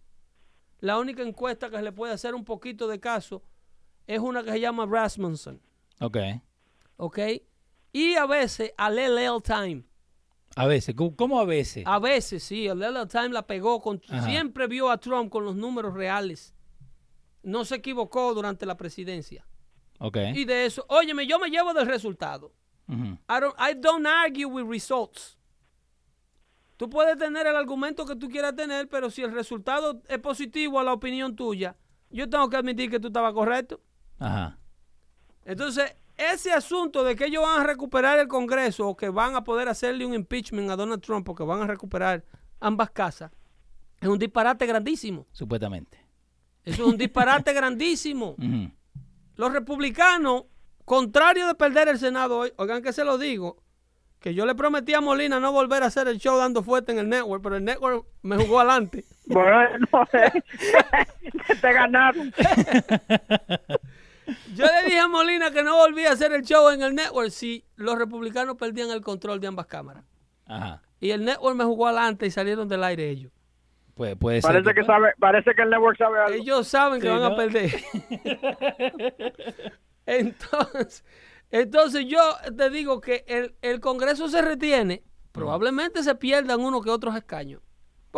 La 0.79 0.97
única 0.97 1.23
encuesta 1.23 1.69
que 1.69 1.77
se 1.77 1.83
le 1.83 1.91
puede 1.91 2.13
hacer 2.13 2.35
un 2.35 2.45
poquito 2.45 2.87
de 2.87 2.99
caso 2.99 3.43
es 4.07 4.19
una 4.19 4.43
que 4.43 4.51
se 4.51 4.59
llama 4.59 4.85
Rasmussen, 4.85 5.61
Ok. 5.99 6.17
¿Ok? 6.97 7.19
Y 7.91 8.15
a 8.15 8.25
veces 8.25 8.73
al 8.77 8.97
LL 8.97 9.41
Time. 9.41 9.83
A 10.55 10.67
veces. 10.67 10.95
¿Cómo- 10.95 11.15
¿Cómo 11.15 11.39
a 11.39 11.45
veces? 11.45 11.83
A 11.85 11.99
veces 11.99 12.43
sí, 12.43 12.67
el 12.67 12.79
LL 12.81 13.07
Time 13.07 13.29
la 13.29 13.45
pegó 13.45 13.81
con 13.81 14.01
Ajá. 14.09 14.25
siempre 14.29 14.67
vio 14.67 14.89
a 14.89 14.97
Trump 14.97 15.29
con 15.31 15.43
los 15.45 15.55
números 15.55 15.93
reales. 15.93 16.53
No 17.43 17.63
se 17.65 17.75
equivocó 17.75 18.33
durante 18.33 18.65
la 18.65 18.75
presidencia. 18.77 19.45
Ok. 19.99 20.17
Y 20.33 20.45
de 20.45 20.65
eso, 20.65 20.85
óyeme, 20.89 21.27
yo 21.27 21.39
me 21.39 21.49
llevo 21.49 21.73
del 21.73 21.87
resultado. 21.87 22.53
Ujú. 22.87 23.03
I 23.29 23.39
don't, 23.39 23.55
I 23.59 23.73
don't 23.79 24.05
argue 24.05 24.45
with 24.45 24.65
results. 24.69 25.37
Tú 26.77 26.89
puedes 26.89 27.17
tener 27.17 27.47
el 27.47 27.55
argumento 27.55 28.05
que 28.05 28.15
tú 28.17 28.27
quieras 28.27 28.55
tener, 28.55 28.89
pero 28.89 29.09
si 29.09 29.21
el 29.21 29.31
resultado 29.31 30.01
es 30.09 30.19
positivo 30.19 30.79
a 30.79 30.83
la 30.83 30.91
opinión 30.93 31.35
tuya, 31.35 31.75
yo 32.09 32.29
tengo 32.29 32.49
que 32.49 32.57
admitir 32.57 32.89
que 32.89 32.99
tú 32.99 33.07
estabas 33.07 33.33
correcto. 33.33 33.79
Ajá. 34.19 34.57
Entonces, 35.45 35.95
ese 36.17 36.51
asunto 36.51 37.03
de 37.03 37.15
que 37.15 37.25
ellos 37.25 37.43
van 37.43 37.61
a 37.61 37.63
recuperar 37.63 38.19
el 38.19 38.27
Congreso 38.27 38.87
o 38.87 38.95
que 38.95 39.09
van 39.09 39.35
a 39.35 39.43
poder 39.43 39.67
hacerle 39.67 40.05
un 40.05 40.13
impeachment 40.13 40.69
a 40.69 40.75
Donald 40.75 41.01
Trump 41.01 41.25
porque 41.25 41.43
van 41.43 41.61
a 41.61 41.67
recuperar 41.67 42.23
ambas 42.59 42.89
casas, 42.91 43.31
es 43.99 44.07
un 44.07 44.19
disparate 44.19 44.65
grandísimo. 44.65 45.25
Supuestamente. 45.31 45.99
Eso 46.63 46.83
es 46.83 46.89
un 46.89 46.97
disparate 46.97 47.53
grandísimo. 47.53 48.35
Los 49.35 49.51
republicanos, 49.51 50.45
contrario 50.85 51.47
de 51.47 51.55
perder 51.55 51.89
el 51.89 51.99
Senado 51.99 52.39
hoy, 52.39 52.53
oigan 52.57 52.81
que 52.81 52.93
se 52.93 53.03
lo 53.03 53.17
digo, 53.17 53.57
que 54.19 54.33
yo 54.33 54.45
le 54.45 54.55
prometí 54.55 54.93
a 54.93 55.01
Molina 55.01 55.39
no 55.39 55.51
volver 55.51 55.83
a 55.83 55.87
hacer 55.87 56.07
el 56.07 56.17
show 56.17 56.37
dando 56.37 56.63
fuerte 56.63 56.91
en 56.91 56.97
el 56.97 57.09
network, 57.09 57.43
pero 57.43 57.57
el 57.57 57.63
network 57.63 58.05
me 58.23 58.37
jugó 58.37 58.59
adelante. 58.59 59.05
Bueno, 59.27 59.87
te 61.61 61.73
ganaron. 61.73 62.31
Yo 64.55 64.65
le 64.65 64.85
dije 64.85 64.99
a 64.99 65.07
Molina 65.07 65.51
que 65.51 65.63
no 65.63 65.75
volvía 65.77 66.09
a 66.09 66.13
hacer 66.13 66.31
el 66.33 66.43
show 66.43 66.69
en 66.69 66.81
el 66.81 66.95
network 66.95 67.29
si 67.29 67.65
los 67.75 67.97
republicanos 67.97 68.55
perdían 68.57 68.89
el 68.91 69.01
control 69.01 69.39
de 69.39 69.47
ambas 69.47 69.67
cámaras. 69.67 70.03
Ajá. 70.45 70.81
Y 70.99 71.11
el 71.11 71.25
network 71.25 71.55
me 71.55 71.63
jugó 71.63 71.87
adelante 71.87 72.25
y 72.25 72.31
salieron 72.31 72.67
del 72.67 72.83
aire 72.83 73.09
ellos. 73.09 73.31
Puede, 73.93 74.15
puede 74.15 74.41
ser. 74.41 74.51
Parece 74.51 74.73
que 74.73 74.83
sabe, 74.83 75.13
parece 75.19 75.55
que 75.55 75.61
el 75.61 75.69
network 75.69 75.97
sabe 75.97 76.19
algo. 76.19 76.33
Ellos 76.35 76.67
saben 76.67 76.99
que 77.01 77.07
Sí, 77.07 77.13
van 77.13 77.23
a 77.23 77.35
perder. 77.35 77.71
entonces, 80.05 81.05
entonces 81.51 82.05
yo 82.07 82.19
te 82.57 82.69
digo 82.69 82.99
que 82.99 83.23
el, 83.27 83.55
el 83.61 83.79
Congreso 83.79 84.27
se 84.27 84.41
retiene, 84.41 85.03
probablemente 85.31 86.03
se 86.03 86.15
pierdan 86.15 86.59
uno 86.59 86.81
que 86.81 86.89
otros 86.89 87.15
escaños. 87.15 87.61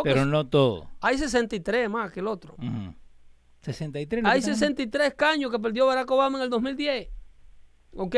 Pero 0.02 0.24
no 0.24 0.46
todo. 0.46 0.88
hay 1.00 1.18
63 1.18 1.90
más 1.90 2.12
que 2.12 2.20
el 2.20 2.28
otro. 2.28 2.54
Ujú. 2.58 2.94
63. 3.60 4.22
¿no? 4.22 4.28
Hay 4.28 4.34
que 4.36 4.38
estamos? 4.40 4.58
63 4.58 5.06
escaños 5.08 5.50
que 5.50 5.58
perdió 5.58 5.86
Barack 5.86 6.10
Obama 6.10 6.38
en 6.38 6.44
el 6.44 6.50
2010. 6.50 7.08
¿Ok? 7.96 8.14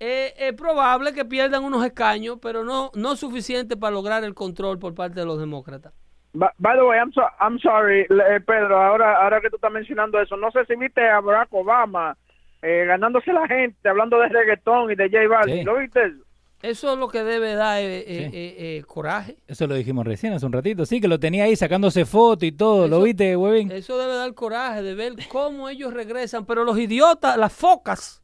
Eh, 0.00 0.34
es 0.38 0.52
probable 0.54 1.12
que 1.12 1.24
pierdan 1.24 1.64
unos 1.64 1.84
escaños, 1.84 2.38
pero 2.40 2.62
no, 2.64 2.90
no 2.94 3.16
suficiente 3.16 3.76
para 3.76 3.92
lograr 3.92 4.22
el 4.22 4.34
control 4.34 4.78
por 4.78 4.94
parte 4.94 5.18
de 5.20 5.26
los 5.26 5.40
demócratas. 5.40 5.92
Ba- 6.34 6.52
By 6.58 6.76
the 6.76 6.84
way, 6.84 6.98
I'm, 6.98 7.12
so- 7.12 7.22
I'm 7.40 7.58
sorry, 7.58 8.02
eh, 8.02 8.40
Pedro, 8.46 8.80
ahora, 8.80 9.16
ahora 9.22 9.40
que 9.40 9.50
tú 9.50 9.56
estás 9.56 9.72
mencionando 9.72 10.20
eso, 10.20 10.36
no 10.36 10.50
sé 10.52 10.64
si 10.66 10.76
viste 10.76 11.08
a 11.08 11.20
Barack 11.20 11.48
Obama 11.52 12.16
eh, 12.62 12.84
ganándose 12.86 13.32
la 13.32 13.46
gente, 13.48 13.88
hablando 13.88 14.18
de 14.20 14.28
reggaetón 14.28 14.90
y 14.92 14.94
de 14.94 15.08
J 15.10 15.26
Balvin, 15.28 15.58
Sí. 15.58 15.64
¿lo 15.64 15.78
viste? 15.78 16.04
eso? 16.04 16.24
Eso 16.62 16.92
es 16.92 16.98
lo 16.98 17.08
que 17.08 17.22
debe 17.22 17.54
dar 17.54 17.78
eh, 17.80 17.98
eh, 18.00 18.04
Sí. 18.06 18.36
eh, 18.36 18.56
eh, 18.78 18.82
coraje. 18.84 19.36
Eso 19.46 19.66
lo 19.68 19.74
dijimos 19.74 20.04
recién 20.06 20.32
hace 20.32 20.44
un 20.44 20.52
ratito. 20.52 20.84
Sí, 20.86 21.00
que 21.00 21.06
lo 21.08 21.20
tenía 21.20 21.44
ahí 21.44 21.54
sacándose 21.54 22.04
foto 22.04 22.44
y 22.44 22.52
todo. 22.52 22.88
¿Lo 22.88 23.00
viste, 23.02 23.36
Webin? 23.36 23.70
Eso 23.70 23.96
debe 23.96 24.14
dar 24.16 24.34
coraje 24.34 24.82
de 24.82 24.94
ver 24.94 25.12
cómo 25.28 25.68
ellos 25.68 25.92
regresan. 25.94 26.44
Pero 26.46 26.64
los 26.64 26.76
idiotas, 26.78 27.36
las 27.36 27.52
focas. 27.52 28.22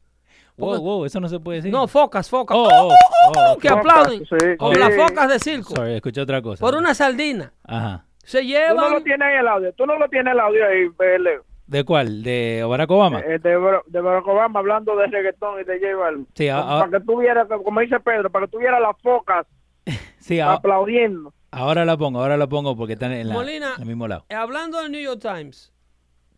Wow, 0.57 0.81
wow, 0.81 1.05
eso 1.05 1.19
no 1.19 1.27
se 1.27 1.39
puede 1.39 1.57
decir. 1.57 1.71
No, 1.71 1.87
focas, 1.87 2.29
focas. 2.29 2.55
Oh, 2.57 2.67
oh, 2.69 2.93
oh, 3.53 3.57
que 3.57 3.67
Focas, 3.69 3.79
aplauden. 3.85 4.19
sí, 4.25 4.57
Como 4.57 4.73
sí. 4.73 4.79
las 4.79 4.95
focas 4.95 5.29
de 5.29 5.39
circo. 5.39 5.75
Sorry, 5.75 5.93
escuché 5.95 6.21
otra 6.21 6.41
cosa. 6.41 6.61
Por 6.61 6.75
una 6.75 6.93
sardina. 6.93 7.51
Ajá. 7.63 8.05
Se 8.23 8.39
Tú 8.41 8.47
no 8.47 8.53
lo 8.75 8.87
llevan. 8.89 9.03
tienes 9.03 9.27
en 9.33 9.37
el 9.39 9.47
audio, 9.47 9.73
tú 9.73 9.85
no 9.85 9.99
lo 9.99 10.07
tienes 10.09 10.27
en 10.27 10.31
el 10.33 10.39
audio 10.39 10.65
ahí, 10.65 11.19
Leo. 11.19 11.43
¿De 11.67 11.83
cuál? 11.83 12.21
¿De 12.23 12.63
Barack 12.67 12.91
Obama? 12.91 13.19
Eh, 13.21 13.39
de, 13.39 13.79
de 13.87 14.01
Barack 14.01 14.27
Obama 14.27 14.59
hablando 14.59 14.95
de 14.95 15.07
reggaetón 15.07 15.61
y 15.61 15.63
de 15.63 15.79
J 15.79 15.95
Balvin. 15.95 16.27
Sí, 16.35 16.47
a- 16.49 16.61
para 16.63 16.99
que 16.99 17.05
tú 17.05 17.19
vieras, 17.19 17.47
como 17.63 17.79
dice 17.79 17.99
Pedro, 17.99 18.29
para 18.29 18.45
que 18.45 18.51
tú 18.51 18.59
vieras 18.59 18.79
las 18.81 18.95
focas 19.01 19.47
sí, 20.19 20.39
aplaudiendo. 20.39 21.33
ahora 21.51 21.83
la 21.85 21.97
pongo, 21.97 22.19
ahora 22.21 22.37
la 22.37 22.47
pongo 22.47 22.75
porque 22.75 22.93
está 22.93 23.07
en, 23.15 23.27
la- 23.29 23.33
Molina. 23.33 23.73
en 23.75 23.81
el 23.81 23.87
mismo 23.87 24.07
lado. 24.07 24.25
Eh, 24.29 24.35
Hablando 24.35 24.79
del 24.81 24.91
New 24.91 25.01
York 25.01 25.21
Times, 25.21 25.73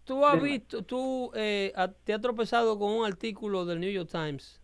tú 0.06 0.26
has 0.26 0.36
Dime. 0.36 0.50
visto, 0.50 0.82
tú 0.84 1.32
eh, 1.36 1.74
te 2.06 2.14
has 2.14 2.22
tropezado 2.22 2.80
con 2.80 2.92
un 2.94 3.06
artículo 3.06 3.66
del 3.66 3.82
New 3.82 3.92
York 3.92 4.10
Times 4.10 4.62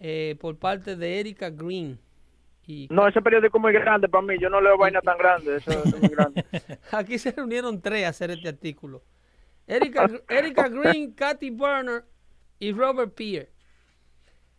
eh, 0.00 0.36
por 0.40 0.58
parte 0.58 0.96
de 0.96 1.20
Erika 1.20 1.50
Green. 1.50 2.00
Y 2.66 2.86
No, 2.90 3.06
ese 3.08 3.22
periódico 3.22 3.56
es 3.58 3.62
muy 3.62 3.72
grande 3.72 4.08
para 4.08 4.22
mí, 4.26 4.34
yo 4.40 4.50
no 4.50 4.60
leo 4.60 4.76
vaina 4.76 5.00
tan 5.00 5.16
grande, 5.16 5.56
eso, 5.56 5.70
eso 5.70 5.84
es 5.96 6.00
muy 6.00 6.10
grande. 6.10 6.44
aquí 6.92 7.16
se 7.18 7.30
reunieron 7.30 7.80
tres 7.80 8.04
a 8.04 8.08
hacer 8.08 8.30
este 8.32 8.48
artículo. 8.48 9.02
Erika, 9.68 10.08
Erika 10.28 10.68
Green, 10.68 11.12
Kathy 11.12 11.50
Burner 11.50 12.04
y 12.58 12.72
Robert 12.72 13.14
Peer. 13.14 13.50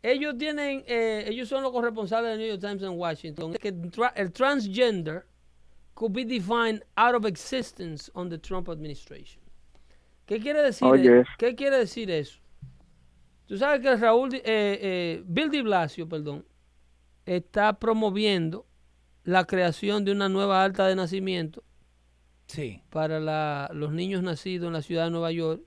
Ellos 0.02 0.38
tienen, 0.38 0.84
eh, 0.88 1.26
ellos 1.28 1.50
son 1.50 1.62
los 1.64 1.72
corresponsables 1.74 2.32
del 2.32 2.40
New 2.40 2.48
York 2.48 2.62
Times 2.62 2.84
en 2.84 2.98
Washington. 2.98 3.54
Que 3.54 3.74
tra- 3.74 4.14
el 4.16 4.32
transgender 4.32 5.26
could 5.94 6.14
be 6.14 6.24
defined 6.24 6.84
out 6.96 7.16
of 7.16 7.26
existence 7.26 8.10
on 8.14 8.30
the 8.30 8.38
Trump 8.38 8.70
administration. 8.70 9.42
¿Qué 10.26 10.40
quiere 10.40 10.62
decir? 10.62 10.88
Oh, 10.88 10.96
e- 10.96 11.02
yes. 11.02 11.28
¿Qué 11.38 11.54
quiere 11.56 11.78
decir 11.80 12.10
eso? 12.10 12.40
Tú 13.48 13.58
sabes 13.58 13.82
que 13.82 13.96
Raúl, 13.98 14.34
eh, 14.36 14.42
eh, 14.46 15.24
Bill 15.26 15.50
de 15.50 15.64
Blasio, 15.64 16.08
perdón, 16.08 16.46
está 17.26 17.74
promoviendo 17.78 18.66
la 19.24 19.44
creación 19.46 20.06
de 20.06 20.12
una 20.12 20.30
nueva 20.30 20.64
alta 20.64 20.88
de 20.88 20.96
nacimiento 20.96 21.64
Sí. 22.50 22.82
para 22.90 23.20
la- 23.20 23.70
los 23.74 23.92
niños 23.94 24.22
nacidos 24.24 24.68
en 24.68 24.74
la 24.74 24.82
ciudad 24.82 25.06
de 25.06 25.12
Nueva 25.12 25.32
York 25.32 25.62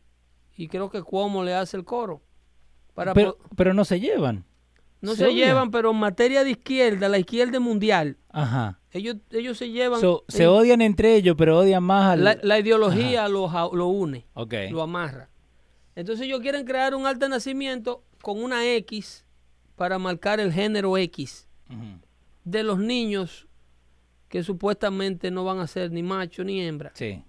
y 0.56 0.68
creo 0.68 0.90
que 0.90 1.02
Cuomo 1.02 1.42
le 1.44 1.54
hace 1.54 1.76
el 1.76 1.84
coro. 1.84 2.20
Para 2.94 3.14
Pero, 3.14 3.38
pero 3.56 3.72
no 3.72 3.84
se 3.86 4.00
llevan. 4.00 4.44
no 5.00 5.14
se 5.14 5.32
llevan, 5.32 5.70
pero 5.70 5.92
en 5.92 5.96
materia 5.96 6.44
de 6.44 6.50
izquierda, 6.50 7.08
la 7.08 7.18
izquierda 7.18 7.58
mundial, 7.60 8.18
Ajá. 8.30 8.78
ellos, 8.90 9.16
ellos 9.30 9.56
se 9.58 9.70
llevan. 9.70 10.00
So, 10.00 10.24
se 10.28 10.46
odian 10.46 10.80
entre 10.82 11.14
ellos, 11.16 11.34
pero 11.38 11.58
odian 11.58 11.82
más 11.84 12.12
al... 12.12 12.24
la, 12.24 12.38
la 12.42 12.58
ideología 12.58 13.26
los 13.28 13.50
lo 13.72 13.86
une, 13.86 14.26
Ok. 14.34 14.54
lo 14.70 14.82
amarra. 14.82 15.30
Entonces 15.94 16.26
ellos 16.26 16.40
quieren 16.40 16.64
crear 16.66 16.94
un 16.94 17.06
alto 17.06 17.28
nacimiento 17.28 18.02
con 18.22 18.42
una 18.42 18.66
X 18.74 19.24
para 19.76 19.98
marcar 19.98 20.38
el 20.40 20.52
género 20.52 20.96
X 20.98 21.48
de 22.44 22.62
los 22.62 22.78
niños 22.78 23.46
que 24.32 24.42
supuestamente 24.42 25.30
no 25.30 25.44
van 25.44 25.58
a 25.58 25.66
ser 25.66 25.90
ni 25.92 26.02
macho 26.02 26.42
ni 26.42 26.62
hembra. 26.62 26.90
Sí. 26.94 27.22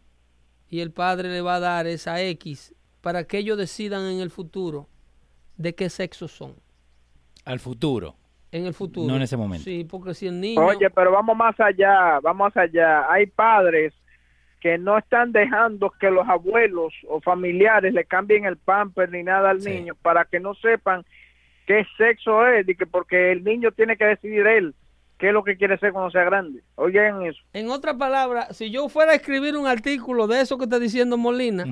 y 0.69 0.79
el 0.79 0.91
padre 0.91 1.27
le 1.29 1.41
va 1.41 1.55
a 1.55 1.59
dar 1.59 1.85
esa 1.85 2.19
X 2.21 2.73
para 3.01 3.25
que 3.25 3.37
ellos 3.39 3.57
decidan 3.57 4.05
en 4.05 4.21
el 4.21 4.29
futuro 4.31 4.87
de 5.57 5.75
qué 5.75 5.89
sexo 5.89 6.27
son. 6.29 6.55
Al 7.43 7.59
futuro. 7.59 8.15
En 8.53 8.65
el 8.65 8.73
futuro. 8.73 9.05
No 9.07 9.17
en 9.17 9.21
ese 9.23 9.35
momento. 9.35 9.65
Sí, 9.65 9.83
porque 9.83 10.13
si 10.13 10.27
el 10.27 10.39
niño... 10.39 10.65
Oye, 10.65 10.89
pero 10.89 11.11
vamos 11.11 11.35
más 11.35 11.59
allá, 11.59 12.19
vamos 12.21 12.55
allá. 12.55 13.11
Hay 13.11 13.25
padres 13.27 13.93
que 14.61 14.77
no 14.77 14.97
están 14.97 15.33
dejando 15.33 15.91
que 15.99 16.09
los 16.09 16.25
abuelos 16.29 16.93
o 17.09 17.19
familiares 17.19 17.93
le 17.93 18.05
cambien 18.05 18.45
el 18.45 18.55
pamper 18.57 19.11
ni 19.11 19.23
nada 19.23 19.49
al 19.49 19.59
Sí. 19.61 19.69
niño 19.71 19.93
para 20.01 20.23
que 20.23 20.39
no 20.39 20.53
sepan 20.55 21.03
qué 21.67 21.85
sexo 21.97 22.47
es, 22.47 22.67
y 22.67 22.75
que 22.75 22.85
porque 22.87 23.33
el 23.33 23.43
niño 23.43 23.71
tiene 23.73 23.97
que 23.97 24.05
decidir 24.05 24.47
él 24.47 24.73
qué 25.23 25.29
es 25.29 25.33
lo 25.33 25.45
que 25.45 25.55
quiere 25.55 25.77
ser 25.79 25.93
cuando 25.93 26.11
sea 26.11 26.25
grande. 26.25 26.61
Oigan 26.75 27.21
eso. 27.21 27.39
En 27.53 27.69
otras 27.69 27.95
palabras, 27.95 28.57
si 28.57 28.71
yo 28.71 28.89
fuera 28.89 29.13
a 29.13 29.15
escribir 29.15 29.55
un 29.55 29.67
artículo 29.67 30.27
de 30.27 30.41
eso 30.41 30.57
que 30.57 30.65
está 30.65 30.79
diciendo 30.79 31.17
Molina, 31.17 31.63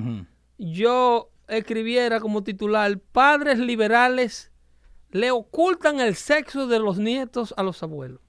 yo 0.57 1.29
escribiera 1.49 2.21
como 2.21 2.43
titular, 2.45 2.97
padres 3.11 3.59
liberales 3.59 4.53
le 5.09 5.31
ocultan 5.31 5.99
el 5.99 6.15
sexo 6.15 6.65
de 6.65 6.79
los 6.79 6.97
nietos 6.97 7.53
a 7.57 7.63
los 7.63 7.83
abuelos. 7.83 8.21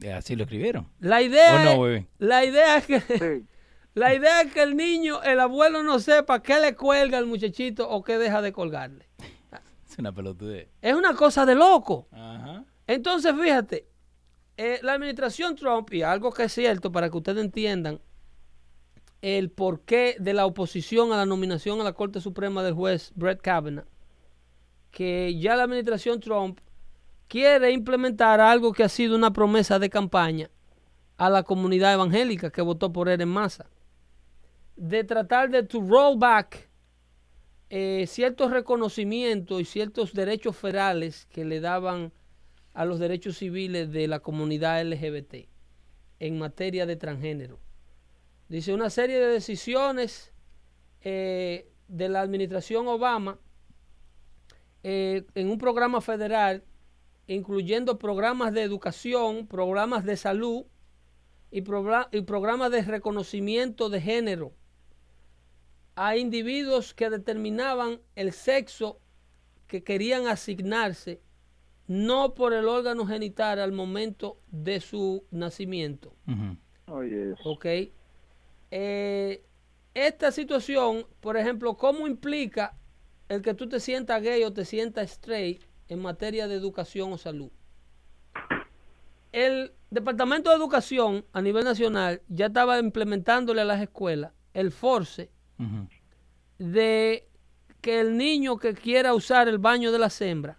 Eh, 0.00 0.10
Así 0.10 0.36
lo 0.36 0.44
escribieron. 0.44 0.88
La 1.00 1.20
idea, 1.20 1.72
¿O 1.72 1.76
no, 1.76 1.88
es, 1.88 2.06
la 2.16 2.46
idea 2.46 2.78
es 2.78 2.86
que 2.86 3.00
Sí. 3.00 3.46
la 3.94 4.14
idea 4.14 4.40
es 4.40 4.54
que 4.54 4.62
el 4.62 4.74
niño, 4.74 5.22
el 5.22 5.38
abuelo 5.38 5.82
no 5.82 5.98
sepa 5.98 6.42
qué 6.42 6.58
le 6.60 6.74
cuelga 6.74 7.18
al 7.18 7.26
muchachito 7.26 7.90
o 7.90 8.02
qué 8.02 8.16
deja 8.16 8.40
de 8.40 8.52
colgarle. 8.52 9.06
Es 9.86 9.98
una 9.98 10.12
pelotudez. 10.12 10.70
Es 10.80 10.94
una 10.94 11.14
cosa 11.14 11.44
de 11.44 11.54
loco. 11.54 12.08
Ajá. 12.12 12.64
Entonces, 12.86 13.34
fíjate, 13.38 13.91
eh, 14.64 14.78
la 14.80 14.92
administración 14.92 15.56
Trump, 15.56 15.92
y 15.92 16.02
algo 16.02 16.32
que 16.32 16.44
es 16.44 16.52
cierto 16.52 16.92
para 16.92 17.10
que 17.10 17.16
ustedes 17.16 17.42
entiendan 17.42 18.00
el 19.20 19.50
porqué 19.50 20.14
de 20.20 20.34
la 20.34 20.46
oposición 20.46 21.12
a 21.12 21.16
la 21.16 21.26
nominación 21.26 21.80
a 21.80 21.84
la 21.84 21.94
Corte 21.94 22.20
Suprema 22.20 22.62
del 22.62 22.72
juez 22.72 23.10
Brett 23.16 23.40
Kavanaugh, 23.40 23.88
que 24.92 25.36
ya 25.36 25.56
la 25.56 25.64
administración 25.64 26.20
Trump 26.20 26.60
quiere 27.26 27.72
implementar 27.72 28.40
algo 28.40 28.72
que 28.72 28.84
ha 28.84 28.88
sido 28.88 29.16
una 29.16 29.32
promesa 29.32 29.80
de 29.80 29.90
campaña 29.90 30.48
a 31.16 31.28
la 31.28 31.42
comunidad 31.42 31.94
evangélica 31.94 32.52
que 32.52 32.62
votó 32.62 32.92
por 32.92 33.08
él 33.08 33.20
en 33.20 33.30
masa, 33.30 33.66
de 34.76 35.02
tratar 35.02 35.50
de 35.50 35.64
to 35.64 35.80
roll 35.80 36.16
back 36.16 36.70
eh, 37.68 38.04
ciertos 38.06 38.52
reconocimientos 38.52 39.60
y 39.60 39.64
ciertos 39.64 40.12
derechos 40.12 40.56
federales 40.56 41.26
que 41.32 41.44
le 41.44 41.58
daban 41.58 42.12
a 42.74 42.84
los 42.84 42.98
derechos 42.98 43.38
civiles 43.38 43.92
de 43.92 44.08
la 44.08 44.20
comunidad 44.20 44.82
LGBT 44.82 45.48
en 46.20 46.38
materia 46.38 46.86
de 46.86 46.96
transgénero. 46.96 47.60
Dice 48.48 48.72
una 48.72 48.90
serie 48.90 49.18
de 49.18 49.26
decisiones 49.26 50.32
eh, 51.00 51.70
de 51.88 52.08
la 52.08 52.20
administración 52.20 52.86
Obama 52.88 53.38
eh, 54.82 55.24
en 55.34 55.50
un 55.50 55.58
programa 55.58 56.00
federal, 56.00 56.64
incluyendo 57.26 57.98
programas 57.98 58.52
de 58.52 58.62
educación, 58.62 59.46
programas 59.46 60.04
de 60.04 60.16
salud 60.16 60.64
y, 61.50 61.62
progra- 61.62 62.08
y 62.12 62.22
programas 62.22 62.70
de 62.70 62.82
reconocimiento 62.82 63.88
de 63.88 64.00
género 64.00 64.52
a 65.94 66.16
individuos 66.16 66.94
que 66.94 67.10
determinaban 67.10 68.00
el 68.16 68.32
sexo 68.32 68.98
que 69.66 69.84
querían 69.84 70.26
asignarse 70.26 71.20
no 71.86 72.34
por 72.34 72.52
el 72.52 72.66
órgano 72.66 73.06
genital 73.06 73.58
al 73.58 73.72
momento 73.72 74.38
de 74.50 74.80
su 74.80 75.24
nacimiento. 75.30 76.14
Eso. 76.26 77.42
¿Ok? 77.44 77.66
Eh, 78.70 79.44
esta 79.94 80.32
situación, 80.32 81.06
por 81.20 81.36
ejemplo, 81.36 81.76
¿cómo 81.76 82.06
implica 82.06 82.76
el 83.28 83.42
que 83.42 83.54
tú 83.54 83.68
te 83.68 83.80
sientas 83.80 84.22
gay 84.22 84.42
o 84.44 84.52
te 84.52 84.64
sientas 84.64 85.10
straight 85.12 85.62
en 85.88 86.00
materia 86.00 86.48
de 86.48 86.54
educación 86.54 87.12
o 87.12 87.18
salud? 87.18 87.50
el 89.32 89.72
Departamento 89.90 90.50
de 90.50 90.56
Educación 90.56 91.24
a 91.32 91.42
nivel 91.42 91.64
nacional 91.64 92.22
ya 92.28 92.46
estaba 92.46 92.78
implementándole 92.78 93.62
a 93.62 93.64
las 93.64 93.80
escuelas 93.80 94.32
el 94.54 94.70
force 94.70 95.30
de 96.58 97.28
que 97.80 98.00
el 98.00 98.16
niño 98.16 98.58
que 98.58 98.74
quiera 98.74 99.14
usar 99.14 99.48
el 99.48 99.58
baño 99.58 99.92
de 99.92 99.98
la 99.98 100.10
hembras, 100.20 100.58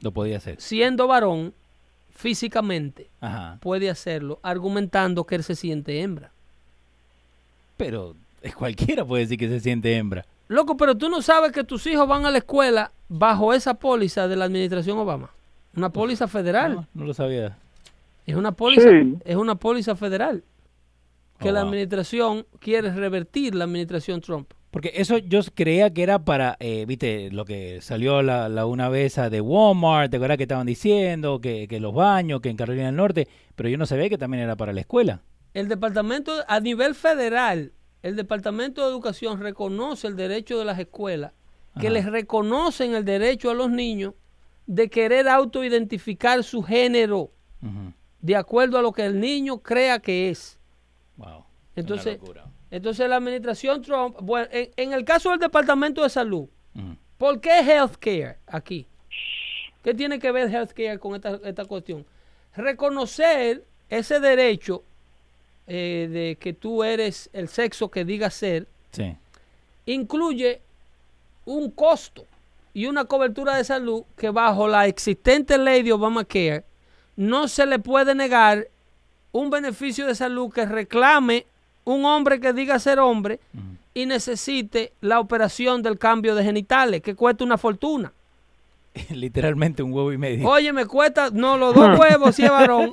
Lo 0.00 0.12
podía 0.12 0.36
hacer. 0.38 0.60
siendo 0.60 1.06
varón 1.06 1.52
físicamente, 2.14 3.08
Ajá. 3.20 3.58
puede 3.60 3.90
hacerlo, 3.90 4.38
argumentando 4.42 5.24
que 5.24 5.36
él 5.36 5.44
se 5.44 5.54
siente 5.54 6.00
hembra. 6.02 6.30
Pero 7.76 8.14
es 8.42 8.54
cualquiera 8.54 9.04
puede 9.04 9.22
decir 9.24 9.38
que 9.38 9.48
se 9.48 9.60
siente 9.60 9.96
hembra. 9.96 10.24
Loco, 10.48 10.76
pero 10.76 10.96
tú 10.96 11.08
no 11.08 11.22
sabes 11.22 11.52
que 11.52 11.62
tus 11.64 11.86
hijos 11.86 12.08
van 12.08 12.24
a 12.26 12.30
la 12.30 12.38
escuela 12.38 12.90
bajo 13.08 13.52
esa 13.52 13.74
póliza 13.74 14.26
de 14.28 14.36
la 14.36 14.46
administración 14.46 14.98
Obama. 14.98 15.30
Una 15.76 15.90
póliza 15.90 16.26
federal. 16.26 16.74
No, 16.74 16.86
no 16.94 17.04
lo 17.04 17.14
sabía. 17.14 17.56
Es 18.26 18.34
una 18.34 18.52
póliza, 18.52 18.88
Sí. 18.90 19.16
es 19.24 19.36
una 19.36 19.54
póliza 19.54 19.94
federal 19.94 20.42
que 21.38 21.50
Oh, 21.50 21.52
la 21.52 21.60
wow. 21.60 21.68
administración 21.68 22.46
quiere 22.58 22.90
revertir 22.92 23.54
la 23.54 23.64
administración 23.64 24.20
Trump. 24.20 24.50
Porque 24.70 24.92
eso 24.96 25.16
yo 25.18 25.40
creía 25.54 25.92
que 25.94 26.02
era 26.02 26.18
para, 26.18 26.56
eh, 26.60 26.84
viste, 26.86 27.30
lo 27.30 27.44
que 27.44 27.80
salió 27.80 28.22
la, 28.22 28.48
la 28.48 28.66
una 28.66 28.88
vez 28.88 29.16
a 29.18 29.30
de 29.30 29.40
Walmart, 29.40 30.10
¿te 30.10 30.16
acuerdas 30.16 30.36
que 30.36 30.42
estaban 30.42 30.66
diciendo? 30.66 31.40
Que, 31.40 31.66
que 31.68 31.80
los 31.80 31.94
baños, 31.94 32.40
que 32.40 32.50
en 32.50 32.56
Carolina 32.56 32.86
del 32.86 32.96
Norte, 32.96 33.28
pero 33.56 33.68
yo 33.68 33.78
no 33.78 33.86
sabía 33.86 34.08
que 34.08 34.18
también 34.18 34.42
era 34.42 34.56
para 34.56 34.72
la 34.72 34.80
escuela. 34.80 35.22
El 35.54 35.68
departamento, 35.68 36.32
a 36.46 36.60
nivel 36.60 36.94
federal, 36.94 37.72
el 38.02 38.14
Departamento 38.16 38.82
de 38.82 38.90
Educación 38.90 39.40
reconoce 39.40 40.06
el 40.06 40.16
derecho 40.16 40.58
de 40.58 40.64
las 40.64 40.78
escuelas, 40.78 41.32
que 41.80 41.90
les 41.90 42.06
reconocen 42.06 42.94
el 42.94 43.04
derecho 43.04 43.50
a 43.50 43.54
los 43.54 43.70
niños 43.70 44.14
de 44.66 44.88
querer 44.90 45.28
autoidentificar 45.28 46.42
su 46.42 46.62
género 46.62 47.30
de 48.20 48.36
acuerdo 48.36 48.78
a 48.78 48.82
lo 48.82 48.92
que 48.92 49.04
el 49.04 49.20
niño 49.20 49.58
crea 49.58 49.98
que 49.98 50.30
es. 50.30 50.58
Wow. 51.16 51.44
Entonces, 51.76 52.18
Una 52.18 52.26
locura. 52.26 52.47
Entonces 52.70 53.08
la 53.08 53.16
administración 53.16 53.82
Trump, 53.82 54.16
bueno, 54.20 54.48
en, 54.52 54.70
en 54.76 54.92
el 54.92 55.04
caso 55.04 55.30
del 55.30 55.38
Departamento 55.38 56.02
de 56.02 56.10
Salud. 56.10 56.46
¿por 57.16 57.40
qué 57.40 57.58
healthcare 57.60 58.36
aquí? 58.46 58.86
¿Qué 59.82 59.92
tiene 59.94 60.18
que 60.20 60.30
ver 60.30 60.48
healthcare 60.54 60.98
con 60.98 61.14
esta, 61.16 61.40
esta 61.44 61.64
cuestión? 61.64 62.04
Reconocer 62.54 63.64
ese 63.88 64.20
derecho 64.20 64.82
eh, 65.66 66.08
de 66.10 66.36
que 66.40 66.52
tú 66.52 66.84
eres 66.84 67.28
el 67.32 67.48
sexo 67.48 67.90
que 67.90 68.04
diga 68.04 68.30
ser, 68.30 68.66
Sí. 68.92 69.16
incluye 69.86 70.60
un 71.44 71.70
costo 71.70 72.24
y 72.74 72.86
una 72.86 73.04
cobertura 73.06 73.56
de 73.56 73.64
salud 73.64 74.04
que 74.16 74.30
bajo 74.30 74.68
la 74.68 74.86
existente 74.86 75.58
ley 75.58 75.82
de 75.82 75.92
Obamacare 75.92 76.64
no 77.16 77.48
se 77.48 77.66
le 77.66 77.78
puede 77.78 78.14
negar 78.14 78.68
un 79.32 79.50
beneficio 79.50 80.06
de 80.06 80.14
salud 80.14 80.52
que 80.52 80.66
reclame 80.66 81.46
un 81.94 82.04
hombre 82.04 82.40
que 82.40 82.52
diga 82.52 82.78
ser 82.78 82.98
hombre 82.98 83.40
y 83.94 84.06
necesite 84.06 84.92
la 85.00 85.20
operación 85.20 85.82
del 85.82 85.98
cambio 85.98 86.34
de 86.34 86.44
genitales, 86.44 87.02
que 87.02 87.14
cuesta 87.14 87.44
una 87.44 87.58
fortuna. 87.58 88.12
Literalmente 89.10 89.82
un 89.82 89.92
huevo 89.92 90.12
y 90.12 90.18
medio. 90.18 90.48
Oye, 90.48 90.72
me 90.72 90.86
cuesta, 90.86 91.30
no, 91.32 91.56
los 91.56 91.74
dos 91.74 91.98
huevos 92.00 92.34
si 92.34 92.44
es 92.44 92.50
varón, 92.50 92.92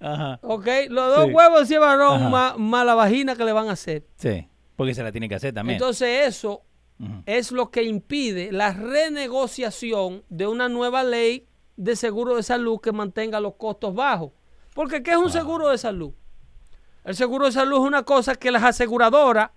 Ajá. 0.00 0.38
¿ok? 0.42 0.66
Los 0.88 1.16
dos 1.16 1.26
Sí. 1.26 1.32
huevos 1.32 1.68
si 1.68 1.74
es 1.74 1.80
varón, 1.80 2.30
más, 2.30 2.56
más 2.58 2.86
la 2.86 2.94
vagina 2.94 3.36
que 3.36 3.44
le 3.44 3.52
van 3.52 3.68
a 3.68 3.72
hacer. 3.72 4.04
Sí. 4.16 4.46
Porque 4.76 4.94
se 4.94 5.02
la 5.02 5.12
tiene 5.12 5.28
que 5.28 5.34
hacer 5.34 5.52
también. 5.52 5.76
Entonces 5.76 6.26
eso 6.26 6.62
es 7.26 7.50
lo 7.52 7.70
que 7.70 7.82
impide 7.82 8.52
la 8.52 8.72
renegociación 8.72 10.22
de 10.28 10.46
una 10.46 10.68
nueva 10.68 11.02
ley 11.02 11.46
de 11.76 11.96
seguro 11.96 12.36
de 12.36 12.42
salud 12.42 12.78
que 12.80 12.92
mantenga 12.92 13.40
los 13.40 13.54
costos 13.54 13.94
bajos. 13.94 14.32
Porque 14.74 15.02
¿qué 15.02 15.12
es 15.12 15.16
un 15.16 15.30
seguro 15.30 15.68
de 15.68 15.78
salud? 15.78 16.12
El 17.04 17.14
seguro 17.14 17.46
de 17.46 17.52
salud 17.52 17.78
es 17.78 17.86
una 17.86 18.02
cosa 18.02 18.34
que 18.34 18.50
las 18.50 18.62
aseguradoras, 18.62 19.50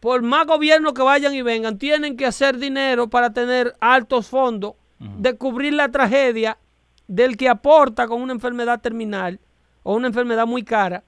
por 0.00 0.22
más 0.22 0.46
gobierno 0.46 0.94
que 0.94 1.02
vayan 1.02 1.34
y 1.34 1.42
vengan, 1.42 1.78
tienen 1.78 2.16
que 2.16 2.26
hacer 2.26 2.58
dinero 2.58 3.08
para 3.08 3.32
tener 3.32 3.74
altos 3.80 4.28
fondos 4.28 4.74
de 4.98 5.36
cubrir 5.36 5.74
la 5.74 5.90
tragedia 5.90 6.56
del 7.08 7.36
que 7.36 7.48
aporta 7.48 8.06
con 8.06 8.22
una 8.22 8.32
enfermedad 8.32 8.80
terminal 8.80 9.38
o 9.82 9.94
una 9.94 10.06
enfermedad 10.06 10.46
muy 10.46 10.62
cara 10.62 11.04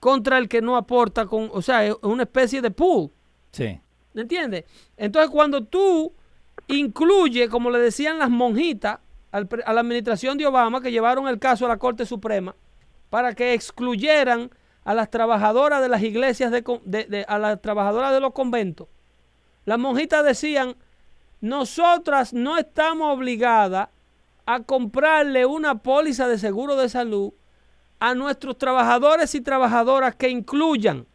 contra 0.00 0.38
el 0.38 0.48
que 0.48 0.60
no 0.60 0.76
aporta 0.76 1.26
con, 1.26 1.50
o 1.52 1.62
sea, 1.62 1.84
es 1.84 1.94
una 2.02 2.24
especie 2.24 2.60
de 2.60 2.70
pool. 2.70 3.10
Sí. 3.52 3.78
¿Me 4.12 4.22
entiendes? 4.22 4.64
Entonces, 4.96 5.30
cuando 5.30 5.64
tú 5.64 6.12
incluyes, 6.68 7.48
como 7.48 7.70
le 7.70 7.78
decían 7.78 8.18
las 8.18 8.30
monjitas 8.30 8.98
al 9.30 9.48
a 9.64 9.72
la 9.72 9.80
administración 9.80 10.38
de 10.38 10.46
Obama, 10.46 10.80
que 10.80 10.90
llevaron 10.90 11.28
el 11.28 11.38
caso 11.38 11.66
a 11.66 11.68
la 11.68 11.76
Corte 11.76 12.06
Suprema, 12.06 12.54
para 13.10 13.34
que 13.34 13.54
excluyeran 13.54 14.50
a 14.84 14.94
las 14.94 15.10
trabajadoras 15.10 15.80
de 15.82 15.88
las 15.88 16.02
iglesias, 16.02 16.50
de, 16.52 16.62
con- 16.62 16.80
de- 16.84 17.04
de- 17.04 17.24
a 17.28 17.38
las 17.38 17.60
trabajadoras 17.60 18.12
de 18.12 18.20
los 18.20 18.32
conventos, 18.32 18.88
las 19.64 19.78
monjitas 19.78 20.24
decían, 20.24 20.76
nosotras 21.40 22.32
no 22.32 22.56
estamos 22.56 23.12
obligadas 23.14 23.88
a 24.46 24.60
comprarle 24.62 25.44
una 25.44 25.78
póliza 25.78 26.28
de 26.28 26.38
seguro 26.38 26.76
de 26.76 26.88
salud 26.88 27.32
a 27.98 28.14
nuestros 28.14 28.56
trabajadores 28.58 29.34
y 29.34 29.40
trabajadoras 29.40 30.14
que 30.14 30.28
incluyan 30.28 31.06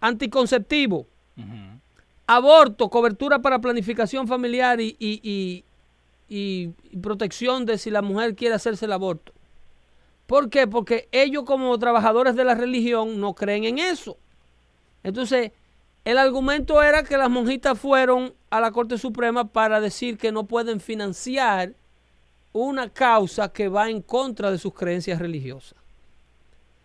anticonceptivo, 0.00 1.06
aborto, 2.26 2.88
cobertura 2.88 3.40
para 3.40 3.60
planificación 3.60 4.26
familiar 4.28 4.80
y, 4.80 4.96
y- 4.98 5.20
y- 5.22 5.64
y- 6.28 6.70
y 6.90 6.96
protección 6.98 7.66
de 7.66 7.78
si 7.78 7.90
la 7.90 8.00
mujer 8.02 8.34
quiere 8.34 8.54
hacerse 8.54 8.84
el 8.86 8.92
aborto. 8.92 9.32
¿Por 10.32 10.48
qué? 10.48 10.66
Porque 10.66 11.10
ellos 11.12 11.44
como 11.44 11.78
trabajadores 11.78 12.34
de 12.34 12.44
la 12.44 12.54
religión 12.54 13.20
no 13.20 13.34
creen 13.34 13.64
en 13.64 13.78
eso. 13.78 14.16
Entonces, 15.02 15.52
el 16.06 16.16
argumento 16.16 16.82
era 16.82 17.02
que 17.02 17.18
las 17.18 17.28
monjitas 17.28 17.78
fueron 17.78 18.32
a 18.48 18.58
la 18.58 18.70
Corte 18.72 18.96
Suprema 18.96 19.52
para 19.52 19.78
decir 19.78 20.16
que 20.16 20.32
no 20.32 20.44
pueden 20.44 20.80
financiar 20.80 21.74
una 22.54 22.88
causa 22.88 23.52
que 23.52 23.68
va 23.68 23.90
en 23.90 24.00
contra 24.00 24.50
de 24.50 24.56
sus 24.56 24.72
creencias 24.72 25.18
religiosas. 25.18 25.78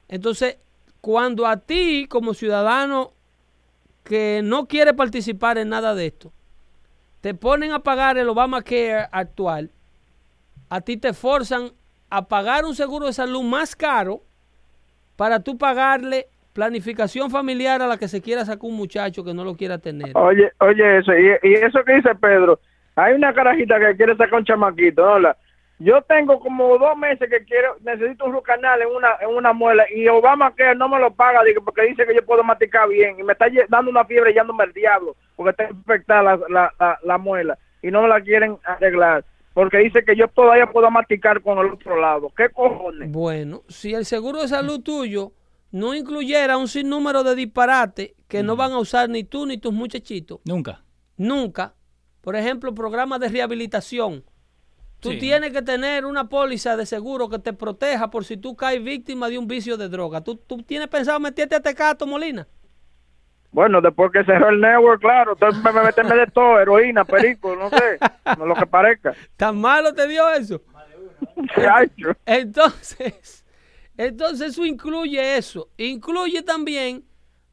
Entonces, 0.10 0.58
cuando 1.00 1.48
a 1.48 1.56
ti 1.56 2.06
como 2.10 2.34
ciudadano 2.34 3.14
que 4.04 4.42
no 4.44 4.68
quiere 4.68 4.94
participar 4.94 5.58
en 5.58 5.70
nada 5.70 5.96
de 5.96 6.08
esto, 6.08 6.34
te 7.22 7.34
ponen 7.34 7.72
a 7.72 7.80
pagar 7.80 8.18
el 8.18 8.28
Obamacare 8.28 9.08
actual, 9.10 9.72
a 10.68 10.82
ti 10.82 10.98
te 10.98 11.14
forzan 11.14 11.72
a 12.10 12.28
pagar 12.28 12.66
un 12.66 12.76
seguro 12.76 13.06
de 13.08 13.14
salud 13.14 13.44
más 13.44 13.76
caro 13.76 14.22
para 15.16 15.40
tú 15.42 15.58
pagarle 15.58 16.28
planificación 16.54 17.30
familiar 17.30 17.82
a 17.82 17.88
la 17.88 17.98
que 17.98 18.08
se 18.08 18.22
quiera 18.22 18.46
sacar 18.46 18.64
un 18.70 18.76
muchacho 18.78 19.24
que 19.24 19.34
no 19.34 19.44
lo 19.44 19.56
quiera 19.56 19.78
tener. 19.78 20.12
Oye, 20.16 20.52
oye, 20.60 20.98
eso, 21.00 21.12
y, 21.16 21.28
y 21.44 21.54
eso 21.54 21.84
que 21.84 21.94
dice 21.96 22.16
Pedro, 22.16 22.60
hay 22.96 23.14
una 23.14 23.34
carajita 23.34 23.80
que 23.80 23.96
quiere 23.96 24.16
sacar 24.16 24.40
un 24.40 24.46
chamaquito, 24.46 25.06
¿no? 25.06 25.20
La- 25.20 25.38
yo 25.80 26.02
tengo 26.02 26.40
como 26.40 26.76
dos 26.80 26.98
meses 26.98 27.30
que 27.30 27.46
quiero, 27.46 27.76
necesito 27.82 28.26
un 28.26 28.42
canal 28.42 28.82
en 28.82 28.88
una, 28.88 29.10
en 29.22 29.30
una 29.30 29.54
muela 29.54 29.86
y 29.94 30.08
Obama 30.08 30.56
que 30.56 30.74
no 30.74 30.90
me 30.90 30.98
lo 31.00 31.14
paga 31.14 31.44
digo, 31.44 31.64
porque 31.64 31.84
dice 31.84 32.04
que 32.08 32.16
yo 32.16 32.26
puedo 32.26 32.44
masticar 32.44 32.90
bien 32.90 33.20
y 33.20 33.24
me 33.24 33.34
está 33.34 33.46
dando 33.70 33.92
una 33.92 34.04
fiebre 34.06 34.34
yándome 34.34 34.64
el 34.64 34.74
diablo 34.74 35.16
porque 35.36 35.52
está 35.52 35.70
infectada 35.70 36.24
la, 36.50 36.74
la, 36.80 37.00
la 37.04 37.18
muela 37.20 37.60
y 37.84 37.92
no 37.92 38.02
me 38.02 38.08
la 38.08 38.20
quieren 38.22 38.58
arreglar 38.64 39.24
porque 39.58 39.80
dice 39.80 40.06
que 40.06 40.16
yo 40.16 40.28
todavía 40.28 40.72
puedo 40.72 40.92
masticar 40.92 41.42
con 41.42 41.58
el 41.58 41.74
otro 41.74 42.00
lado. 42.00 42.32
¿Qué 42.38 42.48
cojones? 42.52 43.12
Bueno, 43.12 43.64
si 43.68 43.92
el 43.96 44.06
seguro 44.06 44.40
de 44.44 44.48
salud 44.48 44.82
tuyo 44.84 45.32
no 45.72 45.96
incluyera 45.96 46.58
un 46.60 46.68
sinnúmero 46.68 47.24
de 47.24 47.34
disparates 47.34 48.12
que 48.28 48.44
no 48.44 48.56
van 48.56 48.74
a 48.74 48.78
usar 48.78 49.10
ni 49.10 49.24
tú 49.24 49.48
ni 49.48 49.58
tus 49.58 49.74
muchachitos, 49.74 50.42
Nunca. 50.46 50.84
nunca. 51.18 51.74
Por 52.22 52.36
ejemplo, 52.36 52.76
programas 52.76 53.20
de 53.20 53.30
rehabilitación. 53.30 54.24
Tú 55.00 55.14
Sí. 55.14 55.18
tienes 55.18 55.52
que 55.52 55.64
tener 55.64 56.06
una 56.06 56.30
póliza 56.30 56.78
de 56.78 56.86
seguro 56.86 57.28
que 57.28 57.40
te 57.40 57.52
proteja 57.52 58.12
por 58.12 58.26
si 58.26 58.38
tú 58.38 58.56
caes 58.56 58.84
víctima 58.84 59.28
de 59.28 59.40
un 59.40 59.48
vicio 59.48 59.76
de 59.76 59.90
droga. 59.90 60.22
¿Tú, 60.22 60.36
tú 60.36 60.58
tienes 60.62 60.88
pensado 60.88 61.20
meterte 61.20 61.56
a 61.56 61.62
Tecato, 61.62 62.06
Molina? 62.06 62.48
Bueno, 63.58 63.82
después 63.82 64.12
que 64.12 64.24
cerró 64.24 64.50
el 64.50 64.62
network, 64.62 65.02
claro, 65.02 65.32
entonces 65.34 65.64
me, 65.64 65.72
me 65.72 65.82
meterme 65.82 66.16
de 66.16 66.28
todo, 66.28 66.60
heroína, 66.60 67.04
perico, 67.06 67.56
no 67.56 67.72
sé, 67.72 67.98
no 68.38 68.46
lo 68.46 68.54
que 68.54 68.68
parezca. 68.68 69.16
¿Tan 69.36 69.58
malo 69.58 69.96
te 69.96 70.08
dio 70.08 70.30
eso? 70.30 70.62
Entonces, 72.28 73.44
entonces 73.98 74.50
eso 74.50 74.64
incluye 74.64 75.38
eso. 75.38 75.70
Incluye 75.76 76.44
también 76.44 77.04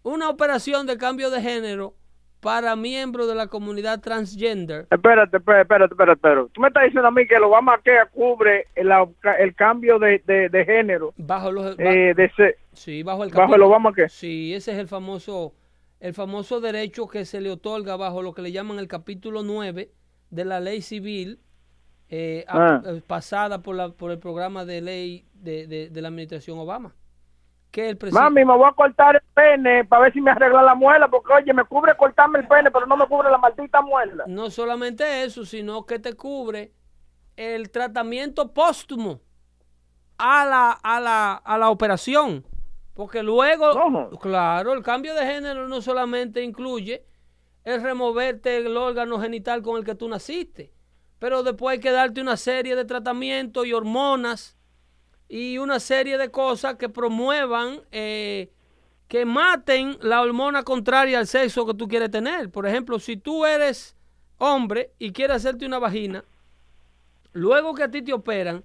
una 0.03 0.29
operación 0.29 0.87
de 0.87 0.99
cambio 0.99 1.31
de 1.31 1.41
género 1.41 1.95
para 2.41 2.77
miembros 2.77 3.27
de 3.27 3.37
la 3.37 3.47
comunidad 3.47 4.03
transgender. 4.03 4.87
Espérate, 4.91 5.39
espérate, 5.39 5.63
espérate, 5.63 5.95
espérate, 5.95 6.13
espérate. 6.13 6.51
Tú 6.53 6.61
me 6.61 6.69
estás 6.69 6.85
diciendo 6.85 7.09
a 7.09 7.13
mí 7.13 7.27
que 7.27 7.37
el 7.37 7.45
Obamacare 7.45 8.11
cubre 8.13 8.67
el, 8.75 8.91
el 9.39 9.55
cambio 9.55 9.99
de, 9.99 10.23
de, 10.27 10.51
de 10.51 10.65
género 10.67 11.15
Bajo 11.17 11.51
los 11.51 11.79
eh, 11.79 12.13
de 12.15 12.25
ese, 12.27 12.59
sí, 12.75 13.03
bajo 13.03 13.25
el 13.25 13.31
bajo 13.31 13.55
el 13.55 13.63
Obamacare. 13.63 14.11
Sí, 14.11 14.53
ese 14.53 14.73
es 14.73 14.79
el 14.79 14.87
famoso 14.87 15.55
el 16.05 16.13
famoso 16.13 16.61
derecho 16.61 17.09
que 17.09 17.25
se 17.25 17.41
le 17.41 17.51
otorga 17.51 17.97
bajo 17.97 18.21
lo 18.21 18.35
que 18.35 18.43
le 18.43 18.53
llaman 18.53 18.79
el 18.79 18.89
capítulo 18.89 19.43
9 19.43 19.91
de 20.29 20.45
la 20.45 20.61
ley 20.61 20.83
civil 20.83 21.41
eh, 22.11 22.45
Ah. 22.47 22.83
a- 22.85 22.91
eh, 22.91 23.03
pasada 23.07 23.63
por, 23.63 23.75
la, 23.75 23.89
por 23.89 24.11
el 24.11 24.19
programa 24.19 24.67
de 24.67 24.83
ley 24.83 25.25
de, 25.33 25.67
de- 25.67 25.89
de 25.89 26.03
la 26.03 26.09
administración 26.09 26.59
Obama. 26.59 26.95
Que 27.71 27.89
el 27.89 27.97
presidente... 27.97 28.23
Mami, 28.23 28.45
me 28.45 28.55
voy 28.55 28.69
a 28.69 28.73
cortar 28.75 29.17
el 29.17 29.23
pene 29.35 29.85
para 29.87 30.03
ver 30.03 30.13
si 30.13 30.21
me 30.21 30.31
arregla 30.31 30.61
la 30.63 30.75
muela, 30.75 31.09
porque 31.09 31.33
oye, 31.33 31.55
me 31.55 31.65
cubre 31.65 31.97
cortarme 31.97 32.41
el 32.41 32.47
pene, 32.49 32.71
pero 32.71 32.85
no 32.87 32.97
me 32.99 33.07
cubre 33.09 33.31
la 33.31 33.39
maldita 33.39 33.81
muela. 33.81 34.25
No 34.29 34.51
solamente 34.51 35.25
eso, 35.25 35.47
sino 35.47 35.87
que 35.87 35.99
te 35.99 36.13
cubre 36.13 36.73
el 37.37 37.71
tratamiento 37.71 38.53
póstumo 38.53 39.21
a 40.19 40.45
la, 40.45 40.71
a 40.83 41.01
la, 41.01 41.33
a 41.33 41.57
la 41.59 41.71
operación. 41.71 42.45
Porque 42.95 43.23
luego, 43.23 43.73
¿Cómo? 43.73 44.11
claro, 44.19 44.73
el 44.73 44.83
cambio 44.83 45.15
de 45.15 45.27
género 45.27 45.67
no 45.69 45.83
solamente 45.83 46.43
incluye 46.43 47.05
el 47.65 47.83
removerte 47.83 48.59
el 48.59 48.77
órgano 48.77 49.21
genital 49.21 49.63
con 49.63 49.77
el 49.77 49.85
que 49.85 49.97
tú 49.97 50.09
naciste, 50.09 50.73
pero 51.19 51.43
después 51.43 51.75
hay 51.75 51.81
que 51.81 51.91
darte 51.91 52.21
una 52.21 52.37
serie 52.37 52.77
de 52.77 52.85
tratamientos 52.85 53.67
y 53.67 53.73
hormonas 53.73 54.57
y 55.29 55.59
una 55.59 55.81
serie 55.81 56.19
de 56.19 56.31
cosas 56.31 56.77
que 56.77 56.89
promuevan, 56.89 57.81
eh, 57.91 58.53
que 59.09 59.25
maten 59.25 59.99
la 60.01 60.21
hormona 60.23 60.63
contraria 60.63 61.19
al 61.19 61.27
sexo 61.27 61.67
que 61.67 61.75
tú 61.75 61.89
quieres 61.89 62.11
tener. 62.11 62.51
Por 62.51 62.67
ejemplo, 62.67 62.99
si 63.01 63.17
tú 63.17 63.45
eres 63.45 63.97
hombre 64.39 64.93
y 64.99 65.13
quieres 65.13 65.39
hacerte 65.39 65.67
una 65.67 65.79
vagina, 65.79 66.25
luego 67.33 67.75
que 67.75 67.83
a 67.83 67.91
ti 67.91 68.03
te 68.03 68.13
operan, 68.13 68.63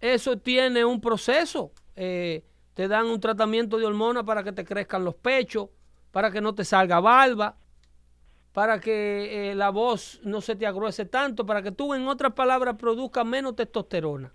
eso 0.00 0.36
tiene 0.36 0.84
un 0.84 1.00
proceso. 1.00 1.72
Eh, 1.96 2.42
te 2.74 2.88
dan 2.88 3.06
un 3.06 3.20
tratamiento 3.20 3.78
de 3.78 3.86
hormona 3.86 4.24
para 4.24 4.42
que 4.42 4.52
te 4.52 4.64
crezcan 4.64 5.04
los 5.04 5.14
pechos, 5.14 5.68
para 6.10 6.30
que 6.30 6.40
no 6.40 6.54
te 6.54 6.64
salga 6.64 7.00
barba, 7.00 7.56
para 8.52 8.80
que 8.80 9.50
eh, 9.50 9.54
la 9.54 9.70
voz 9.70 10.20
no 10.24 10.40
se 10.40 10.56
te 10.56 10.66
agruese 10.66 11.04
tanto, 11.04 11.46
para 11.46 11.62
que 11.62 11.72
tú, 11.72 11.94
en 11.94 12.06
otras 12.08 12.32
palabras, 12.32 12.76
produzcas 12.76 13.24
menos 13.24 13.54
testosterona. 13.54 14.32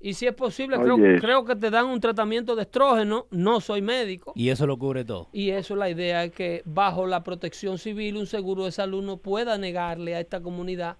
Y 0.00 0.14
si 0.14 0.26
es 0.26 0.34
posible, 0.34 0.76
creo, 0.76 0.94
Oye. 0.94 1.18
creo 1.18 1.44
que 1.44 1.56
te 1.56 1.70
dan 1.70 1.86
un 1.86 2.00
tratamiento 2.00 2.54
de 2.54 2.62
estrógeno. 2.62 3.26
No 3.30 3.60
soy 3.60 3.82
médico. 3.82 4.32
Y 4.36 4.48
eso 4.50 4.64
lo 4.64 4.78
cubre 4.78 5.04
todo. 5.04 5.28
Y 5.32 5.50
eso 5.50 5.74
la 5.74 5.90
idea 5.90 6.22
es 6.24 6.32
que 6.32 6.62
bajo 6.64 7.06
la 7.06 7.24
protección 7.24 7.78
civil 7.78 8.16
un 8.16 8.26
seguro 8.26 8.64
de 8.64 8.70
salud 8.70 9.02
no 9.02 9.16
pueda 9.16 9.58
negarle 9.58 10.14
a 10.14 10.20
esta 10.20 10.40
comunidad 10.40 10.98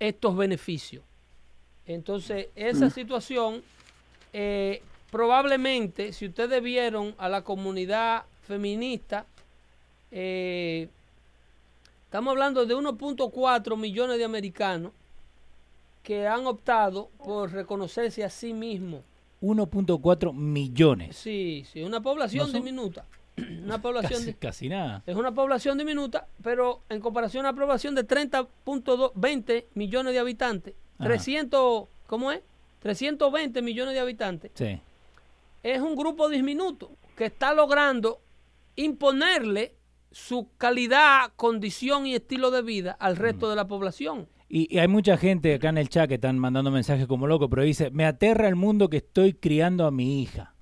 estos 0.00 0.36
beneficios. 0.36 1.04
Entonces, 1.86 2.48
esa 2.54 2.90
situación, 2.90 3.62
eh, 4.32 4.82
probablemente, 5.10 6.12
si 6.12 6.26
ustedes 6.26 6.62
vieron 6.62 7.14
a 7.18 7.28
la 7.28 7.42
comunidad 7.42 8.24
feminista, 8.46 9.26
eh, 10.10 10.88
estamos 12.04 12.32
hablando 12.32 12.64
de 12.66 12.74
1.4 12.74 13.76
millones 13.76 14.18
de 14.18 14.24
americanos 14.24 14.92
que 16.02 16.26
han 16.26 16.46
optado 16.46 17.10
por 17.24 17.52
reconocerse 17.52 18.24
a 18.24 18.30
sí 18.30 18.52
mismos 18.54 19.02
1.4 19.42 20.32
millones. 20.34 21.16
Sí, 21.16 21.64
sí, 21.70 21.82
una 21.82 22.00
población 22.00 22.48
No 22.50 22.58
diminuta. 22.58 23.04
Una 23.64 23.80
población 23.80 24.18
Casi, 24.20 24.34
casi 24.34 24.68
nada. 24.68 25.00
es 25.06 25.14
una 25.14 25.30
población 25.30 25.78
diminuta, 25.78 26.26
pero 26.42 26.80
en 26.88 27.00
comparación 27.00 27.46
a 27.46 27.50
una 27.50 27.60
población 27.60 27.94
de 27.94 28.04
30.20 28.04 29.66
millones 29.74 30.12
de 30.12 30.18
habitantes, 30.18 30.74
Ajá. 30.98 31.04
300, 31.10 31.86
¿cómo 32.08 32.32
es? 32.32 32.40
320 32.80 33.62
millones 33.62 33.94
de 33.94 34.00
habitantes, 34.00 34.50
Sí. 34.54 34.80
Es 35.62 35.80
un 35.80 35.96
grupo 35.96 36.28
diminuto 36.28 36.96
que 37.16 37.26
está 37.26 37.52
logrando 37.52 38.20
imponerle 38.76 39.76
su 40.10 40.50
calidad, 40.56 41.32
condición 41.36 42.06
y 42.06 42.14
estilo 42.14 42.50
de 42.50 42.62
vida 42.62 42.92
al 42.92 43.16
resto 43.16 43.50
de 43.50 43.56
la 43.56 43.66
población. 43.66 44.28
Y, 44.48 44.74
y 44.74 44.78
hay 44.78 44.88
mucha 44.88 45.16
gente 45.16 45.54
acá 45.54 45.68
en 45.68 45.78
el 45.78 45.88
chat 45.88 46.08
que 46.08 46.14
están 46.14 46.38
mandando 46.38 46.70
mensajes 46.70 47.06
como 47.06 47.26
loco, 47.26 47.50
pero 47.50 47.62
dice, 47.62 47.90
me 47.90 48.06
aterra 48.06 48.48
el 48.48 48.56
mundo 48.56 48.88
que 48.88 48.98
estoy 48.98 49.34
criando 49.34 49.86
a 49.86 49.90
mi 49.90 50.22
hija. 50.22 50.54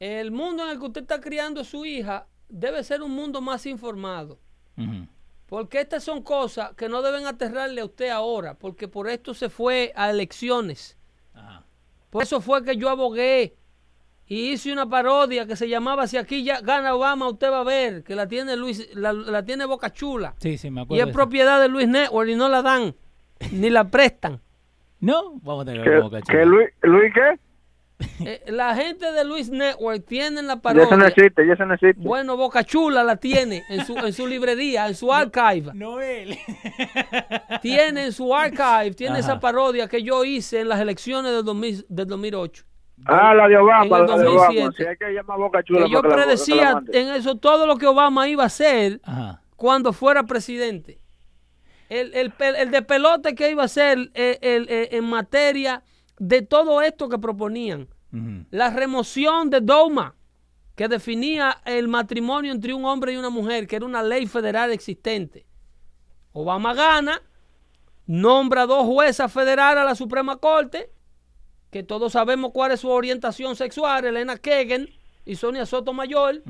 El 0.00 0.30
mundo 0.30 0.64
en 0.64 0.70
el 0.70 0.78
que 0.78 0.86
usted 0.86 1.02
está 1.02 1.20
criando 1.20 1.60
a 1.60 1.64
su 1.64 1.84
hija 1.84 2.26
debe 2.48 2.82
ser 2.84 3.02
un 3.02 3.12
mundo 3.12 3.40
más 3.40 3.66
informado. 3.66 4.40
Porque 5.46 5.80
estas 5.80 6.04
son 6.04 6.22
cosas 6.22 6.74
que 6.74 6.88
no 6.88 7.02
deben 7.02 7.26
aterrarle 7.26 7.80
a 7.80 7.84
usted 7.84 8.10
ahora, 8.10 8.54
porque 8.54 8.86
por 8.86 9.08
esto 9.08 9.34
se 9.34 9.48
fue 9.48 9.92
a 9.96 10.10
elecciones. 10.10 10.96
Ajá. 11.34 11.64
Por 12.10 12.22
eso 12.22 12.40
fue 12.40 12.64
que 12.64 12.76
yo 12.76 12.88
abogué 12.88 13.54
y 14.26 14.52
hice 14.52 14.72
una 14.72 14.88
parodia 14.88 15.46
que 15.46 15.56
se 15.56 15.68
llamaba 15.68 16.06
Si 16.06 16.16
aquí 16.16 16.42
ya 16.44 16.60
gana 16.60 16.94
Obama, 16.94 17.28
usted 17.28 17.50
va 17.50 17.60
a 17.60 17.64
ver, 17.64 18.02
que 18.04 18.14
la 18.14 18.26
tiene 18.28 18.56
Luis, 18.56 18.88
la, 18.94 19.12
la 19.12 19.44
tiene 19.44 19.64
Boca 19.64 19.92
Chula. 19.92 20.34
Sí, 20.38 20.58
sí, 20.58 20.70
me 20.70 20.80
Y 20.80 20.84
acuerdo. 20.84 21.02
es 21.02 21.06
de 21.06 21.10
eso. 21.10 21.18
propiedad 21.18 21.60
de 21.60 21.68
Luis 21.68 21.88
Network 21.88 22.28
y 22.30 22.34
no 22.34 22.48
la 22.48 22.62
dan, 22.62 22.94
ni 23.52 23.70
la 23.70 23.88
prestan. 23.90 24.40
No, 25.00 25.34
vamos 25.42 25.62
a 25.62 25.64
tener 25.66 25.84
que 25.84 25.90
¿Que, 25.90 25.98
Boca 26.00 26.20
que 26.20 26.32
Chula. 26.32 26.44
Luis, 26.44 26.68
Luis 26.82 27.12
qué? 27.14 27.38
Eh, 28.20 28.42
la 28.48 28.76
gente 28.76 29.10
de 29.10 29.24
Luis 29.24 29.50
Network 29.50 30.04
tienen 30.06 30.46
la 30.46 30.54
Ya 30.62 30.70
eso 30.70 30.82
no 30.82 30.88
parodia. 30.88 31.08
existe, 31.08 31.46
ya 31.46 31.52
eso 31.54 31.66
no 31.66 31.74
existe. 31.74 32.00
Bueno, 32.00 32.36
Boca 32.36 32.62
Chula 32.62 33.02
la 33.02 33.16
tiene 33.16 33.64
en 33.68 33.84
su, 33.84 33.96
en 33.98 34.12
su 34.12 34.26
librería, 34.26 34.86
en 34.86 34.94
su 34.94 35.12
archive. 35.12 35.72
Noel. 35.74 36.38
tiene 37.62 38.04
en 38.04 38.12
su 38.12 38.34
archive, 38.34 38.92
tiene 38.94 39.18
Ajá. 39.18 39.20
esa 39.20 39.40
parodia 39.40 39.88
que 39.88 40.02
yo 40.02 40.24
hice 40.24 40.60
en 40.60 40.68
las 40.68 40.80
elecciones 40.80 41.32
del, 41.32 41.44
2000 41.44 41.86
del 41.88 42.06
2008. 42.06 42.64
ah, 43.06 43.34
la 43.34 43.48
de 43.48 43.56
Obama, 43.56 43.84
en 43.96 44.02
el 44.02 44.06
la 44.10 44.18
de 44.18 44.26
Obama. 44.28 44.44
2007. 44.54 44.74
Sí, 44.76 44.84
hay 44.88 44.96
que 44.96 45.12
llamar 45.12 45.34
a 45.36 45.40
Boca 45.40 45.62
Chula 45.62 45.84
Que 45.84 45.90
yo 45.90 46.02
predecía 46.02 46.72
la 46.74 46.82
en 46.92 47.08
eso 47.14 47.36
todo 47.36 47.66
lo 47.66 47.76
que 47.76 47.86
Obama 47.86 48.28
iba 48.28 48.44
a 48.44 48.46
hacer 48.46 49.00
Ajá. 49.04 49.42
cuando 49.56 49.92
fuera 49.92 50.22
presidente. 50.24 51.00
El, 51.88 52.12
el, 52.14 52.32
el 52.56 52.70
de 52.70 52.82
pelote 52.82 53.34
que 53.34 53.50
iba 53.50 53.62
a 53.62 53.66
hacer 53.66 54.10
eh, 54.14 54.38
el- 54.42 54.68
eh, 54.68 54.88
en 54.92 55.04
materia 55.04 55.82
de 56.18 56.42
todo 56.42 56.82
esto 56.82 57.08
que 57.08 57.18
proponían. 57.18 57.88
La 58.50 58.70
remoción 58.70 59.50
de 59.50 59.60
Doma, 59.60 60.14
que 60.74 60.88
definía 60.88 61.60
el 61.66 61.88
matrimonio 61.88 62.52
entre 62.52 62.72
un 62.72 62.84
hombre 62.84 63.12
y 63.12 63.16
una 63.16 63.30
mujer, 63.30 63.66
que 63.66 63.76
era 63.76 63.84
una 63.84 64.02
ley 64.02 64.26
federal 64.26 64.70
existente. 64.70 65.44
Obama 66.32 66.72
gana, 66.72 67.20
nombra 68.06 68.64
dos 68.64 68.86
juezas 68.86 69.30
federales 69.32 69.82
a 69.82 69.84
la 69.84 69.94
Suprema 69.94 70.36
Corte, 70.38 70.90
que 71.70 71.82
todos 71.82 72.12
sabemos 72.12 72.52
cuál 72.54 72.72
es 72.72 72.80
su 72.80 72.88
orientación 72.88 73.56
sexual, 73.56 74.06
Elena 74.06 74.38
Kagan 74.38 74.88
y 75.26 75.36
Sonia 75.36 75.66
Sotomayor. 75.66 76.42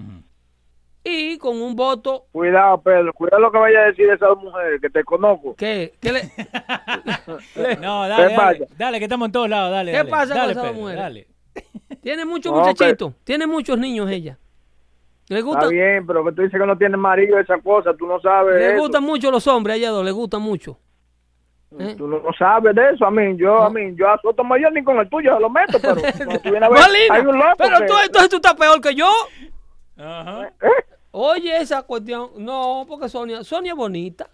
Y 1.08 1.38
con 1.38 1.60
un 1.60 1.74
voto 1.74 2.26
Cuidado, 2.32 2.80
Pedro, 2.82 3.12
cuidado 3.12 3.40
lo 3.42 3.50
que 3.52 3.58
vaya 3.58 3.80
a 3.80 3.84
decir 3.86 4.08
esa 4.10 4.32
mujer, 4.34 4.80
que 4.80 4.90
te 4.90 5.02
conozco. 5.04 5.54
que, 5.56 5.94
que 6.00 6.12
le, 6.12 6.22
No, 7.80 8.02
¿Qué 8.04 8.34
dale, 8.34 8.66
dale, 8.76 8.98
que 8.98 9.04
estamos 9.04 9.26
en 9.26 9.32
todos 9.32 9.48
lados, 9.48 9.70
dale. 9.72 9.92
¿Qué 9.92 9.96
dale. 9.98 10.10
pasa 10.10 10.34
con 10.40 10.50
esa 10.50 10.72
mujer? 10.72 10.96
Dale. 10.96 11.26
tiene 12.02 12.24
muchos 12.26 12.52
No, 12.52 12.58
muchachitos, 12.60 13.12
tiene 13.24 13.46
muchos 13.46 13.78
niños 13.78 14.10
ella. 14.10 14.38
Le 15.28 15.38
Está 15.40 15.46
gusta, 15.50 15.68
bien, 15.68 16.06
pero 16.06 16.24
que 16.24 16.32
tú 16.32 16.40
dices 16.42 16.58
que 16.58 16.66
no 16.66 16.78
tiene 16.78 16.96
marido, 16.96 17.38
esa 17.38 17.58
cosa, 17.58 17.92
tú 17.94 18.06
no 18.06 18.18
sabes 18.20 18.54
le 18.56 18.72
eso. 18.72 18.80
gustan 18.82 19.02
mucho 19.02 19.30
los 19.30 19.46
hombres, 19.46 19.74
a 19.74 19.76
ella 19.76 19.90
dos, 19.90 20.04
le 20.04 20.10
gustan 20.10 20.40
mucho. 20.40 20.78
¿Eh? 21.78 21.94
Tú 21.98 22.08
no, 22.08 22.18
no 22.20 22.32
sabes 22.32 22.74
de 22.74 22.90
eso, 22.94 23.04
a 23.04 23.10
mí, 23.10 23.36
yo, 23.36 23.60
a 23.60 23.68
mí, 23.68 23.94
yo 23.94 24.08
a 24.08 24.18
Sotomayor 24.22 24.72
ni 24.72 24.82
con 24.82 24.96
el 24.98 25.08
tuyo 25.10 25.34
se 25.34 25.40
lo 25.40 25.50
meto, 25.50 25.78
pero 25.82 25.96
tú 26.42 26.50
vienes 26.50 26.62
a 26.62 26.68
ver, 26.70 26.80
Molina, 26.80 27.14
hay 27.14 27.26
un 27.26 27.38
loco 27.38 27.52
pero 27.58 27.78
que- 27.80 27.84
tú, 27.86 27.92
entonces 28.06 28.30
tú 28.30 28.36
estás 28.36 28.54
peor 28.54 28.80
que 28.80 28.94
yo. 28.94 29.06
Ajá. 29.98 30.48
¿Eh? 30.62 30.84
Oye, 31.10 31.56
esa 31.56 31.82
cuestión, 31.82 32.30
no, 32.38 32.84
porque 32.88 33.08
Sonia, 33.08 33.42
Sonia 33.44 33.72
es 33.72 33.76
bonita. 33.76 34.28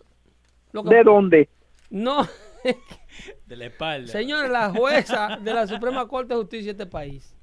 Lo 0.73 0.83
que- 0.83 0.95
¿De 0.95 1.05
dónde? 1.05 1.49
no, 1.91 2.27
De 3.47 3.57
la 3.57 3.67
espalda. 3.67 4.09
señora, 4.11 4.49
la 4.49 4.71
jueza 4.71 5.37
de 5.43 5.55
la 5.55 5.67
Suprema 5.67 6.09
Corte 6.09 6.35
de 6.35 6.41
Justicia 6.41 6.73
de 6.73 6.83
este 6.83 6.87
país 6.87 7.37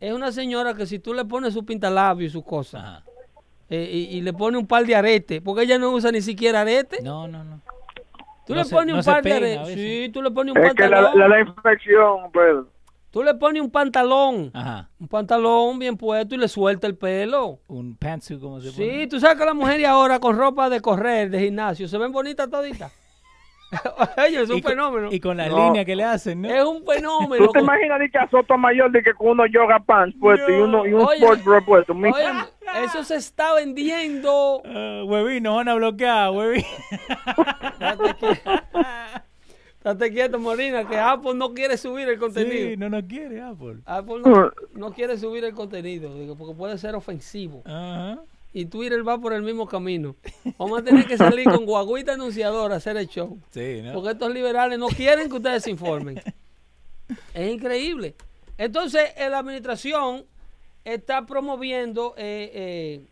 es 0.00 0.12
una 0.12 0.32
señora 0.32 0.74
que 0.74 0.84
si 0.86 0.98
tú 0.98 1.14
le 1.14 1.24
pones 1.24 1.54
su 1.54 1.64
pintalabio 1.64 2.26
y 2.26 2.30
sus 2.30 2.44
cosas 2.44 2.82
Ajá. 2.82 3.04
eh, 3.70 3.88
y, 3.90 4.18
y 4.18 4.20
le 4.20 4.32
pones 4.32 4.60
un 4.60 4.66
par 4.66 4.84
de 4.84 4.94
aretes, 4.96 5.40
porque 5.40 5.62
ella 5.62 5.78
no 5.78 5.90
usa 5.92 6.10
ni 6.12 6.20
siquiera 6.20 6.60
aretes, 6.62 7.02
No, 7.02 7.26
no, 7.28 7.42
no. 7.44 7.60
tú 8.46 8.54
no 8.54 8.62
le 8.64 8.68
pones 8.68 8.92
no 8.94 8.98
un 8.98 9.04
par 9.04 9.22
de 9.22 9.32
aretes, 9.32 9.74
sí, 9.74 10.10
tú 10.12 10.20
le 10.20 10.30
pones 10.30 10.54
un 10.54 10.62
Es 10.62 10.74
que 10.74 10.88
la, 10.88 11.14
la, 11.14 11.28
la 11.28 11.40
infección, 11.40 12.30
Pedro. 12.32 12.68
Tú 13.12 13.22
le 13.22 13.34
pones 13.34 13.62
un 13.62 13.70
pantalón, 13.70 14.50
Ajá. 14.54 14.88
un 14.98 15.06
pantalón 15.06 15.78
bien 15.78 15.96
puesto 15.96 16.34
y 16.34 16.38
le 16.38 16.48
suelta 16.48 16.88
el 16.88 16.96
pelo. 16.96 17.60
Un 17.68 17.94
pantsuit, 17.96 18.40
como 18.40 18.60
se 18.60 18.72
Sí, 18.72 18.82
pone. 18.84 19.06
tú 19.06 19.20
sabes 19.20 19.38
que 19.38 19.44
las 19.44 19.54
mujeres 19.54 19.86
ahora 19.86 20.18
con 20.18 20.36
ropa 20.36 20.68
de 20.68 20.80
correr, 20.80 21.30
de 21.30 21.38
gimnasio, 21.38 21.86
se 21.86 21.98
ven 21.98 22.10
bonitas 22.10 22.50
toditas. 22.50 22.92
Oye, 24.18 24.42
es 24.42 24.50
un 24.50 24.58
y 24.58 24.60
con, 24.62 24.72
fenómeno. 24.72 25.08
Y 25.10 25.18
con 25.20 25.36
la 25.38 25.48
No. 25.48 25.56
línea 25.64 25.82
que 25.84 25.96
le 25.96 26.04
hacen, 26.04 26.42
¿no? 26.42 26.48
Es 26.50 26.62
un 26.62 26.84
fenómeno. 26.84 27.46
¿Tú 27.46 27.52
te 27.52 27.60
imaginas 27.60 28.00
de 28.00 28.10
que 28.10 28.18
a 28.18 28.28
Sotomayor 28.28 28.90
de 28.90 29.02
que 29.02 29.14
con 29.14 29.28
unos 29.28 29.46
yoga 29.50 29.78
pants 29.80 30.14
puestos 30.20 30.46
y, 30.50 30.52
uno, 30.52 30.86
y 30.86 30.92
un 30.92 31.00
Oye. 31.06 31.16
sport 31.20 31.42
bra 31.42 31.60
puesto? 31.64 31.94
Oye, 31.94 32.84
eso 32.84 33.02
se 33.02 33.16
está 33.16 33.54
vendiendo. 33.54 34.60
Ah, 34.66 35.02
huevín, 35.06 35.44
nos 35.44 35.56
van 35.56 35.68
a 35.70 35.74
bloquear, 35.74 36.30
huevín. 36.32 36.64
Date 39.84 40.12
quieto, 40.12 40.38
Morina, 40.38 40.88
que 40.88 40.96
Apple 40.96 41.34
no 41.34 41.54
quiere 41.54 41.76
subir 41.76 42.08
el 42.08 42.18
contenido. 42.18 42.70
Sí, 42.70 42.76
no 42.76 42.88
nos 42.88 43.02
quiere 43.04 43.40
Apple. 43.40 43.78
Apple 43.84 44.20
no, 44.24 44.52
no 44.74 44.92
quiere 44.92 45.18
subir 45.18 45.44
el 45.44 45.54
contenido, 45.54 46.14
digo, 46.14 46.36
porque 46.36 46.54
puede 46.54 46.78
ser 46.78 46.94
ofensivo. 46.94 47.62
Ajá. 47.64 48.20
y 48.52 48.66
Twitter 48.66 49.06
va 49.06 49.18
por 49.18 49.32
el 49.32 49.42
mismo 49.42 49.66
camino. 49.66 50.14
Vamos 50.58 50.80
a 50.80 50.84
tener 50.84 51.06
que 51.06 51.16
salir 51.16 51.46
con 51.46 51.64
guaguita 51.66 52.12
anunciadora 52.12 52.74
a 52.74 52.76
hacer 52.78 52.96
el 52.96 53.08
show. 53.08 53.38
Sí, 53.50 53.80
¿no? 53.82 53.94
Porque 53.94 54.10
estos 54.10 54.32
liberales 54.32 54.78
no 54.78 54.88
quieren 54.88 55.28
que 55.28 55.36
ustedes 55.36 55.64
se 55.64 55.70
informen. 55.70 56.20
Es 57.34 57.52
increíble. 57.52 58.14
Entonces, 58.58 59.10
eh, 59.16 59.28
la 59.28 59.38
administración 59.38 60.24
está 60.84 61.26
promoviendo 61.26 62.14
eh, 62.16 62.50
eh, 62.54 63.06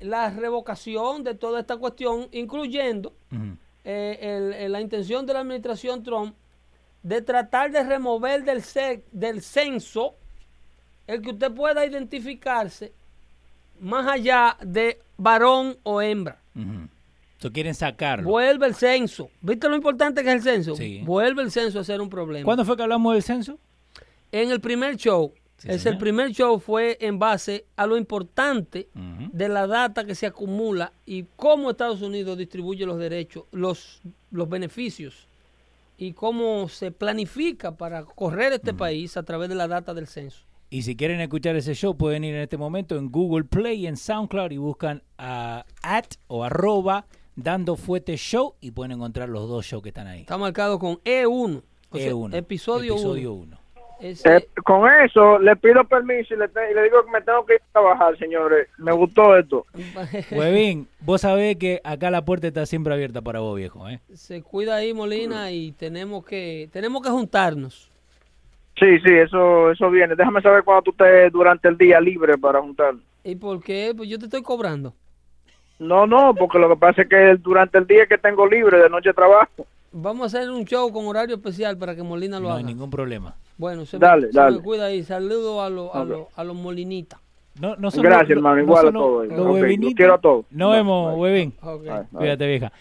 la 0.00 0.30
revocación 0.30 1.24
de 1.24 1.34
toda 1.34 1.60
esta 1.60 1.76
cuestión, 1.76 2.28
incluyendo. 2.32 3.12
Eh, 3.84 4.18
el- 4.20 4.52
el- 4.54 4.72
la 4.72 4.80
intención 4.80 5.26
de 5.26 5.32
la 5.34 5.40
administración 5.40 6.02
Trump 6.02 6.34
de 7.02 7.20
tratar 7.22 7.70
de 7.70 7.82
remover 7.84 8.44
del, 8.44 8.62
del 9.12 9.42
censo 9.42 10.14
el 11.06 11.20
que 11.20 11.30
usted 11.30 11.52
pueda 11.52 11.84
identificarse 11.84 12.92
más 13.78 14.06
allá 14.06 14.56
de 14.64 14.98
varón 15.18 15.76
o 15.82 16.00
hembra. 16.00 16.40
So, 17.38 17.52
quieren 17.52 17.74
sacarlo. 17.74 18.26
Vuelve 18.28 18.66
el 18.66 18.74
censo. 18.74 19.28
¿Viste 19.42 19.68
lo 19.68 19.76
importante 19.76 20.22
que 20.22 20.30
es 20.30 20.36
el 20.36 20.42
censo? 20.42 20.76
Sí. 20.76 21.02
Vuelve 21.04 21.42
el 21.42 21.50
censo 21.50 21.78
a 21.80 21.84
ser 21.84 22.00
un 22.00 22.08
problema. 22.08 22.44
¿Cuándo 22.44 22.64
fue 22.64 22.74
que 22.76 22.82
hablamos 22.84 23.12
del 23.12 23.22
censo? 23.22 23.58
En 24.32 24.50
el 24.50 24.60
primer 24.62 24.96
show, 24.96 25.34
Sí, 25.64 25.70
es 25.70 25.86
el 25.86 25.96
primer 25.96 26.30
show 26.30 26.60
fue 26.60 26.98
en 27.00 27.18
base 27.18 27.64
a 27.76 27.86
lo 27.86 27.96
importante 27.96 28.88
de 29.32 29.48
la 29.48 29.66
data 29.66 30.04
que 30.04 30.14
se 30.14 30.26
acumula 30.26 30.92
y 31.06 31.24
cómo 31.36 31.70
Estados 31.70 32.02
Unidos 32.02 32.36
distribuye 32.36 32.84
los 32.84 32.98
derechos, 32.98 33.44
los, 33.50 34.02
los 34.30 34.48
beneficios 34.50 35.26
y 35.96 36.12
cómo 36.12 36.68
se 36.68 36.90
planifica 36.90 37.76
para 37.76 38.04
correr 38.04 38.52
este 38.52 38.74
país 38.74 39.16
a 39.16 39.22
través 39.22 39.48
de 39.48 39.54
la 39.54 39.66
data 39.66 39.94
del 39.94 40.06
censo. 40.06 40.44
Y 40.68 40.82
si 40.82 40.96
quieren 40.96 41.20
escuchar 41.20 41.56
ese 41.56 41.74
show, 41.74 41.96
pueden 41.96 42.24
ir 42.24 42.34
en 42.34 42.42
este 42.42 42.58
momento 42.58 42.96
en 42.96 43.10
Google 43.10 43.44
Play, 43.44 43.84
y 43.84 43.86
en 43.86 43.96
SoundCloud 43.96 44.50
y 44.50 44.58
buscan 44.58 45.02
a 45.16 45.64
at 45.82 46.06
o 46.26 46.44
arroba 46.44 47.06
dando 47.36 47.76
fuerte 47.76 48.16
show 48.16 48.54
y 48.60 48.72
pueden 48.72 48.92
encontrar 48.92 49.30
los 49.30 49.48
dos 49.48 49.64
shows 49.64 49.82
que 49.82 49.88
están 49.90 50.08
ahí. 50.08 50.20
Está 50.20 50.36
marcado 50.36 50.78
con 50.78 50.96
E1. 51.04 51.62
E1. 51.92 52.34
Episodio, 52.34 52.94
episodio 52.94 53.32
1. 53.32 53.63
Eh, 54.06 54.46
con 54.64 54.86
eso 55.02 55.38
le 55.38 55.56
pido 55.56 55.82
permiso 55.84 56.34
y 56.34 56.36
le, 56.36 56.48
te, 56.48 56.70
y 56.70 56.74
le, 56.74 56.82
digo 56.82 57.02
que 57.06 57.10
me 57.10 57.22
tengo 57.22 57.46
que 57.46 57.54
ir 57.54 57.60
a 57.62 57.72
trabajar, 57.72 58.18
señores. 58.18 58.68
Me 58.76 58.92
gustó 58.92 59.34
esto. 59.34 59.64
Huevín, 60.30 60.86
vos 61.00 61.22
sabés 61.22 61.56
que 61.56 61.80
acá 61.82 62.10
la 62.10 62.22
puerta 62.22 62.46
está 62.46 62.66
siempre 62.66 62.92
abierta 62.92 63.22
para 63.22 63.40
vos, 63.40 63.56
viejo. 63.56 63.88
¿eh? 63.88 64.00
Se 64.12 64.42
cuida 64.42 64.76
ahí, 64.76 64.92
Molina, 64.92 65.50
y 65.52 65.72
tenemos 65.72 66.22
que 66.26 66.68
tenemos 66.70 67.02
que 67.02 67.08
juntarnos. 67.08 67.90
Sí, 68.78 68.98
sí, 68.98 69.10
eso 69.10 69.70
eso 69.70 69.90
viene. 69.90 70.14
Déjame 70.14 70.42
saber 70.42 70.64
cuándo 70.64 70.82
tú 70.82 70.90
estés 70.90 71.32
durante 71.32 71.68
el 71.68 71.78
día 71.78 71.98
libre 71.98 72.36
para 72.36 72.60
juntarnos. 72.60 73.02
¿Y 73.22 73.36
por 73.36 73.62
qué? 73.62 73.94
Pues 73.96 74.10
yo 74.10 74.18
te 74.18 74.26
estoy 74.26 74.42
cobrando. 74.42 74.92
No, 75.78 76.06
no, 76.06 76.34
porque 76.34 76.58
lo 76.58 76.68
que 76.68 76.76
pasa 76.76 77.02
es 77.02 77.08
que 77.08 77.36
durante 77.40 77.78
el 77.78 77.86
día 77.86 78.04
que 78.04 78.18
tengo 78.18 78.46
libre, 78.46 78.76
de 78.76 78.90
noche 78.90 79.14
trabajo. 79.14 79.66
Vamos 79.92 80.34
a 80.34 80.38
hacer 80.38 80.50
un 80.50 80.66
show 80.66 80.92
con 80.92 81.06
horario 81.06 81.36
especial 81.36 81.78
para 81.78 81.96
que 81.96 82.02
Molina 82.02 82.38
lo 82.38 82.48
haga. 82.48 82.60
No 82.60 82.68
hay 82.68 82.74
ningún 82.74 82.90
problema. 82.90 83.34
Bueno, 83.56 83.86
se, 83.86 83.98
Dale, 83.98 84.26
me, 84.26 84.32
se 84.32 84.38
dale. 84.38 84.56
me 84.58 84.62
cuida 84.62 84.86
ahí. 84.86 85.02
Saludo 85.04 85.62
a, 85.62 85.70
los 85.70 85.94
a, 85.94 86.04
los- 86.04 86.26
a 86.34 86.44
los 86.44 86.56
molinitas. 86.56 87.20
No, 87.60 87.76
no 87.76 87.90
son 87.90 88.02
Gracias, 88.02 88.30
los- 88.30 88.36
hermano, 88.38 88.56
no 88.56 88.62
igual 88.62 88.78
a 88.78 88.82
son 88.88 88.94
los- 88.94 89.02
todos. 89.02 89.26
los 89.28 89.38
Ok, 89.38 89.44
los 89.46 89.54
huevinitos. 89.60 89.94
quiero 89.94 90.14
a 90.14 90.20
todos. 90.20 90.44
Nos 90.50 90.72
vemos. 90.72 91.16
Huevín. 91.18 91.54
Ok. 91.62 91.82
Bye, 91.82 91.90
bye. 91.92 92.04
Cuídate, 92.12 92.46
vieja. 92.48 92.72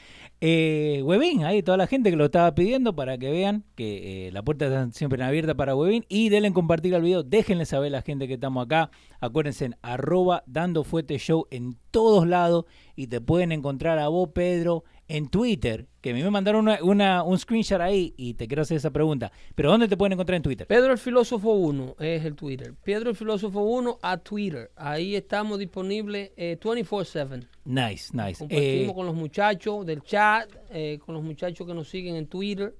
Eh, 0.46 1.02
Huevín, 1.06 1.46
ahí 1.46 1.64
toda 1.64 1.78
la 1.78 1.88
gente 1.88 2.10
que 2.10 2.18
lo 2.18 2.26
estaba 2.26 2.54
pidiendo 2.54 2.94
para 2.94 3.18
que 3.18 3.32
vean 3.32 3.64
que 3.76 4.28
eh, 4.28 4.32
la 4.34 4.42
puerta 4.44 4.66
está 4.66 4.92
siempre 4.92 5.24
abierta 5.24 5.56
para 5.56 5.74
Huevín 5.74 6.04
y 6.10 6.28
denle 6.28 6.50
en 6.50 6.54
compartir 6.54 6.94
el 6.96 7.02
video, 7.02 7.24
déjenle 7.24 7.66
saber 7.66 7.88
a 7.94 7.98
la 7.98 8.02
gente 8.02 8.28
que 8.28 8.34
estamos 8.34 8.66
acá. 8.66 8.90
Acuérdense 9.22 9.64
en 9.64 9.76
arroba 9.82 10.44
dando 10.46 10.84
fuete 10.84 11.18
show 11.18 11.48
en 11.50 11.78
todos 11.92 12.28
lados 12.28 12.66
y 12.98 13.08
te 13.08 13.22
pueden 13.22 13.54
encontrar 13.54 14.00
a 14.00 14.10
vos, 14.10 14.32
Pedro, 14.34 14.84
en 15.08 15.28
Twitter, 15.28 15.86
que 16.02 16.12
a 16.12 16.14
mí 16.14 16.24
me 16.24 16.30
mandaron 16.30 16.62
una, 16.68 16.82
una- 16.82 17.24
un 17.24 17.38
screenshot 17.38 17.82
ahí 17.82 18.14
y 18.18 18.36
te 18.36 18.48
quiero 18.48 18.62
hacer 18.62 18.78
esa 18.78 18.90
pregunta. 18.92 19.32
Pero 19.54 19.70
¿dónde 19.70 19.88
te 19.88 19.98
pueden 19.98 20.14
encontrar 20.14 20.38
en 20.38 20.44
Twitter? 20.44 20.66
Pedro 20.66 20.94
el 20.94 20.98
Filósofo 20.98 21.52
1 21.54 21.96
es 22.00 22.24
el 22.26 22.36
Twitter. 22.36 22.74
Pedro 22.84 23.10
el 23.10 23.16
Filósofo 23.16 23.62
1 23.62 24.00
a 24.02 24.18
Twitter. 24.18 24.72
Ahí 24.78 25.16
estamos 25.16 25.60
disponibles 25.60 26.32
eh, 26.38 26.58
24/7. 26.60 27.46
Nice, 27.66 28.12
nice. 28.16 28.40
Compartimos 28.40 28.52
Eh, 28.52 28.92
con 28.96 29.06
los 29.06 29.16
muchachos 29.16 29.86
del 29.86 30.02
chat, 30.04 30.50
eh, 30.72 31.00
con 31.06 31.16
los 31.16 31.24
muchachos 31.24 31.68
que 31.68 31.74
nos 31.74 31.90
siguen 31.90 32.16
en 32.16 32.28
Twitter. 32.28 32.74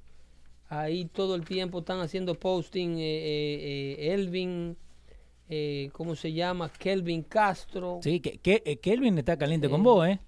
Ahí 0.70 1.06
todo 1.06 1.36
el 1.36 1.44
tiempo 1.46 1.80
están 1.80 2.00
haciendo 2.00 2.34
posting. 2.36 2.98
eh, 2.98 3.98
eh, 4.00 4.14
Elvin, 4.14 4.76
eh, 5.50 5.90
¿cómo 5.92 6.16
se 6.16 6.32
llama? 6.34 6.72
Kelvin 6.72 7.22
Castro. 7.24 8.00
sí, 8.02 8.20
que, 8.22 8.38
que- 8.40 8.80
Kelvin 8.82 9.18
está 9.18 9.38
caliente 9.38 9.70
con 9.70 9.84
vos, 9.84 10.08
¿eh? 10.08 10.20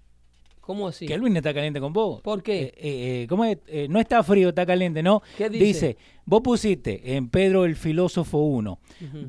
¿Cómo 0.66 0.88
así? 0.88 1.06
Kelvin 1.06 1.38
está 1.38 1.54
caliente 1.54 1.80
con 1.80 1.94
vos. 1.94 2.22
¿Por 2.22 2.42
qué? 2.42 2.64
Eh, 2.64 2.72
eh, 2.76 3.22
eh, 3.24 3.28
¿cómo 3.30 3.46
es? 3.46 3.60
Eh, 3.68 3.86
no 3.88 4.00
está 4.00 4.24
frío, 4.24 4.50
está 4.50 4.66
caliente, 4.66 5.04
¿no? 5.04 5.22
¿Qué 5.38 5.48
dice? 5.48 5.96
vos 6.26 6.42
pusiste 6.42 7.16
en 7.16 7.30
Pedro 7.30 7.66
el 7.66 7.76
Filósofo 7.76 8.40
1, 8.40 8.80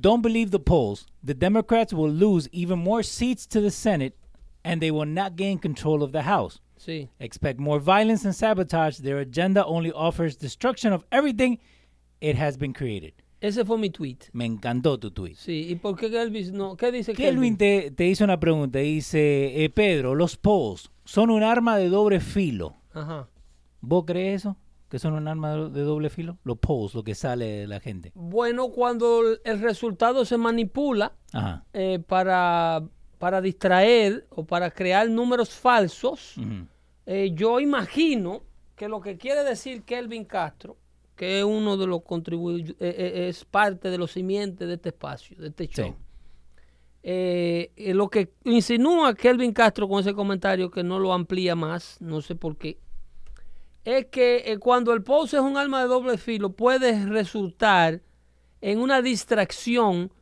don't 0.00 0.24
believe 0.24 0.50
the 0.50 0.58
polls. 0.58 1.06
The 1.22 1.34
Democrats 1.34 1.92
will 1.92 2.10
lose 2.10 2.48
even 2.52 2.78
more 2.78 3.04
seats 3.04 3.46
to 3.48 3.60
the 3.60 3.70
Senate 3.70 4.16
and 4.64 4.80
they 4.80 4.90
will 4.90 5.06
not 5.06 5.36
gain 5.36 5.58
control 5.58 6.02
of 6.02 6.12
the 6.12 6.22
House. 6.22 6.62
Sí. 6.78 7.10
Expect 7.18 7.60
more 7.60 7.80
violence 7.80 8.24
and 8.24 8.34
sabotage. 8.34 9.02
Their 9.02 9.18
agenda 9.18 9.62
only 9.66 9.92
offers 9.92 10.38
destruction 10.38 10.94
of 10.94 11.04
everything 11.12 11.58
it 12.22 12.36
has 12.36 12.56
been 12.56 12.72
created. 12.72 13.12
Ese 13.42 13.62
fue 13.66 13.76
mi 13.76 13.90
tweet. 13.90 14.30
Me 14.32 14.46
encantó 14.46 14.98
tu 14.98 15.10
tweet. 15.10 15.34
Sí. 15.36 15.66
¿Y 15.68 15.74
por 15.74 15.96
qué 15.96 16.10
Kelvin 16.10 16.56
no? 16.56 16.76
¿Qué 16.78 16.90
dice 16.90 17.12
Kelvin 17.12 17.56
Kelvin? 17.56 17.56
te, 17.58 17.90
te 17.90 18.06
hizo 18.06 18.24
una 18.24 18.40
pregunta. 18.40 18.78
Dice, 18.78 19.62
eh, 19.62 19.68
Pedro, 19.68 20.14
los 20.14 20.38
polls 20.38 20.90
son 21.06 21.30
un 21.30 21.42
arma 21.42 21.78
de 21.78 21.88
doble 21.88 22.20
filo. 22.20 22.76
Ajá. 22.92 23.28
¿Vos 23.80 24.04
crees 24.06 24.42
eso? 24.42 24.56
¿Que 24.88 24.98
son 24.98 25.14
un 25.14 25.26
arma 25.28 25.56
de 25.56 25.82
doble 25.82 26.10
filo? 26.10 26.38
Los 26.44 26.58
polls, 26.58 26.94
lo 26.94 27.02
que 27.02 27.14
sale 27.14 27.46
de 27.46 27.66
la 27.66 27.80
gente. 27.80 28.12
Bueno, 28.14 28.68
cuando 28.68 29.22
el 29.44 29.60
resultado 29.60 30.24
se 30.24 30.36
manipula 30.36 31.12
eh, 31.72 32.00
para, 32.06 32.82
para 33.18 33.40
distraer 33.40 34.26
o 34.30 34.44
para 34.44 34.70
crear 34.70 35.08
números 35.08 35.50
falsos, 35.50 36.34
eh, 37.06 37.30
yo 37.34 37.60
imagino 37.60 38.42
que 38.74 38.88
lo 38.88 39.00
que 39.00 39.16
quiere 39.16 39.42
decir 39.44 39.82
Kelvin 39.82 40.24
Castro, 40.24 40.76
que 41.14 41.38
es 41.38 41.44
uno 41.44 41.76
de 41.76 41.86
los 41.86 42.02
contribuyentes, 42.02 42.76
es 42.78 43.44
parte 43.44 43.90
de 43.90 43.98
los 43.98 44.12
simientes 44.12 44.68
de 44.68 44.74
este 44.74 44.90
espacio, 44.90 45.36
de 45.38 45.48
este 45.48 45.68
show. 45.68 45.88
Sí. 45.88 46.05
Eh, 47.08 47.70
eh, 47.76 47.94
lo 47.94 48.10
que 48.10 48.32
insinúa 48.42 49.14
Kelvin 49.14 49.52
Castro 49.52 49.88
con 49.88 50.00
ese 50.00 50.12
comentario, 50.12 50.72
que 50.72 50.82
no 50.82 50.98
lo 50.98 51.12
amplía 51.12 51.54
más, 51.54 51.98
no 52.00 52.20
sé 52.20 52.34
por 52.34 52.56
qué, 52.56 52.80
es 53.84 54.06
que 54.06 54.42
eh, 54.44 54.58
cuando 54.58 54.92
el 54.92 55.04
post 55.04 55.34
es 55.34 55.40
un 55.40 55.56
arma 55.56 55.82
de 55.82 55.86
doble 55.86 56.18
filo, 56.18 56.54
puede 56.54 57.06
resultar 57.06 58.02
en 58.60 58.80
una 58.80 59.02
distracción 59.02 60.12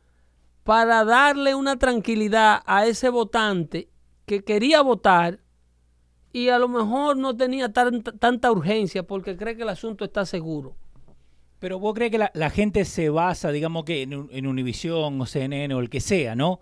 para 0.63 1.03
darle 1.05 1.55
una 1.55 1.75
tranquilidad 1.79 2.61
a 2.67 2.85
ese 2.85 3.09
votante 3.09 3.89
que 4.27 4.43
quería 4.43 4.81
votar 4.81 5.39
y 6.33 6.49
a 6.49 6.59
lo 6.59 6.67
mejor 6.67 7.17
no 7.17 7.35
tenía 7.35 7.73
tanta, 7.73 8.11
tanta 8.11 8.51
urgencia 8.51 9.01
porque 9.01 9.35
cree 9.35 9.55
que 9.55 9.63
el 9.63 9.69
asunto 9.69 10.05
está 10.05 10.23
seguro. 10.23 10.75
Pero 11.57 11.79
vos 11.79 11.95
crees 11.95 12.11
que 12.11 12.29
la, 12.31 12.49
gente 12.51 12.85
se 12.85 13.09
basa, 13.09 13.51
digamos 13.51 13.85
que 13.85 14.03
en, 14.03 14.27
en 14.29 14.45
Univision 14.45 15.19
o 15.19 15.25
CNN 15.25 15.73
o 15.73 15.79
el 15.79 15.89
que 15.89 15.99
sea, 15.99 16.35
¿no? 16.35 16.61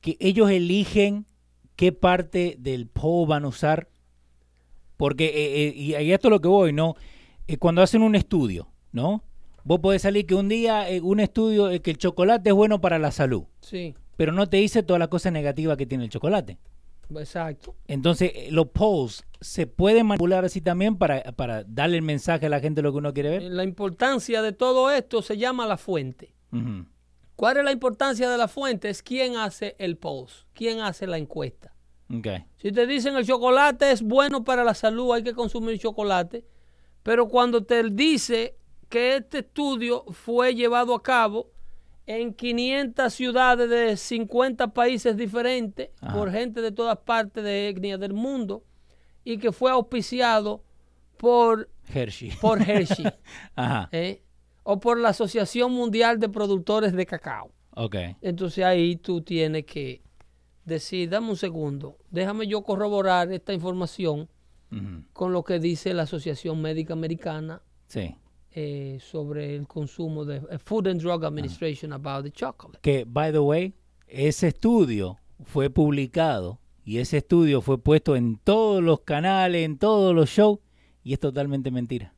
Que 0.00 0.16
ellos 0.20 0.50
eligen 0.50 1.26
qué 1.76 1.92
parte 1.92 2.56
del 2.58 2.86
poll 2.86 3.28
van 3.28 3.44
a 3.44 3.48
usar. 3.48 3.88
Porque, 4.96 5.26
eh, 5.26 5.68
eh, 5.68 5.72
y 5.74 5.94
ahí 5.94 6.12
esto 6.12 6.28
es 6.28 6.30
lo 6.30 6.40
que 6.40 6.48
voy, 6.48 6.72
¿no? 6.72 6.94
Eh, 7.46 7.56
cuando 7.56 7.82
hacen 7.82 8.02
un 8.02 8.14
estudio, 8.14 8.68
¿no? 8.92 9.24
Vos 9.64 9.80
podés 9.80 10.02
salir 10.02 10.26
que 10.26 10.34
un 10.34 10.48
día 10.48 10.86
un 11.02 11.20
estudio, 11.20 11.70
que 11.82 11.90
el 11.90 11.98
chocolate 11.98 12.50
es 12.50 12.54
bueno 12.54 12.80
para 12.80 12.98
la 12.98 13.10
salud, 13.10 13.44
Sí, 13.60 13.94
pero 14.16 14.32
no 14.32 14.46
te 14.48 14.56
dice 14.58 14.82
todas 14.82 14.98
las 14.98 15.08
cosas 15.08 15.32
negativas 15.32 15.76
que 15.76 15.86
tiene 15.86 16.04
el 16.04 16.10
chocolate. 16.10 16.58
exacto. 17.18 17.74
Entonces, 17.86 18.32
los 18.50 18.66
polls 18.68 19.24
se 19.40 19.66
pueden 19.66 20.06
manipular 20.06 20.44
así 20.44 20.60
también 20.60 20.96
para, 20.96 21.22
para 21.32 21.64
darle 21.64 21.96
el 21.96 22.02
mensaje 22.02 22.46
a 22.46 22.48
la 22.48 22.60
gente 22.60 22.82
lo 22.82 22.92
que 22.92 22.98
uno 22.98 23.12
quiere 23.12 23.30
ver. 23.30 23.42
La 23.42 23.64
importancia 23.64 24.40
de 24.42 24.52
todo 24.52 24.90
esto 24.90 25.20
se 25.22 25.36
llama 25.36 25.66
la 25.66 25.76
fuente. 25.76 26.34
¿Cuál 27.40 27.56
es 27.56 27.64
la 27.64 27.72
importancia 27.72 28.28
de 28.28 28.36
la 28.36 28.48
fuente? 28.48 28.90
Es 28.90 29.02
quién 29.02 29.38
hace 29.38 29.74
el 29.78 29.96
post, 29.96 30.46
quién 30.52 30.80
hace 30.82 31.06
la 31.06 31.16
encuesta. 31.16 31.74
Ok. 32.14 32.26
Si 32.58 32.70
te 32.70 32.86
dicen 32.86 33.16
el 33.16 33.26
chocolate 33.26 33.92
es 33.92 34.02
bueno 34.02 34.44
para 34.44 34.62
la 34.62 34.74
salud, 34.74 35.14
hay 35.14 35.22
que 35.22 35.32
consumir 35.32 35.78
chocolate, 35.78 36.44
pero 37.02 37.28
cuando 37.28 37.64
te 37.64 37.82
dice 37.84 38.58
que 38.90 39.16
este 39.16 39.38
estudio 39.38 40.04
fue 40.10 40.54
llevado 40.54 40.94
a 40.94 41.02
cabo 41.02 41.50
en 42.04 42.34
500 42.34 43.10
ciudades 43.10 43.70
de 43.70 43.96
50 43.96 44.74
países 44.74 45.16
diferentes 45.16 45.88
Ajá. 46.02 46.12
por 46.12 46.30
gente 46.30 46.60
de 46.60 46.72
todas 46.72 46.98
partes 46.98 47.42
de 47.42 47.70
etnia 47.70 47.96
del 47.96 48.12
mundo 48.12 48.64
y 49.24 49.38
que 49.38 49.50
fue 49.50 49.70
auspiciado 49.70 50.62
por, 51.16 51.70
Hershey. 51.88 52.32
por 52.38 52.60
Hershey 52.60 53.06
Ajá. 53.56 53.88
¿eh? 53.92 54.22
O 54.62 54.80
por 54.80 54.98
la 54.98 55.10
Asociación 55.10 55.72
Mundial 55.72 56.18
de 56.18 56.28
Productores 56.28 56.92
de 56.92 57.06
Cacao. 57.06 57.50
Ok. 57.74 57.96
Entonces 58.20 58.64
ahí 58.64 58.96
tú 58.96 59.22
tienes 59.22 59.64
que 59.64 60.02
decir, 60.64 61.08
dame 61.08 61.30
un 61.30 61.36
segundo, 61.36 61.96
déjame 62.10 62.46
yo 62.46 62.62
corroborar 62.62 63.32
esta 63.32 63.52
información 63.52 64.28
con 65.12 65.32
lo 65.32 65.42
que 65.42 65.58
dice 65.58 65.92
la 65.94 66.02
Asociación 66.04 66.62
Médica 66.62 66.92
Americana 66.92 67.60
Sí. 67.88 68.14
eh, 68.52 68.98
sobre 69.00 69.56
el 69.56 69.66
consumo 69.66 70.24
de 70.24 70.36
eh, 70.36 70.58
Food 70.58 70.86
and 70.88 71.00
Drug 71.02 71.24
Administration 71.24 71.92
about 71.92 72.22
the 72.24 72.30
chocolate. 72.30 72.78
Que, 72.80 73.04
by 73.04 73.32
the 73.32 73.40
way, 73.40 73.74
ese 74.06 74.46
estudio 74.48 75.18
fue 75.42 75.70
publicado 75.70 76.60
y 76.84 76.98
ese 76.98 77.16
estudio 77.18 77.62
fue 77.62 77.78
puesto 77.78 78.14
en 78.14 78.36
todos 78.38 78.80
los 78.82 79.00
canales, 79.00 79.64
en 79.64 79.76
todos 79.78 80.14
los 80.14 80.28
shows, 80.30 80.58
y 81.02 81.14
es 81.14 81.18
totalmente 81.20 81.70
mentira. 81.72 82.14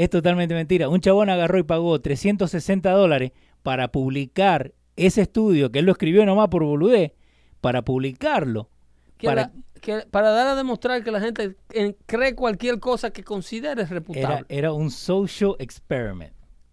Es 0.00 0.08
totalmente 0.10 0.54
mentira. 0.54 0.88
Un 0.88 1.00
chabón 1.00 1.28
agarró 1.30 1.58
y 1.58 1.62
pagó 1.62 2.00
360 2.00 2.90
dólares 2.92 3.32
para 3.62 3.92
publicar 3.92 4.72
ese 4.96 5.22
estudio, 5.22 5.70
que 5.70 5.80
él 5.80 5.84
lo 5.86 5.92
escribió 5.92 6.24
nomás 6.24 6.48
por 6.48 6.64
boludez, 6.64 7.12
para 7.60 7.82
publicarlo. 7.82 8.70
Que 9.18 9.26
Para- 9.26 9.42
la- 9.42 9.52
que- 9.80 10.06
para 10.10 10.30
dar 10.30 10.46
a 10.46 10.54
demostrar 10.54 11.04
que 11.04 11.10
la 11.10 11.20
gente 11.20 11.56
eh, 11.72 11.96
cree 12.06 12.34
cualquier 12.34 12.80
cosa 12.80 13.10
que 13.10 13.22
considere 13.24 13.84
reputable. 13.84 14.46
era 14.48 14.72
un 14.72 14.90
social 14.90 15.54
experiment. 15.58 16.32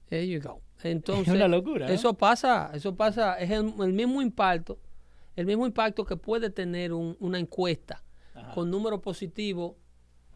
There 0.09 0.25
you 0.27 0.39
go. 0.41 0.61
Entonces, 0.83 1.27
Es 1.27 1.33
una 1.33 1.47
locura, 1.49 1.87
¿no? 1.87 1.93
Eso 1.93 2.13
pasa, 2.13 2.71
eso 2.73 2.95
pasa, 2.95 3.35
es 3.39 3.49
el, 3.51 3.73
el 3.81 3.93
mismo 3.93 4.21
impacto, 4.21 4.79
el 5.35 5.45
mismo 5.45 5.65
impacto 5.65 6.05
que 6.05 6.15
puede 6.15 6.49
tener 6.49 6.93
un- 6.93 7.17
una 7.19 7.39
encuesta 7.39 8.03
con 8.53 8.69
número 8.71 9.01
positivo 9.01 9.75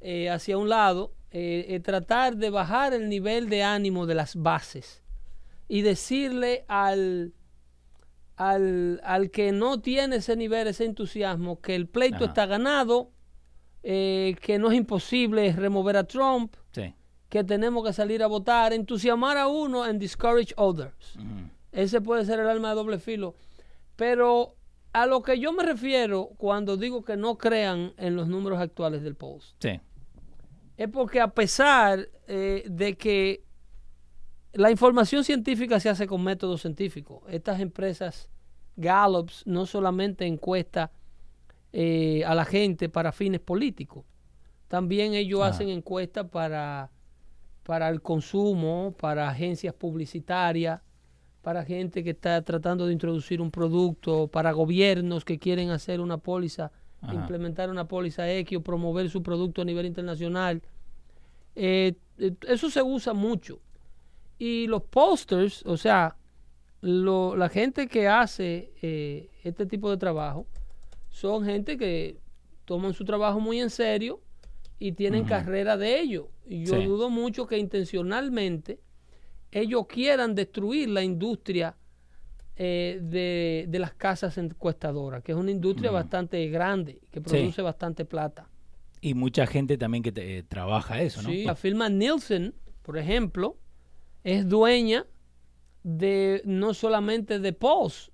eh, 0.02 0.30
hacia 0.30 0.58
un 0.58 0.68
lado, 0.68 1.14
eh, 1.32 1.66
eh, 1.70 1.80
tratar 1.80 2.36
de 2.38 2.50
bajar 2.50 2.94
el 2.94 3.08
nivel 3.10 3.50
de 3.50 3.64
ánimo 3.64 4.06
de 4.06 4.16
las 4.16 4.36
bases 4.36 5.02
y 5.68 5.82
decirle 5.82 6.66
al, 6.68 7.34
al, 8.36 9.00
al 9.04 9.32
que 9.32 9.52
no 9.52 9.80
tiene 9.82 10.18
ese 10.18 10.36
nivel, 10.36 10.68
ese 10.68 10.86
entusiasmo, 10.86 11.62
que 11.62 11.76
el 11.76 11.88
pleito 11.88 12.18
Ajá. 12.18 12.26
está 12.26 12.46
ganado, 12.46 13.12
eh, 13.84 14.36
que 14.42 14.60
no 14.60 14.72
es 14.72 14.78
imposible 14.78 15.52
remover 15.54 15.98
a 15.98 16.04
Trump, 16.04 16.56
Sí. 16.72 16.94
que 17.30 17.44
tenemos 17.44 17.86
que 17.86 17.94
salir 17.94 18.22
a 18.24 18.28
votar, 18.28 18.74
entusiasmar 18.74 19.38
a 19.38 19.48
uno 19.48 19.84
and 19.84 20.00
discourage 20.00 20.54
others. 20.58 21.18
Ese 21.72 22.02
puede 22.02 22.26
ser 22.26 22.40
el 22.40 22.50
arma 22.50 22.70
de 22.70 22.76
doble 22.76 23.00
filo. 23.00 23.36
Pero 23.96 24.56
a 24.94 25.06
lo 25.06 25.22
que 25.22 25.40
yo 25.40 25.54
me 25.54 25.64
refiero 25.64 26.32
cuando 26.38 26.76
digo 26.76 27.04
que 27.06 27.16
no 27.16 27.38
crean 27.38 27.94
en 27.98 28.16
los 28.18 28.28
números 28.28 28.60
actuales 28.60 29.02
del 29.04 29.16
Post, 29.16 29.56
Sí. 29.64 29.80
Es 30.78 30.88
porque 30.90 31.20
a 31.22 31.34
pesar 31.34 32.08
eh, 32.28 32.66
de 32.70 32.96
que 32.98 33.44
la 34.54 34.72
información 34.72 35.24
científica 35.24 35.80
se 35.80 35.90
hace 35.90 36.08
con 36.08 36.24
métodos 36.24 36.62
científicos, 36.62 37.24
estas 37.30 37.60
empresas 37.60 38.30
Gallups 38.76 39.44
no 39.46 39.66
solamente 39.66 40.26
encuesta 40.26 40.92
eh, 41.74 42.24
a 42.26 42.36
la 42.36 42.46
gente 42.46 42.90
para 42.90 43.12
fines 43.12 43.40
políticos, 43.40 44.06
también 44.68 45.14
ellos 45.14 45.42
Ah. 45.42 45.48
hacen 45.48 45.70
encuestas 45.70 46.28
para, 46.30 46.92
para 47.64 47.90
el 47.90 48.02
consumo, 48.02 48.96
para 48.98 49.30
agencias 49.30 49.74
publicitarias, 49.74 50.82
para 51.42 51.66
gente 51.66 52.04
que 52.04 52.12
está 52.12 52.42
tratando 52.44 52.86
de 52.86 52.94
introducir 52.94 53.42
un 53.42 53.52
producto, 53.52 54.28
para 54.28 54.52
gobiernos 54.52 55.26
que 55.26 55.40
quieren 55.40 55.72
hacer 55.72 56.00
una 56.00 56.18
póliza, 56.18 56.72
Ajá. 57.02 57.14
implementar 57.16 57.70
una 57.70 57.88
póliza 57.88 58.32
X 58.32 58.58
o 58.58 58.62
promover 58.62 59.10
su 59.10 59.24
producto 59.24 59.62
a 59.62 59.66
nivel 59.66 59.86
internacional. 59.88 60.62
Eh, 61.56 61.96
eh, 62.18 62.34
eso 62.48 62.70
se 62.70 62.82
usa 62.82 63.14
mucho. 63.14 63.60
Y 64.38 64.68
los 64.68 64.84
posters, 64.84 65.64
o 65.66 65.78
sea, 65.78 66.16
lo- 66.82 67.36
la 67.36 67.50
gente 67.50 67.88
que 67.88 68.08
hace 68.08 68.72
eh, 68.82 69.30
este 69.44 69.66
tipo 69.66 69.90
de 69.90 69.98
trabajo, 69.98 70.46
son 71.10 71.44
gente 71.46 71.78
que 71.78 72.18
toman 72.66 72.94
su 72.94 73.04
trabajo 73.06 73.40
muy 73.40 73.60
en 73.60 73.70
serio 73.70 74.22
y 74.80 74.94
tienen 74.94 75.26
carrera 75.26 75.78
de 75.78 76.00
ello. 76.00 76.30
Y 76.48 76.66
yo 76.66 76.76
Sí. 76.80 76.86
dudo 76.86 77.10
mucho 77.10 77.46
que 77.48 77.58
intencionalmente 77.58 78.80
ellos 79.52 79.86
quieran 79.88 80.34
destruir 80.36 80.90
la 80.90 81.04
industria 81.04 81.76
eh, 82.64 83.00
de, 83.02 83.66
de 83.68 83.80
las 83.80 83.94
casas 83.96 84.38
encuestadoras, 84.38 85.24
que 85.24 85.32
es 85.32 85.38
una 85.38 85.50
industria 85.50 85.90
bastante 85.90 86.48
grande, 86.50 87.02
que 87.10 87.20
produce 87.20 87.62
bastante 87.64 88.06
plata. 88.06 88.48
Y 89.02 89.16
mucha 89.16 89.48
gente 89.48 89.80
también 89.80 90.04
que 90.04 90.12
te- 90.12 90.38
eh, 90.38 90.44
trabaja 90.44 91.02
eso, 91.02 91.24
¿no? 91.24 91.30
Sí, 91.30 91.44
la 91.44 91.56
firma 91.56 91.90
Nielsen, 91.90 92.54
por 92.84 93.00
ejemplo, 93.00 93.58
es 94.24 94.48
dueña 94.48 95.08
de 95.82 96.44
no 96.46 96.76
solamente 96.76 97.40
de 97.40 97.52
Pulse. 97.54 98.12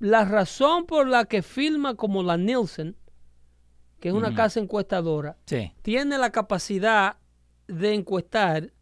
La 0.00 0.24
razón 0.24 0.84
por 0.86 1.06
la 1.06 1.26
que 1.26 1.42
firma 1.42 1.94
como 1.94 2.24
la 2.24 2.36
Nielsen, 2.36 2.96
que 4.00 4.08
es 4.08 4.14
una 4.14 4.34
casa 4.34 4.58
encuestadora, 4.58 5.36
Sí. 5.46 5.70
tiene 5.82 6.18
la 6.18 6.30
capacidad 6.30 7.18
de 7.68 7.94
encuestar, 7.94 8.72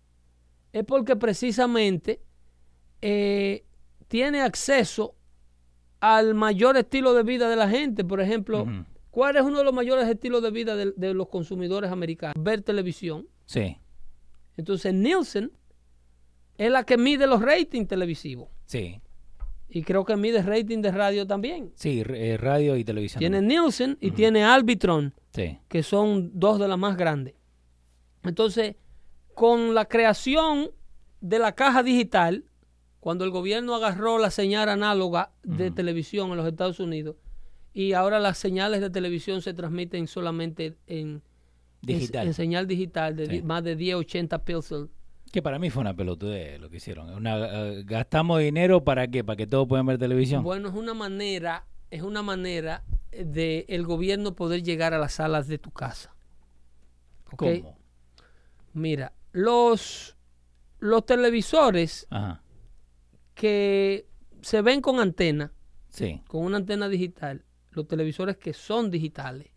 es 0.73 0.85
porque 0.85 1.17
precisamente 1.17 2.23
eh, 3.03 3.67
tiene 4.11 4.41
acceso 4.43 5.15
al 6.01 6.35
mayor 6.35 6.77
estilo 6.77 7.15
de 7.15 7.23
vida 7.23 7.49
de 7.49 7.55
la 7.55 7.69
gente. 7.69 8.05
Por 8.05 8.21
ejemplo. 8.21 8.67
¿cuál 9.11 9.37
es 9.37 9.43
uno 9.43 9.59
de 9.59 9.65
los 9.65 9.73
mayores 9.75 10.07
estilos 10.09 10.41
de 10.43 10.51
vida 10.53 10.77
de, 10.77 10.93
de 10.97 11.15
los 11.15 11.29
consumidores 11.29 11.91
americanos? 11.91 12.35
Ver 12.43 12.63
televisión. 12.63 13.27
Sí. 13.45 13.77
Entonces 14.57 14.95
Nielsen 14.95 15.51
es 16.57 16.71
la 16.71 16.85
que 16.85 16.97
mide 16.97 17.27
los 17.27 17.41
ratings 17.43 17.89
televisivos. 17.89 18.49
Sí. 18.67 19.01
Y 19.69 19.83
creo 19.83 20.05
que 20.05 20.17
mide 20.17 20.43
rating 20.43 20.81
de 20.83 20.91
radio 20.93 21.27
también. 21.27 21.73
Sí, 21.75 22.03
eh, 22.07 22.37
radio 22.37 22.77
y 22.77 22.85
televisión. 22.85 23.21
Tiene 23.21 23.41
Nielsen 23.43 23.97
y 24.01 24.11
tiene 24.11 24.45
Albitron, 24.45 25.15
Sí. 25.33 25.59
que 25.69 25.83
son 25.83 26.31
dos 26.35 26.59
de 26.59 26.67
las 26.69 26.79
más 26.79 26.97
grandes. 26.97 27.35
Entonces, 28.25 28.77
con 29.35 29.75
la 29.75 29.87
creación 29.87 30.71
de 31.21 31.39
la 31.39 31.53
caja 31.55 31.83
digital, 31.83 32.45
cuando 33.01 33.25
el 33.25 33.31
gobierno 33.31 33.75
agarró 33.75 34.19
la 34.19 34.31
señal 34.31 34.69
análoga 34.69 35.33
de 35.43 35.71
televisión 35.71 36.31
en 36.31 36.37
los 36.37 36.47
Estados 36.47 36.81
Unidos, 36.81 37.17
y 37.73 37.93
ahora 37.95 38.19
las 38.19 38.37
señales 38.39 38.81
de 38.81 38.91
televisión 38.91 39.43
se 39.43 39.55
transmiten 39.55 40.07
solamente 40.07 40.77
en, 40.87 41.23
Digital. 41.83 42.27
en 42.27 42.35
señal 42.35 42.67
digital 42.67 43.17
de 43.17 43.27
Sí. 43.27 43.33
di- 43.33 43.43
más 43.43 43.63
de 43.65 43.77
1080 43.77 44.45
píxeles. 44.45 44.89
Que 45.33 45.41
para 45.41 45.59
mí 45.61 45.71
fue 45.71 45.81
una 45.83 45.95
pelotudez 45.95 46.61
lo 46.61 46.69
que 46.69 46.79
hicieron. 46.79 47.09
Una, 47.11 47.37
eh, 47.69 47.85
gastamos 47.87 48.41
dinero 48.41 48.83
para 48.83 49.07
qué? 49.09 49.23
Para 49.23 49.37
que 49.37 49.47
todos 49.47 49.69
puedan 49.69 49.87
ver 49.87 49.97
televisión. 49.97 50.43
Bueno, 50.43 50.69
es 50.69 50.75
una 50.75 50.93
manera, 50.93 51.65
es 51.91 52.03
una 52.03 52.21
manera 52.23 52.83
de 53.13 53.65
el 53.69 53.85
gobierno 53.87 54.35
poder 54.35 54.63
llegar 54.65 54.93
a 54.93 54.99
las 54.99 55.15
salas 55.15 55.47
de 55.47 55.59
tu 55.59 55.71
casa. 55.71 56.13
¿Cómo? 57.37 57.79
Mira, 58.73 59.13
los, 59.33 60.17
los 60.81 61.07
televisores 61.07 62.07
Ajá. 62.11 62.43
Que 63.41 64.07
se 64.43 64.61
ven 64.61 64.83
con 64.83 65.01
antena, 65.01 65.51
Sí. 65.89 66.21
con 66.29 66.45
una 66.45 66.59
antena 66.59 66.91
digital, 66.91 67.43
los 67.71 67.89
televisores 67.89 68.37
que 68.37 68.53
son 68.53 68.91
digitales, 68.91 69.49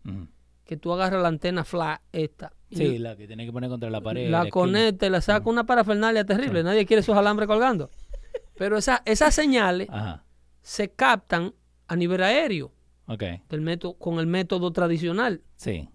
que 0.64 0.78
tú 0.78 0.90
agarras 0.94 1.20
la 1.20 1.28
antena 1.28 1.64
flat 1.64 2.00
esta, 2.10 2.54
Sí, 2.70 2.96
la 2.98 3.14
que 3.14 3.28
tenés 3.28 3.46
que 3.46 3.52
poner 3.52 3.68
contra 3.68 3.90
la 3.90 4.00
pared. 4.00 4.30
la 4.30 4.38
esquina. 4.38 4.50
conecta 4.50 5.06
y 5.06 5.10
la 5.10 5.20
saca 5.20 5.50
una 5.50 5.64
parafernalia 5.66 6.24
terrible, 6.24 6.62
nadie 6.62 6.86
quiere 6.86 7.00
esos 7.02 7.14
alambres 7.14 7.46
colgando. 7.46 7.90
Pero 8.56 8.78
esa- 8.78 9.02
esas 9.04 9.34
señales 9.34 9.88
Ajá. 9.90 10.24
se 10.62 10.90
captan 10.90 11.52
a 11.86 11.94
nivel 11.96 12.22
aéreo 12.22 12.72
Ok. 13.06 13.22
del 13.50 13.60
método, 13.60 13.98
con 13.98 14.18
el 14.18 14.26
método 14.26 14.72
tradicional. 14.72 15.42
Sí. 15.56 15.90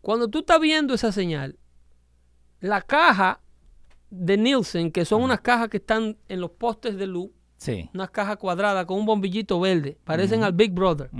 Cuando 0.00 0.28
tú 0.28 0.38
estás 0.38 0.58
viendo 0.58 0.94
esa 0.94 1.12
señal, 1.12 1.58
la 2.60 2.80
caja 2.80 3.42
de 4.10 4.36
Nielsen, 4.36 4.90
que 4.92 5.04
son 5.04 5.22
unas 5.22 5.40
cajas 5.40 5.68
que 5.68 5.76
están 5.78 6.16
en 6.28 6.40
los 6.40 6.50
postes 6.52 6.96
de 6.96 7.06
luz, 7.06 7.30
Sí. 7.56 7.90
unas 7.94 8.10
cajas 8.10 8.36
cuadradas 8.36 8.86
con 8.86 8.98
un 8.98 9.06
bombillito 9.06 9.58
verde, 9.60 9.98
parecen 10.04 10.42
al 10.44 10.52
Big 10.52 10.72
Brother, 10.72 11.10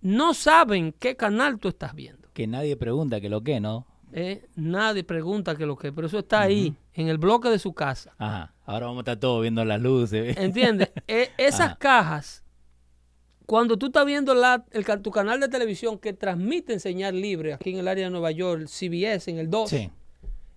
no 0.00 0.34
saben 0.34 0.92
qué 0.98 1.16
canal 1.16 1.58
tú 1.58 1.68
estás 1.68 1.94
viendo. 1.94 2.28
Que 2.32 2.46
nadie 2.46 2.76
pregunta 2.76 3.20
que 3.20 3.28
lo 3.28 3.42
que, 3.42 3.60
¿no? 3.60 3.86
¿eh? 4.12 4.46
Nadie 4.54 5.04
pregunta 5.04 5.56
qué 5.56 5.66
lo 5.66 5.76
que, 5.76 5.92
pero 5.92 6.06
eso 6.06 6.18
está 6.20 6.40
ahí, 6.42 6.74
en 6.94 7.08
el 7.08 7.18
bloque 7.18 7.48
de 7.50 7.58
su 7.58 7.72
casa. 7.74 8.14
Ajá. 8.18 8.54
Ahora 8.64 8.86
vamos 8.86 9.00
a 9.00 9.02
estar 9.02 9.16
todos 9.18 9.42
viendo 9.42 9.64
las 9.64 9.80
luces. 9.80 10.36
¿Entiendes? 10.38 10.90
Eh, 11.08 11.30
esas 11.38 11.60
Ajá. 11.72 11.76
cajas, 11.78 12.44
cuando 13.46 13.76
tú 13.76 13.86
estás 13.86 14.04
viendo 14.06 14.34
la- 14.34 14.64
el 14.72 14.84
tu 15.02 15.10
canal 15.10 15.38
de 15.40 15.48
televisión 15.48 15.98
que 15.98 16.12
transmite 16.12 16.78
señal 16.80 17.20
libre 17.20 17.52
aquí 17.54 17.70
en 17.70 17.78
el 17.78 17.88
área 17.88 18.04
de 18.06 18.10
Nueva 18.10 18.30
York, 18.32 18.66
CBS 18.66 19.30
en 19.30 19.38
el 19.38 19.48
2, 19.50 19.70
Sí. 19.70 19.90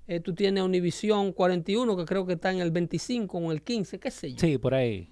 Eh, 0.09 0.19
tú 0.19 0.33
tienes 0.33 0.63
Univision 0.63 1.31
41, 1.31 1.95
que 1.95 2.05
creo 2.05 2.25
que 2.25 2.33
está 2.33 2.51
en 2.51 2.59
el 2.59 2.71
25 2.71 3.37
o 3.37 3.45
en 3.45 3.51
el 3.51 3.61
15, 3.61 3.99
qué 3.99 4.09
sé 4.11 4.31
yo. 4.33 4.39
Sí, 4.39 4.57
por 4.57 4.73
ahí. 4.73 5.09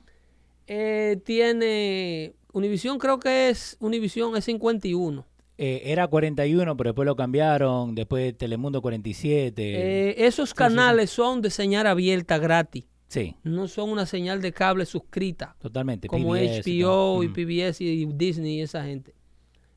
Eh, 0.66 1.18
tiene 1.24 2.34
Univision, 2.52 2.98
creo 2.98 3.20
que 3.20 3.50
es 3.50 3.78
Univision 3.80 4.36
es 4.36 4.46
51. 4.46 5.26
Eh, 5.60 5.82
era 5.86 6.08
41, 6.08 6.76
pero 6.78 6.90
después 6.90 7.06
lo 7.06 7.16
cambiaron. 7.16 7.96
Después 7.96 8.38
Telemundo 8.38 8.82
47. 8.82 9.62
Eh, 10.10 10.26
esos 10.28 10.54
canales 10.54 11.10
son 11.10 11.42
de 11.42 11.50
señal 11.50 11.88
abierta 11.88 12.38
gratis. 12.38 12.86
Sí, 13.08 13.36
no 13.44 13.68
son 13.70 13.90
una 13.92 14.06
señal 14.06 14.42
de 14.42 14.52
cable 14.52 14.86
suscrita, 14.86 15.56
totalmente. 15.60 16.08
como 16.10 16.34
PBS 16.34 16.60
HBO 16.66 17.24
y 17.24 17.28
Mm. 17.30 17.34
PBS 17.34 17.82
y 17.84 18.06
Disney 18.06 18.58
y 18.58 18.62
esa 18.62 18.84
gente. 18.84 19.14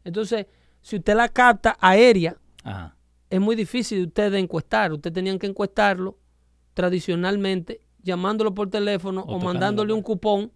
Entonces, 0.03 0.47
si 0.83 0.97
usted 0.97 1.15
la 1.15 1.29
capta 1.29 1.77
aérea, 1.81 2.37
Ajá. 2.65 2.97
Es 3.31 3.41
muy 3.41 3.57
difícil 3.57 3.99
de 4.01 4.05
usted 4.09 4.33
de 4.33 4.39
encuestar. 4.41 4.93
Usted 4.93 5.13
tenían 5.13 5.39
que 5.39 5.47
encuestarlo 5.47 6.19
tradicionalmente, 6.75 7.81
llamándolo 8.03 8.55
por 8.55 8.69
teléfono 8.71 9.21
o, 9.23 9.37
O 9.37 9.39
mandándole 9.41 9.93
un 9.93 10.03
cupón 10.03 10.53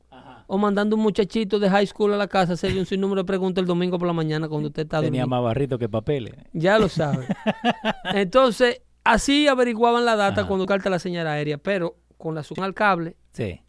o 0.46 0.58
mandando 0.58 0.96
un 0.96 1.02
muchachito 1.02 1.58
de 1.58 1.70
high 1.70 1.86
school 1.86 2.12
a 2.12 2.16
la 2.18 2.28
casa 2.28 2.52
hacerle 2.52 2.78
un 2.80 2.84
sinnúmero 2.86 3.22
de 3.22 3.26
preguntas 3.26 3.62
el 3.62 3.66
domingo 3.66 3.98
por 3.98 4.06
la 4.06 4.12
mañana 4.12 4.46
cuando 4.48 4.68
usted 4.68 4.82
está 4.82 4.98
Tenía 4.98 5.22
durmiendo. 5.22 5.28
más 5.28 5.42
barrito 5.42 5.78
que 5.78 5.88
papeles. 5.88 6.34
Ya 6.52 6.78
lo 6.78 6.88
sabe. 6.88 7.26
Entonces, 8.14 8.82
así 9.04 9.46
averiguaban 9.48 10.04
la 10.04 10.16
data 10.16 10.42
Ajá. 10.42 10.48
cuando 10.48 10.66
carta 10.66 10.90
la 10.90 10.98
señal 10.98 11.26
aérea, 11.26 11.56
pero 11.58 11.96
con 12.18 12.34
la 12.34 12.42
suscripción 12.42 12.64
al 12.66 12.74
cable, 12.74 13.16
Sí. 13.32 13.60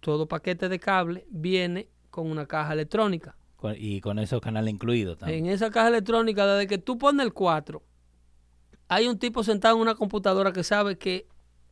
todo 0.00 0.26
paquete 0.26 0.68
de 0.68 0.78
cable 0.78 1.26
viene 1.30 1.88
con 2.10 2.30
una 2.30 2.46
caja 2.46 2.72
electrónica. 2.72 3.36
Y 3.78 4.00
con 4.02 4.18
esos 4.18 4.40
canales 4.42 4.72
incluidos 4.74 5.16
también. 5.18 5.46
En 5.46 5.52
esa 5.52 5.70
caja 5.70 5.88
electrónica, 5.88 6.46
desde 6.46 6.66
que 6.66 6.76
tú 6.78 6.98
pones 6.98 7.24
el 7.24 7.32
4, 7.32 7.82
hay 8.94 9.08
un 9.08 9.18
tipo 9.18 9.42
sentado 9.42 9.76
en 9.76 9.82
una 9.82 9.94
computadora 9.94 10.52
que 10.52 10.62
sabe 10.62 10.96
que 10.96 11.26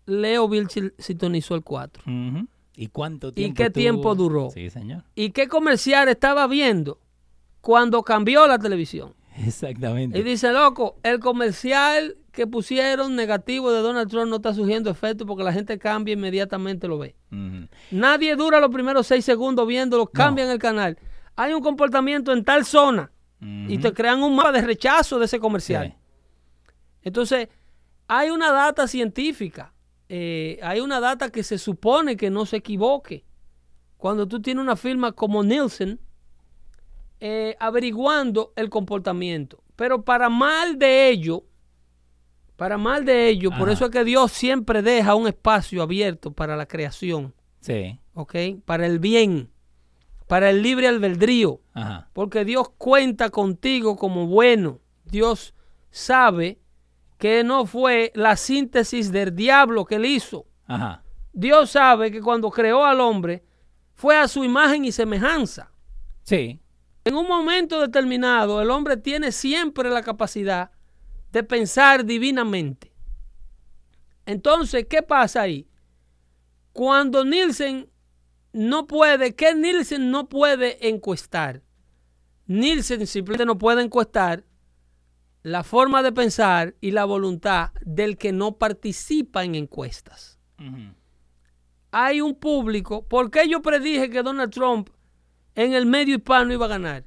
Leo 0.06 0.48
Vilchil 0.48 0.94
sintonizó 0.98 1.54
el 1.54 1.62
4. 1.62 2.02
Ujú. 2.06 2.48
¿Y 2.74 2.86
cuánto 2.88 3.28
¿Y 3.28 3.32
tiempo 3.32 3.56
qué 3.56 3.62
estuvo? 3.64 3.80
tiempo 3.80 4.14
duró? 4.14 4.50
Sí, 4.50 4.70
señor. 4.70 5.04
¿Y 5.14 5.30
qué 5.30 5.46
comercial 5.46 6.08
estaba 6.08 6.46
viendo 6.46 6.98
cuando 7.60 8.02
cambió 8.02 8.46
la 8.46 8.58
televisión? 8.58 9.14
Exactamente. 9.46 10.18
Y 10.18 10.22
dice, 10.22 10.52
loco, 10.52 10.96
el 11.02 11.20
comercial 11.20 12.16
que 12.32 12.46
pusieron 12.46 13.14
negativo 13.14 13.70
de 13.70 13.80
Donald 13.80 14.10
Trump 14.10 14.28
no 14.28 14.36
está 14.36 14.54
surgiendo 14.54 14.90
efecto 14.90 15.26
porque 15.26 15.44
la 15.44 15.52
gente 15.52 15.78
cambia 15.78 16.14
inmediatamente 16.14 16.88
lo 16.88 16.98
ve. 16.98 17.14
Nadie 17.90 18.36
dura 18.36 18.58
los 18.58 18.70
primeros 18.70 19.06
seis 19.06 19.24
segundos 19.24 19.66
viéndolo, 19.66 20.06
cambian 20.06 20.50
el 20.50 20.58
canal. 20.58 20.98
Hay 21.36 21.52
un 21.52 21.62
comportamiento 21.62 22.32
en 22.32 22.42
tal 22.44 22.64
zona 22.64 23.12
y 23.40 23.78
te 23.78 23.92
crean 23.92 24.22
un 24.22 24.34
mapa 24.34 24.52
de 24.52 24.62
rechazo 24.62 25.18
de 25.18 25.26
ese 25.26 25.38
comercial. 25.38 25.88
Sí. 25.88 26.01
Entonces, 27.02 27.48
hay 28.08 28.30
una 28.30 28.52
data 28.52 28.86
científica, 28.86 29.72
eh, 30.08 30.58
hay 30.62 30.80
una 30.80 31.00
data 31.00 31.30
que 31.30 31.42
se 31.42 31.58
supone 31.58 32.16
que 32.16 32.30
no 32.30 32.46
se 32.46 32.56
equivoque. 32.58 33.24
Cuando 33.96 34.26
tú 34.26 34.40
tienes 34.42 34.62
una 34.62 34.76
firma 34.76 35.12
como 35.12 35.42
Nielsen, 35.44 36.00
eh, 37.20 37.56
averiguando 37.60 38.52
el 38.56 38.68
comportamiento. 38.68 39.62
Pero 39.76 40.02
para 40.04 40.28
mal 40.28 40.78
de 40.78 41.08
ello, 41.08 41.44
para 42.56 42.78
mal 42.78 43.04
de 43.04 43.28
ello, 43.28 43.50
por 43.56 43.70
eso 43.70 43.86
es 43.86 43.90
que 43.90 44.04
Dios 44.04 44.32
siempre 44.32 44.82
deja 44.82 45.14
un 45.14 45.26
espacio 45.26 45.82
abierto 45.82 46.32
para 46.32 46.56
la 46.56 46.66
creación, 46.66 47.34
Sí. 47.60 47.98
¿ok? 48.14 48.34
Para 48.64 48.86
el 48.86 48.98
bien, 48.98 49.50
para 50.26 50.50
el 50.50 50.62
libre 50.62 50.88
albedrío. 50.88 51.60
Ajá. 51.74 52.10
Porque 52.12 52.44
Dios 52.44 52.70
cuenta 52.76 53.30
contigo 53.30 53.96
como 53.96 54.26
bueno. 54.26 54.80
Dios 55.04 55.54
sabe 55.90 56.58
que 57.22 57.44
no 57.44 57.66
fue 57.66 58.10
la 58.16 58.36
síntesis 58.36 59.12
del 59.12 59.32
diablo 59.32 59.84
que 59.84 59.94
él 59.94 60.06
hizo. 60.06 60.44
Ajá. 60.66 61.04
Dios 61.32 61.70
sabe 61.70 62.10
que 62.10 62.20
cuando 62.20 62.50
creó 62.50 62.84
al 62.84 62.98
hombre 62.98 63.44
fue 63.94 64.16
a 64.16 64.26
su 64.26 64.42
imagen 64.42 64.84
y 64.84 64.90
semejanza. 64.90 65.70
Sí. 66.24 66.60
En 67.04 67.14
un 67.14 67.28
momento 67.28 67.80
determinado, 67.80 68.60
el 68.60 68.70
hombre 68.70 68.96
tiene 68.96 69.30
siempre 69.30 69.88
la 69.88 70.02
capacidad 70.02 70.72
de 71.30 71.44
pensar 71.44 72.04
divinamente. 72.04 72.92
Entonces, 74.26 74.86
¿qué 74.90 75.00
pasa 75.00 75.42
ahí? 75.42 75.68
Cuando 76.72 77.24
Nielsen 77.24 77.88
no 78.52 78.88
puede, 78.88 79.36
¿qué 79.36 79.54
Nielsen 79.54 80.10
no 80.10 80.28
puede 80.28 80.88
encuestar? 80.88 81.62
Nielsen 82.48 83.06
simplemente 83.06 83.46
no 83.46 83.58
puede 83.58 83.80
encuestar 83.80 84.42
la 85.42 85.64
forma 85.64 86.02
de 86.02 86.12
pensar 86.12 86.74
y 86.80 86.92
la 86.92 87.04
voluntad 87.04 87.70
del 87.82 88.16
que 88.16 88.32
no 88.32 88.52
participa 88.52 89.44
en 89.44 89.54
encuestas. 89.54 90.38
Hay 91.90 92.20
un 92.20 92.36
público. 92.36 93.06
¿Por 93.06 93.30
qué 93.30 93.48
yo 93.48 93.60
predije 93.60 94.08
que 94.08 94.22
Donald 94.22 94.52
Trump 94.52 94.88
en 95.54 95.74
el 95.74 95.86
medio 95.86 96.16
hispano 96.16 96.52
iba 96.52 96.66
a 96.66 96.68
ganar? 96.68 97.04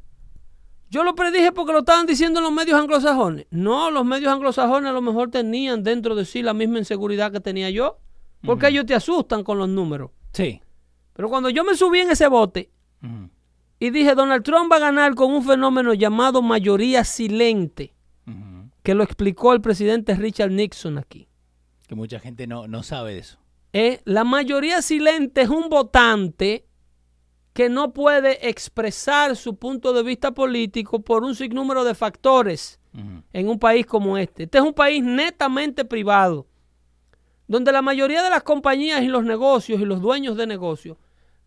Yo 0.90 1.03
lo 1.03 1.16
predije 1.16 1.52
porque 1.52 1.74
lo 1.74 1.80
estaban 1.80 2.06
diciendo 2.06 2.41
los 2.41 2.52
medios 2.52 2.80
anglosajones. 2.80 3.48
No, 3.49 3.90
los 3.90 4.06
medios 4.06 4.32
anglosajones 4.32 4.90
a 4.90 4.94
lo 4.94 5.02
mejor 5.02 5.32
tenían 5.32 5.84
dentro 5.84 6.16
de 6.16 6.26
sí 6.26 6.41
la 6.41 6.53
misma 6.53 6.78
inseguridad 6.78 7.32
que 7.32 7.40
tenía 7.40 7.70
yo. 7.70 7.99
Porque 8.44 8.68
ellos 8.68 8.86
te 8.86 8.94
asustan 8.94 9.44
con 9.44 9.57
los 9.57 9.68
números. 9.68 10.12
Sí. 10.34 10.62
Pero 11.14 11.30
cuando 11.30 11.49
yo 11.49 11.64
me 11.64 11.76
subí 11.76 12.02
en 12.02 12.12
ese 12.12 12.28
bote 12.28 12.70
y 13.80 13.90
dije 13.90 14.16
Donald 14.16 14.44
Trump 14.44 14.72
va 14.72 14.78
a 14.78 14.80
ganar 14.80 15.16
con 15.16 15.34
un 15.34 15.44
fenómeno 15.44 15.94
llamado 15.94 16.41
mayoría 16.41 17.03
silente. 17.03 17.94
Que 18.86 18.94
lo 18.94 19.03
explicó 19.03 19.52
el 19.52 19.62
presidente 19.62 20.14
Richard 20.14 20.52
Nixon 20.52 20.99
aquí. 20.99 21.28
Que 21.88 21.95
mucha 21.95 22.20
gente 22.20 22.45
no, 22.45 22.68
no 22.68 22.84
sabe 22.84 23.18
eso. 23.18 23.40
Eh, 23.74 23.99
la 24.06 24.24
mayoría 24.24 24.84
silente 24.84 25.41
es 25.41 25.49
un 25.49 25.70
votante 25.70 26.68
que 27.53 27.68
no 27.68 27.94
puede 27.94 28.48
expresar 28.48 29.36
su 29.36 29.56
punto 29.56 29.91
de 29.91 30.03
vista 30.03 30.36
político 30.36 31.02
por 31.02 31.24
un 31.24 31.34
sinnúmero 31.34 31.84
de 31.84 31.95
factores 31.95 32.80
en 33.34 33.49
un 33.49 33.57
país 33.57 33.88
como 33.88 34.20
este. 34.20 34.44
Este 34.44 34.60
es 34.60 34.64
un 34.64 34.74
país 34.74 35.03
netamente 35.03 35.84
privado, 35.84 36.48
donde 37.48 37.72
la 37.72 37.82
mayoría 37.82 38.22
de 38.22 38.30
las 38.30 38.44
compañías 38.44 39.02
y 39.02 39.07
los 39.07 39.26
negocios 39.26 39.82
y 39.82 39.86
los 39.86 39.99
dueños 39.99 40.38
de 40.38 40.45
negocios 40.45 40.98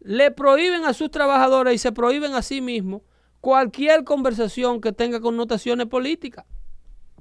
le 0.01 0.33
prohíben 0.33 0.85
a 0.85 0.93
sus 0.93 1.11
trabajadores 1.11 1.75
y 1.75 1.79
se 1.79 1.93
prohíben 1.93 2.35
a 2.35 2.43
sí 2.43 2.61
mismos 2.61 3.03
cualquier 3.41 4.03
conversación 4.03 4.81
que 4.81 4.93
tenga 4.93 5.21
connotaciones 5.21 5.87
políticas. 5.87 6.45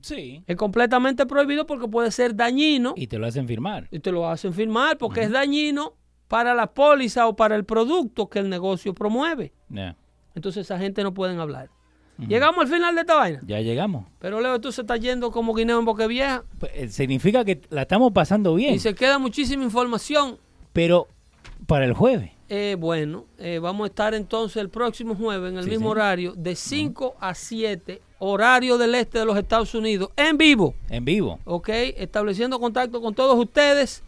Sí. 0.02 0.44
Es 0.48 0.56
completamente 0.56 1.26
prohibido 1.26 1.66
porque 1.66 1.88
puede 1.88 2.12
ser 2.12 2.36
dañino 2.36 2.94
Y 2.96 3.08
te 3.08 3.18
lo 3.18 3.26
hacen 3.28 3.48
firmar. 3.48 3.88
y 3.92 4.00
te 4.00 4.12
lo 4.12 4.28
hacen 4.30 4.54
firmar 4.54 4.98
porque 4.98 5.22
es 5.24 5.32
dañino 5.32 5.94
para 6.28 6.54
la 6.54 6.74
póliza 6.74 7.28
o 7.28 7.36
para 7.36 7.56
el 7.56 7.64
producto 7.66 8.28
que 8.30 8.40
el 8.40 8.50
negocio 8.50 8.94
promueve. 8.94 9.54
Entonces 10.36 10.66
esa 10.66 10.78
gente 10.78 11.04
no 11.04 11.14
pueden 11.14 11.40
hablar. 11.40 11.70
Llegamos 12.18 12.62
al 12.66 12.68
final 12.68 12.96
de 12.96 13.02
esta 13.02 13.14
vaina. 13.16 13.40
Ya 13.46 13.60
llegamos. 13.62 14.06
Pero 14.20 14.42
Leo, 14.42 14.60
tú 14.60 14.72
se 14.72 14.82
está 14.82 14.98
yendo 14.98 15.30
como 15.32 15.54
guineo 15.54 15.78
en 15.78 15.86
boque 15.86 16.08
vieja 16.08 16.44
Pues, 16.60 16.72
eh, 16.74 16.88
Significa 16.90 17.46
que 17.46 17.62
la 17.70 17.84
estamos 17.84 18.12
pasando 18.12 18.56
bien. 18.56 18.74
y 18.74 18.80
se 18.80 18.96
queda 18.96 19.20
muchísima 19.20 19.64
información. 19.64 20.38
Pero 20.74 21.08
para 21.68 21.86
el 21.86 21.94
jueves. 21.94 22.32
Eh, 22.50 22.76
bueno, 22.80 23.26
eh, 23.38 23.60
vamos 23.60 23.84
a 23.86 23.88
estar 23.90 24.14
entonces 24.16 24.58
el 24.58 24.70
próximo 24.70 25.14
jueves 25.16 25.52
en 25.52 25.58
el 25.60 25.66
Sí, 25.66 25.70
mismo 25.70 25.88
sí. 25.90 25.92
horario 25.92 26.34
de 26.36 26.56
5 26.56 27.18
a 27.20 27.36
7, 27.36 28.02
horario 28.20 28.78
del 28.78 28.96
este 28.96 29.20
de 29.20 29.26
los 29.26 29.38
Estados 29.38 29.74
Unidos, 29.76 30.10
en 30.16 30.38
vivo. 30.38 30.76
En 30.90 31.06
vivo. 31.06 31.40
¿ok? 31.46 31.70
Estableciendo 31.98 32.60
contacto 32.60 33.02
con 33.02 33.14
todos 33.14 33.38
ustedes. 33.38 34.04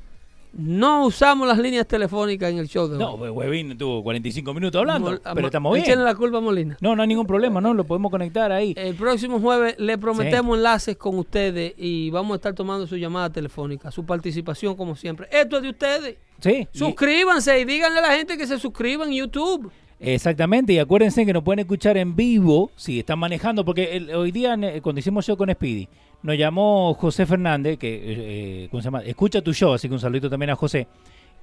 No 0.52 1.06
usamos 1.06 1.48
las 1.48 1.60
líneas 1.60 1.88
telefónicas 1.88 2.50
en 2.50 2.58
el 2.58 2.68
show 2.68 2.88
de 2.88 2.96
hoy. 2.96 3.00
No, 3.00 3.18
pues 3.20 3.30
Huevín 3.32 3.78
tuvo 3.78 4.02
45 4.02 4.52
minutos 4.56 4.80
hablando. 4.80 5.12
Mol- 5.12 5.22
pero 5.36 5.46
estamos 5.46 5.76
bien. 5.76 6.04
la 6.04 6.16
culpa 6.16 6.40
a 6.40 6.42
Molina. 6.42 6.76
No, 6.82 6.96
no 6.96 7.04
hay 7.04 7.08
ningún 7.08 7.28
problema, 7.28 7.62
¿no? 7.62 7.72
Lo 7.76 7.84
podemos 7.84 8.10
conectar 8.10 8.52
ahí. 8.52 8.74
El 8.76 8.96
próximo 8.96 9.40
jueves 9.40 9.76
le 9.78 10.00
prometemos 10.00 10.58
enlaces 10.58 10.98
con 10.98 11.20
ustedes 11.20 11.76
y 11.78 12.10
vamos 12.10 12.34
a 12.34 12.36
estar 12.38 12.56
tomando 12.56 12.88
su 12.88 12.98
llamada 12.98 13.30
telefónica, 13.30 13.92
su 13.92 14.08
participación 14.08 14.76
como 14.76 14.96
siempre. 14.96 15.28
Esto 15.32 15.58
es 15.58 15.62
de 15.62 15.70
ustedes. 15.70 16.18
Sí. 16.40 16.68
Suscríbanse 16.72 17.60
y 17.60 17.66
díganle 17.66 18.00
a 18.00 18.02
la 18.02 18.16
gente 18.16 18.36
que 18.36 18.48
se 18.48 18.58
suscriban 18.58 19.10
en 19.10 19.16
YouTube. 19.18 19.72
Exactamente, 20.00 20.72
y 20.74 20.80
acuérdense 20.80 21.26
que 21.26 21.34
nos 21.34 21.44
pueden 21.44 21.60
escuchar 21.60 21.98
en 21.98 22.16
vivo 22.16 22.72
si 22.78 23.00
están 23.00 23.20
manejando, 23.20 23.66
porque 23.66 23.98
el- 23.98 24.12
hoy 24.16 24.32
día 24.32 24.58
cuando 24.82 25.00
hicimos 25.00 25.26
show 25.26 25.36
con 25.36 25.52
Speedy, 25.52 25.88
nos 26.24 26.38
llamó 26.38 26.94
José 26.94 27.26
Fernández, 27.26 27.78
que 27.78 27.96
eh, 27.96 28.02
eh, 28.06 28.68
¿cómo 28.72 28.82
se 28.82 28.86
llama? 28.88 29.02
escucha 29.04 29.42
tu 29.42 29.54
show, 29.54 29.74
así 29.74 29.88
que 29.90 29.94
un 29.94 30.00
saludito 30.00 30.30
también 30.30 30.52
a 30.52 30.56
José, 30.56 30.88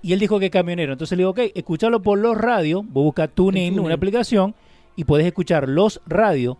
y 0.02 0.12
él 0.14 0.18
dijo 0.20 0.38
que 0.38 0.46
es 0.46 0.50
camionero, 0.50 0.92
entonces 0.92 1.16
le 1.18 1.22
digo, 1.22 1.30
ok, 1.30 1.40
escúchalo 1.54 2.00
por 2.00 2.18
los 2.18 2.36
radios, 2.36 2.82
vos 2.86 3.04
buscas 3.04 3.28
TuneIn, 3.34 3.78
una 3.78 3.94
aplicación, 3.94 4.54
y 4.96 5.04
puedes 5.04 5.26
escuchar 5.26 5.68
los 5.68 6.00
radios, 6.06 6.56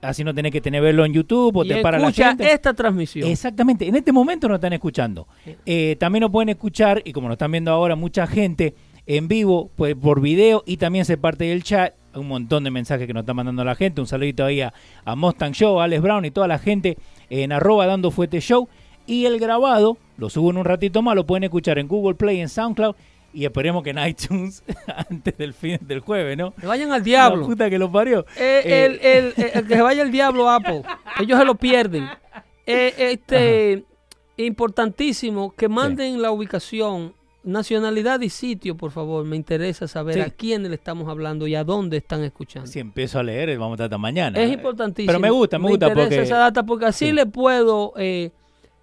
así 0.00 0.24
no 0.24 0.34
tenés 0.34 0.50
que 0.52 0.62
tener 0.62 0.80
verlo 0.82 1.04
en 1.04 1.12
YouTube 1.12 1.56
o 1.56 1.64
Y 1.64 1.68
te 1.68 1.82
para 1.82 1.98
la 1.98 2.08
escucha 2.08 2.28
gente. 2.28 2.50
esta 2.52 2.72
transmisión. 2.72 3.28
Exactamente, 3.28 3.86
en 3.86 3.96
este 3.96 4.12
momento 4.12 4.48
nos 4.48 4.56
están 4.56 4.72
escuchando. 4.72 5.26
Eh, 5.66 5.96
también 6.00 6.20
nos 6.22 6.30
pueden 6.30 6.48
escuchar, 6.50 7.02
y 7.04 7.12
como 7.12 7.28
nos 7.28 7.34
están 7.34 7.52
viendo 7.52 7.70
ahora 7.70 7.96
mucha 7.96 8.26
gente 8.26 8.74
en 9.06 9.28
vivo, 9.28 9.70
pues 9.76 9.94
por 9.94 10.20
video 10.20 10.62
y 10.66 10.76
también 10.78 11.04
se 11.04 11.16
parte 11.16 11.44
del 11.44 11.62
chat. 11.62 11.94
Un 12.14 12.28
montón 12.28 12.62
de 12.62 12.70
mensajes 12.70 13.06
que 13.08 13.12
nos 13.12 13.22
está 13.22 13.34
mandando 13.34 13.64
la 13.64 13.74
gente. 13.74 14.00
Un 14.00 14.06
saludito 14.06 14.44
ahí 14.44 14.60
a, 14.60 14.72
a 15.04 15.16
Mustang 15.16 15.52
Show, 15.52 15.80
a 15.80 15.84
Alex 15.84 16.00
Brown 16.02 16.24
y 16.24 16.30
toda 16.30 16.46
la 16.46 16.58
gente 16.58 16.96
en 17.28 17.50
arroba 17.52 17.86
dando 17.86 18.10
fuete 18.12 18.40
show. 18.40 18.68
Y 19.06 19.26
el 19.26 19.38
grabado, 19.40 19.98
lo 20.16 20.30
subo 20.30 20.50
en 20.50 20.56
un 20.58 20.64
ratito 20.64 21.02
más, 21.02 21.16
lo 21.16 21.26
pueden 21.26 21.44
escuchar 21.44 21.78
en 21.78 21.88
Google 21.88 22.14
Play, 22.14 22.40
en 22.40 22.48
SoundCloud 22.48 22.94
y 23.34 23.44
esperemos 23.44 23.82
que 23.82 23.90
en 23.90 23.98
iTunes 24.06 24.62
antes 25.10 25.36
del 25.36 25.52
fin 25.54 25.78
del 25.82 25.98
jueves, 26.00 26.38
¿no? 26.38 26.52
Que 26.54 26.66
vayan 26.68 26.92
al 26.92 27.00
La 27.00 27.04
diablo. 27.04 27.46
puta 27.46 27.68
que 27.68 27.78
lo 27.78 27.90
parió. 27.90 28.20
Eh, 28.38 28.62
Eh, 28.64 28.84
el, 28.86 28.92
el- 29.02 29.34
el- 29.36 29.50
el 29.58 29.66
que 29.66 29.74
se 29.74 29.82
vaya 29.82 30.02
el 30.02 30.12
diablo 30.12 30.48
Apple. 30.48 30.82
Ellos 31.20 31.36
se 31.38 31.44
lo 31.44 31.56
pierden. 31.56 32.08
Eh, 32.66 32.94
este 32.96 33.84
importantísimo 34.36 35.52
que 35.54 35.68
manden 35.68 36.22
la 36.22 36.30
ubicación 36.30 37.12
nacionalidad 37.44 38.20
y 38.20 38.30
sitio, 38.30 38.76
por 38.76 38.90
favor. 38.90 39.24
Me 39.24 39.36
interesa 39.36 39.86
saber 39.86 40.14
Sí. 40.14 40.20
a 40.20 40.30
quiénes 40.30 40.70
le 40.70 40.76
estamos 40.76 41.08
hablando 41.08 41.46
y 41.46 41.54
a 41.54 41.62
dónde 41.64 41.98
están 41.98 42.24
escuchando. 42.24 42.66
Si 42.66 42.80
empiezo 42.80 43.18
a 43.18 43.22
leer, 43.22 43.56
vamos 43.58 43.78
a 43.80 43.84
hasta 43.84 43.98
mañana. 43.98 44.40
Es 44.40 44.50
importantísimo. 44.52 45.08
Pero 45.08 45.20
me 45.20 45.30
gusta, 45.30 45.58
me 45.58 45.68
gusta 45.68 45.88
interesa 45.88 46.08
porque... 46.08 46.22
esa 46.22 46.36
data 46.38 46.62
porque 46.64 46.86
así 46.86 47.06
Sí. 47.06 47.12
le 47.12 47.26
puedo 47.26 47.92
eh, 47.96 48.30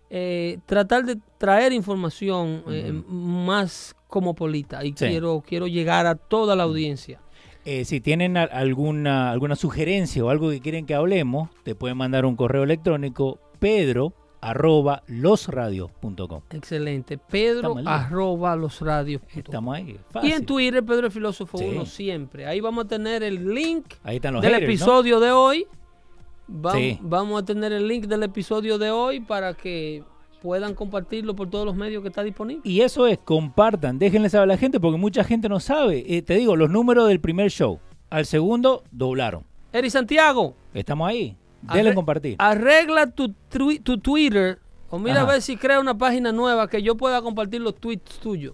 eh, 0.10 0.60
tratar 0.66 1.06
de 1.06 1.18
traer 1.38 1.74
información 1.74 2.64
eh, 2.70 2.94
más 3.08 3.96
cosmopolita 4.08 4.84
y 4.84 4.90
Sí. 4.90 5.08
quiero 5.08 5.44
quiero 5.46 5.68
llegar 5.68 6.06
a 6.06 6.16
toda 6.16 6.56
la 6.56 6.64
audiencia. 6.64 7.20
Eh, 7.64 7.86
si 7.86 8.02
tienen 8.02 8.38
alguna, 8.38 9.32
alguna 9.32 9.56
sugerencia 9.56 10.26
o 10.26 10.30
algo 10.30 10.50
que 10.50 10.60
quieren 10.62 10.86
que 10.86 10.96
hablemos, 10.96 11.50
te 11.64 11.76
pueden 11.76 11.96
mandar 11.98 12.26
un 12.26 12.36
correo 12.36 12.64
electrónico 12.64 13.40
pedro 13.60 14.14
arroba 14.42 15.04
losradios.com. 15.08 16.42
Excelente. 16.52 17.18
Pedro 17.18 17.76
arroba 17.86 18.56
los 18.56 18.80
radios. 18.82 19.22
Estamos 19.36 19.76
ahí. 19.76 19.98
Y 20.24 20.32
en 20.32 20.46
Twitter, 20.46 20.84
Pedro 20.84 21.06
el 21.08 21.12
Filósofo 21.12 21.58
Sí. 21.58 21.66
1 21.66 21.86
siempre. 21.86 22.46
Ahí 22.46 22.60
vamos 22.60 22.86
a 22.86 22.88
tener 22.88 23.24
el 23.24 23.54
link 23.54 23.86
Ahí 24.04 24.16
están 24.18 24.34
los 24.34 24.42
del 24.42 24.52
haters, 24.54 24.68
¿no? 24.68 24.74
episodio 24.74 25.20
de 25.20 25.32
hoy. 25.32 25.68
Vam- 26.50 26.74
Sí. 26.74 27.00
Vamos 27.02 27.42
a 27.42 27.46
tener 27.46 27.72
el 27.72 27.88
link 27.88 28.06
del 28.06 28.24
episodio 28.24 28.78
de 28.78 28.92
hoy 28.92 29.20
para 29.22 29.54
que 29.54 30.04
puedan 30.42 30.74
compartirlo 30.74 31.36
por 31.36 31.50
todos 31.50 31.66
los 31.66 31.76
medios 31.76 32.02
que 32.02 32.10
está 32.10 32.24
disponible. 32.24 32.62
Y 32.66 32.82
eso 32.82 33.06
es, 33.08 33.20
compartan, 33.20 34.00
déjenle 34.00 34.28
saber 34.30 34.44
a 34.46 34.48
la 34.48 34.58
gente 34.58 34.80
porque 34.80 34.98
mucha 34.98 35.24
gente 35.24 35.48
no 35.48 35.60
sabe. 35.60 36.04
Eh, 36.08 36.24
te 36.24 36.34
digo, 36.36 36.56
los 36.56 36.70
números 36.70 37.08
del 37.08 37.22
primer 37.22 37.52
show 37.52 37.80
al 38.10 38.26
segundo 38.26 38.84
doblaron. 38.92 39.44
Eri 39.72 39.90
Santiago, 39.90 40.56
Estamos 40.74 41.08
ahí. 41.08 41.38
A 41.68 41.94
compartir. 41.94 42.36
arregla 42.40 43.08
tu, 43.08 43.34
Twitter 44.02 44.60
o 44.90 45.00
mira 45.00 45.22
Ajá. 45.22 45.24
a 45.30 45.34
ver 45.34 45.42
si 45.42 45.56
crea 45.58 45.80
una 45.80 45.98
página 45.98 46.32
nueva 46.32 46.68
que 46.70 46.82
yo 46.82 46.96
pueda 46.96 47.22
compartir 47.22 47.62
los 47.62 47.76
tweets 47.76 48.20
tuyos. 48.20 48.54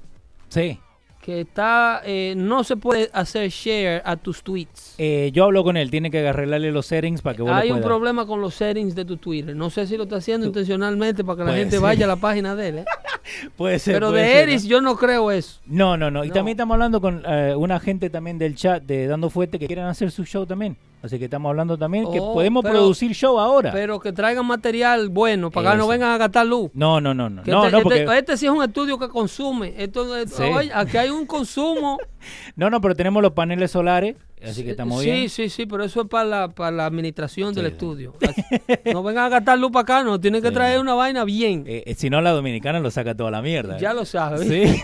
Sí. 0.49 0.79
Que 1.21 1.41
está, 1.41 2.01
eh, 2.05 2.35
no 2.37 2.63
se 2.63 2.77
puede 2.77 3.09
hacer 3.11 3.49
share 3.49 4.01
a 4.05 4.15
tus 4.15 4.41
tweets. 4.43 4.95
Eh, 4.97 5.29
yo 5.33 5.43
hablo 5.43 5.61
con 5.63 5.75
él, 5.75 5.91
tiene 5.91 6.09
que 6.09 6.25
arreglarle 6.25 6.71
los 6.71 6.85
settings 6.85 7.21
para 7.21 7.35
que 7.35 7.41
vos 7.41 7.51
Hay 7.51 7.67
lo 7.69 7.75
un 7.75 7.81
problema 7.81 8.25
con 8.25 8.39
los 8.39 8.53
settings 8.55 8.95
de 8.95 9.03
tu 9.03 9.17
Twitter. 9.17 9.53
No 9.53 9.69
sé 9.69 9.87
si 9.87 9.97
lo 9.97 10.03
está 10.03 10.17
haciendo 10.17 10.47
intencionalmente 10.47 11.25
para 11.25 11.37
que 11.37 11.43
la 11.43 11.49
Puede 11.49 11.59
gente 11.59 11.75
ser. 11.77 11.81
vaya 11.83 12.05
a 12.05 12.07
la 12.07 12.15
página 12.15 12.55
de 12.55 12.67
él. 12.69 12.77
¿eh? 12.79 12.85
Puede 13.57 13.77
ser. 13.79 13.95
Pero 13.95 14.11
puede 14.11 14.21
de 14.23 14.31
ser, 14.31 14.49
Eris 14.49 14.63
¿no? 14.63 14.69
yo 14.69 14.81
no 14.81 14.95
creo 14.95 15.31
eso. 15.31 15.59
No, 15.65 15.97
no, 15.97 16.09
no. 16.09 16.23
Y 16.23 16.29
No. 16.29 16.33
también 16.35 16.55
estamos 16.55 16.75
hablando 16.75 17.01
con 17.01 17.21
eh, 17.27 17.53
una 17.57 17.77
gente 17.81 18.09
también 18.09 18.37
del 18.37 18.55
chat 18.55 18.83
de 18.83 19.07
Dando 19.07 19.29
Fuerte 19.29 19.59
que 19.59 19.67
quieren 19.67 19.85
hacer 19.85 20.11
su 20.11 20.23
show 20.23 20.45
también. 20.45 20.77
Así 21.03 21.19
que 21.19 21.25
estamos 21.25 21.49
hablando 21.49 21.77
también 21.77 22.11
que 22.11 22.19
Oh, 22.19 22.33
podemos 22.33 22.63
pero- 22.63 22.73
producir 22.75 23.13
show 23.13 23.39
ahora. 23.39 23.71
Pero 23.71 23.99
que 23.99 24.11
traigan 24.11 24.45
material 24.45 25.09
bueno 25.09 25.51
para 25.51 25.71
que 25.71 25.77
no 25.77 25.87
vengan 25.87 26.11
a 26.11 26.17
gastar 26.17 26.45
luz. 26.47 26.71
no, 26.73 26.99
no, 26.99 27.13
no, 27.13 27.29
no. 27.29 27.43
Que 27.43 27.51
No, 27.51 27.59
este, 27.65 27.71
no, 27.71 27.77
este- 27.77 27.83
porque, 28.05 28.17
este 28.17 28.37
sí 28.37 28.45
es 28.47 28.51
un 28.51 28.63
estudio 28.63 28.97
que 28.97 29.07
consume. 29.07 29.73
Esto, 29.77 30.15
esto- 30.17 30.37
Sí. 30.37 30.43
oye, 30.43 30.71
aquí 30.73 30.97
hay 30.97 31.09
un 31.09 31.25
consumo. 31.27 31.97
no, 32.55 32.69
no, 32.69 32.81
pero 32.81 32.95
tenemos 32.95 33.21
los 33.21 33.33
paneles 33.33 33.69
solares, 33.71 34.15
así 34.49 34.63
que 34.63 34.71
estamos 34.71 35.01
sí, 35.03 35.11
bien. 35.11 35.29
Sí, 35.29 35.49
sí, 35.49 35.65
pero 35.65 35.83
eso 35.83 36.01
es 36.01 36.07
para 36.07 36.25
la, 36.25 36.47
para 36.49 36.71
la 36.71 36.85
administración 36.85 37.53
del 37.53 37.65
Sí, 37.65 37.69
sí. 37.69 37.73
estudio. 37.73 38.13
No 38.93 39.03
vengan 39.03 39.25
a 39.25 39.29
gastar 39.29 39.57
luz 39.59 39.71
para 39.71 39.81
acá, 39.83 40.03
no. 40.03 40.19
Tienen 40.19 40.41
que 40.41 40.47
Sí. 40.49 40.53
traer 40.53 40.79
una 40.79 40.93
vaina 40.93 41.23
bien. 41.25 41.63
Eh, 41.67 41.83
eh, 41.85 41.95
si 41.95 42.09
no, 42.09 42.21
la 42.21 42.31
dominicana 42.31 42.79
lo 42.79 42.89
saca 42.91 43.15
toda 43.15 43.31
la 43.31 43.41
mierda. 43.41 43.77
ya 43.77 43.93
lo 43.93 44.05
sabes. 44.05 44.47
Sí. 44.47 44.81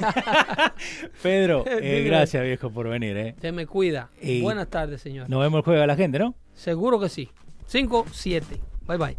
Pedro, 1.22 1.64
eh, 1.68 2.04
gracias 2.06 2.44
viejo 2.44 2.70
por 2.70 2.88
venir. 2.90 3.16
Eh. 3.18 3.36
Te 3.40 3.52
me 3.52 3.66
cuida. 3.66 4.10
Y- 4.22 4.42
Buenas 4.42 4.68
tardes, 4.70 5.02
señor. 5.02 5.30
Nos 5.30 5.42
vemos 5.42 5.60
el 5.60 5.64
jueves 5.64 5.84
a 5.84 5.88
la 5.88 5.96
gente, 5.96 6.20
¿no? 6.20 6.36
Seguro 6.54 7.00
que 7.00 7.10
sí. 7.10 7.30
5, 7.68 8.06
7. 8.12 8.60
Bye 8.88 8.98
bye. 8.98 9.18